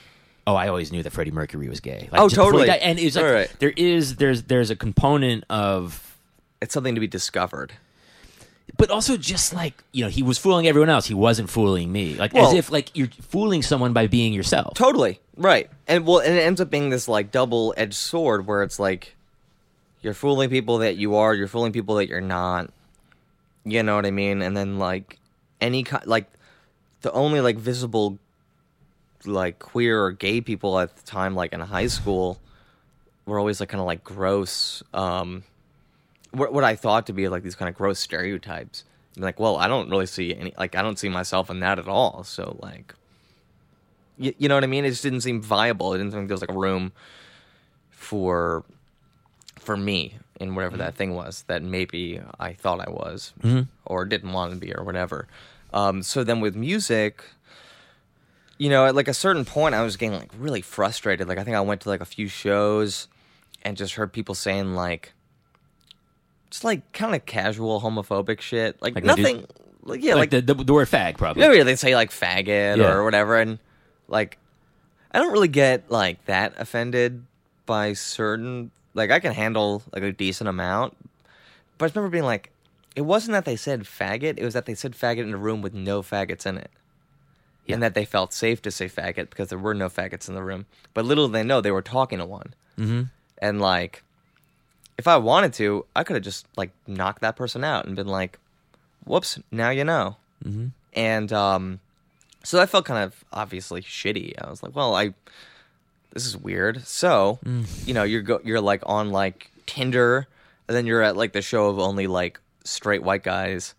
oh, 0.48 0.56
I 0.56 0.68
always 0.68 0.92
knew 0.92 1.04
that 1.04 1.12
Freddie 1.12 1.32
Mercury 1.32 1.70
was 1.70 1.80
gay. 1.80 2.08
Like, 2.12 2.22
Oh, 2.22 2.26
just 2.30 2.36
before 2.36 2.46
he 2.46 2.52
totally. 2.60 2.68
died. 2.68 2.80
And 2.82 3.00
it's 3.00 3.16
like 3.16 3.26
Right, 3.26 3.52
there 3.60 3.74
is 3.76 4.16
there's 4.18 4.44
there's 4.44 4.70
a 4.70 4.76
component 4.76 5.44
of 5.50 6.18
It's 6.62 6.74
something 6.74 6.96
to 6.96 7.02
be 7.02 7.08
discovered. 7.08 7.74
but 8.78 8.90
also 8.92 9.18
just 9.18 9.54
like 9.54 9.74
you 9.92 10.04
know 10.04 10.10
he 10.10 10.22
was 10.24 10.38
fooling 10.38 10.68
everyone 10.68 10.90
else 10.90 11.06
he 11.08 11.14
wasn't 11.14 11.50
fooling 11.50 11.92
me 11.92 12.14
like 12.16 12.34
as 12.36 12.54
if 12.54 12.72
like 12.72 12.96
you're 12.96 13.10
fooling 13.22 13.62
someone 13.64 13.92
by 13.94 14.06
being 14.08 14.32
yourself 14.32 14.76
Totally 14.76 15.20
right, 15.36 15.70
and 15.88 16.06
well, 16.06 16.20
and 16.20 16.36
it 16.38 16.42
ends 16.42 16.62
up 16.62 16.70
being 16.70 16.90
this 16.90 17.08
like 17.08 17.32
double 17.32 17.74
edged 17.76 17.96
sword 17.96 18.46
where 18.48 18.62
it's 18.64 18.78
like 18.80 19.16
you're 20.02 20.14
fooling 20.14 20.50
people 20.50 20.78
that 20.80 20.96
you 20.98 21.16
are, 21.16 21.34
you're 21.34 21.48
fooling 21.50 21.74
people 21.74 21.96
that 21.96 22.08
you're 22.08 22.22
not. 22.22 22.70
You 23.66 23.84
know 23.84 23.96
what 23.96 24.06
I 24.06 24.12
mean? 24.12 24.42
And 24.42 24.56
then 24.56 24.80
like 24.80 25.18
any 25.60 25.84
kind, 25.84 26.06
like 26.08 26.30
the 27.02 27.12
only 27.12 27.42
like 27.42 27.58
visible 27.58 28.18
like 29.26 29.60
queer 29.60 30.04
or 30.04 30.12
gay 30.12 30.42
people 30.42 30.80
at 30.80 30.96
the 30.96 31.04
time, 31.04 31.36
like 31.36 31.54
in 31.54 31.60
high 31.60 31.88
school, 31.88 32.40
were 33.26 33.40
always 33.40 33.60
like 33.60 33.70
kind 33.70 33.82
of 33.82 33.88
like 33.88 34.04
gross. 34.04 34.84
Um, 34.94 35.44
what 36.32 36.54
what 36.54 36.64
I 36.64 36.76
thought 36.76 37.08
to 37.08 37.14
be 37.14 37.28
like 37.28 37.44
these 37.44 37.56
kind 37.56 37.70
of 37.70 37.76
gross 37.76 38.00
stereotypes. 38.00 38.84
I'm 39.18 39.24
like, 39.24 39.40
well, 39.40 39.58
I 39.58 39.68
don't 39.68 39.90
really 39.90 40.06
see 40.06 40.36
any 40.36 40.54
like 40.58 40.76
I 40.76 40.82
don't 40.82 40.98
see 41.00 41.10
myself 41.10 41.50
in 41.50 41.60
that 41.62 41.80
at 41.80 41.88
all. 41.88 42.24
So 42.24 42.58
like, 42.62 42.94
you, 44.18 44.34
you 44.38 44.50
know 44.50 44.56
what 44.56 44.64
I 44.64 44.68
mean? 44.68 44.86
It 44.86 44.92
just 44.92 45.04
didn't 45.04 45.22
seem 45.22 45.42
viable. 45.42 45.94
It 45.94 45.98
didn't 45.98 46.12
seem 46.12 46.22
like 46.22 46.28
there 46.28 46.36
was 46.36 46.42
like 46.42 46.52
a 46.52 46.58
room 46.58 46.92
for 47.90 48.64
for 49.58 49.76
me 49.76 50.18
in 50.40 50.56
whatever 50.56 50.78
that 50.78 50.96
thing 50.96 51.14
was 51.14 51.44
that 51.48 51.62
maybe 51.62 52.22
I 52.40 52.54
thought 52.54 52.80
I 52.80 52.90
was 52.90 53.34
or 53.86 54.06
didn't 54.06 54.32
want 54.32 54.54
to 54.54 54.58
be 54.58 54.74
or 54.74 54.84
whatever. 54.84 55.28
Um, 55.74 56.02
so 56.04 56.24
then 56.24 56.40
with 56.42 56.56
music, 56.56 57.24
you 58.58 58.70
know, 58.70 58.86
at 58.86 58.96
like 58.96 59.08
a 59.08 59.14
certain 59.14 59.46
point, 59.46 59.76
I 59.76 59.84
was 59.84 59.98
getting 59.98 60.18
like 60.18 60.32
really 60.38 60.62
frustrated. 60.62 61.28
Like 61.28 61.38
I 61.38 61.44
think 61.44 61.56
I 61.56 61.62
went 61.62 61.82
to 61.82 61.90
like 61.90 62.02
a 62.02 62.06
few 62.06 62.28
shows 62.28 63.08
and 63.64 63.78
just 63.78 63.96
heard 63.96 64.12
people 64.12 64.36
saying 64.36 64.74
like, 64.76 65.14
just 66.50 66.64
like 66.64 66.92
kind 66.94 67.16
of 67.16 67.26
casual 67.26 67.82
homophobic 67.82 68.42
shit, 68.42 68.82
like, 68.82 68.96
Like 68.96 69.04
nothing. 69.04 69.46
Like 69.84 70.04
yeah, 70.04 70.16
like, 70.16 70.32
like, 70.34 70.46
the, 70.46 70.54
the, 70.54 70.64
the 70.64 70.74
word 70.74 70.88
fag 70.88 71.18
probably 71.18 71.42
yeah, 71.42 71.52
yeah, 71.54 71.64
they 71.64 71.76
say 71.76 71.96
like 71.96 72.12
faggot 72.12 72.78
Yeah. 72.78 72.92
or 72.92 73.04
whatever, 73.04 73.38
and 73.40 73.60
like 74.08 74.38
I 75.12 75.20
don't 75.20 75.32
really 75.32 75.48
get 75.48 75.90
like 75.90 76.24
that 76.26 76.54
offended 76.58 77.24
by 77.66 77.94
certain. 77.94 78.72
Like 78.94 79.10
I 79.10 79.20
can 79.20 79.32
handle 79.34 79.84
like 79.94 80.04
a 80.04 80.12
decent 80.12 80.50
amount, 80.50 80.98
but 81.78 81.86
I 81.86 81.88
remember 81.96 82.12
being 82.12 82.26
like, 82.26 82.52
it 82.96 83.02
wasn't 83.02 83.34
that 83.34 83.46
they 83.46 83.56
said 83.56 83.82
faggot; 83.84 84.38
it 84.38 84.44
was 84.44 84.54
that 84.54 84.66
they 84.66 84.76
said 84.76 84.94
faggot 84.94 85.20
in 85.24 85.34
a 85.34 85.38
room 85.38 85.62
with 85.62 85.74
no 85.74 86.02
faggots 86.02 86.46
in 86.46 86.58
it, 86.58 86.72
Yeah. 87.66 87.76
and 87.76 87.84
that 87.84 87.94
they 87.94 88.06
felt 88.06 88.34
safe 88.34 88.62
to 88.64 88.72
say 88.72 88.88
faggot 88.90 89.30
because 89.30 89.50
there 89.50 89.60
were 89.60 89.74
no 89.74 89.90
faggots 89.90 90.28
in 90.28 90.36
the 90.36 90.44
room. 90.44 90.66
But 90.94 91.06
little 91.06 91.28
did 91.28 91.34
they 91.34 91.44
know 91.44 91.62
they 91.62 91.72
were 91.72 91.82
talking 91.82 92.20
to 92.20 92.26
one, 92.26 92.54
mm-hmm. 92.78 93.04
and 93.38 93.62
like, 93.62 94.04
if 94.98 95.08
I 95.08 95.18
wanted 95.18 95.54
to, 95.54 95.86
I 95.96 96.04
could 96.04 96.16
have 96.16 96.24
just 96.24 96.46
like 96.58 96.72
knocked 96.88 97.22
that 97.22 97.36
person 97.36 97.64
out 97.64 97.86
and 97.86 97.96
been 97.96 98.08
like, 98.08 98.40
"Whoops, 99.06 99.40
now 99.52 99.70
you 99.70 99.84
know." 99.84 100.18
Mm-hmm. 100.46 100.68
and 100.94 101.34
um, 101.34 101.80
so 102.44 102.56
that 102.58 102.70
felt 102.70 102.86
kind 102.86 103.04
of 103.04 103.24
obviously 103.34 103.82
shitty. 103.82 104.34
I 104.42 104.50
was 104.50 104.64
like, 104.64 104.74
well, 104.76 104.96
I 104.96 105.14
this 106.14 106.26
is 106.26 106.36
weird. 106.38 106.86
So 106.88 107.40
you 107.86 107.94
know, 107.94 108.04
you're 108.04 108.22
go- 108.24 108.42
you're 108.44 108.62
like 108.62 108.82
on 108.86 109.12
like 109.12 109.52
Tinder, 109.66 110.28
and 110.68 110.76
then 110.76 110.86
you're 110.88 111.04
at 111.04 111.16
like 111.18 111.34
the 111.34 111.42
show 111.42 111.68
of 111.68 111.78
only 111.78 112.08
like 112.08 112.40
straight 112.64 113.04
white 113.04 113.24
guys, 113.24 113.76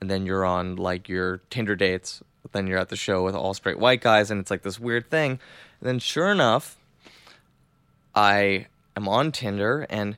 and 0.00 0.10
then 0.10 0.26
you're 0.26 0.44
on 0.44 0.76
like 0.76 1.08
your 1.08 1.38
Tinder 1.50 1.76
dates. 1.76 2.22
Then 2.52 2.66
you're 2.66 2.78
at 2.78 2.90
the 2.90 2.96
show 2.96 3.24
with 3.24 3.34
all 3.34 3.54
straight 3.54 3.78
white 3.78 4.00
guys, 4.00 4.30
and 4.30 4.38
it's 4.40 4.50
like 4.50 4.62
this 4.62 4.78
weird 4.78 5.10
thing. 5.10 5.30
And 5.80 5.88
then 5.88 5.98
sure 5.98 6.30
enough, 6.30 6.76
I 8.14 8.66
am 8.96 9.08
on 9.08 9.32
Tinder 9.32 9.86
and 9.88 10.16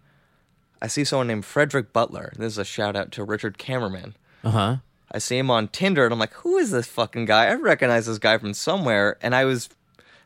I 0.83 0.87
see 0.87 1.05
someone 1.05 1.29
named 1.29 1.45
Frederick 1.45 1.93
Butler. 1.93 2.33
This 2.37 2.53
is 2.53 2.59
a 2.59 2.65
shout 2.65 2.97
out 2.97 3.13
to 3.13 3.25
Richard 3.25 3.59
Kamerman. 3.59 4.15
Uh 4.43 4.51
huh. 4.51 4.77
I 5.13 5.19
see 5.19 5.39
him 5.39 5.51
on 5.51 5.69
Tinder 5.69 6.05
and 6.05 6.13
I'm 6.13 6.19
like, 6.19 6.35
who 6.35 6.59
is 6.59 6.71
this 6.71 6.87
fucking 6.87 7.27
guy? 7.27 7.47
I 7.47 7.55
recognize 7.55 8.07
this 8.07 8.19
guy 8.19 8.37
from 8.39 8.53
somewhere. 8.53 9.17
And 9.23 9.35
I 9.35 9.45
was 9.45 9.69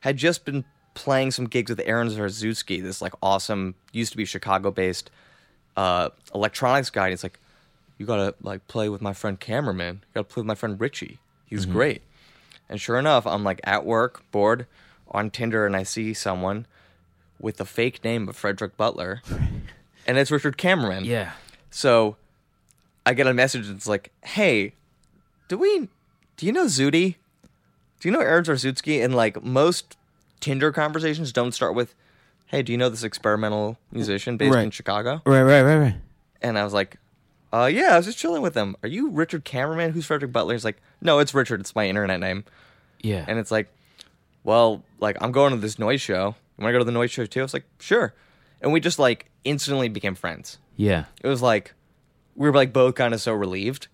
had 0.01 0.17
just 0.17 0.45
been 0.45 0.65
playing 0.95 1.31
some 1.31 1.47
gigs 1.47 1.71
with 1.71 1.81
Aaron 1.85 2.09
Zarzutzki, 2.09 2.83
this 2.83 3.03
like 3.03 3.13
awesome 3.23 3.75
used 3.93 4.13
to 4.13 4.17
be 4.17 4.25
Chicago 4.25 4.71
based 4.71 5.11
uh, 5.77 6.09
electronics 6.35 6.91
guy. 6.91 7.05
And 7.05 7.13
he's 7.13 7.23
like, 7.23 7.39
You 7.99 8.07
gotta 8.07 8.35
like 8.41 8.67
play 8.69 8.89
with 8.89 9.03
my 9.03 9.13
friend 9.13 9.39
Kamerman. 9.39 9.95
You 9.95 10.01
gotta 10.15 10.25
play 10.25 10.41
with 10.41 10.47
my 10.47 10.55
friend 10.55 10.81
Richie. 10.81 11.19
He's 11.47 11.65
mm-hmm. 11.65 11.73
great. 11.73 12.03
And 12.69 12.81
sure 12.81 12.99
enough, 12.99 13.27
I'm 13.27 13.45
like 13.45 13.61
at 13.65 13.85
work, 13.85 14.23
bored, 14.31 14.67
on 15.11 15.31
Tinder, 15.31 15.67
and 15.67 15.75
I 15.75 15.83
see 15.83 16.15
someone 16.15 16.67
with 17.41 17.57
the 17.57 17.65
fake 17.65 18.05
name 18.05 18.29
of 18.29 18.37
Frederick 18.37 18.77
Butler. 18.77 19.23
and 20.07 20.19
it's 20.19 20.31
Richard 20.31 20.59
Kamerman. 20.59 21.05
Yeah. 21.05 21.33
So 21.71 22.17
I 23.05 23.15
get 23.15 23.27
a 23.27 23.35
message 23.35 23.69
that's 23.69 23.87
like, 23.87 24.13
"Hey, 24.23 24.75
do 25.49 25.59
we? 25.59 25.89
Do 26.37 26.47
you 26.47 26.53
know 26.53 26.67
Zudi? 26.67 27.17
Do 28.01 28.09
you 28.09 28.13
know 28.13 28.21
Aaron 28.21 28.45
Zarzutzki?" 28.45 29.03
And 29.03 29.15
like 29.15 29.43
most 29.43 29.97
Tinder 30.41 30.71
conversations 30.71 31.33
don't 31.33 31.53
start 31.53 31.75
with, 31.75 31.95
"Hey, 32.47 32.63
do 32.63 32.71
you 32.71 32.79
know 32.79 32.89
this 32.89 33.03
experimental 33.03 33.79
musician 33.91 34.37
based 34.37 34.57
in 34.57 34.71
Chicago?" 34.71 35.23
Right. 35.25 35.43
Right. 35.43 35.63
Right. 35.63 35.79
Right. 35.79 35.97
And 36.41 36.57
I 36.59 36.65
was 36.65 36.73
like, 36.73 36.99
"Uh, 37.53 37.67
yeah, 37.73 37.95
I 37.95 37.97
was 37.97 38.07
just 38.07 38.19
chilling 38.19 38.43
with 38.43 38.55
him. 38.57 38.77
Are 38.83 38.89
you 38.89 39.11
Richard 39.11 39.45
Kamerman? 39.45 39.93
Who's 39.93 40.07
Frederick 40.07 40.33
Butler?" 40.33 40.55
He's 40.55 40.65
like, 40.65 40.81
"No, 41.01 41.19
it's 41.19 41.35
Richard. 41.35 41.61
It's 41.61 41.75
my 41.75 41.87
internet 41.89 42.21
name." 42.21 42.45
Yeah. 43.03 43.25
And 43.29 43.39
it's 43.39 43.51
like, 43.51 43.69
well, 44.45 44.83
like 44.99 45.17
I'm 45.21 45.33
going 45.33 45.53
to 45.53 45.59
this 45.59 45.79
noise 45.79 46.01
show. 46.01 46.35
You 46.59 46.65
want 46.65 46.69
to 46.71 46.73
go 46.73 46.79
to 46.81 46.85
the 46.85 46.93
noise 46.93 47.11
show 47.11 47.25
too? 47.27 47.41
I 47.41 47.43
was 47.45 47.55
like, 47.55 47.67
sure. 47.79 48.13
And 48.61 48.73
we 48.73 48.81
just 48.81 48.99
like 48.99 49.31
instantly 49.45 49.89
became 49.89 50.15
friends. 50.17 50.59
yeah. 50.77 51.05
It 51.23 51.29
was 51.29 51.41
like 51.43 51.75
we 52.35 52.49
were 52.49 52.55
like 52.55 52.73
both 52.73 52.95
kind 52.97 53.15
of 53.15 53.21
so 53.21 53.33
relieved. 53.33 53.87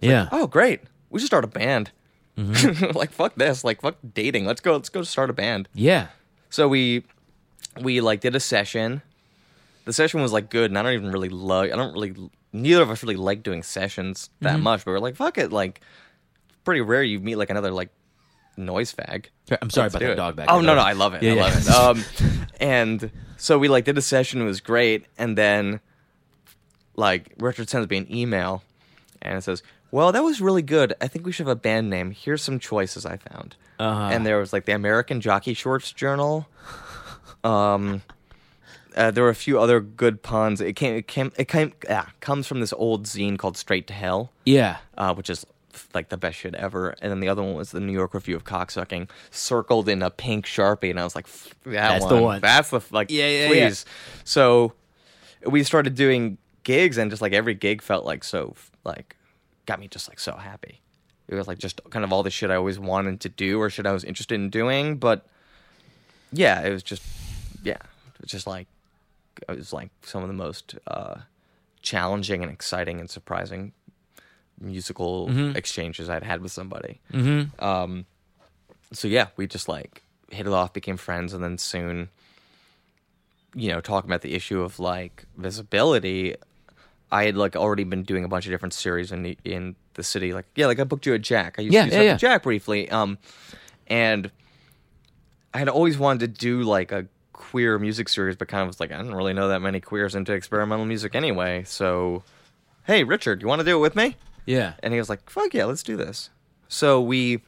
Yeah. 0.00 0.28
Oh, 0.32 0.46
great. 0.46 0.80
We 1.10 1.20
should 1.20 1.26
start 1.26 1.44
a 1.44 1.48
band. 1.48 1.90
Mm-hmm. 2.38 2.96
like 2.98 3.10
fuck 3.10 3.34
this. 3.36 3.62
Like 3.64 3.82
fuck 3.82 3.96
dating. 4.14 4.46
Let's 4.46 4.60
go. 4.60 4.72
Let's 4.72 4.88
go 4.88 5.02
start 5.02 5.30
a 5.30 5.34
band. 5.34 5.68
yeah. 5.74 6.08
So 6.48 6.68
we 6.68 7.04
we 7.82 8.00
like 8.00 8.20
did 8.20 8.34
a 8.34 8.40
session. 8.40 9.02
The 9.84 9.92
session 9.92 10.22
was 10.22 10.32
like 10.32 10.48
good, 10.48 10.70
and 10.70 10.78
I 10.78 10.82
don't 10.82 10.94
even 10.94 11.12
really 11.12 11.28
like. 11.28 11.72
I 11.72 11.76
don't 11.76 11.92
really. 11.92 12.14
Neither 12.62 12.82
of 12.82 12.90
us 12.90 13.02
really 13.02 13.16
like 13.16 13.42
doing 13.42 13.62
sessions 13.62 14.30
that 14.40 14.54
Mm-hmm. 14.54 14.62
much, 14.62 14.84
but 14.84 14.90
we're 14.92 14.98
like, 14.98 15.16
fuck 15.16 15.38
it. 15.38 15.52
Like, 15.52 15.80
pretty 16.64 16.80
rare 16.80 17.02
you 17.02 17.20
meet 17.20 17.36
like 17.36 17.50
another 17.50 17.70
like 17.70 17.90
noise 18.56 18.92
fag. 18.92 19.26
I'm 19.62 19.70
sorry 19.70 19.84
Let's 19.84 19.94
about 19.94 20.00
that 20.00 20.12
it. 20.12 20.16
dog 20.16 20.36
back 20.36 20.46
Oh 20.50 20.60
no, 20.60 20.74
no, 20.74 20.80
I 20.80 20.92
love 20.94 21.14
it. 21.14 21.22
Yeah, 21.22 21.32
I 21.32 21.34
yeah. 21.34 21.42
love 21.76 21.98
it. 21.98 22.22
Um, 22.30 22.46
and 22.60 23.10
so 23.36 23.58
we 23.58 23.68
like 23.68 23.84
did 23.84 23.96
a 23.98 24.02
session. 24.02 24.40
It 24.40 24.44
was 24.44 24.60
great. 24.60 25.06
And 25.18 25.36
then, 25.38 25.80
like, 26.96 27.32
Richard 27.38 27.68
sends 27.68 27.88
me 27.88 27.98
an 27.98 28.06
email, 28.14 28.62
and 29.22 29.36
it 29.38 29.42
says, 29.42 29.62
"Well, 29.90 30.10
that 30.12 30.22
was 30.24 30.40
really 30.40 30.62
good. 30.62 30.94
I 31.00 31.08
think 31.08 31.26
we 31.26 31.32
should 31.32 31.46
have 31.46 31.56
a 31.56 31.60
band 31.60 31.90
name. 31.90 32.10
Here's 32.10 32.42
some 32.42 32.58
choices 32.58 33.04
I 33.06 33.18
found." 33.18 33.56
Uh-huh. 33.78 34.08
And 34.10 34.24
there 34.24 34.38
was 34.38 34.52
like 34.54 34.64
the 34.64 34.72
American 34.74 35.20
Jockey 35.20 35.52
Shorts 35.54 35.92
Journal. 35.92 36.48
Um, 37.44 38.02
uh, 38.96 39.10
there 39.10 39.24
were 39.24 39.30
a 39.30 39.34
few 39.34 39.60
other 39.60 39.80
good 39.80 40.22
puns. 40.22 40.60
It 40.60 40.74
came. 40.74 40.96
It 40.96 41.06
came. 41.06 41.32
It 41.36 41.48
came. 41.48 41.72
Yeah, 41.84 42.06
comes 42.20 42.46
from 42.46 42.60
this 42.60 42.72
old 42.72 43.04
zine 43.04 43.38
called 43.38 43.56
Straight 43.56 43.86
to 43.88 43.92
Hell 43.94 44.32
Yeah. 44.44 44.78
uh, 44.96 45.14
which 45.14 45.28
is 45.30 45.44
like 45.92 46.08
the 46.08 46.16
best 46.16 46.38
shit 46.38 46.54
ever. 46.54 46.96
And 47.02 47.10
then 47.10 47.20
the 47.20 47.28
other 47.28 47.42
one 47.42 47.54
was 47.54 47.70
the 47.70 47.80
New 47.80 47.92
York 47.92 48.14
Review 48.14 48.34
of 48.36 48.44
Cocksucking, 48.44 49.10
circled 49.30 49.88
in 49.90 50.02
a 50.02 50.10
pink 50.10 50.46
sharpie, 50.46 50.88
and 50.90 50.98
I 50.98 51.04
was 51.04 51.14
like, 51.14 51.26
"That 51.64 51.72
That's 51.72 52.04
one. 52.06 52.14
the 52.16 52.22
one. 52.22 52.40
That's 52.40 52.70
the 52.70 52.80
like, 52.90 53.10
Yeah, 53.10 53.28
yeah, 53.28 53.48
please." 53.48 53.84
So 54.24 54.72
we 55.46 55.62
started 55.62 55.94
doing 55.94 56.38
gigs, 56.64 56.96
and 56.98 57.10
just 57.10 57.20
like 57.22 57.32
every 57.34 57.54
gig 57.54 57.82
felt 57.82 58.04
like 58.06 58.24
so 58.24 58.54
like 58.84 59.16
got 59.66 59.78
me 59.78 59.88
just 59.88 60.08
like 60.08 60.18
so 60.18 60.36
happy. 60.36 60.80
It 61.28 61.34
was 61.34 61.46
like 61.48 61.58
just 61.58 61.80
kind 61.90 62.04
of 62.04 62.12
all 62.12 62.22
the 62.22 62.30
shit 62.30 62.50
I 62.50 62.54
always 62.54 62.78
wanted 62.78 63.20
to 63.20 63.28
do 63.28 63.60
or 63.60 63.68
shit 63.68 63.84
I 63.84 63.92
was 63.92 64.04
interested 64.04 64.36
in 64.36 64.48
doing, 64.48 64.96
but 64.96 65.26
yeah, 66.32 66.62
it 66.62 66.70
was 66.72 66.82
just 66.82 67.02
yeah, 67.62 67.74
it 67.74 68.20
was 68.22 68.30
just 68.30 68.46
like 68.46 68.66
it 69.48 69.56
was 69.56 69.72
like 69.72 69.90
some 70.02 70.22
of 70.22 70.28
the 70.28 70.34
most 70.34 70.76
uh, 70.86 71.16
challenging 71.82 72.42
and 72.42 72.50
exciting 72.52 73.00
and 73.00 73.08
surprising 73.10 73.72
musical 74.60 75.28
exchanges 75.56 76.08
I'd 76.08 76.22
had 76.22 76.40
with 76.40 76.52
somebody. 76.52 77.00
Mm-hmm. 77.12 77.62
Um, 77.64 78.06
so 78.92 79.08
yeah, 79.08 79.28
we 79.36 79.46
just 79.46 79.68
like 79.68 80.02
hit 80.30 80.46
it 80.46 80.52
off, 80.52 80.72
became 80.72 80.96
friends, 80.96 81.32
and 81.34 81.42
then 81.44 81.58
soon, 81.58 82.08
you 83.54 83.70
know, 83.70 83.80
talking 83.80 84.08
about 84.10 84.22
the 84.22 84.34
issue 84.34 84.60
of 84.62 84.78
like 84.78 85.24
visibility. 85.36 86.36
I 87.12 87.24
had 87.26 87.36
like 87.36 87.54
already 87.54 87.84
been 87.84 88.02
doing 88.02 88.24
a 88.24 88.28
bunch 88.28 88.46
of 88.46 88.50
different 88.50 88.74
series 88.74 89.12
in 89.12 89.22
the, 89.22 89.38
in 89.44 89.76
the 89.94 90.02
city. 90.02 90.32
Like 90.32 90.46
yeah, 90.56 90.66
like 90.66 90.80
I 90.80 90.84
booked 90.84 91.06
you 91.06 91.14
at 91.14 91.22
Jack. 91.22 91.56
I 91.58 91.62
used 91.62 91.74
Yeah, 91.74 91.86
to 91.86 91.90
yeah, 91.92 91.96
yeah, 92.00 92.02
yeah. 92.12 92.16
Jack 92.16 92.42
briefly. 92.42 92.90
Um, 92.90 93.18
and 93.86 94.30
I 95.54 95.58
had 95.58 95.68
always 95.68 95.96
wanted 95.98 96.20
to 96.20 96.28
do 96.28 96.62
like 96.62 96.92
a 96.92 97.06
queer 97.36 97.78
music 97.78 98.08
series, 98.08 98.34
but 98.36 98.48
kind 98.48 98.62
of 98.62 98.66
was 98.68 98.80
like 98.80 98.90
I 98.90 98.96
didn't 98.96 99.14
really 99.14 99.32
know 99.34 99.48
that 99.48 99.60
many 99.62 99.80
queers 99.80 100.14
into 100.14 100.32
experimental 100.32 100.84
music 100.86 101.14
anyway. 101.14 101.62
So, 101.64 102.22
hey, 102.86 103.04
Richard, 103.04 103.42
you 103.42 103.48
want 103.48 103.60
to 103.60 103.64
do 103.64 103.76
it 103.76 103.80
with 103.80 103.94
me? 103.94 104.16
Yeah. 104.46 104.72
And 104.82 104.92
he 104.92 104.98
was 104.98 105.08
like, 105.08 105.28
"Fuck 105.30 105.54
yeah, 105.54 105.64
let's 105.66 105.82
do 105.82 105.96
this." 105.96 106.30
So 106.68 107.00
we, 107.00 107.42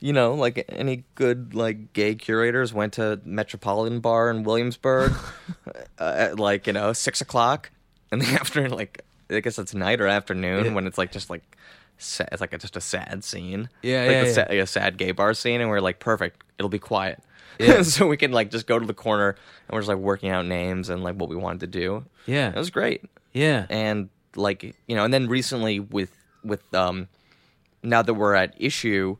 you 0.00 0.12
know, 0.12 0.34
like 0.34 0.64
any 0.68 1.04
good 1.14 1.54
like 1.54 1.92
gay 1.92 2.14
curators, 2.14 2.72
went 2.72 2.94
to 2.94 3.20
Metropolitan 3.24 4.00
Bar 4.00 4.30
in 4.30 4.42
Williamsburg 4.44 5.12
uh, 5.98 6.14
at 6.16 6.38
like 6.40 6.66
you 6.66 6.72
know 6.72 6.92
six 6.92 7.20
o'clock 7.20 7.70
in 8.10 8.18
the 8.18 8.26
afternoon. 8.40 8.72
Like 8.72 9.02
I 9.30 9.40
guess 9.40 9.58
it's 9.58 9.74
night 9.74 10.00
or 10.00 10.06
afternoon 10.08 10.64
Yeah. 10.66 10.72
when 10.74 10.86
it's 10.86 10.98
like 10.98 11.12
just 11.12 11.28
like 11.30 11.42
sa 11.98 12.24
it's 12.32 12.40
like 12.40 12.52
a, 12.54 12.58
just 12.58 12.76
a 12.76 12.80
sad 12.80 13.22
scene. 13.24 13.68
Yeah, 13.82 14.02
like 14.02 14.10
yeah, 14.10 14.20
a, 14.22 14.26
yeah. 14.26 14.32
sa- 14.32 14.40
like 14.48 14.58
a 14.58 14.66
sad 14.66 14.96
gay 14.96 15.12
bar 15.12 15.34
scene, 15.34 15.60
and 15.60 15.68
we're 15.70 15.80
like, 15.80 15.98
perfect. 15.98 16.42
It'll 16.58 16.68
be 16.70 16.78
quiet. 16.78 17.22
Yeah. 17.60 17.82
so 17.94 18.06
we 18.06 18.16
can 18.16 18.32
like 18.32 18.50
just 18.50 18.66
go 18.66 18.78
to 18.78 18.86
the 18.86 18.94
corner 18.94 19.30
and 19.30 19.74
we're 19.74 19.80
just 19.80 19.88
like 19.88 19.98
working 19.98 20.30
out 20.30 20.46
names 20.46 20.88
and 20.88 21.02
like 21.02 21.16
what 21.16 21.28
we 21.28 21.36
wanted 21.36 21.60
to 21.60 21.66
do. 21.66 22.04
Yeah. 22.26 22.48
It 22.48 22.56
was 22.56 22.70
great 22.70 23.04
Yeah. 23.32 23.66
and 23.70 24.08
like 24.36 24.62
you 24.86 24.94
know 24.96 25.04
and 25.04 25.12
then 25.12 25.28
recently 25.28 25.80
with 25.80 26.14
with 26.44 26.62
um 26.74 27.08
now 27.82 28.02
that 28.02 28.14
we're 28.14 28.34
at 28.34 28.54
issue 28.56 29.16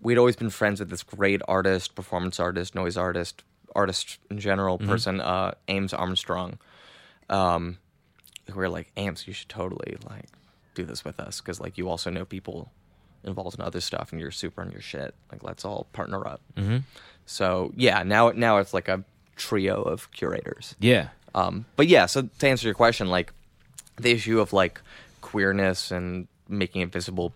we'd 0.00 0.18
always 0.18 0.36
been 0.36 0.50
friends 0.50 0.80
with 0.80 0.90
this 0.90 1.02
great 1.02 1.40
artist 1.48 1.94
performance 1.94 2.38
artist 2.38 2.74
noise 2.74 2.96
artist 2.98 3.44
artist 3.74 4.18
in 4.30 4.38
general 4.38 4.76
person 4.76 5.20
uh 5.22 5.52
ames 5.68 5.94
armstrong 5.94 6.58
um 7.30 7.78
who 8.50 8.56
were 8.58 8.68
like 8.68 8.92
ames 8.98 9.26
you 9.26 9.32
should 9.32 9.48
totally 9.48 9.96
like 10.10 10.26
do 10.74 10.84
this 10.84 11.02
with 11.04 11.18
us 11.18 11.40
because 11.40 11.58
like 11.60 11.78
you 11.78 11.88
also 11.88 12.10
know 12.10 12.24
people 12.26 12.70
involved 13.24 13.58
in 13.58 13.64
other 13.64 13.80
stuff 13.80 14.12
and 14.12 14.20
you're 14.20 14.30
super 14.30 14.60
on 14.60 14.70
your 14.70 14.80
shit 14.82 15.14
like 15.30 15.42
let's 15.42 15.64
all 15.64 15.86
partner 15.92 16.26
up 16.26 16.40
mm-hmm. 16.56 16.78
So 17.32 17.72
yeah 17.76 18.02
now 18.02 18.30
now 18.30 18.58
it's 18.58 18.72
like 18.74 18.88
a 18.88 19.02
trio 19.36 19.82
of 19.82 20.10
curators 20.12 20.74
Yeah. 20.80 21.08
um, 21.34 21.64
but 21.76 21.86
yeah, 21.88 22.06
so 22.06 22.28
to 22.38 22.48
answer 22.48 22.66
your 22.68 22.74
question, 22.74 23.08
like 23.08 23.32
the 23.96 24.10
issue 24.10 24.40
of 24.40 24.52
like 24.52 24.80
queerness 25.20 25.90
and 25.90 26.28
making 26.48 26.82
it 26.82 26.92
visible 26.92 27.32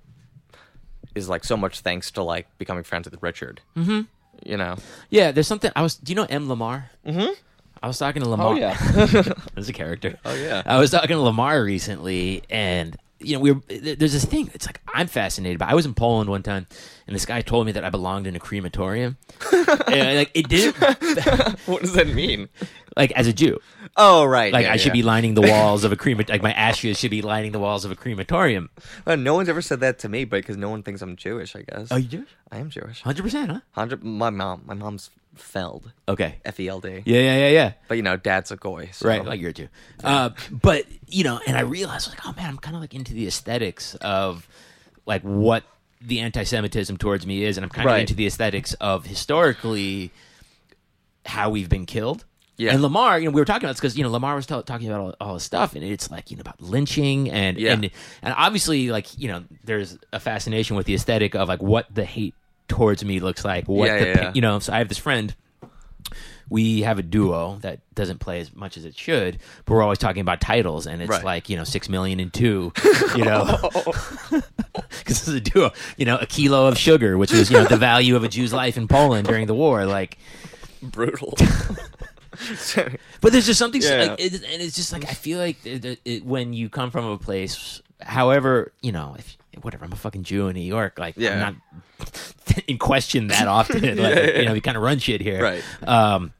is 1.14 1.28
like 1.28 1.44
so 1.44 1.56
much 1.56 1.80
thanks 1.80 2.10
to 2.12 2.22
like 2.22 2.46
becoming 2.58 2.84
friends 2.84 3.08
with 3.10 3.22
Richard. 3.22 3.60
Mm-hmm. 3.76 4.02
You 4.44 4.56
know, 4.58 4.76
Yeah. 5.10 5.32
There's 5.32 5.46
something 5.46 5.70
I 5.74 5.80
was. 5.82 5.94
Do 5.96 6.12
you 6.12 6.16
know 6.16 6.26
M 6.28 6.48
Lamar? 6.48 6.90
Mm-hmm. 7.06 7.32
I 7.82 7.86
was 7.88 7.98
talking 7.98 8.22
to 8.22 8.28
Lamar. 8.28 8.52
Oh 8.52 8.56
yeah, 8.56 8.76
There's 9.54 9.68
a 9.68 9.72
character. 9.72 10.18
Oh, 10.24 10.34
yeah. 10.34 10.62
I 10.66 10.78
was 10.78 10.90
talking 10.90 11.16
to 11.16 11.20
Lamar 11.20 11.62
recently, 11.62 12.42
and 12.50 12.96
you 13.20 13.34
know, 13.34 13.40
we 13.40 13.52
were. 13.52 13.60
There's 13.68 14.12
this 14.12 14.24
thing. 14.26 14.50
It's 14.54 14.66
like 14.66 14.80
I'm 14.92 15.06
fascinated 15.06 15.58
by. 15.58 15.66
I 15.68 15.74
was 15.74 15.86
in 15.86 15.94
Poland 15.94 16.28
one 16.28 16.42
time, 16.42 16.66
and 17.06 17.16
this 17.16 17.24
guy 17.24 17.40
told 17.40 17.64
me 17.66 17.72
that 17.72 17.84
I 17.84 17.90
belonged 17.90 18.26
in 18.26 18.36
a 18.36 18.40
crematorium. 18.40 19.16
and, 19.68 20.18
like 20.18 20.30
it 20.34 20.48
didn't. 20.48 20.76
what 21.66 21.82
does 21.82 21.94
that 21.94 22.08
mean? 22.08 22.48
Like 22.96 23.12
as 23.12 23.26
a 23.26 23.32
Jew, 23.32 23.60
Oh, 23.96 24.24
right. 24.24 24.52
like 24.52 24.66
yeah, 24.66 24.72
I 24.72 24.76
should 24.76 24.88
yeah. 24.88 24.92
be 24.94 25.02
lining 25.02 25.34
the 25.34 25.42
walls 25.50 25.84
of 25.84 25.92
a 25.92 25.96
crema. 25.96 26.24
Like 26.28 26.42
my 26.42 26.52
ashes 26.52 26.98
should 26.98 27.10
be 27.10 27.22
lining 27.22 27.52
the 27.52 27.58
walls 27.58 27.84
of 27.84 27.90
a 27.90 27.96
crematorium. 27.96 28.70
Uh, 29.06 29.16
no 29.16 29.34
one's 29.34 29.48
ever 29.48 29.62
said 29.62 29.80
that 29.80 29.98
to 30.00 30.08
me, 30.08 30.24
but 30.24 30.38
because 30.38 30.56
no 30.56 30.70
one 30.70 30.82
thinks 30.82 31.02
I'm 31.02 31.16
Jewish, 31.16 31.54
I 31.56 31.62
guess. 31.62 31.88
Oh, 31.90 31.96
you 31.96 32.08
Jewish? 32.08 32.28
I 32.50 32.58
am 32.58 32.70
Jewish. 32.70 33.02
Hundred 33.02 33.22
percent, 33.22 33.50
huh? 33.50 33.60
Hundred. 33.72 34.02
My 34.02 34.30
mom. 34.30 34.62
My 34.66 34.74
mom's 34.74 35.10
Feld. 35.34 35.92
Okay. 36.08 36.36
F 36.44 36.58
E 36.58 36.68
L 36.68 36.80
D. 36.80 37.02
Yeah, 37.04 37.20
yeah, 37.20 37.36
yeah, 37.36 37.48
yeah. 37.48 37.72
But 37.88 37.96
you 37.98 38.02
know, 38.02 38.16
dad's 38.16 38.50
a 38.50 38.56
goy. 38.56 38.88
So. 38.92 39.08
Right, 39.08 39.24
like 39.24 39.40
you're 39.40 39.52
too. 39.52 39.68
Uh, 40.02 40.30
but 40.50 40.86
you 41.06 41.24
know, 41.24 41.40
and 41.46 41.56
I 41.56 41.60
realized 41.60 42.08
like, 42.08 42.24
oh 42.26 42.32
man, 42.36 42.48
I'm 42.48 42.58
kind 42.58 42.74
of 42.74 42.80
like 42.80 42.94
into 42.94 43.12
the 43.12 43.26
aesthetics 43.26 43.94
of 43.96 44.48
like 45.04 45.22
what 45.22 45.64
the 46.00 46.20
anti-Semitism 46.20 46.96
towards 46.98 47.26
me 47.26 47.44
is, 47.44 47.56
and 47.56 47.64
I'm 47.64 47.70
kind 47.70 47.86
of 47.86 47.92
Right. 47.92 48.00
into 48.00 48.14
the 48.14 48.26
aesthetics 48.26 48.74
of 48.74 49.06
historically 49.06 50.10
how 51.24 51.50
we've 51.50 51.68
been 51.68 51.86
killed. 51.86 52.24
Yeah. 52.58 52.72
And 52.72 52.80
Lamar, 52.82 53.18
you 53.18 53.26
know, 53.26 53.32
we 53.32 53.40
were 53.40 53.44
talking 53.44 53.64
about 53.64 53.72
this 53.72 53.80
because 53.80 53.98
you 53.98 54.02
know 54.04 54.10
Lamar 54.10 54.34
was 54.34 54.46
t- 54.46 54.62
talking 54.64 54.88
about 54.88 55.00
all, 55.00 55.14
all 55.20 55.34
this 55.34 55.44
stuff, 55.44 55.74
and 55.74 55.84
it's 55.84 56.10
like 56.10 56.30
you 56.30 56.36
know 56.38 56.40
about 56.40 56.60
lynching 56.60 57.30
and 57.30 57.58
Yeah. 57.58 57.72
and 57.74 57.90
and 58.22 58.34
obviously 58.36 58.90
like 58.90 59.06
you 59.18 59.28
know 59.28 59.44
there's 59.64 59.98
a 60.12 60.20
fascination 60.20 60.74
with 60.74 60.86
the 60.86 60.94
aesthetic 60.94 61.34
of 61.34 61.48
like 61.48 61.60
what 61.62 61.86
the 61.94 62.04
hate 62.04 62.34
towards 62.68 63.04
me 63.04 63.20
looks 63.20 63.44
like. 63.44 63.68
What 63.68 63.86
Yeah, 63.88 63.98
the 63.98 64.06
yeah, 64.06 64.20
yeah. 64.22 64.32
you 64.34 64.40
know, 64.40 64.58
so 64.58 64.72
I 64.72 64.78
have 64.78 64.88
this 64.88 64.96
friend. 64.98 65.34
We 66.48 66.82
have 66.82 66.98
a 66.98 67.02
duo 67.02 67.58
that 67.62 67.80
doesn't 67.94 68.18
play 68.20 68.38
as 68.40 68.54
much 68.54 68.76
as 68.76 68.84
it 68.84 68.96
should, 68.96 69.38
but 69.64 69.74
we're 69.74 69.82
always 69.82 69.98
talking 69.98 70.20
about 70.20 70.40
titles, 70.40 70.86
and 70.86 71.02
it's 71.02 71.10
Right. 71.10 71.24
like 71.24 71.48
you 71.48 71.56
know 71.56 71.64
six 71.64 71.88
million 71.88 72.20
and 72.20 72.32
two, 72.32 72.72
you 73.16 73.24
know, 73.24 73.44
because 74.30 75.26
it's 75.26 75.28
a 75.28 75.40
duo. 75.40 75.72
You 75.96 76.06
know, 76.06 76.16
a 76.18 76.26
kilo 76.26 76.66
of 76.68 76.78
sugar, 76.78 77.18
which 77.18 77.32
was 77.32 77.50
you 77.50 77.56
know 77.58 77.64
the 77.64 77.76
value 77.76 78.14
of 78.14 78.22
a 78.24 78.28
Jew's 78.28 78.52
life 78.52 78.76
in 78.76 78.86
Poland 78.88 79.26
during 79.26 79.46
the 79.46 79.54
war, 79.54 79.86
like. 79.86 80.18
Brutal. 80.82 81.34
But 83.22 83.32
there's 83.32 83.46
just 83.46 83.58
something, 83.58 83.80
Yeah. 83.82 84.08
like, 84.10 84.20
it, 84.20 84.34
and 84.34 84.62
it's 84.62 84.76
just 84.76 84.92
like 84.92 85.04
I 85.04 85.14
feel 85.14 85.38
like 85.38 85.64
it, 85.64 85.98
it, 86.04 86.24
when 86.24 86.52
you 86.52 86.68
come 86.68 86.90
from 86.90 87.06
a 87.06 87.16
place, 87.18 87.80
however, 88.02 88.72
you 88.82 88.92
know, 88.92 89.16
if 89.18 89.36
whatever, 89.62 89.86
I'm 89.86 89.92
a 89.92 89.96
fucking 89.96 90.22
Jew 90.24 90.48
in 90.48 90.54
New 90.54 90.60
York, 90.60 90.98
like 90.98 91.14
Yeah. 91.16 91.32
I'm 91.32 91.38
not 91.98 92.64
in 92.68 92.76
question 92.78 93.28
that 93.28 93.48
often. 93.48 93.80
like, 93.82 93.96
yeah, 94.14 94.38
You 94.40 94.44
know, 94.44 94.52
we 94.52 94.60
kind 94.60 94.76
of 94.76 94.82
run 94.82 94.98
shit 94.98 95.22
here, 95.22 95.42
Right. 95.42 95.62
Um, 95.88 96.32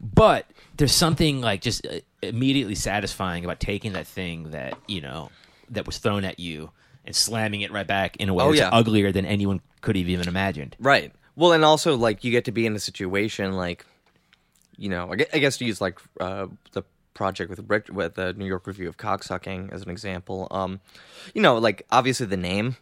but 0.00 0.46
there's 0.76 0.92
something 0.94 1.40
like 1.40 1.60
just 1.60 1.86
uh, 1.86 2.00
immediately 2.22 2.74
satisfying 2.74 3.44
about 3.44 3.60
taking 3.60 3.92
that 3.94 4.06
thing 4.06 4.50
that 4.52 4.78
you 4.86 5.00
know 5.00 5.30
that 5.70 5.86
was 5.86 5.98
thrown 5.98 6.24
at 6.24 6.38
you 6.40 6.70
and 7.04 7.14
slamming 7.16 7.60
it 7.62 7.72
right 7.72 7.86
back 7.86 8.16
in 8.16 8.28
a 8.28 8.34
way 8.34 8.44
Oh, 8.44 8.48
that's 8.48 8.60
yeah. 8.60 8.70
uglier 8.72 9.12
than 9.12 9.24
anyone 9.26 9.60
could 9.80 9.96
have 9.96 10.08
even 10.08 10.28
imagined. 10.28 10.76
Right. 10.78 11.12
Well, 11.36 11.52
and 11.52 11.64
also 11.64 11.96
like 11.96 12.24
you 12.24 12.30
get 12.30 12.44
to 12.46 12.52
be 12.52 12.66
in 12.66 12.74
a 12.74 12.78
situation 12.80 13.52
like, 13.52 13.86
you 14.76 14.88
know, 14.88 15.10
I 15.12 15.16
gue- 15.16 15.26
I 15.32 15.38
guess 15.38 15.56
to 15.58 15.64
use 15.64 15.80
like 15.80 15.98
uh, 16.20 16.46
the 16.72 16.82
project 17.14 17.50
with 17.50 17.90
with 17.90 18.14
the 18.14 18.32
New 18.34 18.46
York 18.46 18.66
Review 18.66 18.88
of 18.88 18.96
Cocksucking 18.96 19.72
as 19.72 19.82
an 19.82 19.90
example. 19.90 20.46
Um, 20.50 20.80
you 21.34 21.42
know, 21.42 21.58
like 21.58 21.84
obviously 21.90 22.26
the 22.26 22.36
name. 22.36 22.76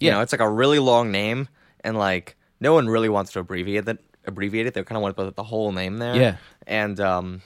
You 0.00 0.08
Yeah. 0.08 0.14
know, 0.14 0.20
it's 0.20 0.32
like 0.32 0.40
a 0.40 0.48
really 0.50 0.78
long 0.80 1.10
name, 1.12 1.48
and 1.84 1.96
like 1.98 2.36
no 2.60 2.74
one 2.74 2.88
really 2.88 3.08
wants 3.08 3.32
to 3.32 3.40
abbreviate 3.40 3.84
that. 3.86 3.98
Abbreviate 4.26 4.66
it. 4.66 4.74
They 4.74 4.82
kind 4.84 4.96
of 4.96 5.02
want 5.02 5.16
to 5.16 5.22
put 5.22 5.36
the 5.36 5.42
whole 5.42 5.72
name 5.72 5.98
there. 5.98 6.14
Yeah. 6.16 6.36
And 6.66 6.98
um, 7.00 7.42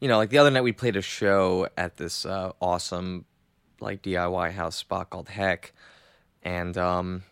you 0.00 0.08
know, 0.08 0.16
like 0.16 0.30
the 0.30 0.38
other 0.38 0.50
night 0.50 0.62
we 0.62 0.72
played 0.72 0.96
a 0.96 1.02
show 1.02 1.68
at 1.76 1.96
this 1.96 2.24
uh, 2.24 2.52
awesome 2.60 3.26
like 3.80 4.02
DIY 4.02 4.52
house 4.52 4.76
spot 4.76 5.10
called 5.10 5.28
Heck, 5.28 5.72
and 6.42 6.76
um, 6.76 7.22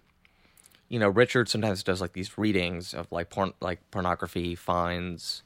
you 0.89 0.99
know, 0.99 1.09
Richard 1.09 1.49
sometimes 1.49 1.83
does 1.83 2.01
like 2.01 2.13
these 2.13 2.37
readings 2.39 2.95
of 2.95 3.11
like 3.13 3.31
porn, 3.31 3.53
like 3.61 3.91
pornography 3.91 4.55
finds 4.55 5.43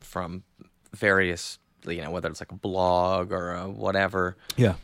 from 0.00 0.42
various, 0.92 1.58
you 1.86 2.00
know, 2.00 2.10
whether 2.10 2.28
it's 2.28 2.40
like 2.40 2.52
a 2.52 2.56
blog 2.56 3.32
or 3.32 3.54
a 3.54 3.68
whatever. 3.68 4.36
Yeah. 4.56 4.74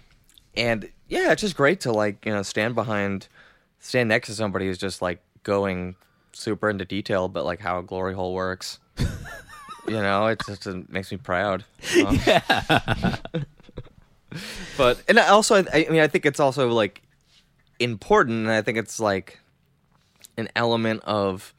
And 0.57 0.91
yeah, 1.09 1.33
it's 1.33 1.43
just 1.43 1.57
great 1.57 1.81
to 1.81 1.93
like 1.93 2.25
you 2.25 2.33
know 2.33 2.43
stand 2.43 2.75
behind, 2.75 3.29
stand 3.79 4.09
next 4.09 4.29
to 4.29 4.35
somebody 4.35 4.67
who's 4.67 4.79
just 4.79 5.03
like 5.03 5.23
going 5.43 5.97
super 6.39 6.71
into 6.71 6.85
detail, 6.85 7.29
but 7.29 7.45
like 7.45 7.61
how 7.61 7.79
a 7.79 7.83
glory 7.83 8.15
hole 8.15 8.35
works. 8.35 8.79
you 8.99 9.07
know, 9.95 10.27
it 10.29 10.41
just 10.47 10.67
it 10.67 10.91
makes 10.91 11.11
me 11.11 11.19
proud. 11.19 11.65
Um, 12.07 12.19
but 14.77 15.03
and 15.09 15.19
I 15.19 15.29
also, 15.29 15.57
I, 15.57 15.87
I 15.89 15.91
mean, 15.91 16.01
I 16.01 16.07
think 16.09 16.27
it's 16.27 16.41
also 16.41 16.69
like 16.71 17.03
important, 17.79 18.41
and 18.41 18.51
I 18.51 18.63
think 18.63 18.79
it's 18.79 19.01
like 19.01 19.39
an 20.37 20.49
element 20.55 21.03
of 21.05 21.55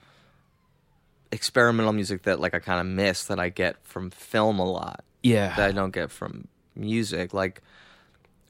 experimental 1.31 1.93
music 1.93 2.23
that 2.23 2.39
like 2.39 2.53
I 2.53 2.59
kind 2.59 2.79
of 2.79 2.87
miss 2.87 3.25
that 3.25 3.39
I 3.39 3.49
get 3.49 3.75
from 3.83 4.09
film 4.09 4.57
a 4.59 4.65
lot 4.69 5.03
Yeah. 5.21 5.55
that 5.55 5.69
I 5.69 5.71
don't 5.71 5.93
get 5.93 6.11
from 6.11 6.47
music. 6.75 7.33
Like 7.33 7.61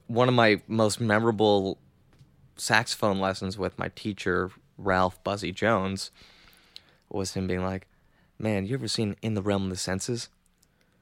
one 0.08 0.28
of 0.30 0.34
my 0.36 0.62
most 0.68 1.00
memorable 1.02 1.78
saxophone 2.56 3.20
lessons 3.20 3.58
with 3.58 3.78
my 3.80 3.90
teacher 3.96 4.52
Ralph 4.80 5.24
Buzzy 5.24 5.52
Jones 5.52 6.10
was 7.10 7.34
him 7.34 7.48
being 7.48 7.64
like, 7.64 7.88
"Man, 8.40 8.66
you 8.66 8.76
ever 8.76 8.88
seen 8.88 9.16
In 9.22 9.34
the 9.34 9.42
Realm 9.42 9.64
of 9.66 9.70
the 9.70 9.76
Senses?" 9.76 10.30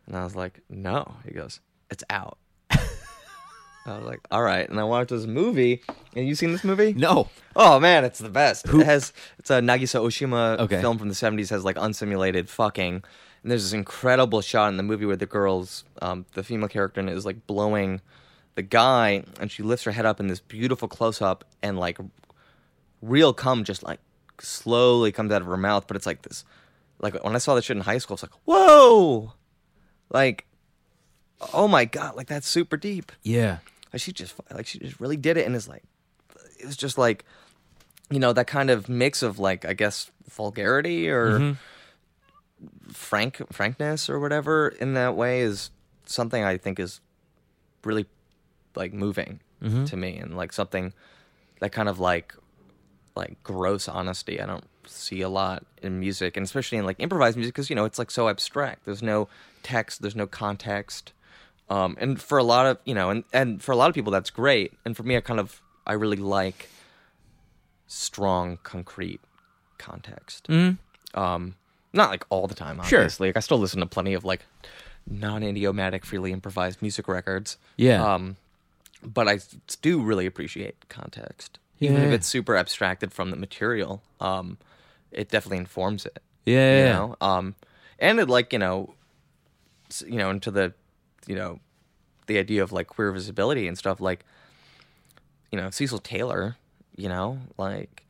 And 0.06 0.16
I 0.18 0.24
was 0.24 0.36
like, 0.36 0.62
"No." 0.70 1.16
He 1.26 1.32
goes, 1.32 1.60
"It's 1.90 2.04
out." 2.10 2.38
I 2.72 3.98
was 4.00 4.06
like, 4.06 4.20
"All 4.32 4.42
right." 4.42 4.68
And 4.70 4.80
I 4.80 4.84
watched 4.84 5.12
this 5.12 5.26
movie. 5.26 5.82
And 6.16 6.28
you 6.28 6.36
seen 6.36 6.52
this 6.52 6.64
movie? 6.64 6.94
no. 6.94 7.30
Oh 7.56 7.80
man, 7.80 8.04
it's 8.04 8.20
the 8.20 8.30
best. 8.30 8.68
It 8.68 8.86
has 8.86 9.14
it's 9.40 9.50
a 9.50 9.62
Nagisa 9.62 10.00
Oshima 10.02 10.60
Okay. 10.60 10.82
film 10.82 10.98
from 10.98 11.08
the 11.10 11.16
seventies. 11.16 11.50
Has 11.52 11.64
like 11.64 11.78
unsimulated 11.78 12.50
fucking, 12.50 12.96
and 12.96 13.52
there's 13.52 13.64
this 13.64 13.74
incredible 13.74 14.42
shot 14.42 14.68
in 14.70 14.78
the 14.78 14.84
movie 14.84 15.06
where 15.06 15.16
the 15.16 15.26
girl's, 15.26 15.84
um, 16.02 16.26
the 16.34 16.44
female 16.44 16.68
character 16.70 17.08
is 17.08 17.26
like 17.26 17.48
blowing 17.48 18.02
the 18.56 18.62
guy, 18.64 19.24
and 19.40 19.52
she 19.52 19.64
lifts 19.64 19.86
her 19.86 19.92
head 19.92 20.06
up 20.06 20.20
in 20.20 20.28
this 20.28 20.40
beautiful 20.40 20.88
close 20.88 21.22
up, 21.22 21.46
and 21.64 21.78
like 21.80 21.98
real 23.02 23.34
cum 23.34 23.64
just 23.64 23.84
like 23.84 24.00
slowly 24.40 25.12
comes 25.12 25.32
out 25.32 25.42
of 25.42 25.48
her 25.48 25.58
mouth. 25.58 25.86
But 25.88 25.98
it's 25.98 26.06
like 26.06 26.22
this, 26.24 26.46
like 27.00 27.24
when 27.24 27.36
I 27.36 27.40
saw 27.40 27.56
that 27.56 27.64
shit 27.64 27.78
in 27.78 27.84
high 27.84 27.98
school, 27.98 28.16
it's 28.16 28.24
like 28.24 28.32
whoa, 28.46 29.34
like 30.10 30.46
oh 31.54 31.68
my 31.68 31.86
god, 31.86 32.16
like 32.16 32.28
that's 32.28 32.48
super 32.48 32.78
deep. 32.78 33.12
Yeah. 33.24 33.58
Like 33.94 34.02
she 34.02 34.12
just 34.12 34.36
like 34.52 34.68
she 34.68 34.80
just 34.80 35.00
really 35.00 35.18
did 35.18 35.38
it, 35.38 35.46
and 35.46 35.56
it's 35.56 35.68
like 35.68 35.84
it 36.60 36.66
was 36.66 36.78
just 36.78 36.98
like 36.98 37.26
you 38.10 38.20
know 38.20 38.34
that 38.34 38.48
kind 38.48 38.70
of 38.70 38.90
mix 38.90 39.24
of 39.24 39.40
like 39.40 39.66
I 39.66 39.74
guess 39.74 40.12
vulgarity 40.30 41.10
or 41.10 41.40
mm-hmm. 41.40 42.92
frank 42.92 43.42
frankness 43.52 44.10
or 44.10 44.20
whatever 44.20 44.70
in 44.70 44.94
that 44.94 45.16
way 45.16 45.42
is 45.42 45.72
something 46.06 46.44
I 46.44 46.58
think 46.58 46.80
is 46.80 47.02
really 47.84 48.06
like 48.76 48.94
moving 48.94 49.40
mm-hmm. 49.62 49.86
to 49.86 49.98
me 49.98 50.18
and 50.18 50.36
like 50.36 50.54
something 50.54 50.94
that 51.60 51.72
kind 51.72 51.90
of 51.90 52.00
like 52.00 52.36
like 53.18 53.42
gross 53.44 53.88
honesty 53.90 54.40
I 54.40 54.46
don't 54.46 54.64
see 54.86 55.20
a 55.22 55.28
lot 55.30 55.66
in 55.82 56.00
music 56.00 56.38
and 56.38 56.44
especially 56.46 56.78
in 56.78 56.86
like 56.86 56.96
improvised 57.00 57.36
music 57.36 57.54
because 57.54 57.70
you 57.70 57.76
know 57.76 57.84
it's 57.86 58.00
like 58.00 58.12
so 58.12 58.30
abstract. 58.30 58.86
There's 58.86 59.04
no 59.04 59.28
text 59.64 60.02
there's 60.02 60.16
no 60.16 60.28
context. 60.28 61.12
Um, 61.70 61.98
and 62.00 62.22
for 62.22 62.38
a 62.38 62.44
lot 62.44 62.66
of 62.66 62.78
you 62.86 62.94
know 62.96 63.10
and, 63.10 63.24
and 63.34 63.62
for 63.62 63.72
a 63.74 63.76
lot 63.76 63.90
of 63.90 63.96
people 63.96 64.12
that's 64.12 64.30
great. 64.30 64.72
And 64.86 64.96
for 64.96 65.04
me 65.04 65.18
I 65.18 65.22
kind 65.22 65.40
of 65.40 65.62
I 65.86 65.94
really 65.94 66.18
like 66.18 66.70
strong 67.88 68.58
concrete 68.64 69.22
context. 69.78 70.48
Um, 71.14 71.56
not 71.94 72.10
like 72.10 72.26
all 72.30 72.48
the 72.48 72.56
time 72.56 72.82
Sure. 72.84 73.00
obviously. 73.00 73.30
Like 73.30 73.38
I 73.38 73.40
still 73.42 73.58
listen 73.60 73.80
to 73.80 73.86
plenty 73.86 74.14
of 74.14 74.24
like 74.26 74.46
non-idiomatic 75.10 76.06
freely 76.06 76.32
improvised 76.32 76.82
music 76.82 77.08
records. 77.08 77.58
Yeah. 77.78 78.04
um, 78.14 78.36
but 79.04 79.28
I 79.28 79.40
do 79.82 80.02
really 80.02 80.26
appreciate 80.26 80.76
context 80.90 81.60
even 81.80 82.02
if 82.04 82.12
it's 82.12 82.28
super 82.28 82.56
abstracted 82.58 83.14
from 83.14 83.30
the 83.32 83.38
material 83.38 84.02
um, 84.20 84.58
it 85.12 85.30
definitely 85.30 85.58
informs 85.58 86.06
it 86.06 86.20
Yeah. 86.46 86.54
you 86.80 86.86
yeah. 86.86 86.94
know 86.94 87.16
um 87.22 87.56
and 88.00 88.20
it 88.20 88.30
like 88.30 88.54
you 88.54 88.60
know 88.60 88.94
you 90.06 90.18
know 90.18 90.30
into 90.30 90.52
the 90.52 90.74
you 91.28 91.36
know 91.36 91.60
the 92.28 92.38
idea 92.38 92.62
of 92.64 92.72
like 92.72 92.88
queer 92.88 93.12
visibility 93.12 93.68
and 93.68 93.78
stuff 93.78 94.00
like 94.02 94.26
you 95.52 95.58
know 95.60 95.70
cecil 95.70 96.00
taylor 96.00 96.58
you 96.96 97.08
know 97.08 97.40
like 97.58 98.04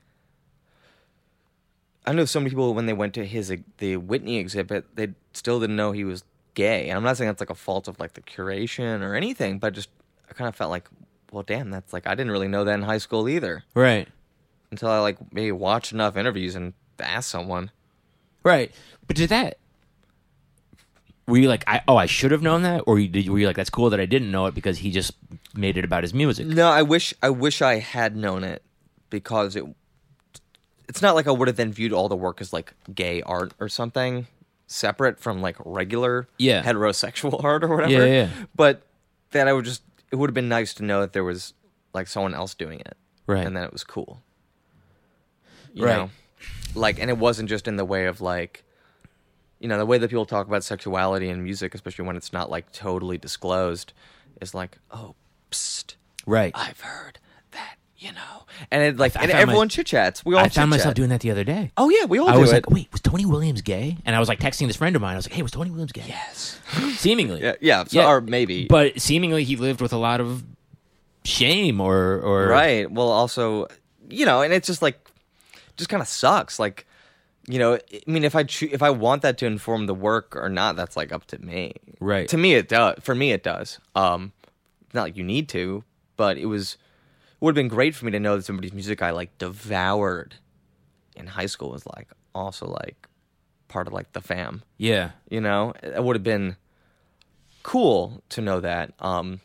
i 2.05 2.11
know 2.13 2.25
so 2.25 2.39
many 2.39 2.49
people 2.49 2.73
when 2.73 2.85
they 2.85 2.93
went 2.93 3.13
to 3.13 3.25
his 3.25 3.53
the 3.77 3.97
whitney 3.97 4.37
exhibit 4.37 4.85
they 4.95 5.09
still 5.33 5.59
didn't 5.59 5.75
know 5.75 5.91
he 5.91 6.03
was 6.03 6.23
gay 6.55 6.89
and 6.89 6.97
i'm 6.97 7.03
not 7.03 7.15
saying 7.17 7.27
that's 7.27 7.39
like 7.41 7.49
a 7.49 7.55
fault 7.55 7.87
of 7.87 7.99
like 7.99 8.13
the 8.13 8.21
curation 8.21 9.01
or 9.01 9.13
anything 9.13 9.59
but 9.59 9.73
just 9.73 9.89
i 10.29 10.33
kind 10.33 10.47
of 10.47 10.55
felt 10.55 10.71
like 10.71 10.87
well 11.31 11.43
damn 11.43 11.69
that's 11.69 11.93
like 11.93 12.07
i 12.07 12.11
didn't 12.15 12.31
really 12.31 12.47
know 12.47 12.63
that 12.63 12.73
in 12.75 12.81
high 12.83 12.97
school 12.97 13.27
either 13.29 13.63
Right. 13.73 14.07
until 14.71 14.89
i 14.89 14.99
like 14.99 15.17
maybe 15.33 15.51
watched 15.51 15.91
enough 15.91 16.15
interviews 16.17 16.55
and 16.55 16.73
asked 16.99 17.29
someone 17.29 17.71
Right. 18.43 18.71
But 19.07 19.17
did 19.17 19.29
that? 19.29 19.57
Were 21.27 21.37
you 21.37 21.49
like, 21.49 21.65
I, 21.67 21.81
oh, 21.89 21.97
I 21.97 22.05
should 22.05 22.31
have 22.31 22.41
known 22.41 22.61
that, 22.61 22.83
or 22.87 22.97
you, 22.99 23.09
did, 23.09 23.27
were 23.27 23.37
you 23.37 23.45
like, 23.47 23.57
that's 23.57 23.69
cool 23.69 23.89
that 23.89 23.99
I 23.99 24.05
didn't 24.05 24.31
know 24.31 24.45
it 24.45 24.55
because 24.55 24.77
he 24.77 24.91
just 24.91 25.11
made 25.53 25.75
it 25.77 25.83
about 25.83 26.03
his 26.03 26.13
music? 26.13 26.47
No, 26.47 26.69
I 26.69 26.81
wish 26.83 27.13
I 27.21 27.29
wish 27.29 27.61
I 27.61 27.79
had 27.79 28.15
known 28.15 28.45
it 28.45 28.63
because 29.09 29.57
it 29.57 29.65
it's 30.87 31.01
not 31.01 31.15
like 31.15 31.27
I 31.27 31.31
would 31.31 31.49
have 31.49 31.57
then 31.57 31.73
viewed 31.73 31.91
all 31.91 32.07
the 32.07 32.15
work 32.15 32.39
as 32.39 32.53
like 32.53 32.73
gay 32.95 33.21
art 33.23 33.53
or 33.59 33.67
something 33.67 34.27
separate 34.67 35.19
from 35.19 35.41
like 35.41 35.57
regular 35.65 36.29
Yeah. 36.37 36.63
heterosexual 36.63 37.43
art 37.43 37.65
or 37.65 37.67
whatever. 37.75 37.91
Yeah, 38.07 38.23
yeah. 38.23 38.29
But 38.55 38.83
that 39.31 39.49
I 39.49 39.53
would 39.53 39.65
just 39.65 39.81
it 40.11 40.15
would 40.15 40.29
have 40.29 40.33
been 40.35 40.49
nice 40.49 40.73
to 40.75 40.83
know 40.83 41.01
that 41.01 41.13
there 41.13 41.23
was 41.23 41.53
like 41.93 42.07
someone 42.07 42.33
else 42.33 42.53
doing 42.53 42.79
it. 42.79 42.95
Right. 43.25 43.45
And 43.45 43.55
that 43.57 43.65
it 43.65 43.73
was 43.73 43.83
cool. 43.83 44.21
You 45.73 45.85
Right. 45.85 45.95
know? 45.95 46.09
Like 46.75 46.99
and 46.99 47.09
it 47.09 47.17
wasn't 47.17 47.49
just 47.49 47.67
in 47.67 47.75
the 47.77 47.85
way 47.85 48.05
of 48.05 48.21
like 48.21 48.63
you 49.59 49.67
know, 49.67 49.79
the 49.79 49.85
way 49.87 49.97
that 49.97 50.07
people 50.09 50.25
talk 50.27 50.45
about 50.47 50.63
sexuality 50.63 51.29
in 51.29 51.43
music, 51.43 51.73
especially 51.73 52.05
when 52.05 52.15
it's 52.15 52.31
not 52.31 52.51
like 52.51 52.71
totally 52.71 53.17
disclosed, 53.17 53.91
is 54.39 54.53
like, 54.53 54.77
oh, 54.91 55.15
psst, 55.49 55.95
Right. 56.27 56.51
I've 56.55 56.81
heard 56.81 57.17
you 57.99 58.11
know, 58.11 58.45
and 58.71 58.83
it 58.83 58.97
like 58.97 59.15
I 59.17 59.21
and 59.23 59.31
found 59.31 59.37
my- 59.37 59.41
everyone 59.41 59.69
chit 59.69 59.87
chats. 59.87 60.23
We 60.25 60.35
all 60.35 60.41
I 60.45 60.49
found 60.49 60.69
myself 60.69 60.89
chit-chat. 60.89 60.95
doing 60.95 61.09
that 61.09 61.21
the 61.21 61.31
other 61.31 61.43
day. 61.43 61.71
Oh 61.77 61.89
yeah, 61.89 62.05
we 62.05 62.19
all 62.19 62.29
I 62.29 62.33
do 62.35 62.39
was 62.41 62.51
it. 62.51 62.55
like, 62.55 62.69
wait, 62.69 62.91
was 62.91 63.01
Tony 63.01 63.25
Williams 63.25 63.61
gay? 63.61 63.97
And 64.05 64.15
I 64.15 64.19
was 64.19 64.29
like 64.29 64.39
texting 64.39 64.67
this 64.67 64.75
friend 64.75 64.95
of 64.95 65.01
mine. 65.01 65.13
I 65.13 65.15
was 65.17 65.25
like, 65.27 65.33
hey, 65.33 65.41
was 65.41 65.51
Tony 65.51 65.69
Williams 65.71 65.91
gay? 65.91 66.03
Yes. 66.07 66.59
Seemingly. 66.97 67.41
yeah, 67.41 67.55
yeah, 67.61 67.83
so, 67.85 68.05
or 68.07 68.21
maybe 68.21 68.67
But 68.67 69.01
seemingly 69.01 69.43
he 69.43 69.55
lived 69.55 69.81
with 69.81 69.93
a 69.93 69.97
lot 69.97 70.21
of 70.21 70.43
shame 71.23 71.81
or 71.81 72.19
or 72.19 72.47
Right. 72.47 72.89
Well, 72.89 73.09
also, 73.09 73.67
you 74.09 74.25
know, 74.25 74.41
and 74.41 74.53
it's 74.53 74.67
just 74.67 74.81
like, 74.81 74.99
just 75.75 75.89
kind 75.89 76.01
of 76.01 76.07
sucks. 76.07 76.59
Like, 76.59 76.85
you 77.47 77.59
know, 77.59 77.75
I 77.75 78.01
mean, 78.07 78.23
if 78.23 78.35
I 78.35 78.43
choo- 78.43 78.69
if 78.71 78.81
I 78.83 78.89
want 78.89 79.21
that 79.23 79.37
to 79.39 79.45
inform 79.45 79.85
the 79.87 79.93
work 79.95 80.35
or 80.35 80.49
not, 80.49 80.75
that's 80.75 80.95
like 80.97 81.11
up 81.11 81.25
to 81.27 81.39
me. 81.39 81.73
Right. 81.99 82.27
To 82.29 82.37
me, 82.37 82.53
it 82.53 82.67
does. 82.69 82.97
For 83.01 83.15
me, 83.15 83.31
it 83.31 83.43
does. 83.43 83.79
Um, 83.95 84.33
not 84.93 85.03
like 85.03 85.17
you 85.17 85.23
need 85.23 85.49
to, 85.49 85.83
but 86.15 86.37
it 86.37 86.45
was 86.45 86.77
would 87.39 87.51
have 87.51 87.55
been 87.55 87.67
great 87.67 87.95
for 87.95 88.05
me 88.05 88.11
to 88.11 88.19
know 88.19 88.35
that 88.35 88.45
somebody's 88.45 88.73
music 88.73 89.01
I 89.01 89.11
like 89.11 89.37
devoured 89.37 90.35
in 91.15 91.27
high 91.27 91.45
school 91.45 91.71
was 91.71 91.85
like 91.85 92.09
also 92.33 92.67
like 92.67 93.07
part 93.67 93.87
of 93.87 93.93
like 93.93 94.13
the 94.13 94.21
fam. 94.21 94.63
Yeah. 94.77 95.11
You 95.29 95.41
know, 95.41 95.73
it 95.83 96.03
would 96.03 96.15
have 96.15 96.23
been 96.23 96.55
cool 97.63 98.23
to 98.29 98.41
know 98.41 98.59
that. 98.61 98.93
Um, 98.99 99.39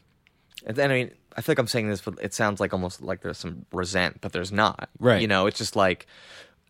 and 0.65 0.77
then 0.77 0.91
I 0.91 0.95
mean, 0.95 1.11
I 1.37 1.41
feel 1.41 1.53
like 1.53 1.59
I'm 1.59 1.67
saying 1.67 1.89
this, 1.89 2.01
but 2.01 2.15
it 2.21 2.35
sounds 2.35 2.61
like 2.61 2.73
almost 2.73 3.03
like 3.03 3.23
there's 3.23 3.39
some 3.39 3.67
resent, 3.73 4.21
but 4.21 4.33
there's 4.33 4.53
not. 4.53 4.89
Right. 4.99 5.21
You 5.21 5.29
know, 5.29 5.47
it's 5.47 5.59
just 5.59 5.77
like, 5.77 6.07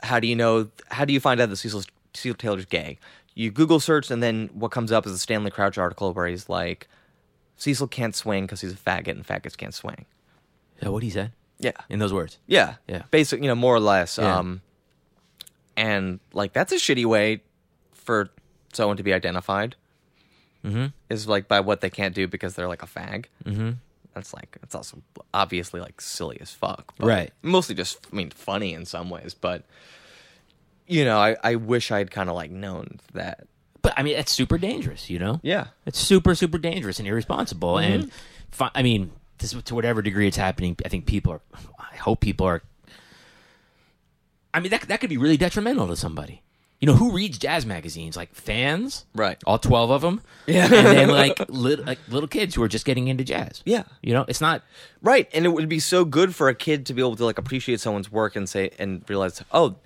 how 0.03 0.20
do 0.20 0.27
you 0.27 0.36
know? 0.36 0.69
How 0.90 1.05
do 1.05 1.12
you 1.12 1.20
find 1.20 1.40
out 1.40 1.49
that 1.51 1.57
Cecil 1.57 1.82
Cecil 2.15 2.35
Taylor's 2.35 2.65
gay? 2.65 2.99
You 3.35 3.51
Google 3.51 3.81
search, 3.81 4.11
and 4.11 4.23
then 4.23 4.51
what 4.53 4.70
comes 4.70 4.93
up 4.93 5.07
is 5.07 5.12
a 5.12 5.19
Stanley 5.19 5.51
Crouch 5.51 5.78
article 5.78 6.12
where 6.12 6.27
he's 6.27 6.49
like, 6.49 6.89
Cecil 7.57 7.89
can't 7.89 8.15
swing 8.15 8.44
because 8.44 8.61
he's 8.61 8.73
a 8.73 8.77
faggot, 8.77 9.11
and 9.11 9.27
faggots 9.27 9.57
can't 9.57 9.74
swing. 9.74 10.07
That 10.83 10.93
what 10.93 11.03
he 11.03 11.11
said? 11.11 11.33
Yeah. 11.59 11.73
In 11.89 11.99
those 12.01 12.13
words. 12.13 12.39
Yeah. 12.47 12.75
Yeah. 12.89 13.03
Basic, 13.11 13.41
you 13.41 13.47
know, 13.49 13.55
more 13.55 13.75
or 13.75 13.81
less. 13.81 14.19
Yeah. 14.19 14.37
Um, 14.39 14.61
and 15.77 16.21
like 16.33 16.53
that's 16.53 16.73
a 16.73 16.77
shitty 16.77 17.07
way 17.07 17.43
for 17.95 18.31
someone 18.73 18.97
to 18.97 19.03
be 19.03 19.13
identified. 19.15 19.77
Mm-hmm. 20.65 20.87
Is 21.09 21.27
like 21.27 21.49
by 21.49 21.61
what 21.61 21.81
they 21.81 21.91
can't 21.91 22.15
do 22.15 22.29
because 22.29 22.55
they're 22.55 22.69
like 22.69 22.83
a 22.83 22.87
fag. 22.87 23.27
Mm-hmm. 23.45 23.71
That's 24.15 24.35
like 24.35 24.59
that's 24.61 24.75
also 24.75 25.03
obviously 25.33 25.81
like 25.81 26.01
silly 26.01 26.39
as 26.41 26.51
fuck. 26.51 26.93
but 26.99 27.07
Right. 27.07 27.33
Mostly 27.43 27.75
just 27.75 28.07
I 28.13 28.17
mean 28.17 28.31
funny 28.31 28.75
in 28.75 28.85
some 28.85 29.09
ways, 29.09 29.35
but 29.35 29.65
you 30.87 31.05
know, 31.05 31.19
I, 31.19 31.37
I 31.43 31.55
wish 31.55 31.91
I'd 31.93 32.11
kind 32.11 32.29
of 32.29 32.35
like 32.35 32.51
known 32.51 32.99
that. 33.15 33.47
But 33.83 33.95
I 33.97 34.03
mean, 34.03 34.17
that's 34.17 34.31
super 34.33 34.59
dangerous, 34.59 35.09
you 35.11 35.19
know? 35.19 35.41
Yeah. 35.43 35.69
It's 35.87 35.99
super, 35.99 36.35
super 36.35 36.59
dangerous 36.59 36.99
and 36.99 37.09
irresponsible. 37.09 37.79
And 37.79 38.13
fi- 38.51 38.71
I 38.75 38.83
mean, 38.83 39.11
this, 39.43 39.52
to 39.62 39.74
whatever 39.74 40.01
degree 40.02 40.27
it's 40.27 40.36
happening, 40.36 40.77
I 40.85 40.89
think 40.89 41.06
people 41.06 41.32
are. 41.32 41.40
I 41.78 41.97
hope 41.97 42.20
people 42.20 42.47
are. 42.47 42.62
I 44.55 44.60
mean, 44.60 44.70
that 44.70 44.82
that 44.82 45.01
could 45.01 45.10
be 45.10 45.16
really 45.19 45.36
detrimental 45.36 45.86
to 45.89 45.97
somebody. 45.97 46.43
You 46.81 46.86
know, 46.86 46.94
who 46.94 47.12
reads 47.12 47.39
jazz 47.39 47.64
magazines? 47.64 48.16
Like 48.16 48.35
fans, 48.35 49.06
Right. 49.14 49.40
All 49.47 49.59
twelve 49.59 49.90
of 49.90 50.02
them, 50.02 50.20
Yeah. 50.47 50.64
and 50.64 50.73
then 50.73 51.09
like 51.23 51.39
little 51.48 51.85
like 51.85 51.98
little 52.09 52.28
kids 52.28 52.55
who 52.55 52.62
are 52.62 52.69
just 52.69 52.85
getting 52.85 53.09
into 53.09 53.23
jazz. 53.24 53.62
Yeah. 53.64 53.85
you 54.02 54.12
know, 54.12 54.24
it's 54.28 54.40
not. 54.40 54.62
Right, 55.01 55.28
and 55.32 55.44
it 55.44 55.51
would 55.51 55.69
be 55.69 55.78
so 55.81 56.05
good 56.05 56.35
for 56.35 56.48
a 56.48 56.55
kid 56.55 56.86
to 56.86 56.94
be 56.94 57.01
able 57.01 57.16
to 57.16 57.24
like 57.24 57.39
appreciate 57.39 57.81
someone's 57.81 58.10
work 58.10 58.35
and 58.36 58.48
say 58.48 58.70
and 58.78 59.05
realize, 59.09 59.43
oh, 59.52 59.77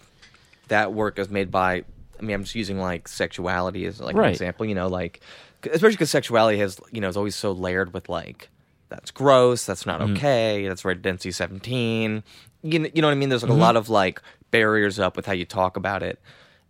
that 0.69 0.93
work 0.95 1.19
is 1.19 1.29
made 1.29 1.51
by. 1.51 1.85
I 2.19 2.23
mean, 2.23 2.35
I'm 2.35 2.45
just 2.45 2.55
using 2.55 2.79
like 2.81 3.09
sexuality 3.09 3.85
as 3.85 4.01
like 4.01 4.17
Right. 4.17 4.29
an 4.29 4.33
example. 4.33 4.65
You 4.67 4.75
know, 4.75 4.89
like 4.89 5.21
especially 5.65 5.91
because 5.91 6.11
sexuality 6.11 6.59
has 6.59 6.81
you 6.93 7.01
know 7.03 7.09
is 7.09 7.17
always 7.17 7.37
so 7.37 7.53
layered 7.53 7.93
with 7.93 8.09
like 8.09 8.49
that's 8.89 9.11
gross, 9.11 9.65
that's 9.65 9.87
not 9.87 10.01
okay, 10.01 10.67
that's 10.69 10.85
rated 10.85 11.03
NC 11.03 11.35
seventeen. 11.35 12.23
You 12.63 12.79
know, 12.81 12.89
you 12.95 13.03
know 13.03 13.09
what 13.09 13.13
I 13.13 13.17
mean? 13.17 13.29
There's 13.29 13.43
like 13.43 13.53
a 13.53 13.55
lot 13.55 13.77
of 13.77 13.89
like 13.89 14.21
barriers 14.51 14.99
up 14.99 15.17
with 15.17 15.27
how 15.27 15.33
you 15.33 15.45
talk 15.45 15.77
about 15.77 16.03
it, 16.03 16.21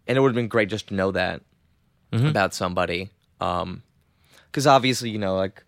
and 0.06 0.16
it 0.16 0.20
would 0.20 0.28
have 0.28 0.34
been 0.36 0.48
great 0.48 0.68
just 0.68 0.88
to 0.88 0.94
know 0.94 1.12
that 1.12 1.42
about 2.12 2.54
somebody. 2.54 3.10
Um, 3.40 3.82
because 4.46 4.66
obviously 4.66 5.10
you 5.10 5.18
know 5.18 5.36
like 5.36 5.62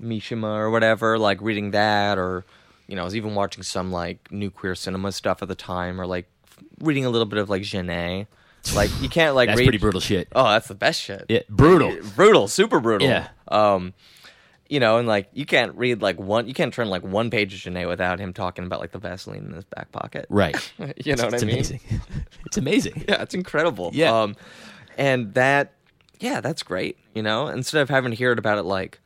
Mishima 0.00 0.58
or 0.58 0.70
whatever, 0.70 1.18
like 1.18 1.40
reading 1.40 1.70
that, 1.72 2.18
or 2.18 2.44
you 2.86 2.96
know, 2.96 3.02
I 3.02 3.04
was 3.04 3.16
even 3.16 3.34
watching 3.34 3.62
some 3.62 3.90
like 3.92 4.30
new 4.30 4.50
queer 4.50 4.74
cinema 4.74 5.12
stuff 5.12 5.42
at 5.42 5.48
the 5.48 5.54
time, 5.54 6.00
or 6.00 6.06
like 6.06 6.26
reading 6.80 7.04
a 7.04 7.10
little 7.10 7.26
bit 7.26 7.38
of 7.38 7.48
like 7.48 7.62
Genet. 7.62 8.28
Like 8.74 8.90
you 9.02 9.08
can't 9.08 9.34
like 9.34 9.48
That's 9.48 9.58
read. 9.58 9.66
pretty 9.66 9.78
brutal 9.78 10.00
shit. 10.00 10.28
Oh, 10.34 10.44
that's 10.44 10.68
the 10.68 10.74
best 10.74 11.00
shit. 11.00 11.26
Yeah, 11.28 11.40
brutal. 11.50 11.96
brutal, 12.16 12.48
super 12.48 12.80
brutal. 12.80 13.06
Yeah. 13.06 13.28
Um, 13.48 13.92
you 14.68 14.80
know, 14.80 14.98
and 14.98 15.06
like 15.06 15.28
you 15.32 15.44
can't 15.46 15.76
read 15.76 16.00
like 16.02 16.18
one, 16.18 16.48
you 16.48 16.54
can't 16.54 16.72
turn 16.72 16.88
like 16.88 17.02
one 17.02 17.30
page 17.30 17.52
of 17.54 17.60
Genet 17.60 17.86
without 17.88 18.18
him 18.18 18.32
talking 18.32 18.64
about 18.64 18.80
like 18.80 18.92
the 18.92 18.98
Vaseline 18.98 19.44
in 19.44 19.52
his 19.52 19.64
back 19.64 19.92
pocket. 19.92 20.26
Right. 20.28 20.56
you 21.04 21.14
know 21.16 21.24
what 21.24 21.34
it's 21.34 21.42
I 21.42 21.46
mean? 21.46 21.54
amazing. 21.56 21.80
it's 22.46 22.56
amazing. 22.56 23.04
Yeah, 23.08 23.22
it's 23.22 23.34
incredible. 23.34 23.90
Yeah. 23.92 24.22
Um, 24.22 24.36
and 24.96 25.34
that, 25.34 25.72
yeah, 26.20 26.40
that's 26.40 26.62
great. 26.62 26.98
You 27.14 27.22
know, 27.22 27.48
instead 27.48 27.80
of 27.82 27.90
having 27.90 28.10
to 28.12 28.16
hear 28.16 28.32
about 28.32 28.58
it 28.58 28.62
like, 28.62 29.00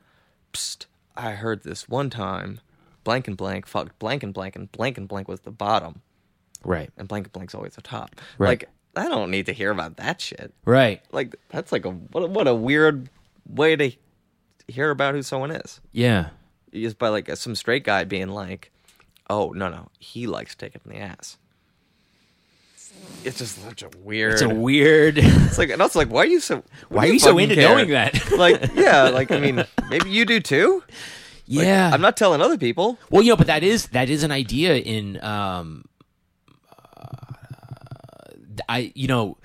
Psst, 0.52 0.86
I 1.16 1.32
heard 1.32 1.62
this 1.64 1.88
one 1.88 2.10
time, 2.10 2.60
blank 3.04 3.26
and 3.26 3.36
blank 3.36 3.66
fucked 3.66 3.98
blank 3.98 4.22
and 4.22 4.32
blank 4.32 4.54
and 4.56 4.70
blank 4.70 4.96
and 4.98 5.08
blank 5.08 5.26
was 5.28 5.40
the 5.40 5.50
bottom, 5.50 6.02
Right. 6.64 6.90
and 6.96 7.08
blank 7.08 7.26
and 7.26 7.32
blank's 7.32 7.54
always 7.54 7.74
the 7.74 7.82
top. 7.82 8.14
Right. 8.38 8.48
Like, 8.48 8.68
I 8.96 9.08
don't 9.08 9.30
need 9.30 9.46
to 9.46 9.52
hear 9.52 9.70
about 9.70 9.96
that 9.96 10.20
shit. 10.20 10.52
Right. 10.64 11.02
Like, 11.12 11.36
that's 11.50 11.72
like 11.72 11.84
a 11.84 11.90
what, 11.90 12.24
a 12.24 12.26
what 12.26 12.46
a 12.48 12.54
weird 12.54 13.10
way 13.46 13.76
to 13.76 13.92
hear 14.68 14.90
about 14.90 15.14
who 15.14 15.22
someone 15.22 15.50
is. 15.50 15.80
Yeah. 15.92 16.28
Just 16.72 16.98
by 16.98 17.08
like 17.08 17.34
some 17.36 17.54
straight 17.54 17.84
guy 17.84 18.04
being 18.04 18.28
like, 18.28 18.70
oh 19.28 19.50
no 19.50 19.68
no, 19.68 19.88
he 19.98 20.26
likes 20.26 20.54
to 20.54 20.66
take 20.66 20.74
it 20.74 20.82
in 20.84 20.92
the 20.92 20.98
ass. 20.98 21.38
It's 23.24 23.38
just 23.38 23.62
such 23.62 23.82
a 23.82 23.90
weird. 24.02 24.34
It's 24.34 24.42
a 24.42 24.48
weird. 24.48 25.18
It's 25.48 25.58
like, 25.58 25.70
and 25.70 25.80
also 25.80 25.98
like, 25.98 26.10
why 26.10 26.22
are 26.22 26.26
you 26.26 26.40
so? 26.40 26.62
Why 26.88 27.08
are 27.08 27.12
you 27.12 27.18
so 27.18 27.38
into 27.38 27.54
care? 27.54 27.68
knowing 27.68 27.90
that? 27.90 28.30
like, 28.36 28.70
yeah, 28.74 29.04
like 29.04 29.30
I 29.30 29.40
mean, 29.40 29.64
maybe 29.90 30.10
you 30.10 30.24
do 30.24 30.40
too. 30.40 30.82
Like, 31.48 31.66
yeah. 31.66 31.90
I'm 31.92 32.02
not 32.02 32.16
telling 32.16 32.40
other 32.42 32.58
people. 32.58 32.98
Well, 33.10 33.22
you 33.22 33.30
know, 33.30 33.36
but 33.36 33.46
that 33.46 33.62
is 33.62 33.86
that 33.88 34.10
is 34.10 34.22
an 34.22 34.30
idea 34.30 34.76
in 34.76 35.22
um, 35.24 35.86
uh, 36.96 38.34
I 38.68 38.92
you 38.94 39.08
know, 39.08 39.38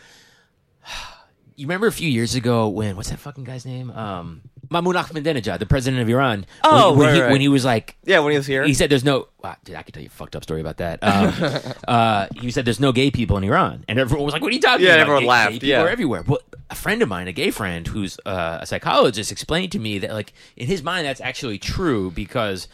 you 1.56 1.66
remember 1.66 1.88
a 1.88 1.92
few 1.92 2.10
years 2.10 2.36
ago 2.36 2.68
when 2.68 2.96
what's 2.98 3.10
that 3.10 3.20
fucking 3.20 3.46
guy's 3.46 3.66
name? 3.66 3.90
Um, 3.92 4.42
Mahmoud 4.74 4.96
Ahmadinejad, 4.96 5.60
the 5.60 5.66
president 5.66 6.02
of 6.02 6.10
Iran. 6.10 6.46
Oh, 6.64 6.90
when, 6.92 6.98
when 7.00 7.08
right, 7.08 7.16
he, 7.16 7.22
right. 7.22 7.32
when 7.32 7.42
he 7.42 7.48
was 7.48 7.64
like. 7.64 7.96
Yeah, 8.04 8.20
when 8.20 8.32
he 8.32 8.38
was 8.38 8.48
here. 8.48 8.66
He 8.66 8.74
said, 8.74 8.90
"There's 8.90 9.06
no." 9.06 9.28
Wow, 9.42 9.56
dude, 9.64 9.76
I 9.76 9.84
could 9.84 9.94
tell 9.94 10.04
you 10.04 10.08
a 10.08 10.12
fucked 10.12 10.36
up 10.36 10.44
story 10.44 10.60
about 10.62 10.78
that. 10.78 11.00
Um, 11.02 11.74
uh, 11.88 12.28
he 12.36 12.52
said, 12.52 12.66
"There's 12.66 12.80
no 12.82 12.92
gay 12.92 13.10
people 13.12 13.38
in 13.38 13.44
Iran," 13.46 13.86
and 13.88 14.00
everyone 14.00 14.26
was 14.26 14.34
like, 14.34 14.42
"What 14.42 14.52
are 14.52 14.56
you 14.56 14.62
talking 14.62 14.86
Yeah, 14.86 14.94
about?" 14.96 15.02
everyone 15.02 15.24
Gay- 15.24 15.30
laughed, 15.30 15.50
Gay 15.52 15.56
people 15.60 15.70
yeah. 15.70 15.82
are 15.84 15.88
everywhere. 15.90 16.24
Well, 16.28 16.40
a 16.70 16.76
friend 16.76 17.02
of 17.02 17.08
mine, 17.10 17.28
a 17.28 17.32
gay 17.32 17.52
friend, 17.52 17.88
who's 17.88 18.18
uh, 18.26 18.60
a 18.62 18.66
psychologist, 18.66 19.32
explained 19.32 19.72
to 19.74 19.80
me 19.80 20.00
that, 20.00 20.12
like, 20.12 20.34
in 20.58 20.68
his 20.68 20.84
mind, 20.84 21.06
that's 21.06 21.22
actually 21.22 21.60
true 21.60 22.10
because 22.12 22.68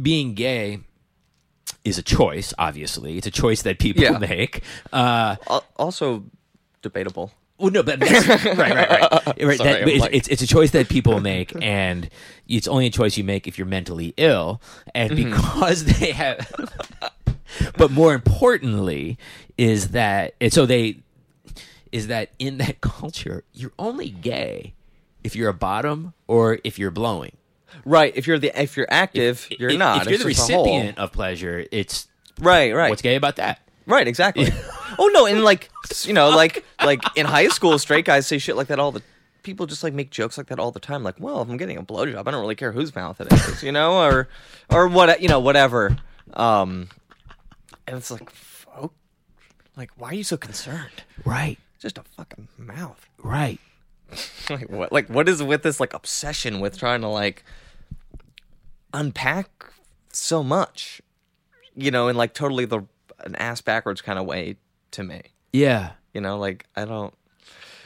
being 0.00 0.34
gay 0.34 0.80
is 1.84 1.96
a 1.98 2.02
choice. 2.02 2.52
Obviously, 2.58 3.16
it's 3.16 3.26
a 3.26 3.30
choice 3.30 3.62
that 3.62 3.78
people 3.78 4.02
Yeah. 4.02 4.18
make. 4.18 4.62
Uh, 4.92 5.36
also 5.76 6.24
debatable. 6.82 7.32
Well, 7.58 7.70
no, 7.70 7.82
but 7.82 8.00
that's, 8.00 8.26
right, 8.44 8.56
right, 8.56 8.76
right. 8.76 9.44
right 9.44 9.56
Sorry, 9.58 9.70
that, 9.84 9.88
it's, 9.88 10.06
it's 10.12 10.28
it's 10.28 10.42
a 10.42 10.46
choice 10.46 10.70
that 10.72 10.88
people 10.88 11.20
make, 11.20 11.52
and 11.62 12.08
it's 12.48 12.68
only 12.68 12.86
a 12.86 12.90
choice 12.90 13.16
you 13.16 13.24
make 13.24 13.46
if 13.48 13.58
you're 13.58 13.66
mentally 13.66 14.12
ill, 14.16 14.60
and 14.94 15.10
Mm-hmm. 15.12 15.30
because 15.30 15.84
they 15.98 16.12
have. 16.12 16.50
but 17.76 17.90
more 17.90 18.14
importantly, 18.14 19.18
is 19.56 19.88
that 19.88 20.34
and 20.40 20.52
so 20.52 20.66
they 20.66 20.98
is 21.92 22.08
that 22.08 22.30
in 22.38 22.58
that 22.58 22.80
culture 22.80 23.44
you're 23.54 23.72
only 23.78 24.10
gay 24.10 24.74
if 25.24 25.34
you're 25.36 25.48
a 25.48 25.54
bottom 25.54 26.12
or 26.26 26.58
if 26.64 26.78
you're 26.78 26.90
blowing. 26.90 27.36
Right. 27.84 28.12
If 28.16 28.26
you're 28.26 28.38
the 28.38 28.52
if 28.60 28.76
you're 28.76 28.88
active, 28.90 29.46
you're 29.58 29.70
if, 29.70 29.78
not. 29.78 30.02
If 30.02 30.04
you're 30.06 30.14
It's 30.14 30.24
the 30.24 30.30
just 30.30 30.50
a 30.50 30.52
hole. 30.54 30.64
recipient 30.64 30.98
of 30.98 31.12
pleasure, 31.12 31.64
it's 31.72 32.08
Right. 32.40 32.74
Right. 32.74 32.90
what's 32.90 33.02
gay 33.02 33.16
about 33.16 33.36
that? 33.36 33.60
Right, 33.86 34.08
exactly. 34.08 34.48
oh 34.98 35.10
no, 35.14 35.26
and 35.26 35.44
like 35.44 35.70
you 36.02 36.12
know, 36.12 36.30
like 36.30 36.64
like 36.84 37.02
in 37.16 37.24
high 37.26 37.48
school, 37.48 37.78
straight 37.78 38.04
guys 38.04 38.26
say 38.26 38.38
shit 38.38 38.56
like 38.56 38.66
that 38.68 38.78
all 38.78 38.92
the. 38.92 39.02
People 39.42 39.66
just 39.66 39.84
like 39.84 39.94
make 39.94 40.10
jokes 40.10 40.36
like 40.36 40.48
that 40.48 40.58
all 40.58 40.72
the 40.72 40.80
time. 40.80 41.04
Like, 41.04 41.20
well, 41.20 41.40
if 41.40 41.48
I'm 41.48 41.56
getting 41.56 41.76
a 41.76 41.82
blowjob, 41.82 42.26
I 42.26 42.30
don't 42.32 42.40
really 42.40 42.56
care 42.56 42.72
whose 42.72 42.92
mouth 42.96 43.20
it 43.20 43.32
is, 43.32 43.62
you 43.62 43.70
know, 43.70 44.02
or 44.02 44.28
or 44.70 44.88
what 44.88 45.20
you 45.20 45.28
know, 45.28 45.38
whatever. 45.38 45.96
Um, 46.34 46.88
and 47.86 47.96
it's 47.96 48.10
like, 48.10 48.28
oh, 48.76 48.90
like, 49.76 49.90
why 49.96 50.08
are 50.08 50.14
you 50.14 50.24
so 50.24 50.36
concerned? 50.36 51.04
Right, 51.24 51.58
just 51.78 51.96
a 51.96 52.02
fucking 52.02 52.48
mouth. 52.58 53.08
right. 53.22 53.60
like 54.50 54.68
what? 54.68 54.90
Like 54.90 55.08
what 55.08 55.28
is 55.28 55.42
with 55.42 55.62
this 55.62 55.78
like 55.78 55.94
obsession 55.94 56.58
with 56.58 56.76
trying 56.76 57.02
to 57.02 57.08
like 57.08 57.44
unpack 58.92 59.72
so 60.12 60.42
much, 60.42 61.00
you 61.76 61.92
know, 61.92 62.08
in 62.08 62.16
like 62.16 62.34
totally 62.34 62.64
the 62.64 62.82
an 63.20 63.34
ass 63.36 63.60
backwards 63.60 64.00
kind 64.02 64.18
of 64.18 64.26
way 64.26 64.56
to 64.92 65.02
me. 65.02 65.22
Yeah, 65.52 65.92
You 66.12 66.20
know, 66.20 66.38
like 66.38 66.66
I 66.76 66.84
don't. 66.84 67.14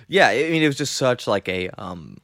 Yeah, 0.09 0.29
I 0.29 0.51
mean, 0.51 0.63
it 0.63 0.67
was 0.67 0.77
just 0.77 0.97
such 0.97 1.27
like 1.29 1.49
a, 1.49 1.69
um, 1.79 2.19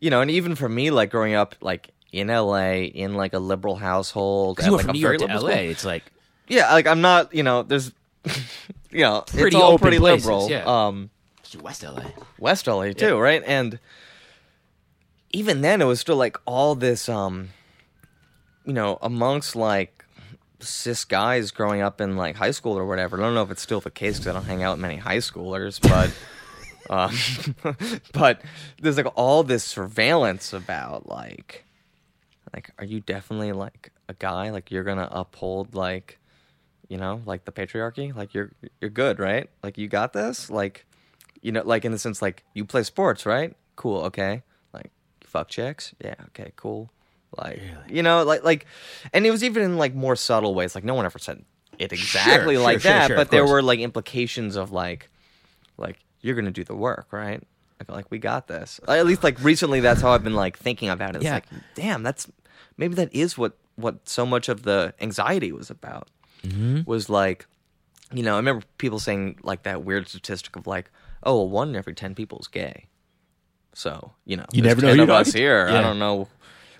you 0.00 0.10
know, 0.10 0.20
and 0.20 0.30
even 0.30 0.54
for 0.54 0.68
me, 0.68 0.90
like 0.90 1.10
growing 1.10 1.32
up, 1.34 1.54
like 1.62 1.90
in 2.12 2.28
LA 2.28 2.72
in 2.92 3.14
like 3.14 3.32
a 3.32 3.38
liberal 3.38 3.76
household. 3.76 4.60
At, 4.60 4.70
like, 4.70 4.82
from 4.82 4.90
a 4.90 4.92
New 4.92 5.00
very 5.00 5.14
York 5.18 5.20
to 5.30 5.34
liberal 5.34 5.44
LA. 5.44 5.50
school. 5.56 5.70
It's 5.70 5.84
like 5.84 6.04
Yeah, 6.48 6.72
like 6.72 6.86
I'm 6.86 7.00
not. 7.00 7.34
You 7.34 7.42
know, 7.42 7.62
there's. 7.62 7.92
you 8.90 9.00
know, 9.00 9.22
Pretty 9.26 9.46
it's 9.48 9.56
all 9.56 9.72
open 9.72 9.82
pretty 9.82 9.98
places, 9.98 10.26
liberal. 10.26 10.50
yeah. 10.50 10.64
Um, 10.64 11.10
West 11.60 11.82
LA. 11.82 12.04
West 12.38 12.66
LA 12.66 12.92
too, 12.92 13.18
right? 13.18 13.42
And 13.46 13.78
even 15.32 15.62
then, 15.62 15.80
it 15.80 15.86
was 15.86 16.00
still 16.00 16.16
like 16.16 16.36
all 16.44 16.74
this, 16.74 17.08
um, 17.08 17.48
you 18.66 18.72
know, 18.72 18.98
amongst 19.02 19.56
like 19.56 20.01
cis 20.62 21.04
guys 21.04 21.50
growing 21.50 21.80
up 21.82 22.00
in 22.00 22.16
like 22.16 22.36
high 22.36 22.50
school 22.50 22.78
or 22.78 22.86
whatever. 22.86 23.18
I 23.18 23.20
don't 23.20 23.34
know 23.34 23.42
if 23.42 23.50
it's 23.50 23.62
still 23.62 23.80
the 23.80 23.90
case 23.90 24.18
because 24.18 24.28
I 24.28 24.32
don't 24.32 24.44
hang 24.44 24.62
out 24.62 24.72
with 24.72 24.80
many 24.80 24.96
high 24.96 25.18
schoolers, 25.18 25.80
but. 25.80 26.12
um, 26.90 27.14
but 28.12 28.42
there's 28.80 28.96
like 28.96 29.12
all 29.16 29.42
this 29.42 29.64
surveillance 29.64 30.52
about 30.52 31.08
like, 31.08 31.64
like, 32.52 32.70
are 32.78 32.84
you 32.84 33.00
definitely 33.00 33.52
like 33.52 33.92
a 34.08 34.14
guy? 34.14 34.50
Like 34.50 34.70
you're 34.70 34.84
gonna 34.84 35.08
uphold 35.10 35.74
like, 35.74 36.18
you 36.88 36.98
know, 36.98 37.22
like 37.24 37.44
the 37.44 37.52
patriarchy? 37.52 38.14
Like 38.14 38.34
you're 38.34 38.52
you're 38.80 38.90
good, 38.90 39.18
right? 39.18 39.48
Like 39.62 39.78
you 39.78 39.88
got 39.88 40.12
this? 40.12 40.50
Like, 40.50 40.86
you 41.40 41.52
know, 41.52 41.62
like 41.64 41.84
in 41.84 41.92
the 41.92 41.98
sense 41.98 42.20
like 42.20 42.44
you 42.54 42.64
play 42.64 42.82
sports, 42.82 43.24
right? 43.26 43.56
Cool, 43.76 44.02
okay. 44.02 44.42
Like 44.72 44.90
fuck 45.22 45.48
chicks, 45.48 45.94
yeah, 46.04 46.16
okay, 46.28 46.52
cool. 46.56 46.90
Like 47.36 47.60
you 47.88 48.02
know, 48.02 48.22
like 48.24 48.44
like, 48.44 48.66
and 49.12 49.26
it 49.26 49.30
was 49.30 49.42
even 49.42 49.62
in 49.62 49.78
like 49.78 49.94
more 49.94 50.16
subtle 50.16 50.54
ways. 50.54 50.74
Like 50.74 50.84
no 50.84 50.94
one 50.94 51.06
ever 51.06 51.18
said 51.18 51.44
it 51.78 51.92
exactly 51.92 52.54
sure, 52.56 52.62
like 52.62 52.80
sure, 52.80 52.92
that, 52.92 53.06
sure, 53.08 53.16
but 53.16 53.30
there 53.30 53.40
course. 53.42 53.50
were 53.52 53.62
like 53.62 53.78
implications 53.80 54.56
of 54.56 54.70
like, 54.72 55.08
like 55.78 55.98
you're 56.20 56.34
gonna 56.34 56.50
do 56.50 56.64
the 56.64 56.74
work, 56.76 57.06
right? 57.10 57.42
Like, 57.80 57.90
like 57.90 58.10
we 58.10 58.18
got 58.18 58.46
this. 58.48 58.80
At 58.86 59.06
least 59.06 59.24
like 59.24 59.42
recently, 59.42 59.80
that's 59.80 60.00
how 60.02 60.10
I've 60.10 60.22
been 60.22 60.34
like 60.34 60.58
thinking 60.58 60.88
about 60.90 61.10
it. 61.10 61.16
It's 61.16 61.24
Yeah. 61.24 61.34
like, 61.34 61.46
damn, 61.74 62.02
that's 62.02 62.28
maybe 62.76 62.94
that 62.96 63.14
is 63.14 63.38
what 63.38 63.56
what 63.76 64.06
so 64.08 64.26
much 64.26 64.48
of 64.48 64.62
the 64.64 64.94
anxiety 65.00 65.52
was 65.52 65.70
about. 65.70 66.08
Mm-hmm. 66.46 66.82
Was 66.84 67.08
like, 67.08 67.46
you 68.12 68.22
know, 68.22 68.34
I 68.34 68.36
remember 68.36 68.64
people 68.78 68.98
saying 68.98 69.38
like 69.42 69.62
that 69.62 69.82
weird 69.84 70.06
statistic 70.08 70.54
of 70.56 70.66
like, 70.66 70.90
oh, 71.22 71.36
well, 71.36 71.48
one 71.48 71.70
in 71.70 71.76
every 71.76 71.94
ten 71.94 72.14
people 72.14 72.38
is 72.40 72.48
gay. 72.48 72.86
So 73.72 74.12
you 74.26 74.36
know, 74.36 74.44
You 74.52 74.62
never 74.62 74.82
know 74.82 74.88
10 74.88 74.96
who 74.98 75.02
of 75.04 75.10
us 75.10 75.32
here. 75.32 75.66
Yeah. 75.68 75.78
I 75.78 75.80
don't 75.82 75.98
know 75.98 76.28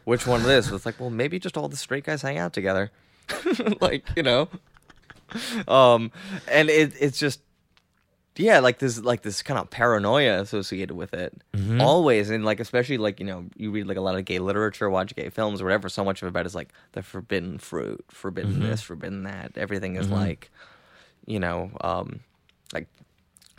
which 0.04 0.26
one 0.26 0.40
it 0.42 0.48
is. 0.48 0.70
It's 0.70 0.86
like, 0.86 0.98
well, 1.00 1.10
maybe 1.10 1.38
just 1.38 1.56
all 1.56 1.68
the 1.68 1.76
straight 1.76 2.04
guys 2.04 2.22
hang 2.22 2.38
out 2.38 2.52
together, 2.52 2.90
like 3.80 4.04
you 4.16 4.22
know. 4.22 4.48
Um, 5.66 6.12
and 6.50 6.68
it 6.68 6.92
it's 7.00 7.18
just 7.18 7.40
yeah, 8.36 8.60
like 8.60 8.78
this 8.78 8.98
like 9.00 9.22
this 9.22 9.42
kind 9.42 9.58
of 9.58 9.70
paranoia 9.70 10.40
associated 10.40 10.94
with 10.94 11.14
it. 11.14 11.42
Mm-hmm. 11.54 11.80
Always 11.80 12.30
and 12.30 12.44
like 12.44 12.60
especially 12.60 12.98
like, 12.98 13.20
you 13.20 13.26
know, 13.26 13.44
you 13.56 13.70
read 13.70 13.86
like 13.86 13.96
a 13.96 14.00
lot 14.00 14.16
of 14.16 14.24
gay 14.24 14.38
literature, 14.38 14.88
watch 14.88 15.14
gay 15.14 15.28
films 15.28 15.60
or 15.60 15.64
whatever, 15.64 15.88
so 15.88 16.04
much 16.04 16.22
of 16.22 16.34
it 16.34 16.46
is 16.46 16.54
like 16.54 16.70
the 16.92 17.02
forbidden 17.02 17.58
fruit, 17.58 18.04
forbidden 18.10 18.52
Mm-hmm. 18.52 18.62
this, 18.62 18.82
forbidden 18.82 19.22
that. 19.24 19.52
Everything 19.56 19.96
is 19.96 20.08
like 20.08 20.50
you 21.26 21.38
know, 21.38 21.70
um 21.82 22.20
like 22.72 22.88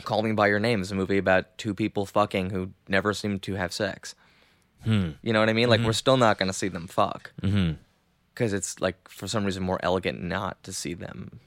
Call 0.02 0.22
Me 0.22 0.32
by 0.32 0.48
Your 0.48 0.60
Name 0.60 0.82
is 0.82 0.90
a 0.92 0.94
movie 0.94 1.18
about 1.18 1.56
two 1.56 1.72
people 1.72 2.04
fucking 2.04 2.50
who 2.50 2.70
never 2.88 3.14
seem 3.14 3.38
to 3.40 3.54
have 3.54 3.72
sex. 3.72 4.14
Hmm. 4.84 5.10
You 5.22 5.32
know 5.32 5.40
what 5.40 5.48
I 5.48 5.52
mean? 5.52 5.68
Like 5.68 5.80
we're 5.80 5.92
still 5.92 6.16
not 6.16 6.38
going 6.38 6.48
to 6.48 6.52
see 6.54 6.68
them 6.68 6.86
fuck 6.86 7.32
Mm-hmm. 7.42 7.72
because 8.32 8.52
it's 8.52 8.80
like 8.80 9.08
for 9.08 9.26
some 9.26 9.44
reason 9.44 9.62
more 9.62 9.78
elegant 9.82 10.22
not 10.22 10.62
to 10.64 10.72
see 10.72 10.94
them 10.94 11.40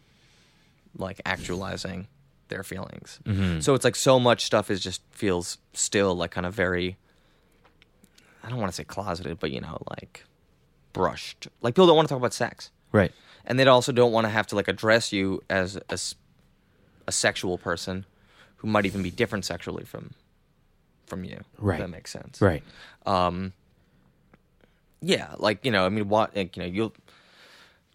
like 0.98 1.22
actualizing 1.26 2.08
their 2.50 2.64
feelings. 2.64 3.20
Mm-hmm. 3.26 3.60
So 3.60 3.74
it's 3.74 3.84
like 3.84 3.96
so 3.96 4.20
much 4.20 4.46
stuff 4.46 4.72
is 4.72 4.80
just 4.82 5.02
feels 5.12 5.58
still 5.74 6.16
like 6.16 6.32
kind 6.32 6.46
of 6.46 6.54
very 6.54 6.98
I 8.44 8.50
don't 8.50 8.60
want 8.60 8.72
to 8.72 8.76
say 8.76 8.84
closeted, 8.86 9.40
but 9.40 9.52
you 9.52 9.60
know, 9.60 9.82
like 9.90 10.24
brushed. 10.94 11.48
Like 11.62 11.76
people 11.76 11.88
don't 11.88 11.96
want 11.98 12.08
to 12.08 12.14
talk 12.14 12.20
about 12.22 12.34
sex. 12.34 12.72
Right. 12.92 13.12
And 13.46 13.60
they 13.60 13.66
also 13.66 13.92
don't 13.92 14.12
want 14.14 14.26
to 14.26 14.30
have 14.30 14.48
to 14.48 14.56
like 14.56 14.68
address 14.70 15.12
you 15.12 15.44
as 15.50 15.78
a, 15.90 15.98
a 17.08 17.12
sexual 17.12 17.58
person 17.58 18.06
who 18.58 18.68
might 18.68 18.86
even 18.86 19.04
be 19.04 19.12
different 19.12 19.44
sexually 19.46 19.84
from 19.84 20.14
from 21.08 21.24
you. 21.24 21.38
if 21.38 21.46
Right. 21.58 21.80
that 21.80 21.90
makes 21.90 22.12
sense. 22.12 22.40
Right. 22.42 22.64
Um, 23.06 23.54
yeah, 25.02 25.34
like 25.38 25.64
you 25.66 25.72
know, 25.72 25.86
I 25.86 25.90
mean, 25.90 26.10
what 26.10 26.36
like, 26.36 26.56
you 26.58 26.64
know, 26.64 26.70
you'll 26.70 26.94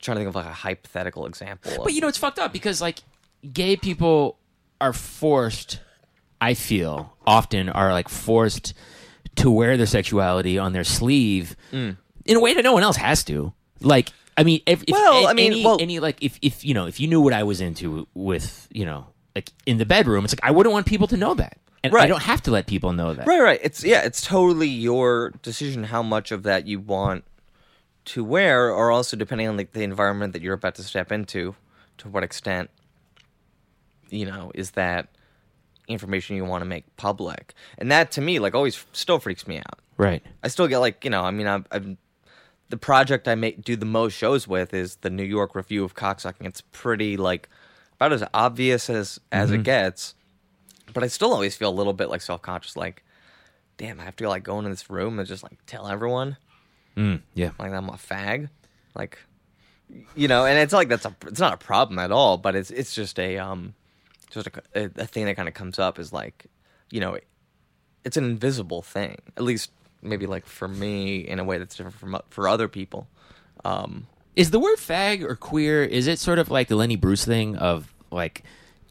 trying 0.01 0.17
to 0.17 0.21
think 0.21 0.29
of 0.29 0.35
like 0.35 0.47
a 0.47 0.53
hypothetical 0.53 1.27
example. 1.27 1.73
of- 1.73 1.85
But 1.85 1.93
you 1.93 2.01
know, 2.01 2.09
it's 2.09 2.19
fucked 2.19 2.39
up 2.39 2.53
because 2.53 2.81
like 2.81 3.01
gay 3.53 3.77
people 3.77 4.39
are 4.81 4.93
forced. 4.93 5.81
I 6.41 6.55
feel 6.55 7.17
often 7.27 7.69
are 7.69 7.93
like 7.93 8.09
forced 8.09 8.75
to 9.37 9.51
wear 9.51 9.77
their 9.77 9.87
sexuality 9.87 10.59
on 10.59 10.73
their 10.73 10.85
sleeve 10.85 11.57
Mm. 11.73 11.97
in 12.25 12.37
a 12.37 12.41
way 12.41 12.55
that 12.55 12.63
no 12.63 12.73
one 12.73 12.83
else 12.83 12.97
has 12.97 13.23
to. 13.25 13.53
Like, 13.81 14.11
I 14.37 14.43
mean, 14.43 14.61
if, 14.67 14.83
if 14.83 14.89
Well, 14.93 15.27
a- 15.27 15.31
I 15.31 15.35
mean, 15.35 15.53
any, 15.53 15.65
well- 15.65 15.79
any 15.81 15.99
like 16.01 16.23
if 16.23 16.39
if 16.43 16.65
you 16.65 16.75
know 16.75 16.87
if 16.87 16.99
you 17.01 17.07
knew 17.09 17.21
what 17.21 17.33
I 17.33 17.43
was 17.43 17.61
into 17.61 18.07
with 18.15 18.69
you 18.73 18.85
know 18.85 19.07
like 19.35 19.51
in 19.67 19.79
the 19.79 19.87
bedroom, 19.87 20.25
it's 20.25 20.33
like 20.35 20.41
I 20.45 20.51
wouldn't 20.53 20.73
want 20.73 20.87
people 20.87 21.07
to 21.09 21.17
know 21.17 21.35
that, 21.35 21.59
and 21.85 21.95
I 21.95 22.07
don't 22.07 22.23
have 22.23 22.43
to 22.43 22.51
let 22.51 22.67
people 22.67 22.93
know 22.93 23.15
that. 23.15 23.27
Right, 23.27 23.41
right. 23.41 23.61
It's 23.63 23.83
yeah, 23.85 24.03
it's 24.03 24.21
totally 24.21 24.69
your 24.69 25.31
decision 25.43 25.85
how 25.85 26.03
much 26.03 26.33
of 26.33 26.45
that 26.45 26.67
you 26.67 26.81
want 26.81 27.25
to 28.07 28.25
wear, 28.25 28.71
or 28.71 28.91
also 28.91 29.17
depending 29.17 29.49
on 29.49 29.57
like 29.57 29.73
the 29.73 29.83
environment 29.83 30.33
that 30.33 30.43
you're 30.43 30.55
about 30.55 30.75
to 30.77 30.83
step 30.83 31.13
into, 31.13 31.55
to 31.99 32.09
what 32.09 32.23
extent, 32.23 32.71
you 34.11 34.27
know, 34.27 34.53
is 34.55 34.73
that 34.73 35.09
information 35.89 36.37
you 36.37 36.45
want 36.45 36.63
to 36.63 36.69
make 36.69 36.97
public, 36.97 37.55
and 37.79 37.91
that 37.91 38.13
to 38.13 38.21
me, 38.21 38.39
like, 38.39 38.55
always 38.55 38.87
still 38.93 39.19
freaks 39.19 39.47
me 39.47 39.59
out. 39.59 39.81
Right. 39.97 40.23
I 40.43 40.49
still 40.49 40.69
get 40.69 40.79
like 40.79 41.05
you 41.05 41.11
know, 41.11 41.23
I 41.23 41.31
mean, 41.31 41.47
I've, 41.47 41.67
I've 41.71 41.97
the 42.71 42.79
project 42.79 43.29
I 43.29 43.35
make 43.35 43.63
do 43.63 43.77
the 43.77 43.85
most 43.85 44.15
shows 44.15 44.49
with 44.49 44.73
is 44.73 44.97
the 44.97 45.11
New 45.11 45.25
York 45.25 45.55
Review 45.55 45.85
of 45.85 45.95
Cocksucking. 45.95 46.47
It's 46.47 46.63
pretty 46.73 47.19
like 47.19 47.49
about 47.97 48.13
as 48.15 48.25
obvious 48.33 48.89
as 48.89 49.21
as 49.31 49.51
it 49.51 49.57
mm-hmm. 49.57 49.63
gets, 49.65 50.15
but 50.93 51.03
I 51.05 51.09
still 51.09 51.33
always 51.33 51.57
feel 51.57 51.71
a 51.71 51.75
little 51.75 51.93
bit 51.93 52.09
like 52.09 52.23
self 52.23 52.43
conscious, 52.43 52.77
like, 52.77 53.03
damn, 53.77 54.01
I 54.01 54.05
have 54.05 54.17
to 54.17 54.29
like 54.29 54.43
go 54.45 54.59
into 54.59 54.71
this 54.71 54.89
room 54.91 55.19
and 55.19 55.27
just 55.29 55.43
like 55.43 55.59
tell 55.67 55.89
everyone 55.89 56.37
Mm, 56.97 57.23
yeah. 57.35 57.51
like 57.59 57.73
I'm 57.73 57.89
a 57.89 57.93
fag, 57.93 58.51
like, 58.95 59.19
you 60.15 60.29
know, 60.29 60.45
and 60.45 60.59
it's 60.59 60.73
like 60.75 60.89
that's 60.89 61.07
a 61.07 61.15
it's 61.27 61.41
not 61.41 61.55
a 61.55 61.57
problem 61.57 61.99
at 61.99 62.13
all, 62.13 62.37
but 62.37 62.55
it's 62.55 62.71
it's 62.71 62.95
just 62.95 63.19
a 63.19 63.39
um 63.39 63.75
just 64.31 64.47
a, 64.49 64.53
a, 64.75 64.91
a 64.97 65.07
thing 65.07 65.25
that 65.27 65.37
kind 65.37 65.49
of 65.49 65.55
comes 65.55 65.79
up 65.79 65.99
is 65.99 66.13
like, 66.13 66.47
you 66.91 67.01
know, 67.01 67.19
it's 68.05 68.17
an 68.17 68.25
invisible 68.25 68.83
thing, 68.83 69.17
at 69.37 69.43
least 69.43 69.71
maybe 70.03 70.27
like 70.27 70.45
for 70.47 70.69
me 70.69 71.19
in 71.21 71.39
a 71.39 71.45
way 71.45 71.59
that's 71.59 71.77
different 71.77 71.97
from 71.97 72.19
for 72.29 72.47
other 72.49 72.69
people. 72.69 73.07
Um, 73.65 74.07
Is 74.37 74.51
the 74.51 74.59
word 74.59 74.79
fag 74.79 75.23
or 75.23 75.37
queer? 75.37 75.83
Is 75.85 76.07
it 76.07 76.19
sort 76.19 76.39
of 76.39 76.51
like 76.51 76.69
the 76.69 76.77
Lenny 76.77 76.97
Bruce 76.97 77.25
thing 77.25 77.57
of 77.57 77.93
like 78.11 78.43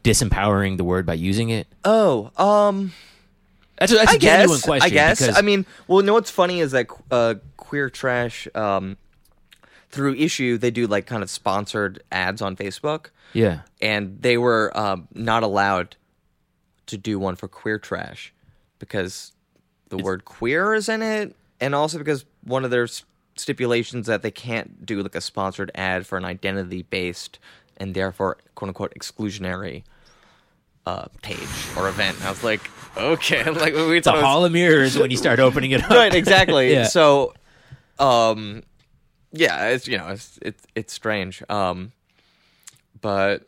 disempowering 0.04 0.76
the 0.76 0.84
word 0.84 1.06
by 1.06 1.14
using 1.14 1.50
it? 1.50 1.66
oh, 1.84 2.30
um, 2.36 2.92
That's 3.78 3.92
a, 3.92 3.96
that's 3.96 4.12
a 4.12 4.14
I 4.14 4.18
genuine 4.18 4.56
guess. 4.56 4.64
question. 4.64 4.86
I 4.86 4.90
guess. 4.90 5.36
I 5.38 5.42
mean, 5.42 5.66
well, 5.88 6.00
you 6.00 6.06
know 6.06 6.14
what's 6.14 6.30
funny 6.30 6.60
is 6.60 6.72
that 6.72 6.86
uh, 7.10 7.34
queer 7.56 7.90
trash 7.90 8.46
um, 8.54 8.96
through 9.90 10.14
issue 10.14 10.58
they 10.58 10.70
do 10.70 10.86
like 10.86 11.06
kind 11.06 11.22
of 11.22 11.30
sponsored 11.30 12.02
ads 12.12 12.40
on 12.42 12.56
Facebook. 12.56 13.06
yeah, 13.32 13.60
and 13.80 14.20
they 14.22 14.38
were 14.38 14.70
um, 14.78 15.08
not 15.14 15.42
allowed 15.42 15.96
to 16.86 16.96
do 16.98 17.18
one 17.18 17.36
for 17.36 17.48
queer 17.48 17.78
trash 17.78 18.32
because 18.78 19.32
the 19.88 19.98
word 19.98 20.24
queer 20.24 20.74
is 20.74 20.88
in 20.88 21.02
it, 21.02 21.34
and 21.60 21.74
also 21.74 21.98
because 21.98 22.24
one 22.44 22.64
of 22.64 22.70
their 22.70 22.88
stipulations 23.36 24.06
that 24.06 24.22
they 24.22 24.30
can't 24.30 24.84
do 24.84 25.02
like 25.02 25.14
a 25.14 25.20
sponsored 25.20 25.70
ad 25.74 26.06
for 26.06 26.18
an 26.18 26.24
identity 26.24 26.82
based 26.82 27.38
and 27.82 27.94
therefore 27.94 28.38
quote 28.54 28.68
unquote 28.68 28.94
exclusionary 28.94 29.82
uh, 30.86 31.06
page 31.20 31.38
or 31.76 31.88
event. 31.88 32.16
And 32.18 32.26
I 32.26 32.30
was 32.30 32.44
like, 32.44 32.70
okay, 32.96 33.42
like 33.50 33.74
we 33.74 33.98
it's 33.98 34.06
a 34.06 34.12
hall 34.12 34.44
of 34.44 34.52
mirrors 34.52 34.96
when 34.96 35.10
you 35.10 35.16
start 35.16 35.40
opening 35.40 35.72
it 35.72 35.82
up. 35.82 35.90
right 35.90 36.14
exactly 36.14 36.72
Yeah. 36.72 36.84
so 36.84 37.34
um 37.98 38.62
yeah 39.32 39.68
it's 39.68 39.86
you 39.88 39.98
know 39.98 40.08
it's 40.08 40.38
it's 40.42 40.62
it's 40.74 40.92
strange 40.92 41.42
um 41.48 41.92
but 43.00 43.44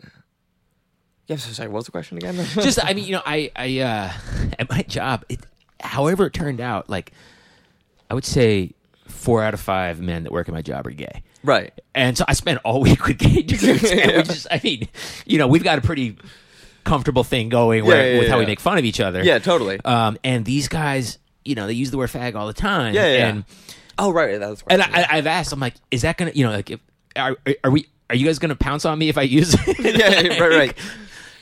yeah 1.26 1.36
so 1.36 1.50
sorry 1.52 1.68
what 1.68 1.76
was 1.76 1.86
the 1.86 1.92
question 1.92 2.16
again 2.18 2.34
just 2.54 2.84
I 2.84 2.92
mean, 2.92 3.04
you 3.04 3.12
know, 3.12 3.22
I 3.24 3.50
I 3.56 3.78
uh 3.78 4.12
at 4.58 4.68
my 4.68 4.82
job, 4.82 5.24
it 5.28 5.40
however 5.80 6.26
it 6.26 6.32
turned 6.32 6.60
out, 6.60 6.90
like 6.90 7.12
I 8.10 8.14
would 8.14 8.24
say 8.24 8.72
four 9.24 9.42
out 9.42 9.54
of 9.54 9.60
five 9.60 10.00
men 10.00 10.22
that 10.24 10.32
work 10.32 10.48
at 10.48 10.54
my 10.54 10.62
job 10.62 10.86
are 10.86 10.90
gay. 10.90 11.22
right 11.42 11.72
And 11.94 12.16
so 12.16 12.24
I 12.28 12.34
spent 12.34 12.60
all 12.64 12.80
week 12.88 13.06
with 13.06 13.18
gay 13.18 13.42
dudes. 13.42 13.82
we 13.82 14.22
just, 14.22 14.46
I 14.50 14.60
mean, 14.62 14.88
you 15.26 15.38
know, 15.38 15.48
we've 15.48 15.64
got 15.64 15.78
a 15.78 15.80
pretty 15.82 16.16
comfortable 16.84 17.24
thing 17.24 17.48
going 17.48 17.84
where, 17.84 18.04
Yeah, 18.06 18.12
yeah, 18.14 18.18
with 18.18 18.28
how 18.28 18.38
we 18.38 18.46
make 18.46 18.60
fun 18.60 18.78
of 18.78 18.84
each 18.84 19.00
other. 19.00 19.22
yeah 19.24 19.38
totally 19.38 19.80
Um, 19.84 20.18
and 20.22 20.44
these 20.44 20.68
guys, 20.68 21.18
you 21.44 21.54
know, 21.54 21.66
they 21.66 21.72
use 21.72 21.90
the 21.90 21.96
word 21.98 22.10
fag 22.10 22.34
all 22.34 22.46
the 22.46 22.52
time. 22.52 22.94
Yeah, 22.94 23.06
yeah, 23.06 23.12
yeah. 23.18 23.28
And, 23.28 23.44
oh 23.98 24.12
right 24.12 24.38
that 24.40 24.50
was 24.50 24.62
and 24.68 24.82
I, 24.82 25.06
I've 25.10 25.26
asked, 25.26 25.52
I'm 25.52 25.60
like, 25.60 25.74
is 25.90 26.02
that 26.02 26.16
gonna, 26.18 26.32
you 26.34 26.44
know, 26.44 26.50
like, 26.52 26.70
if, 26.70 26.80
are, 27.16 27.36
are 27.62 27.70
we, 27.70 27.86
are 28.10 28.16
you 28.16 28.26
guys 28.26 28.38
gonna 28.38 28.56
pounce 28.56 28.84
on 28.84 28.98
me 28.98 29.08
if 29.08 29.16
I 29.16 29.22
use 29.22 29.54
it? 29.56 29.78
yeah 29.98 30.38
right 30.40 30.50
right 30.50 30.78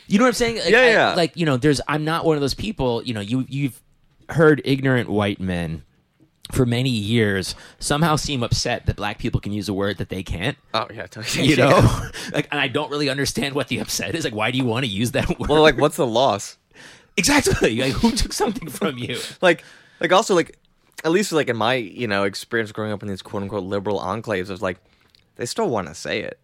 You 0.06 0.18
know 0.18 0.24
what 0.24 0.28
I'm 0.28 0.34
saying? 0.34 0.56
Like, 0.58 0.70
Yeah, 0.70 0.78
I- 0.78 0.88
yeah. 0.90 1.14
like 1.14 1.36
you 1.36 1.46
know, 1.46 1.56
there's 1.56 1.80
I'm 1.88 2.04
not 2.04 2.24
one 2.24 2.36
of 2.36 2.40
those 2.40 2.54
people. 2.54 3.02
You 3.02 3.14
know, 3.14 3.20
you 3.20 3.46
you've 3.48 3.80
heard 4.28 4.60
ignorant 4.64 5.08
white 5.08 5.40
men 5.40 5.82
for 6.52 6.66
many 6.66 6.90
years 6.90 7.54
somehow 7.78 8.14
seem 8.16 8.42
upset 8.42 8.86
that 8.86 8.96
black 8.96 9.18
people 9.18 9.40
can 9.40 9.52
use 9.52 9.68
a 9.68 9.74
word 9.74 9.98
that 9.98 10.08
they 10.10 10.22
can't. 10.22 10.56
Oh 10.74 10.86
yeah, 10.92 11.06
totally. 11.06 11.48
You 11.48 11.56
Yeah. 11.56 11.70
know, 11.70 12.08
like, 12.32 12.46
and 12.50 12.60
I 12.60 12.68
don't 12.68 12.90
really 12.90 13.08
understand 13.08 13.54
what 13.54 13.68
the 13.68 13.78
upset 13.78 14.14
is. 14.14 14.24
Like, 14.24 14.34
why 14.34 14.50
do 14.50 14.58
you 14.58 14.64
want 14.64 14.84
to 14.84 14.90
use 14.90 15.12
that 15.12 15.28
word? 15.40 15.48
Well, 15.48 15.62
like, 15.62 15.78
what's 15.78 15.96
the 15.96 16.06
loss? 16.06 16.58
exactly. 17.16 17.76
Like, 17.78 17.92
who 17.92 18.10
took 18.12 18.32
something 18.32 18.68
from 18.68 18.98
you? 18.98 19.18
Like, 19.40 19.64
like 20.00 20.12
also 20.12 20.34
like, 20.34 20.58
at 21.04 21.10
least 21.10 21.32
like 21.32 21.48
in 21.48 21.56
my 21.56 21.74
you 21.74 22.06
know 22.06 22.24
experience 22.24 22.70
growing 22.72 22.92
up 22.92 23.02
in 23.02 23.08
these 23.08 23.22
quote 23.22 23.42
unquote 23.42 23.64
liberal 23.64 23.98
enclaves, 24.00 24.50
it's 24.50 24.62
like 24.62 24.78
they 25.36 25.46
still 25.46 25.68
want 25.68 25.88
to 25.88 25.94
say 25.94 26.20
it, 26.20 26.38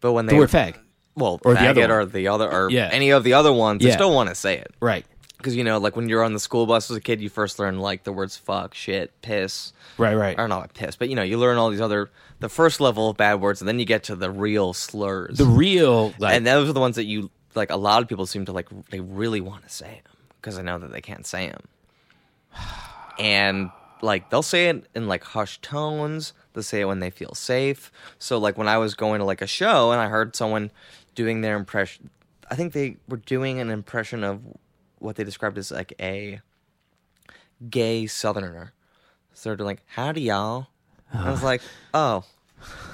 but 0.00 0.12
when 0.12 0.26
they 0.26 0.32
The 0.34 0.38
word 0.38 0.50
fag. 0.50 0.76
well, 1.14 1.40
or 1.44 1.54
the 1.54 1.68
other 1.68 1.80
one. 1.82 1.90
or 1.90 2.04
the 2.04 2.28
other 2.28 2.50
or 2.50 2.70
Yeah. 2.70 2.88
any 2.92 3.10
of 3.10 3.24
the 3.24 3.32
other 3.34 3.52
ones, 3.52 3.82
they 3.82 3.90
still 3.92 4.12
want 4.12 4.28
to 4.28 4.34
say 4.34 4.58
it. 4.58 4.74
Right. 4.80 5.06
Because 5.40 5.56
you 5.56 5.64
know, 5.64 5.78
like 5.78 5.96
when 5.96 6.08
you're 6.08 6.22
on 6.22 6.34
the 6.34 6.40
school 6.40 6.66
bus 6.66 6.90
as 6.90 6.96
a 6.96 7.00
kid, 7.00 7.20
you 7.20 7.30
first 7.30 7.58
learn 7.58 7.78
like 7.78 8.04
the 8.04 8.12
words 8.12 8.36
fuck, 8.36 8.74
shit, 8.74 9.10
piss, 9.22 9.72
Right. 9.96 10.14
Right. 10.14 10.38
or 10.38 10.48
not 10.48 10.74
piss, 10.74 10.96
but 10.96 11.08
you 11.08 11.16
know, 11.16 11.22
you 11.22 11.38
learn 11.38 11.56
all 11.56 11.70
these 11.70 11.80
other 11.80 12.10
the 12.40 12.48
first 12.48 12.80
level 12.80 13.08
of 13.10 13.16
bad 13.16 13.40
words, 13.40 13.60
and 13.60 13.68
then 13.68 13.78
you 13.78 13.84
get 13.84 14.04
to 14.04 14.16
the 14.16 14.30
real 14.30 14.72
slurs. 14.72 15.38
The 15.38 15.46
real 15.46 16.12
like 16.18 16.36
and 16.36 16.46
those 16.46 16.68
are 16.68 16.72
the 16.72 16.80
ones 16.80 16.96
that 16.96 17.04
you 17.04 17.30
like. 17.54 17.70
A 17.70 17.76
lot 17.76 18.02
of 18.02 18.08
people 18.08 18.26
seem 18.26 18.44
to 18.44 18.52
like. 18.52 18.68
They 18.90 19.00
really 19.00 19.40
want 19.40 19.62
to 19.64 19.70
say 19.70 20.00
them 20.04 20.16
because 20.40 20.56
they 20.56 20.62
know 20.62 20.78
that 20.78 20.92
they 20.92 21.00
can't 21.00 21.26
say 21.26 21.48
them, 21.48 21.62
and 23.18 23.70
like 24.02 24.30
they'll 24.30 24.42
say 24.42 24.68
it 24.68 24.86
in 24.94 25.08
like 25.08 25.24
hushed 25.24 25.62
tones. 25.62 26.32
They'll 26.52 26.62
say 26.62 26.80
it 26.80 26.86
when 26.86 27.00
they 27.00 27.10
feel 27.10 27.34
safe. 27.34 27.92
So 28.18 28.38
like 28.38 28.56
when 28.58 28.68
I 28.68 28.78
was 28.78 28.94
going 28.94 29.20
to 29.20 29.24
like 29.24 29.42
a 29.42 29.46
show 29.46 29.92
and 29.92 30.00
I 30.00 30.08
heard 30.08 30.34
someone 30.34 30.70
doing 31.14 31.42
their 31.42 31.56
impression, 31.56 32.10
I 32.50 32.54
think 32.54 32.72
they 32.72 32.96
were 33.08 33.18
doing 33.18 33.60
an 33.60 33.70
impression 33.70 34.24
of 34.24 34.40
what 35.00 35.16
they 35.16 35.24
described 35.24 35.58
as 35.58 35.70
like 35.72 35.92
a 36.00 36.40
gay 37.68 38.06
Southerner. 38.06 38.72
So 39.32 39.54
they're 39.54 39.66
like, 39.66 39.82
"Howdy, 39.86 40.22
y'all." 40.22 40.68
And 41.12 41.22
I 41.26 41.30
was 41.30 41.42
like, 41.42 41.62
"Oh," 41.92 42.24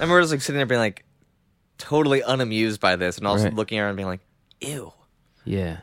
and 0.00 0.10
we're 0.10 0.20
just 0.20 0.32
like 0.32 0.40
sitting 0.40 0.56
there 0.58 0.66
being 0.66 0.80
like 0.80 1.04
totally 1.78 2.22
unamused 2.22 2.80
by 2.80 2.96
this, 2.96 3.18
and 3.18 3.26
also 3.26 3.44
Right. 3.44 3.54
looking 3.54 3.78
around 3.78 3.90
and 3.90 3.96
being 3.96 4.06
like, 4.08 4.20
"Ew, 4.60 4.92
yeah. 5.44 5.78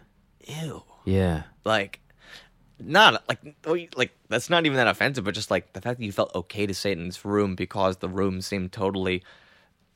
ew." 0.47 0.83
Yeah. 1.05 1.43
Like, 1.65 1.99
not 2.79 3.23
like 3.27 3.39
oh, 3.65 3.73
you- 3.73 3.89
like 3.95 4.11
that's 4.29 4.49
not 4.49 4.65
even 4.65 4.77
that 4.77 4.87
offensive, 4.87 5.23
but 5.25 5.33
just 5.35 5.51
like 5.51 5.73
the 5.73 5.81
fact 5.81 5.99
that 5.99 6.05
you 6.05 6.11
felt 6.11 6.33
okay 6.35 6.65
to 6.65 6.73
say 6.73 6.91
it 6.91 6.97
in 6.97 7.05
this 7.07 7.23
room 7.25 7.55
because 7.55 7.97
the 7.97 8.09
room 8.09 8.41
seemed 8.41 8.71
totally 8.71 9.21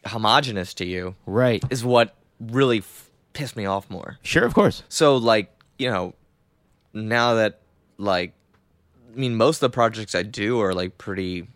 homogenous 0.06 0.74
to 0.76 0.86
you 0.86 1.16
Right. 1.26 1.64
is 1.70 1.84
what 1.84 2.16
really 2.40 2.80
f- 2.80 3.10
pissed 3.34 3.56
me 3.56 3.66
off 3.66 3.90
more. 3.90 4.20
Sure. 4.22 4.46
Of 4.46 4.54
course. 4.54 4.84
So 4.90 5.18
like 5.18 5.52
you 5.80 5.90
know, 5.90 6.14
now 6.98 7.36
that 7.36 7.60
like, 7.98 8.34
I 9.14 9.18
mean, 9.18 9.36
most 9.36 9.58
of 9.58 9.72
the 9.72 9.74
projects 9.74 10.16
I 10.16 10.24
do 10.24 10.60
are 10.62 10.74
like 10.74 10.98
pretty 10.98 11.48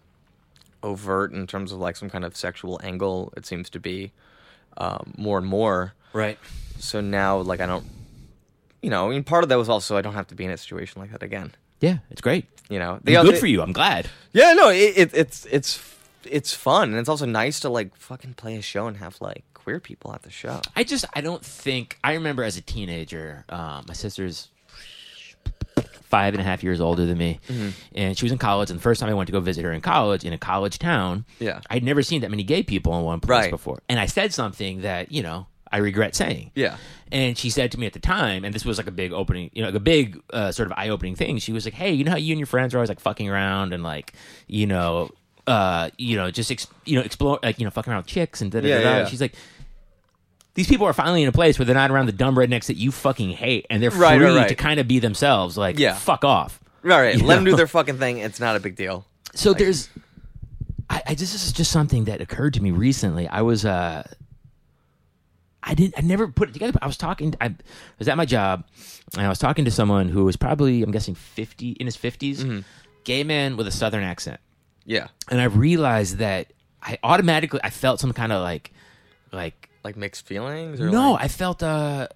overt 0.84 1.32
in 1.32 1.48
terms 1.48 1.72
of 1.72 1.80
like 1.80 1.96
some 1.96 2.10
kind 2.10 2.26
of 2.26 2.36
sexual 2.36 2.80
angle. 2.84 3.34
It 3.38 3.46
seems 3.46 3.70
to 3.72 3.80
be 3.80 4.12
um, 4.78 5.14
more 5.18 5.38
and 5.38 5.48
more. 5.48 5.94
Right. 6.14 6.40
So 6.80 7.02
now, 7.02 7.38
like, 7.38 7.62
I 7.62 7.66
don't, 7.66 7.86
you 8.82 8.90
know, 8.90 9.08
I 9.08 9.10
mean, 9.12 9.24
part 9.24 9.44
of 9.44 9.50
that 9.50 9.58
was 9.58 9.70
also 9.70 9.96
I 9.98 10.02
don't 10.02 10.16
have 10.16 10.28
to 10.28 10.36
be 10.36 10.46
in 10.46 10.52
a 10.52 10.58
situation 10.58 11.02
like 11.02 11.12
that 11.12 11.22
again. 11.22 11.54
Yeah. 11.80 12.00
It's 12.10 12.22
great. 12.22 12.46
You 12.70 12.80
know, 12.80 13.00
good 13.04 13.38
for 13.38 13.48
you. 13.48 13.62
I'm 13.62 13.74
glad. 13.74 14.10
Yeah, 14.32 14.54
no, 14.54 14.70
it, 14.70 14.94
it, 14.96 15.14
it's 15.14 15.46
it's 15.52 15.98
it's 16.24 16.54
fun, 16.54 16.92
and 16.92 16.98
it's 16.98 17.10
also 17.10 17.26
nice 17.26 17.60
to 17.60 17.70
like 17.70 17.98
fucking 17.98 18.36
play 18.36 18.56
a 18.56 18.62
show 18.62 18.88
and 18.88 18.96
have 18.96 19.20
like 19.20 19.44
queer 19.54 19.82
people 19.82 20.14
at 20.14 20.22
the 20.24 20.32
show. 20.32 20.62
I 20.74 20.86
just 20.86 21.04
I 21.14 21.20
don't 21.20 21.44
think 21.44 22.00
I 22.02 22.14
remember 22.14 22.46
as 22.46 22.56
a 22.56 22.62
teenager. 22.62 23.44
Um, 23.50 23.84
my 23.90 23.94
sister's 23.94 24.51
five 26.12 26.34
and 26.36 26.42
a 26.42 26.44
half 26.44 26.62
years 26.64 26.80
older 26.80 27.06
than 27.08 27.18
me, 27.18 27.40
Mm-hmm. 27.48 27.70
and 27.96 28.18
she 28.18 28.24
was 28.26 28.32
in 28.32 28.38
college. 28.38 28.70
And 28.70 28.78
the 28.78 28.84
first 28.84 29.00
time 29.02 29.10
I 29.10 29.14
went 29.16 29.28
to 29.28 29.34
go 29.34 29.40
visit 29.40 29.64
her 29.66 29.72
in 29.72 29.82
college 29.82 30.24
in 30.24 30.34
a 30.34 30.38
college 30.38 30.78
town, 30.78 31.26
Yeah. 31.40 31.62
I'd 31.70 31.84
never 31.84 32.04
seen 32.04 32.22
that 32.22 32.30
many 32.30 32.44
gay 32.44 32.62
people 32.64 32.96
in 33.00 33.04
one 33.06 33.20
place 33.22 33.44
Right. 33.46 33.50
before. 33.50 33.82
And 33.90 34.00
I 34.00 34.06
said 34.06 34.34
something 34.34 34.82
that 34.82 35.12
you 35.12 35.24
know 35.24 35.48
I 35.72 35.78
regret 35.78 36.16
saying. 36.16 36.52
Yeah. 36.54 36.76
And 37.14 37.38
she 37.38 37.50
said 37.50 37.72
to 37.72 37.80
me 37.80 37.86
at 37.88 37.94
the 37.94 38.00
time, 38.00 38.44
and 38.46 38.54
this 38.54 38.66
was 38.66 38.78
like 38.78 38.88
a 38.88 38.92
big 38.92 39.14
opening, 39.14 39.50
you 39.54 39.62
know, 39.62 39.70
like 39.70 39.76
a 39.76 39.80
big 39.80 40.22
uh, 40.34 40.52
sort 40.52 40.68
of 40.70 40.78
eye 40.78 40.90
opening 40.90 41.16
thing. 41.16 41.38
She 41.40 41.54
was 41.54 41.64
like, 41.66 41.74
"Hey, 41.74 41.92
you 41.94 42.04
know 42.04 42.12
how 42.12 42.18
you 42.18 42.34
and 42.34 42.40
your 42.40 42.46
friends 42.48 42.74
are 42.74 42.78
always 42.78 42.90
like 42.90 43.00
fucking 43.00 43.30
around 43.30 43.74
and 43.74 43.82
like, 43.84 44.14
you 44.48 44.68
know, 44.68 45.10
uh, 45.48 45.90
you 45.98 46.16
know, 46.18 46.30
just 46.30 46.52
ex- 46.52 46.68
you 46.86 46.96
know, 46.98 47.02
explore 47.04 47.40
like 47.42 47.58
you 47.58 47.66
know, 47.66 47.72
fucking 47.72 47.92
around 47.92 48.02
with 48.04 48.08
chicks 48.08 48.42
and 48.42 48.52
da 48.52 48.60
da 48.62 48.68
da." 48.68 49.04
da." 49.04 49.06
She's 49.10 49.22
like, 49.22 49.34
these 50.54 50.68
people 50.68 50.86
are 50.86 50.94
finally 50.94 51.24
in 51.24 51.30
a 51.30 51.32
place 51.32 51.58
where 51.58 51.66
they're 51.66 51.76
not 51.76 51.92
around 51.92 52.08
the 52.08 52.12
dumb 52.12 52.36
rednecks 52.36 52.66
that 52.66 52.76
you 52.78 52.92
fucking 52.92 53.30
hate, 53.32 53.66
and 53.70 53.82
they're 53.82 53.92
free 53.92 54.02
Right, 54.02 54.22
right, 54.22 54.36
right. 54.36 54.50
to 54.50 54.56
kind 54.56 54.80
of 54.80 54.88
be 54.88 55.00
themselves. 55.00 55.58
Like, 55.58 55.80
Yeah. 55.80 55.94
fuck 55.96 56.24
off. 56.26 56.60
Right, 56.84 57.00
right. 57.02 57.18
You 57.18 57.24
Let 57.26 57.36
them 57.36 57.44
know? 57.46 57.52
do 57.52 57.58
their 57.58 57.68
fucking 57.68 57.98
thing. 58.00 58.18
It's 58.18 58.40
not 58.40 58.56
a 58.56 58.60
big 58.60 58.76
deal. 58.76 59.06
So 59.36 59.54
there's, 59.54 59.90
I, 60.90 61.02
I 61.08 61.16
just 61.16 61.32
this 61.34 61.46
is 61.46 61.52
just 61.54 61.72
something 61.72 62.06
that 62.06 62.20
occurred 62.22 62.54
to 62.56 62.62
me 62.64 62.72
recently. 62.72 63.28
I 63.28 63.42
was, 63.44 63.64
uh, 63.66 64.04
I 65.64 65.74
didn't, 65.76 65.94
I 65.98 66.02
never 66.02 66.28
put 66.28 66.50
it 66.50 66.54
together. 66.54 66.74
But 66.74 66.84
I 66.84 66.88
was 66.88 66.98
talking, 66.98 67.36
I 67.40 67.54
was 68.00 68.08
at 68.08 68.18
my 68.18 68.26
job, 68.26 68.66
and 69.14 69.22
I 69.26 69.30
was 69.30 69.38
talking 69.40 69.64
to 69.66 69.72
someone 69.72 70.10
who 70.10 70.26
was 70.26 70.36
probably, 70.36 70.82
I'm 70.82 70.92
guessing, 70.92 71.16
fifty 71.16 71.72
in 71.74 71.86
his 71.86 71.96
50s 71.96 72.38
Mm-hmm. 72.38 72.60
gay 73.04 73.24
man 73.24 73.58
with 73.58 73.68
a 73.68 73.72
southern 73.72 74.04
accent, 74.04 74.40
Yeah, 74.86 75.08
and 75.30 75.40
I 75.40 75.46
realized 75.46 76.18
that 76.18 76.52
I 76.82 76.98
automatically 77.04 77.60
I 77.64 77.70
felt 77.70 78.00
some 78.00 78.12
kind 78.12 78.32
of 78.32 78.42
like, 78.42 78.72
like 79.32 79.70
like 79.84 79.96
mixed 79.96 80.26
feelings. 80.26 80.80
Or 80.80 80.90
no, 80.90 81.14
like- 81.14 81.24
I 81.26 81.28
felt 81.28 81.64
uh 81.64 82.08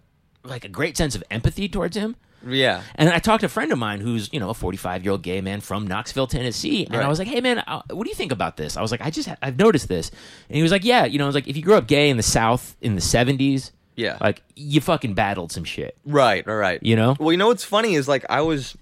like 0.43 0.65
a 0.65 0.69
great 0.69 0.95
sense 0.97 1.15
of 1.15 1.23
empathy 1.31 1.67
towards 1.67 1.97
him. 1.97 2.15
yeah, 2.47 2.83
And 2.93 3.09
I 3.09 3.17
talked 3.17 3.39
to 3.39 3.47
a 3.47 3.49
friend 3.49 3.71
of 3.71 3.79
mine 3.79 3.99
who's, 3.99 4.29
you 4.31 4.39
know, 4.39 4.51
a 4.51 4.53
45 4.53 5.03
year 5.03 5.11
old 5.11 5.23
gay 5.23 5.41
man 5.41 5.59
from 5.59 5.87
Knoxville, 5.87 6.27
Tennessee. 6.27 6.85
And 6.85 6.97
I 6.97 7.07
was 7.07 7.17
like, 7.17 7.27
hey, 7.27 7.41
man, 7.41 7.59
uh, 7.59 7.81
what 7.89 8.03
do 8.03 8.09
you 8.09 8.15
think 8.15 8.31
about 8.31 8.55
this? 8.55 8.77
I 8.77 8.81
was 8.83 8.91
like, 8.91 9.01
I 9.01 9.09
just, 9.09 9.27
I've 9.41 9.57
noticed 9.57 9.87
this. 9.87 10.11
And 10.47 10.55
he 10.55 10.61
was 10.61 10.71
like, 10.71 10.85
yeah, 10.85 11.05
you 11.05 11.17
know, 11.17 11.23
I 11.23 11.27
was 11.27 11.33
like, 11.33 11.47
if 11.47 11.57
you 11.57 11.63
grew 11.63 11.73
up 11.73 11.87
gay 11.87 12.11
in 12.11 12.17
the 12.17 12.23
South 12.23 12.75
in 12.81 12.93
the 12.93 13.01
70s, 13.01 13.71
yeah. 13.95 14.19
like, 14.21 14.43
you 14.55 14.81
fucking 14.81 15.15
battled 15.15 15.51
some 15.51 15.63
shit, 15.63 15.97
right, 16.05 16.45
right, 16.45 16.55
right. 16.55 16.83
you 16.83 16.95
know? 16.95 17.15
Well, 17.19 17.31
you 17.31 17.37
know 17.39 17.47
what's 17.47 17.63
funny 17.63 17.95
is 17.95 18.07
like 18.07 18.23
I 18.29 18.41
was, 18.41 18.77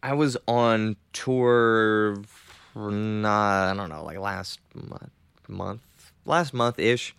I 0.00 0.12
was 0.12 0.36
on 0.46 0.94
tour, 1.12 2.18
for 2.72 2.92
not 2.92 3.70
I 3.70 3.74
don't 3.74 3.88
know, 3.88 4.04
like 4.04 4.18
last 4.18 4.60
month, 4.74 5.10
month 5.48 5.80
last 6.26 6.52
month 6.54 6.78
ish, 6.78 7.14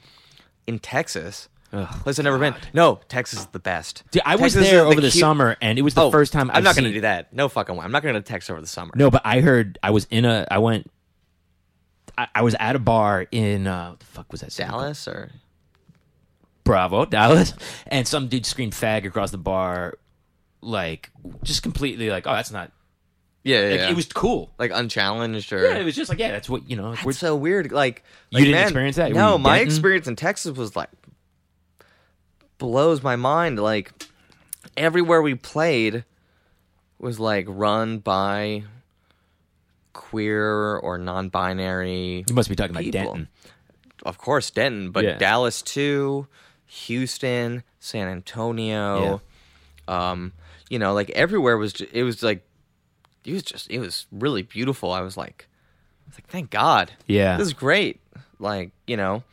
in 0.67 0.79
Texas. 0.79 1.49
Ugh, 1.73 1.87
Place 2.03 2.17
I've 2.17 2.23
never 2.23 2.37
been. 2.39 2.55
No, 2.73 3.01
Texas 3.09 3.39
is 3.39 3.45
the 3.47 3.59
best. 3.59 4.03
Dude, 4.11 4.21
I 4.25 4.35
was 4.37 4.53
Texas 4.53 4.69
there 4.69 4.79
is 4.79 4.85
over 4.85 5.01
the 5.01 5.09
cute- 5.09 5.13
summer, 5.21 5.57
and 5.61 5.77
it 5.77 5.81
was 5.81 5.93
the 5.95 6.03
Oh, 6.03 6.11
first 6.11 6.31
time 6.31 6.49
I'm 6.49 6.57
I've 6.57 6.63
not 6.63 6.75
going 6.75 6.85
to 6.85 6.89
seen- 6.89 6.93
do 6.95 7.01
that. 7.01 7.33
No 7.33 7.49
fucking 7.49 7.75
way. 7.75 7.83
I'm 7.83 7.91
not 7.91 8.03
going 8.03 8.15
to 8.15 8.21
text 8.21 8.49
over 8.49 8.61
the 8.61 8.67
summer. 8.67 8.91
No, 8.95 9.09
but 9.11 9.21
I 9.25 9.41
heard, 9.41 9.77
I 9.83 9.91
was 9.91 10.07
in 10.09 10.23
a, 10.23 10.47
I 10.49 10.59
went, 10.59 10.89
I, 12.17 12.27
I 12.35 12.41
was 12.41 12.55
at 12.59 12.75
a 12.75 12.79
bar 12.79 13.27
in, 13.31 13.67
uh, 13.67 13.89
what 13.89 13.99
the 13.99 14.05
fuck 14.05 14.31
was 14.31 14.41
that? 14.41 14.51
city? 14.53 14.69
Dallas 14.69 15.07
or 15.09 15.29
Bravo, 16.63 17.05
Dallas. 17.05 17.53
And 17.87 18.07
some 18.07 18.27
dude 18.27 18.45
screamed 18.45 18.73
fag 18.73 19.05
across 19.05 19.31
the 19.31 19.37
bar, 19.37 19.97
like, 20.61 21.11
just 21.43 21.63
completely 21.63 22.09
like, 22.09 22.25
oh, 22.27 22.33
that's 22.33 22.51
not, 22.51 22.71
yeah, 23.43 23.61
yeah, 23.61 23.69
like, 23.71 23.79
yeah. 23.79 23.89
it 23.91 23.95
was 23.95 24.05
cool. 24.07 24.51
like 24.59 24.71
unchallenged 24.73 25.51
or 25.53 25.63
Yeah, 25.63 25.77
it 25.77 25.85
was 25.85 25.95
just 25.95 26.09
like, 26.09 26.19
yeah, 26.19 26.31
that's 26.31 26.49
what, 26.49 26.69
you 26.69 26.75
know, 26.75 26.95
we're, 27.03 27.11
It's 27.11 27.19
so 27.19 27.35
weird. 27.35 27.71
Like 27.71 28.03
You 28.29 28.37
like, 28.37 28.43
didn't 28.45 28.55
man, 28.55 28.63
experience 28.63 28.95
that? 28.97 29.09
Were 29.09 29.15
No, 29.15 29.33
you 29.33 29.39
my 29.39 29.57
Denton? 29.59 29.67
experience 29.73 30.07
in 30.07 30.15
Texas 30.15 30.57
was 30.57 30.75
like 30.75 30.89
blows 32.57 33.03
my 33.03 33.15
mind. 33.15 33.59
Like 33.59 33.91
everywhere 34.75 35.21
we 35.21 35.35
played 35.35 36.03
was 36.99 37.19
like 37.19 37.45
run 37.47 37.99
by 37.99 38.63
queer 39.93 40.77
or 40.77 40.97
non-binary. 40.97 42.25
you 42.27 42.33
must 42.35 42.49
be 42.49 42.55
talking 42.55 42.71
about 42.71 42.83
people. 42.83 43.01
Denton. 43.01 43.27
Of 44.03 44.17
course, 44.17 44.51
Denton, 44.51 44.91
but 44.91 45.03
Yeah. 45.03 45.17
Dallas 45.17 45.61
too, 45.61 46.27
Houston, 46.65 47.63
San 47.79 48.07
Antonio. 48.07 49.21
Um, 49.87 50.33
you 50.69 50.79
know, 50.79 50.93
like 50.93 51.09
everywhere 51.11 51.57
was. 51.57 51.79
It 51.81 52.03
was 52.03 52.21
like 52.21 52.46
it 53.27 53.33
was 53.33 53.43
just 53.43 53.69
it 53.69 53.79
was 53.79 54.07
really 54.11 54.41
beautiful. 54.41 54.91
I 54.91 55.01
was 55.01 55.17
like, 55.17 55.47
I 56.05 56.09
was 56.09 56.15
like, 56.17 56.27
thank 56.27 56.49
God. 56.49 56.93
Yeah. 57.05 57.37
this 57.37 57.47
is 57.47 57.53
great. 57.53 57.99
Like 58.39 58.71
you 58.87 58.95
know, 58.95 59.23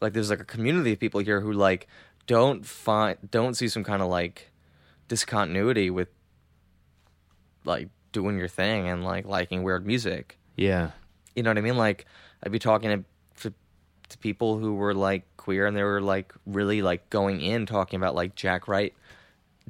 like 0.00 0.14
there's 0.14 0.30
like 0.30 0.40
a 0.40 0.44
community 0.44 0.94
of 0.94 0.98
people 0.98 1.20
here 1.20 1.40
who 1.40 1.52
like 1.52 1.86
don't 2.26 2.64
find 2.64 3.18
don't 3.30 3.54
see 3.54 3.68
some 3.68 3.84
kind 3.84 4.00
of 4.02 4.08
like 4.08 4.50
discontinuity 5.08 5.90
with 5.90 6.08
like 7.64 7.88
doing 8.12 8.38
your 8.38 8.48
thing 8.48 8.88
and 8.88 9.04
like 9.04 9.26
liking 9.26 9.62
weird 9.62 9.86
music. 9.86 10.38
Yeah. 10.56 10.92
You 11.34 11.42
know 11.42 11.50
what 11.50 11.58
I 11.58 11.60
mean? 11.60 11.76
Like 11.76 12.06
I'd 12.42 12.52
be 12.52 12.58
talking 12.58 12.88
to, 12.90 13.42
to 13.42 13.54
to 14.08 14.18
people 14.18 14.58
who 14.58 14.74
were 14.74 14.94
like 14.94 15.24
queer 15.36 15.66
and 15.66 15.76
they 15.76 15.82
were 15.82 16.00
like 16.00 16.32
really 16.46 16.80
like 16.80 17.10
going 17.10 17.42
in 17.42 17.66
talking 17.66 17.98
about 17.98 18.14
like 18.14 18.34
Jack 18.34 18.66
Wright 18.66 18.94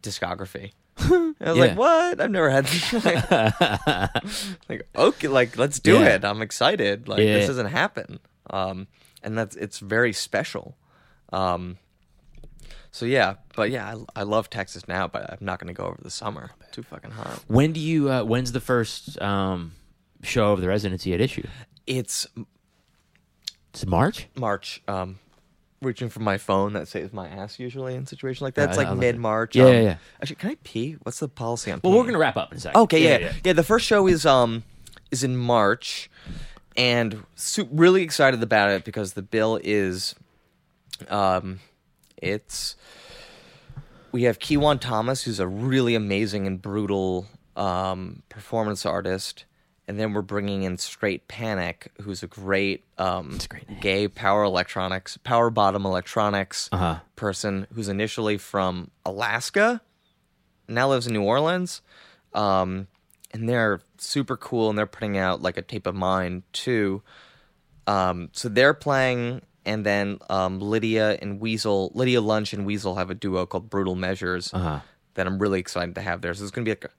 discography. 0.01 0.71
I 0.99 1.35
was 1.41 1.41
Yeah. 1.41 1.53
like, 1.53 1.77
"What? 1.77 2.21
I've 2.21 2.31
never 2.31 2.51
had 2.51 2.67
like 4.69 4.87
okay, 4.97 5.29
like 5.29 5.57
let's 5.57 5.79
do 5.79 5.95
Yeah. 5.95 6.15
it. 6.17 6.25
I'm 6.25 6.43
excited. 6.43 7.09
Like 7.09 7.21
Yeah. 7.21 7.35
this 7.39 7.47
doesn't 7.49 7.67
happen." 7.67 8.19
Um 8.51 8.87
and 9.23 9.37
that's 9.37 9.57
it's 9.57 9.79
very 9.79 10.13
special. 10.13 10.77
Um 11.33 11.79
So 12.93 13.05
yeah, 13.07 13.35
but 13.55 13.71
yeah, 13.71 13.95
I, 14.15 14.21
I 14.21 14.23
love 14.23 14.49
Texas 14.49 14.89
now, 14.89 15.07
but 15.09 15.31
I'm 15.31 15.39
not 15.45 15.59
going 15.59 15.69
to 15.69 15.75
go 15.75 15.85
over 15.85 15.99
the 16.01 16.11
summer. 16.11 16.51
Too 16.73 16.83
fucking 16.83 17.11
hot. 17.11 17.45
When 17.47 17.73
do 17.73 17.81
you? 17.81 18.11
Uh, 18.11 18.23
when's 18.25 18.53
the 18.53 18.61
first 18.61 19.21
um, 19.21 19.73
show 20.23 20.53
of 20.53 20.63
the 20.63 20.69
residency 20.69 21.13
at 21.13 21.21
issue? 21.21 21.47
It's 21.87 22.27
It's 23.71 23.85
March. 23.85 24.29
March. 24.35 24.83
Um, 24.89 25.19
reaching 25.83 26.09
for 26.09 26.21
my 26.21 26.39
phone 26.39 26.73
that 26.73 26.89
saves 26.89 27.13
my 27.13 27.29
ass 27.29 27.59
usually 27.59 27.95
in 27.95 28.07
situations 28.07 28.43
like 28.43 28.55
that. 28.55 28.63
Yeah, 28.63 28.69
it's 28.69 28.77
like 28.79 28.89
like 28.89 28.99
mid 28.99 29.19
March. 29.19 29.55
Yeah, 29.57 29.69
yeah, 29.69 29.81
yeah. 29.81 29.97
Actually, 30.21 30.37
can 30.37 30.51
I 30.51 30.57
pee? 30.65 30.97
What's 31.03 31.21
the 31.21 31.29
policy 31.29 31.71
on? 31.71 31.81
Well, 31.85 31.93
we're 31.93 32.05
gonna 32.05 32.19
wrap 32.19 32.37
up 32.37 32.51
in 32.53 32.59
a 32.59 32.61
second. 32.61 32.81
Okay, 32.83 33.03
yeah, 33.03 33.33
yeah, 33.45 33.53
The 33.53 33.63
first 33.63 33.87
show 33.87 34.07
is 34.07 34.25
um 34.27 34.65
is 35.11 35.23
in 35.23 35.37
March, 35.37 36.11
and 36.77 37.25
su- 37.35 37.69
really 37.71 38.03
excited 38.03 38.43
about 38.43 38.71
it 38.71 38.85
because 38.85 39.13
the 39.13 39.23
bill 39.23 39.61
is, 39.63 40.15
um, 41.09 41.61
it's 42.17 42.77
we 44.13 44.23
have 44.25 44.39
Keijaun 44.39 44.81
Thomas, 44.81 45.23
who's 45.25 45.39
a 45.41 45.47
really 45.47 45.95
amazing 45.95 46.47
and 46.47 46.61
brutal 46.61 47.27
um 47.57 48.23
performance 48.29 48.85
artist. 48.87 49.45
And 49.89 50.01
then 50.01 50.13
we're 50.13 50.23
bringing 50.23 50.65
in 50.65 50.79
Straight 50.79 51.29
Panic, 51.29 51.93
who's 52.03 52.23
a 52.23 52.27
great, 52.27 52.85
um, 52.99 53.39
a 53.45 53.47
great 53.47 53.81
gay 53.81 54.09
power 54.09 54.43
electronics, 54.43 55.17
power 55.19 55.49
bottom 55.51 55.87
electronics 55.87 56.69
Uh-huh. 56.73 56.97
person 57.15 57.67
who's 57.73 57.89
initially 57.89 58.37
from 58.37 58.91
Alaska, 59.05 59.81
now 60.69 60.89
lives 60.89 61.07
in 61.07 61.13
New 61.13 61.23
Orleans. 61.23 61.83
Um, 62.35 62.89
and 63.33 63.49
they're 63.49 63.81
super 63.99 64.37
cool 64.37 64.69
and 64.71 64.77
they're 64.79 64.87
putting 64.87 65.17
out 65.19 65.41
like 65.41 65.57
a 65.57 65.63
tape 65.63 65.87
of 65.87 65.95
mine 65.95 66.43
too. 66.53 67.03
Um, 67.87 68.31
so 68.33 68.49
they're 68.49 68.75
playing 68.75 69.43
and 69.65 69.87
then 69.87 70.19
um, 70.29 70.61
Lydia 70.61 71.17
and 71.23 71.41
Weasel, 71.41 71.93
Lydia 71.95 72.21
Lunch 72.21 72.53
and 72.53 72.67
Weasel 72.67 72.97
have 72.97 73.11
a 73.11 73.15
duo 73.15 73.47
called 73.47 73.71
Brutal 73.71 73.95
Measures 73.95 74.53
Uh-huh. 74.53 74.81
that 75.15 75.27
I'm 75.29 75.39
really 75.39 75.61
excited 75.61 75.95
to 75.95 76.01
have 76.03 76.23
there. 76.23 76.35
So 76.35 76.43
it's 76.43 76.51
going 76.51 76.65
to 76.65 76.69
be 76.69 76.73
like 76.73 76.85
a, 76.87 76.91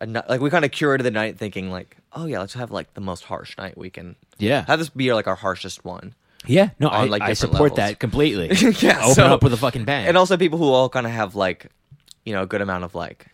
like 0.00 0.40
we 0.40 0.50
kind 0.50 0.64
of 0.64 0.70
curated 0.70 1.02
the 1.02 1.10
night 1.10 1.38
thinking 1.38 1.70
like, 1.70 1.96
oh 2.12 2.26
yeah, 2.26 2.40
let's 2.40 2.54
have 2.54 2.70
like 2.70 2.94
the 2.94 3.00
most 3.00 3.24
harsh 3.24 3.56
night 3.58 3.76
we 3.76 3.90
can. 3.90 4.16
Yeah. 4.38 4.64
Have 4.66 4.78
this 4.78 4.88
be 4.88 5.12
like 5.12 5.26
our 5.26 5.34
harshest 5.34 5.84
one. 5.84 6.14
Yeah. 6.46 6.70
No, 6.78 6.88
I, 6.88 7.02
on, 7.02 7.10
like, 7.10 7.22
I 7.22 7.28
different 7.32 7.52
support 7.52 7.72
levels. 7.72 7.76
that 7.76 7.98
completely. 8.00 8.48
yeah, 8.80 9.00
Open 9.02 9.14
so- 9.14 9.26
up 9.26 9.42
with 9.42 9.52
a 9.52 9.58
fucking 9.58 9.84
bang. 9.84 10.06
And 10.06 10.16
also 10.16 10.36
people 10.36 10.58
who 10.58 10.64
all 10.64 10.88
kind 10.88 11.06
of 11.06 11.12
have 11.12 11.34
like, 11.34 11.66
you 12.24 12.32
know, 12.32 12.42
a 12.42 12.46
good 12.46 12.62
amount 12.62 12.84
of 12.84 12.94
like, 12.94 13.26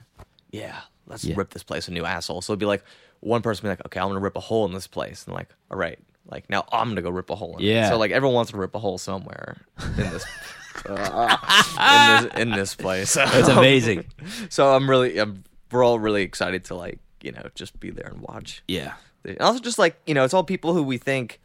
yeah, 0.50 0.80
let's 1.06 1.24
Yeah. 1.24 1.34
rip 1.36 1.50
this 1.50 1.62
place 1.62 1.86
a 1.88 1.92
new 1.92 2.04
asshole. 2.04 2.42
So 2.42 2.52
it'd 2.52 2.60
be 2.60 2.66
like 2.66 2.82
one 3.20 3.42
person 3.42 3.62
be 3.62 3.68
like, 3.68 3.84
okay, 3.86 4.00
I'm 4.00 4.08
gonna 4.08 4.20
rip 4.20 4.36
a 4.36 4.40
hole 4.40 4.64
in 4.66 4.72
this 4.72 4.86
place, 4.86 5.24
and 5.26 5.34
like, 5.34 5.48
all 5.70 5.78
right, 5.78 5.98
like 6.28 6.50
now 6.50 6.64
I'm 6.72 6.88
gonna 6.88 7.02
go 7.02 7.10
rip 7.10 7.30
a 7.30 7.36
hole. 7.36 7.56
In 7.56 7.64
it. 7.64 7.68
Yeah. 7.68 7.90
So 7.90 7.98
like 7.98 8.10
everyone 8.10 8.34
wants 8.34 8.50
to 8.50 8.56
rip 8.56 8.74
a 8.74 8.78
hole 8.78 8.98
somewhere 8.98 9.56
in 9.96 10.10
this. 10.10 10.24
in 10.86 10.94
this 10.94 12.34
in 12.36 12.50
this 12.50 12.74
place. 12.74 13.14
That's 13.14 13.48
amazing. 13.48 14.04
so 14.50 14.74
I'm 14.74 14.88
really, 14.90 15.16
I'm, 15.18 15.42
we're 15.70 15.84
all 15.84 15.98
really 15.98 16.22
excited 16.22 16.64
to 16.66 16.74
like, 16.74 16.98
you 17.22 17.32
know, 17.32 17.48
just 17.54 17.78
be 17.80 17.90
there 17.90 18.08
and 18.08 18.20
watch. 18.20 18.62
yeah. 18.68 18.94
And 19.24 19.40
also 19.40 19.58
just 19.58 19.78
like 19.78 20.00
you 20.06 20.14
know, 20.14 20.24
it's 20.24 20.34
all 20.34 20.44
people 20.44 20.72
who 20.72 20.82
we 20.82 20.98
think 20.98 21.40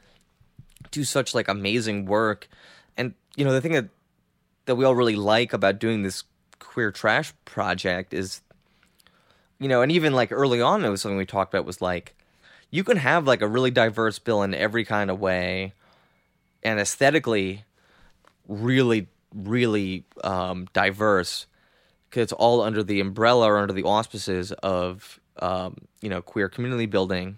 do 0.91 1.03
such 1.03 1.33
like 1.33 1.47
amazing 1.47 2.05
work, 2.05 2.47
and 2.95 3.13
you 3.35 3.43
know 3.43 3.53
the 3.53 3.61
thing 3.61 3.71
that 3.73 3.89
that 4.65 4.75
we 4.75 4.85
all 4.85 4.95
really 4.95 5.15
like 5.15 5.53
about 5.53 5.79
doing 5.79 6.03
this 6.03 6.23
queer 6.59 6.91
trash 6.91 7.33
project 7.45 8.13
is, 8.13 8.41
you 9.59 9.67
know, 9.67 9.81
and 9.81 9.91
even 9.91 10.13
like 10.13 10.31
early 10.31 10.61
on, 10.61 10.85
it 10.85 10.89
was 10.89 11.01
something 11.01 11.17
we 11.17 11.25
talked 11.25 11.53
about 11.53 11.65
was 11.65 11.81
like, 11.81 12.15
you 12.69 12.83
can 12.83 12.97
have 12.97 13.25
like 13.25 13.41
a 13.41 13.47
really 13.47 13.71
diverse 13.71 14.19
bill 14.19 14.43
in 14.43 14.53
every 14.53 14.85
kind 14.85 15.09
of 15.09 15.19
way, 15.19 15.73
and 16.61 16.79
aesthetically, 16.79 17.65
really, 18.47 19.07
really 19.33 20.05
um, 20.23 20.67
diverse 20.73 21.47
because 22.11 22.23
it's 22.23 22.33
all 22.33 22.61
under 22.61 22.83
the 22.83 22.99
umbrella 22.99 23.47
or 23.49 23.57
under 23.57 23.73
the 23.73 23.83
auspices 23.83 24.51
of 24.51 25.19
um, 25.39 25.77
you 26.01 26.09
know 26.09 26.21
queer 26.21 26.49
community 26.49 26.85
building 26.85 27.37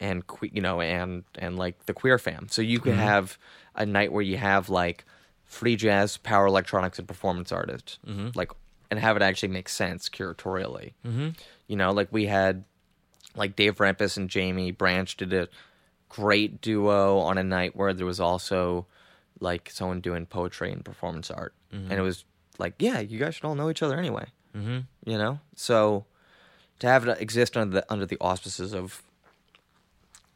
and 0.00 0.24
que- 0.26 0.50
you 0.54 0.62
know 0.62 0.80
and 0.80 1.24
and 1.38 1.58
like 1.58 1.84
the 1.86 1.92
queer 1.92 2.16
fam. 2.18 2.46
So 2.48 2.62
you 2.62 2.78
could 2.80 2.94
have 2.94 3.36
a 3.74 3.84
night 3.84 4.12
where 4.12 4.22
you 4.22 4.36
have 4.38 4.70
like 4.70 5.04
free 5.44 5.76
jazz 5.76 6.16
power 6.16 6.46
electronics 6.46 6.98
and 6.98 7.06
performance 7.08 7.50
artists. 7.52 7.98
Like 8.34 8.52
and 8.90 8.98
have 9.00 9.16
it 9.16 9.22
actually 9.22 9.50
make 9.50 9.68
sense 9.68 10.08
curatorially. 10.08 10.92
Mm-hmm. 11.06 11.28
you 11.66 11.76
know 11.76 11.90
like 11.92 12.08
we 12.10 12.26
had 12.26 12.64
like 13.36 13.54
dave 13.56 13.76
Rempis 13.76 14.16
and 14.16 14.30
jamie 14.30 14.70
branch 14.72 15.16
did 15.18 15.32
a 15.34 15.48
great 16.08 16.60
duo 16.62 17.18
on 17.18 17.36
a 17.36 17.44
night 17.44 17.76
where 17.76 17.92
there 17.92 18.06
was 18.06 18.18
also 18.20 18.86
like 19.40 19.70
someone 19.70 20.00
doing 20.00 20.24
poetry 20.26 20.72
and 20.72 20.82
performance 20.84 21.30
art. 21.30 21.52
And 21.70 21.92
it 21.92 22.00
was 22.00 22.24
like 22.58 22.74
yeah 22.78 22.98
you 23.00 23.18
guys 23.18 23.34
should 23.34 23.44
all 23.44 23.54
know 23.54 23.70
each 23.70 23.82
other 23.82 23.96
anyway 23.98 24.26
mm-hmm. 24.56 24.78
you 25.04 25.16
know 25.18 25.38
so 25.54 26.04
to 26.78 26.86
have 26.86 27.06
it 27.08 27.20
exist 27.20 27.56
under 27.56 27.76
the 27.80 27.92
under 27.92 28.06
the 28.06 28.16
auspices 28.20 28.74
of 28.74 29.02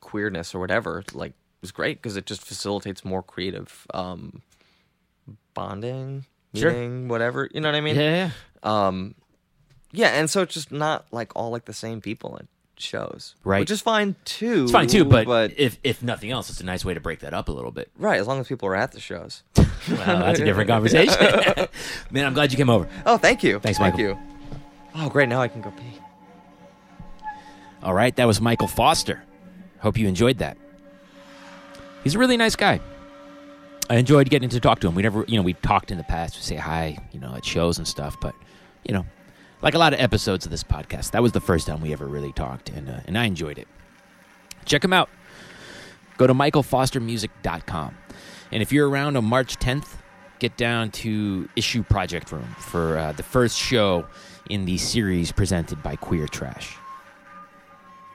queerness 0.00 0.54
or 0.54 0.58
whatever 0.60 1.04
like 1.12 1.32
was 1.60 1.70
great 1.70 1.98
because 2.02 2.16
it 2.16 2.26
just 2.26 2.42
facilitates 2.42 3.04
more 3.04 3.22
creative 3.22 3.86
um 3.94 4.42
bonding 5.54 6.24
Sure. 6.54 6.70
meeting 6.70 7.08
whatever 7.08 7.48
you 7.54 7.60
know 7.60 7.68
what 7.68 7.74
i 7.74 7.80
mean 7.80 7.96
Yeah. 7.96 8.30
yeah. 8.64 8.86
um 8.88 9.14
yeah 9.92 10.08
and 10.08 10.28
so 10.28 10.42
it's 10.42 10.52
just 10.54 10.70
not 10.70 11.06
like 11.10 11.32
all 11.34 11.50
like 11.50 11.64
the 11.64 11.72
same 11.72 12.00
people 12.02 12.36
at 12.38 12.46
shows 12.82 13.34
Right. 13.44 13.60
which 13.60 13.70
is 13.70 13.80
fine 13.80 14.16
too 14.24 14.64
It's 14.64 14.72
fine 14.72 14.86
too, 14.88 15.04
but, 15.04 15.26
but 15.26 15.52
if 15.58 15.78
if 15.82 16.02
nothing 16.02 16.30
else, 16.30 16.50
it's 16.50 16.60
a 16.60 16.64
nice 16.64 16.84
way 16.84 16.94
to 16.94 17.00
break 17.00 17.20
that 17.20 17.32
up 17.34 17.48
a 17.48 17.52
little 17.52 17.70
bit. 17.70 17.90
right 17.96 18.20
as 18.20 18.26
long 18.26 18.40
as 18.40 18.48
people 18.48 18.68
are 18.68 18.76
at 18.76 18.92
the 18.92 19.00
shows 19.00 19.42
Well, 19.56 19.66
that's 19.88 20.38
a 20.40 20.44
different 20.44 20.68
conversation. 20.68 21.16
Man, 22.10 22.26
I'm 22.26 22.34
glad 22.34 22.52
you 22.52 22.56
came 22.58 22.70
over. 22.70 22.88
oh 23.06 23.16
thank 23.16 23.42
you 23.42 23.58
Thanks, 23.58 23.78
thank 23.78 23.94
Michael. 23.94 24.10
you 24.10 24.18
oh 24.94 25.08
great 25.08 25.28
now 25.28 25.40
i 25.40 25.48
can 25.48 25.60
go 25.62 25.70
pee 25.70 25.98
All 27.82 27.94
right, 27.94 28.14
that 28.16 28.26
was 28.26 28.40
Michael 28.40 28.68
Foster. 28.68 29.24
Hope 29.80 29.98
you 29.98 30.06
enjoyed 30.06 30.38
that. 30.38 30.56
He's 32.04 32.14
a 32.14 32.18
really 32.18 32.36
nice 32.36 32.54
guy. 32.54 32.78
I 33.90 33.96
enjoyed 33.96 34.30
getting 34.30 34.48
to 34.50 34.60
talk 34.60 34.78
to 34.80 34.86
him. 34.88 34.94
We 34.94 35.02
never, 35.02 35.24
you 35.26 35.36
know, 35.36 35.42
we 35.42 35.54
talked 35.54 35.90
in 35.90 35.98
the 35.98 36.04
past. 36.04 36.36
We 36.36 36.42
say 36.42 36.54
hi, 36.56 36.96
you 37.10 37.18
know, 37.18 37.34
at 37.34 37.44
shows 37.44 37.78
and 37.78 37.86
stuff. 37.88 38.16
But, 38.20 38.34
you 38.84 38.94
know, 38.94 39.04
like 39.62 39.74
a 39.74 39.78
lot 39.78 39.94
of 39.94 40.00
episodes 40.00 40.44
of 40.44 40.50
this 40.50 40.64
podcast, 40.64 41.12
that 41.12 41.22
was 41.22 41.32
the 41.32 41.40
first 41.40 41.66
time 41.66 41.80
we 41.80 41.92
ever 41.92 42.06
really 42.06 42.32
talked, 42.32 42.68
and 42.68 42.88
uh, 42.90 43.00
and 43.06 43.16
I 43.16 43.24
enjoyed 43.24 43.58
it. 43.58 43.68
Check 44.64 44.84
him 44.84 44.92
out. 44.92 45.08
Go 46.18 46.26
to 46.26 46.34
michaelfostermusic.com. 46.34 47.96
And 48.52 48.62
if 48.62 48.70
you're 48.72 48.88
around 48.88 49.16
on 49.16 49.24
March 49.24 49.58
10th, 49.58 49.96
get 50.38 50.56
down 50.56 50.90
to 50.90 51.48
Issue 51.56 51.82
Project 51.82 52.30
Room 52.30 52.54
for 52.58 52.98
uh, 52.98 53.12
the 53.12 53.22
first 53.22 53.58
show 53.58 54.06
in 54.50 54.66
the 54.66 54.76
series 54.76 55.32
presented 55.32 55.82
by 55.82 55.96
Queer 55.96 56.28
Trash. 56.28 56.76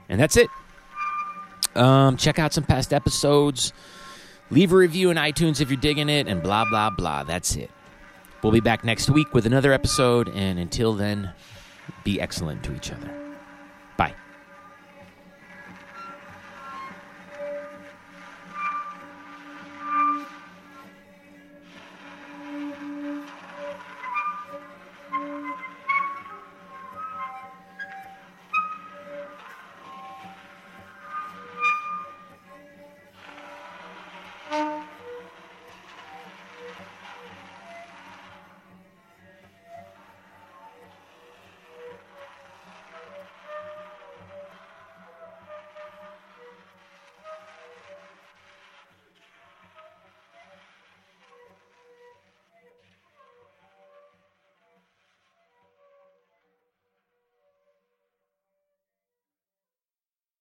And 0.09 0.19
that's 0.19 0.37
it. 0.37 0.49
Um, 1.75 2.17
check 2.17 2.39
out 2.39 2.53
some 2.53 2.63
past 2.63 2.93
episodes. 2.93 3.73
Leave 4.49 4.71
a 4.71 4.75
review 4.75 5.09
in 5.09 5.17
iTunes 5.17 5.59
if 5.59 5.69
you're 5.69 5.79
digging 5.79 6.09
it, 6.09 6.27
and 6.27 6.41
blah, 6.41 6.65
blah, 6.69 6.89
blah. 6.89 7.23
That's 7.23 7.55
it. 7.55 7.71
We'll 8.47 8.53
be 8.53 8.61
back 8.61 8.85
next 8.85 9.09
week 9.09 9.33
with 9.33 9.45
another 9.45 9.73
episode, 9.73 10.29
and 10.29 10.57
until 10.57 10.93
then, 10.93 11.33
be 12.05 12.21
excellent 12.21 12.63
to 12.63 12.73
each 12.73 12.93
other. 12.93 13.26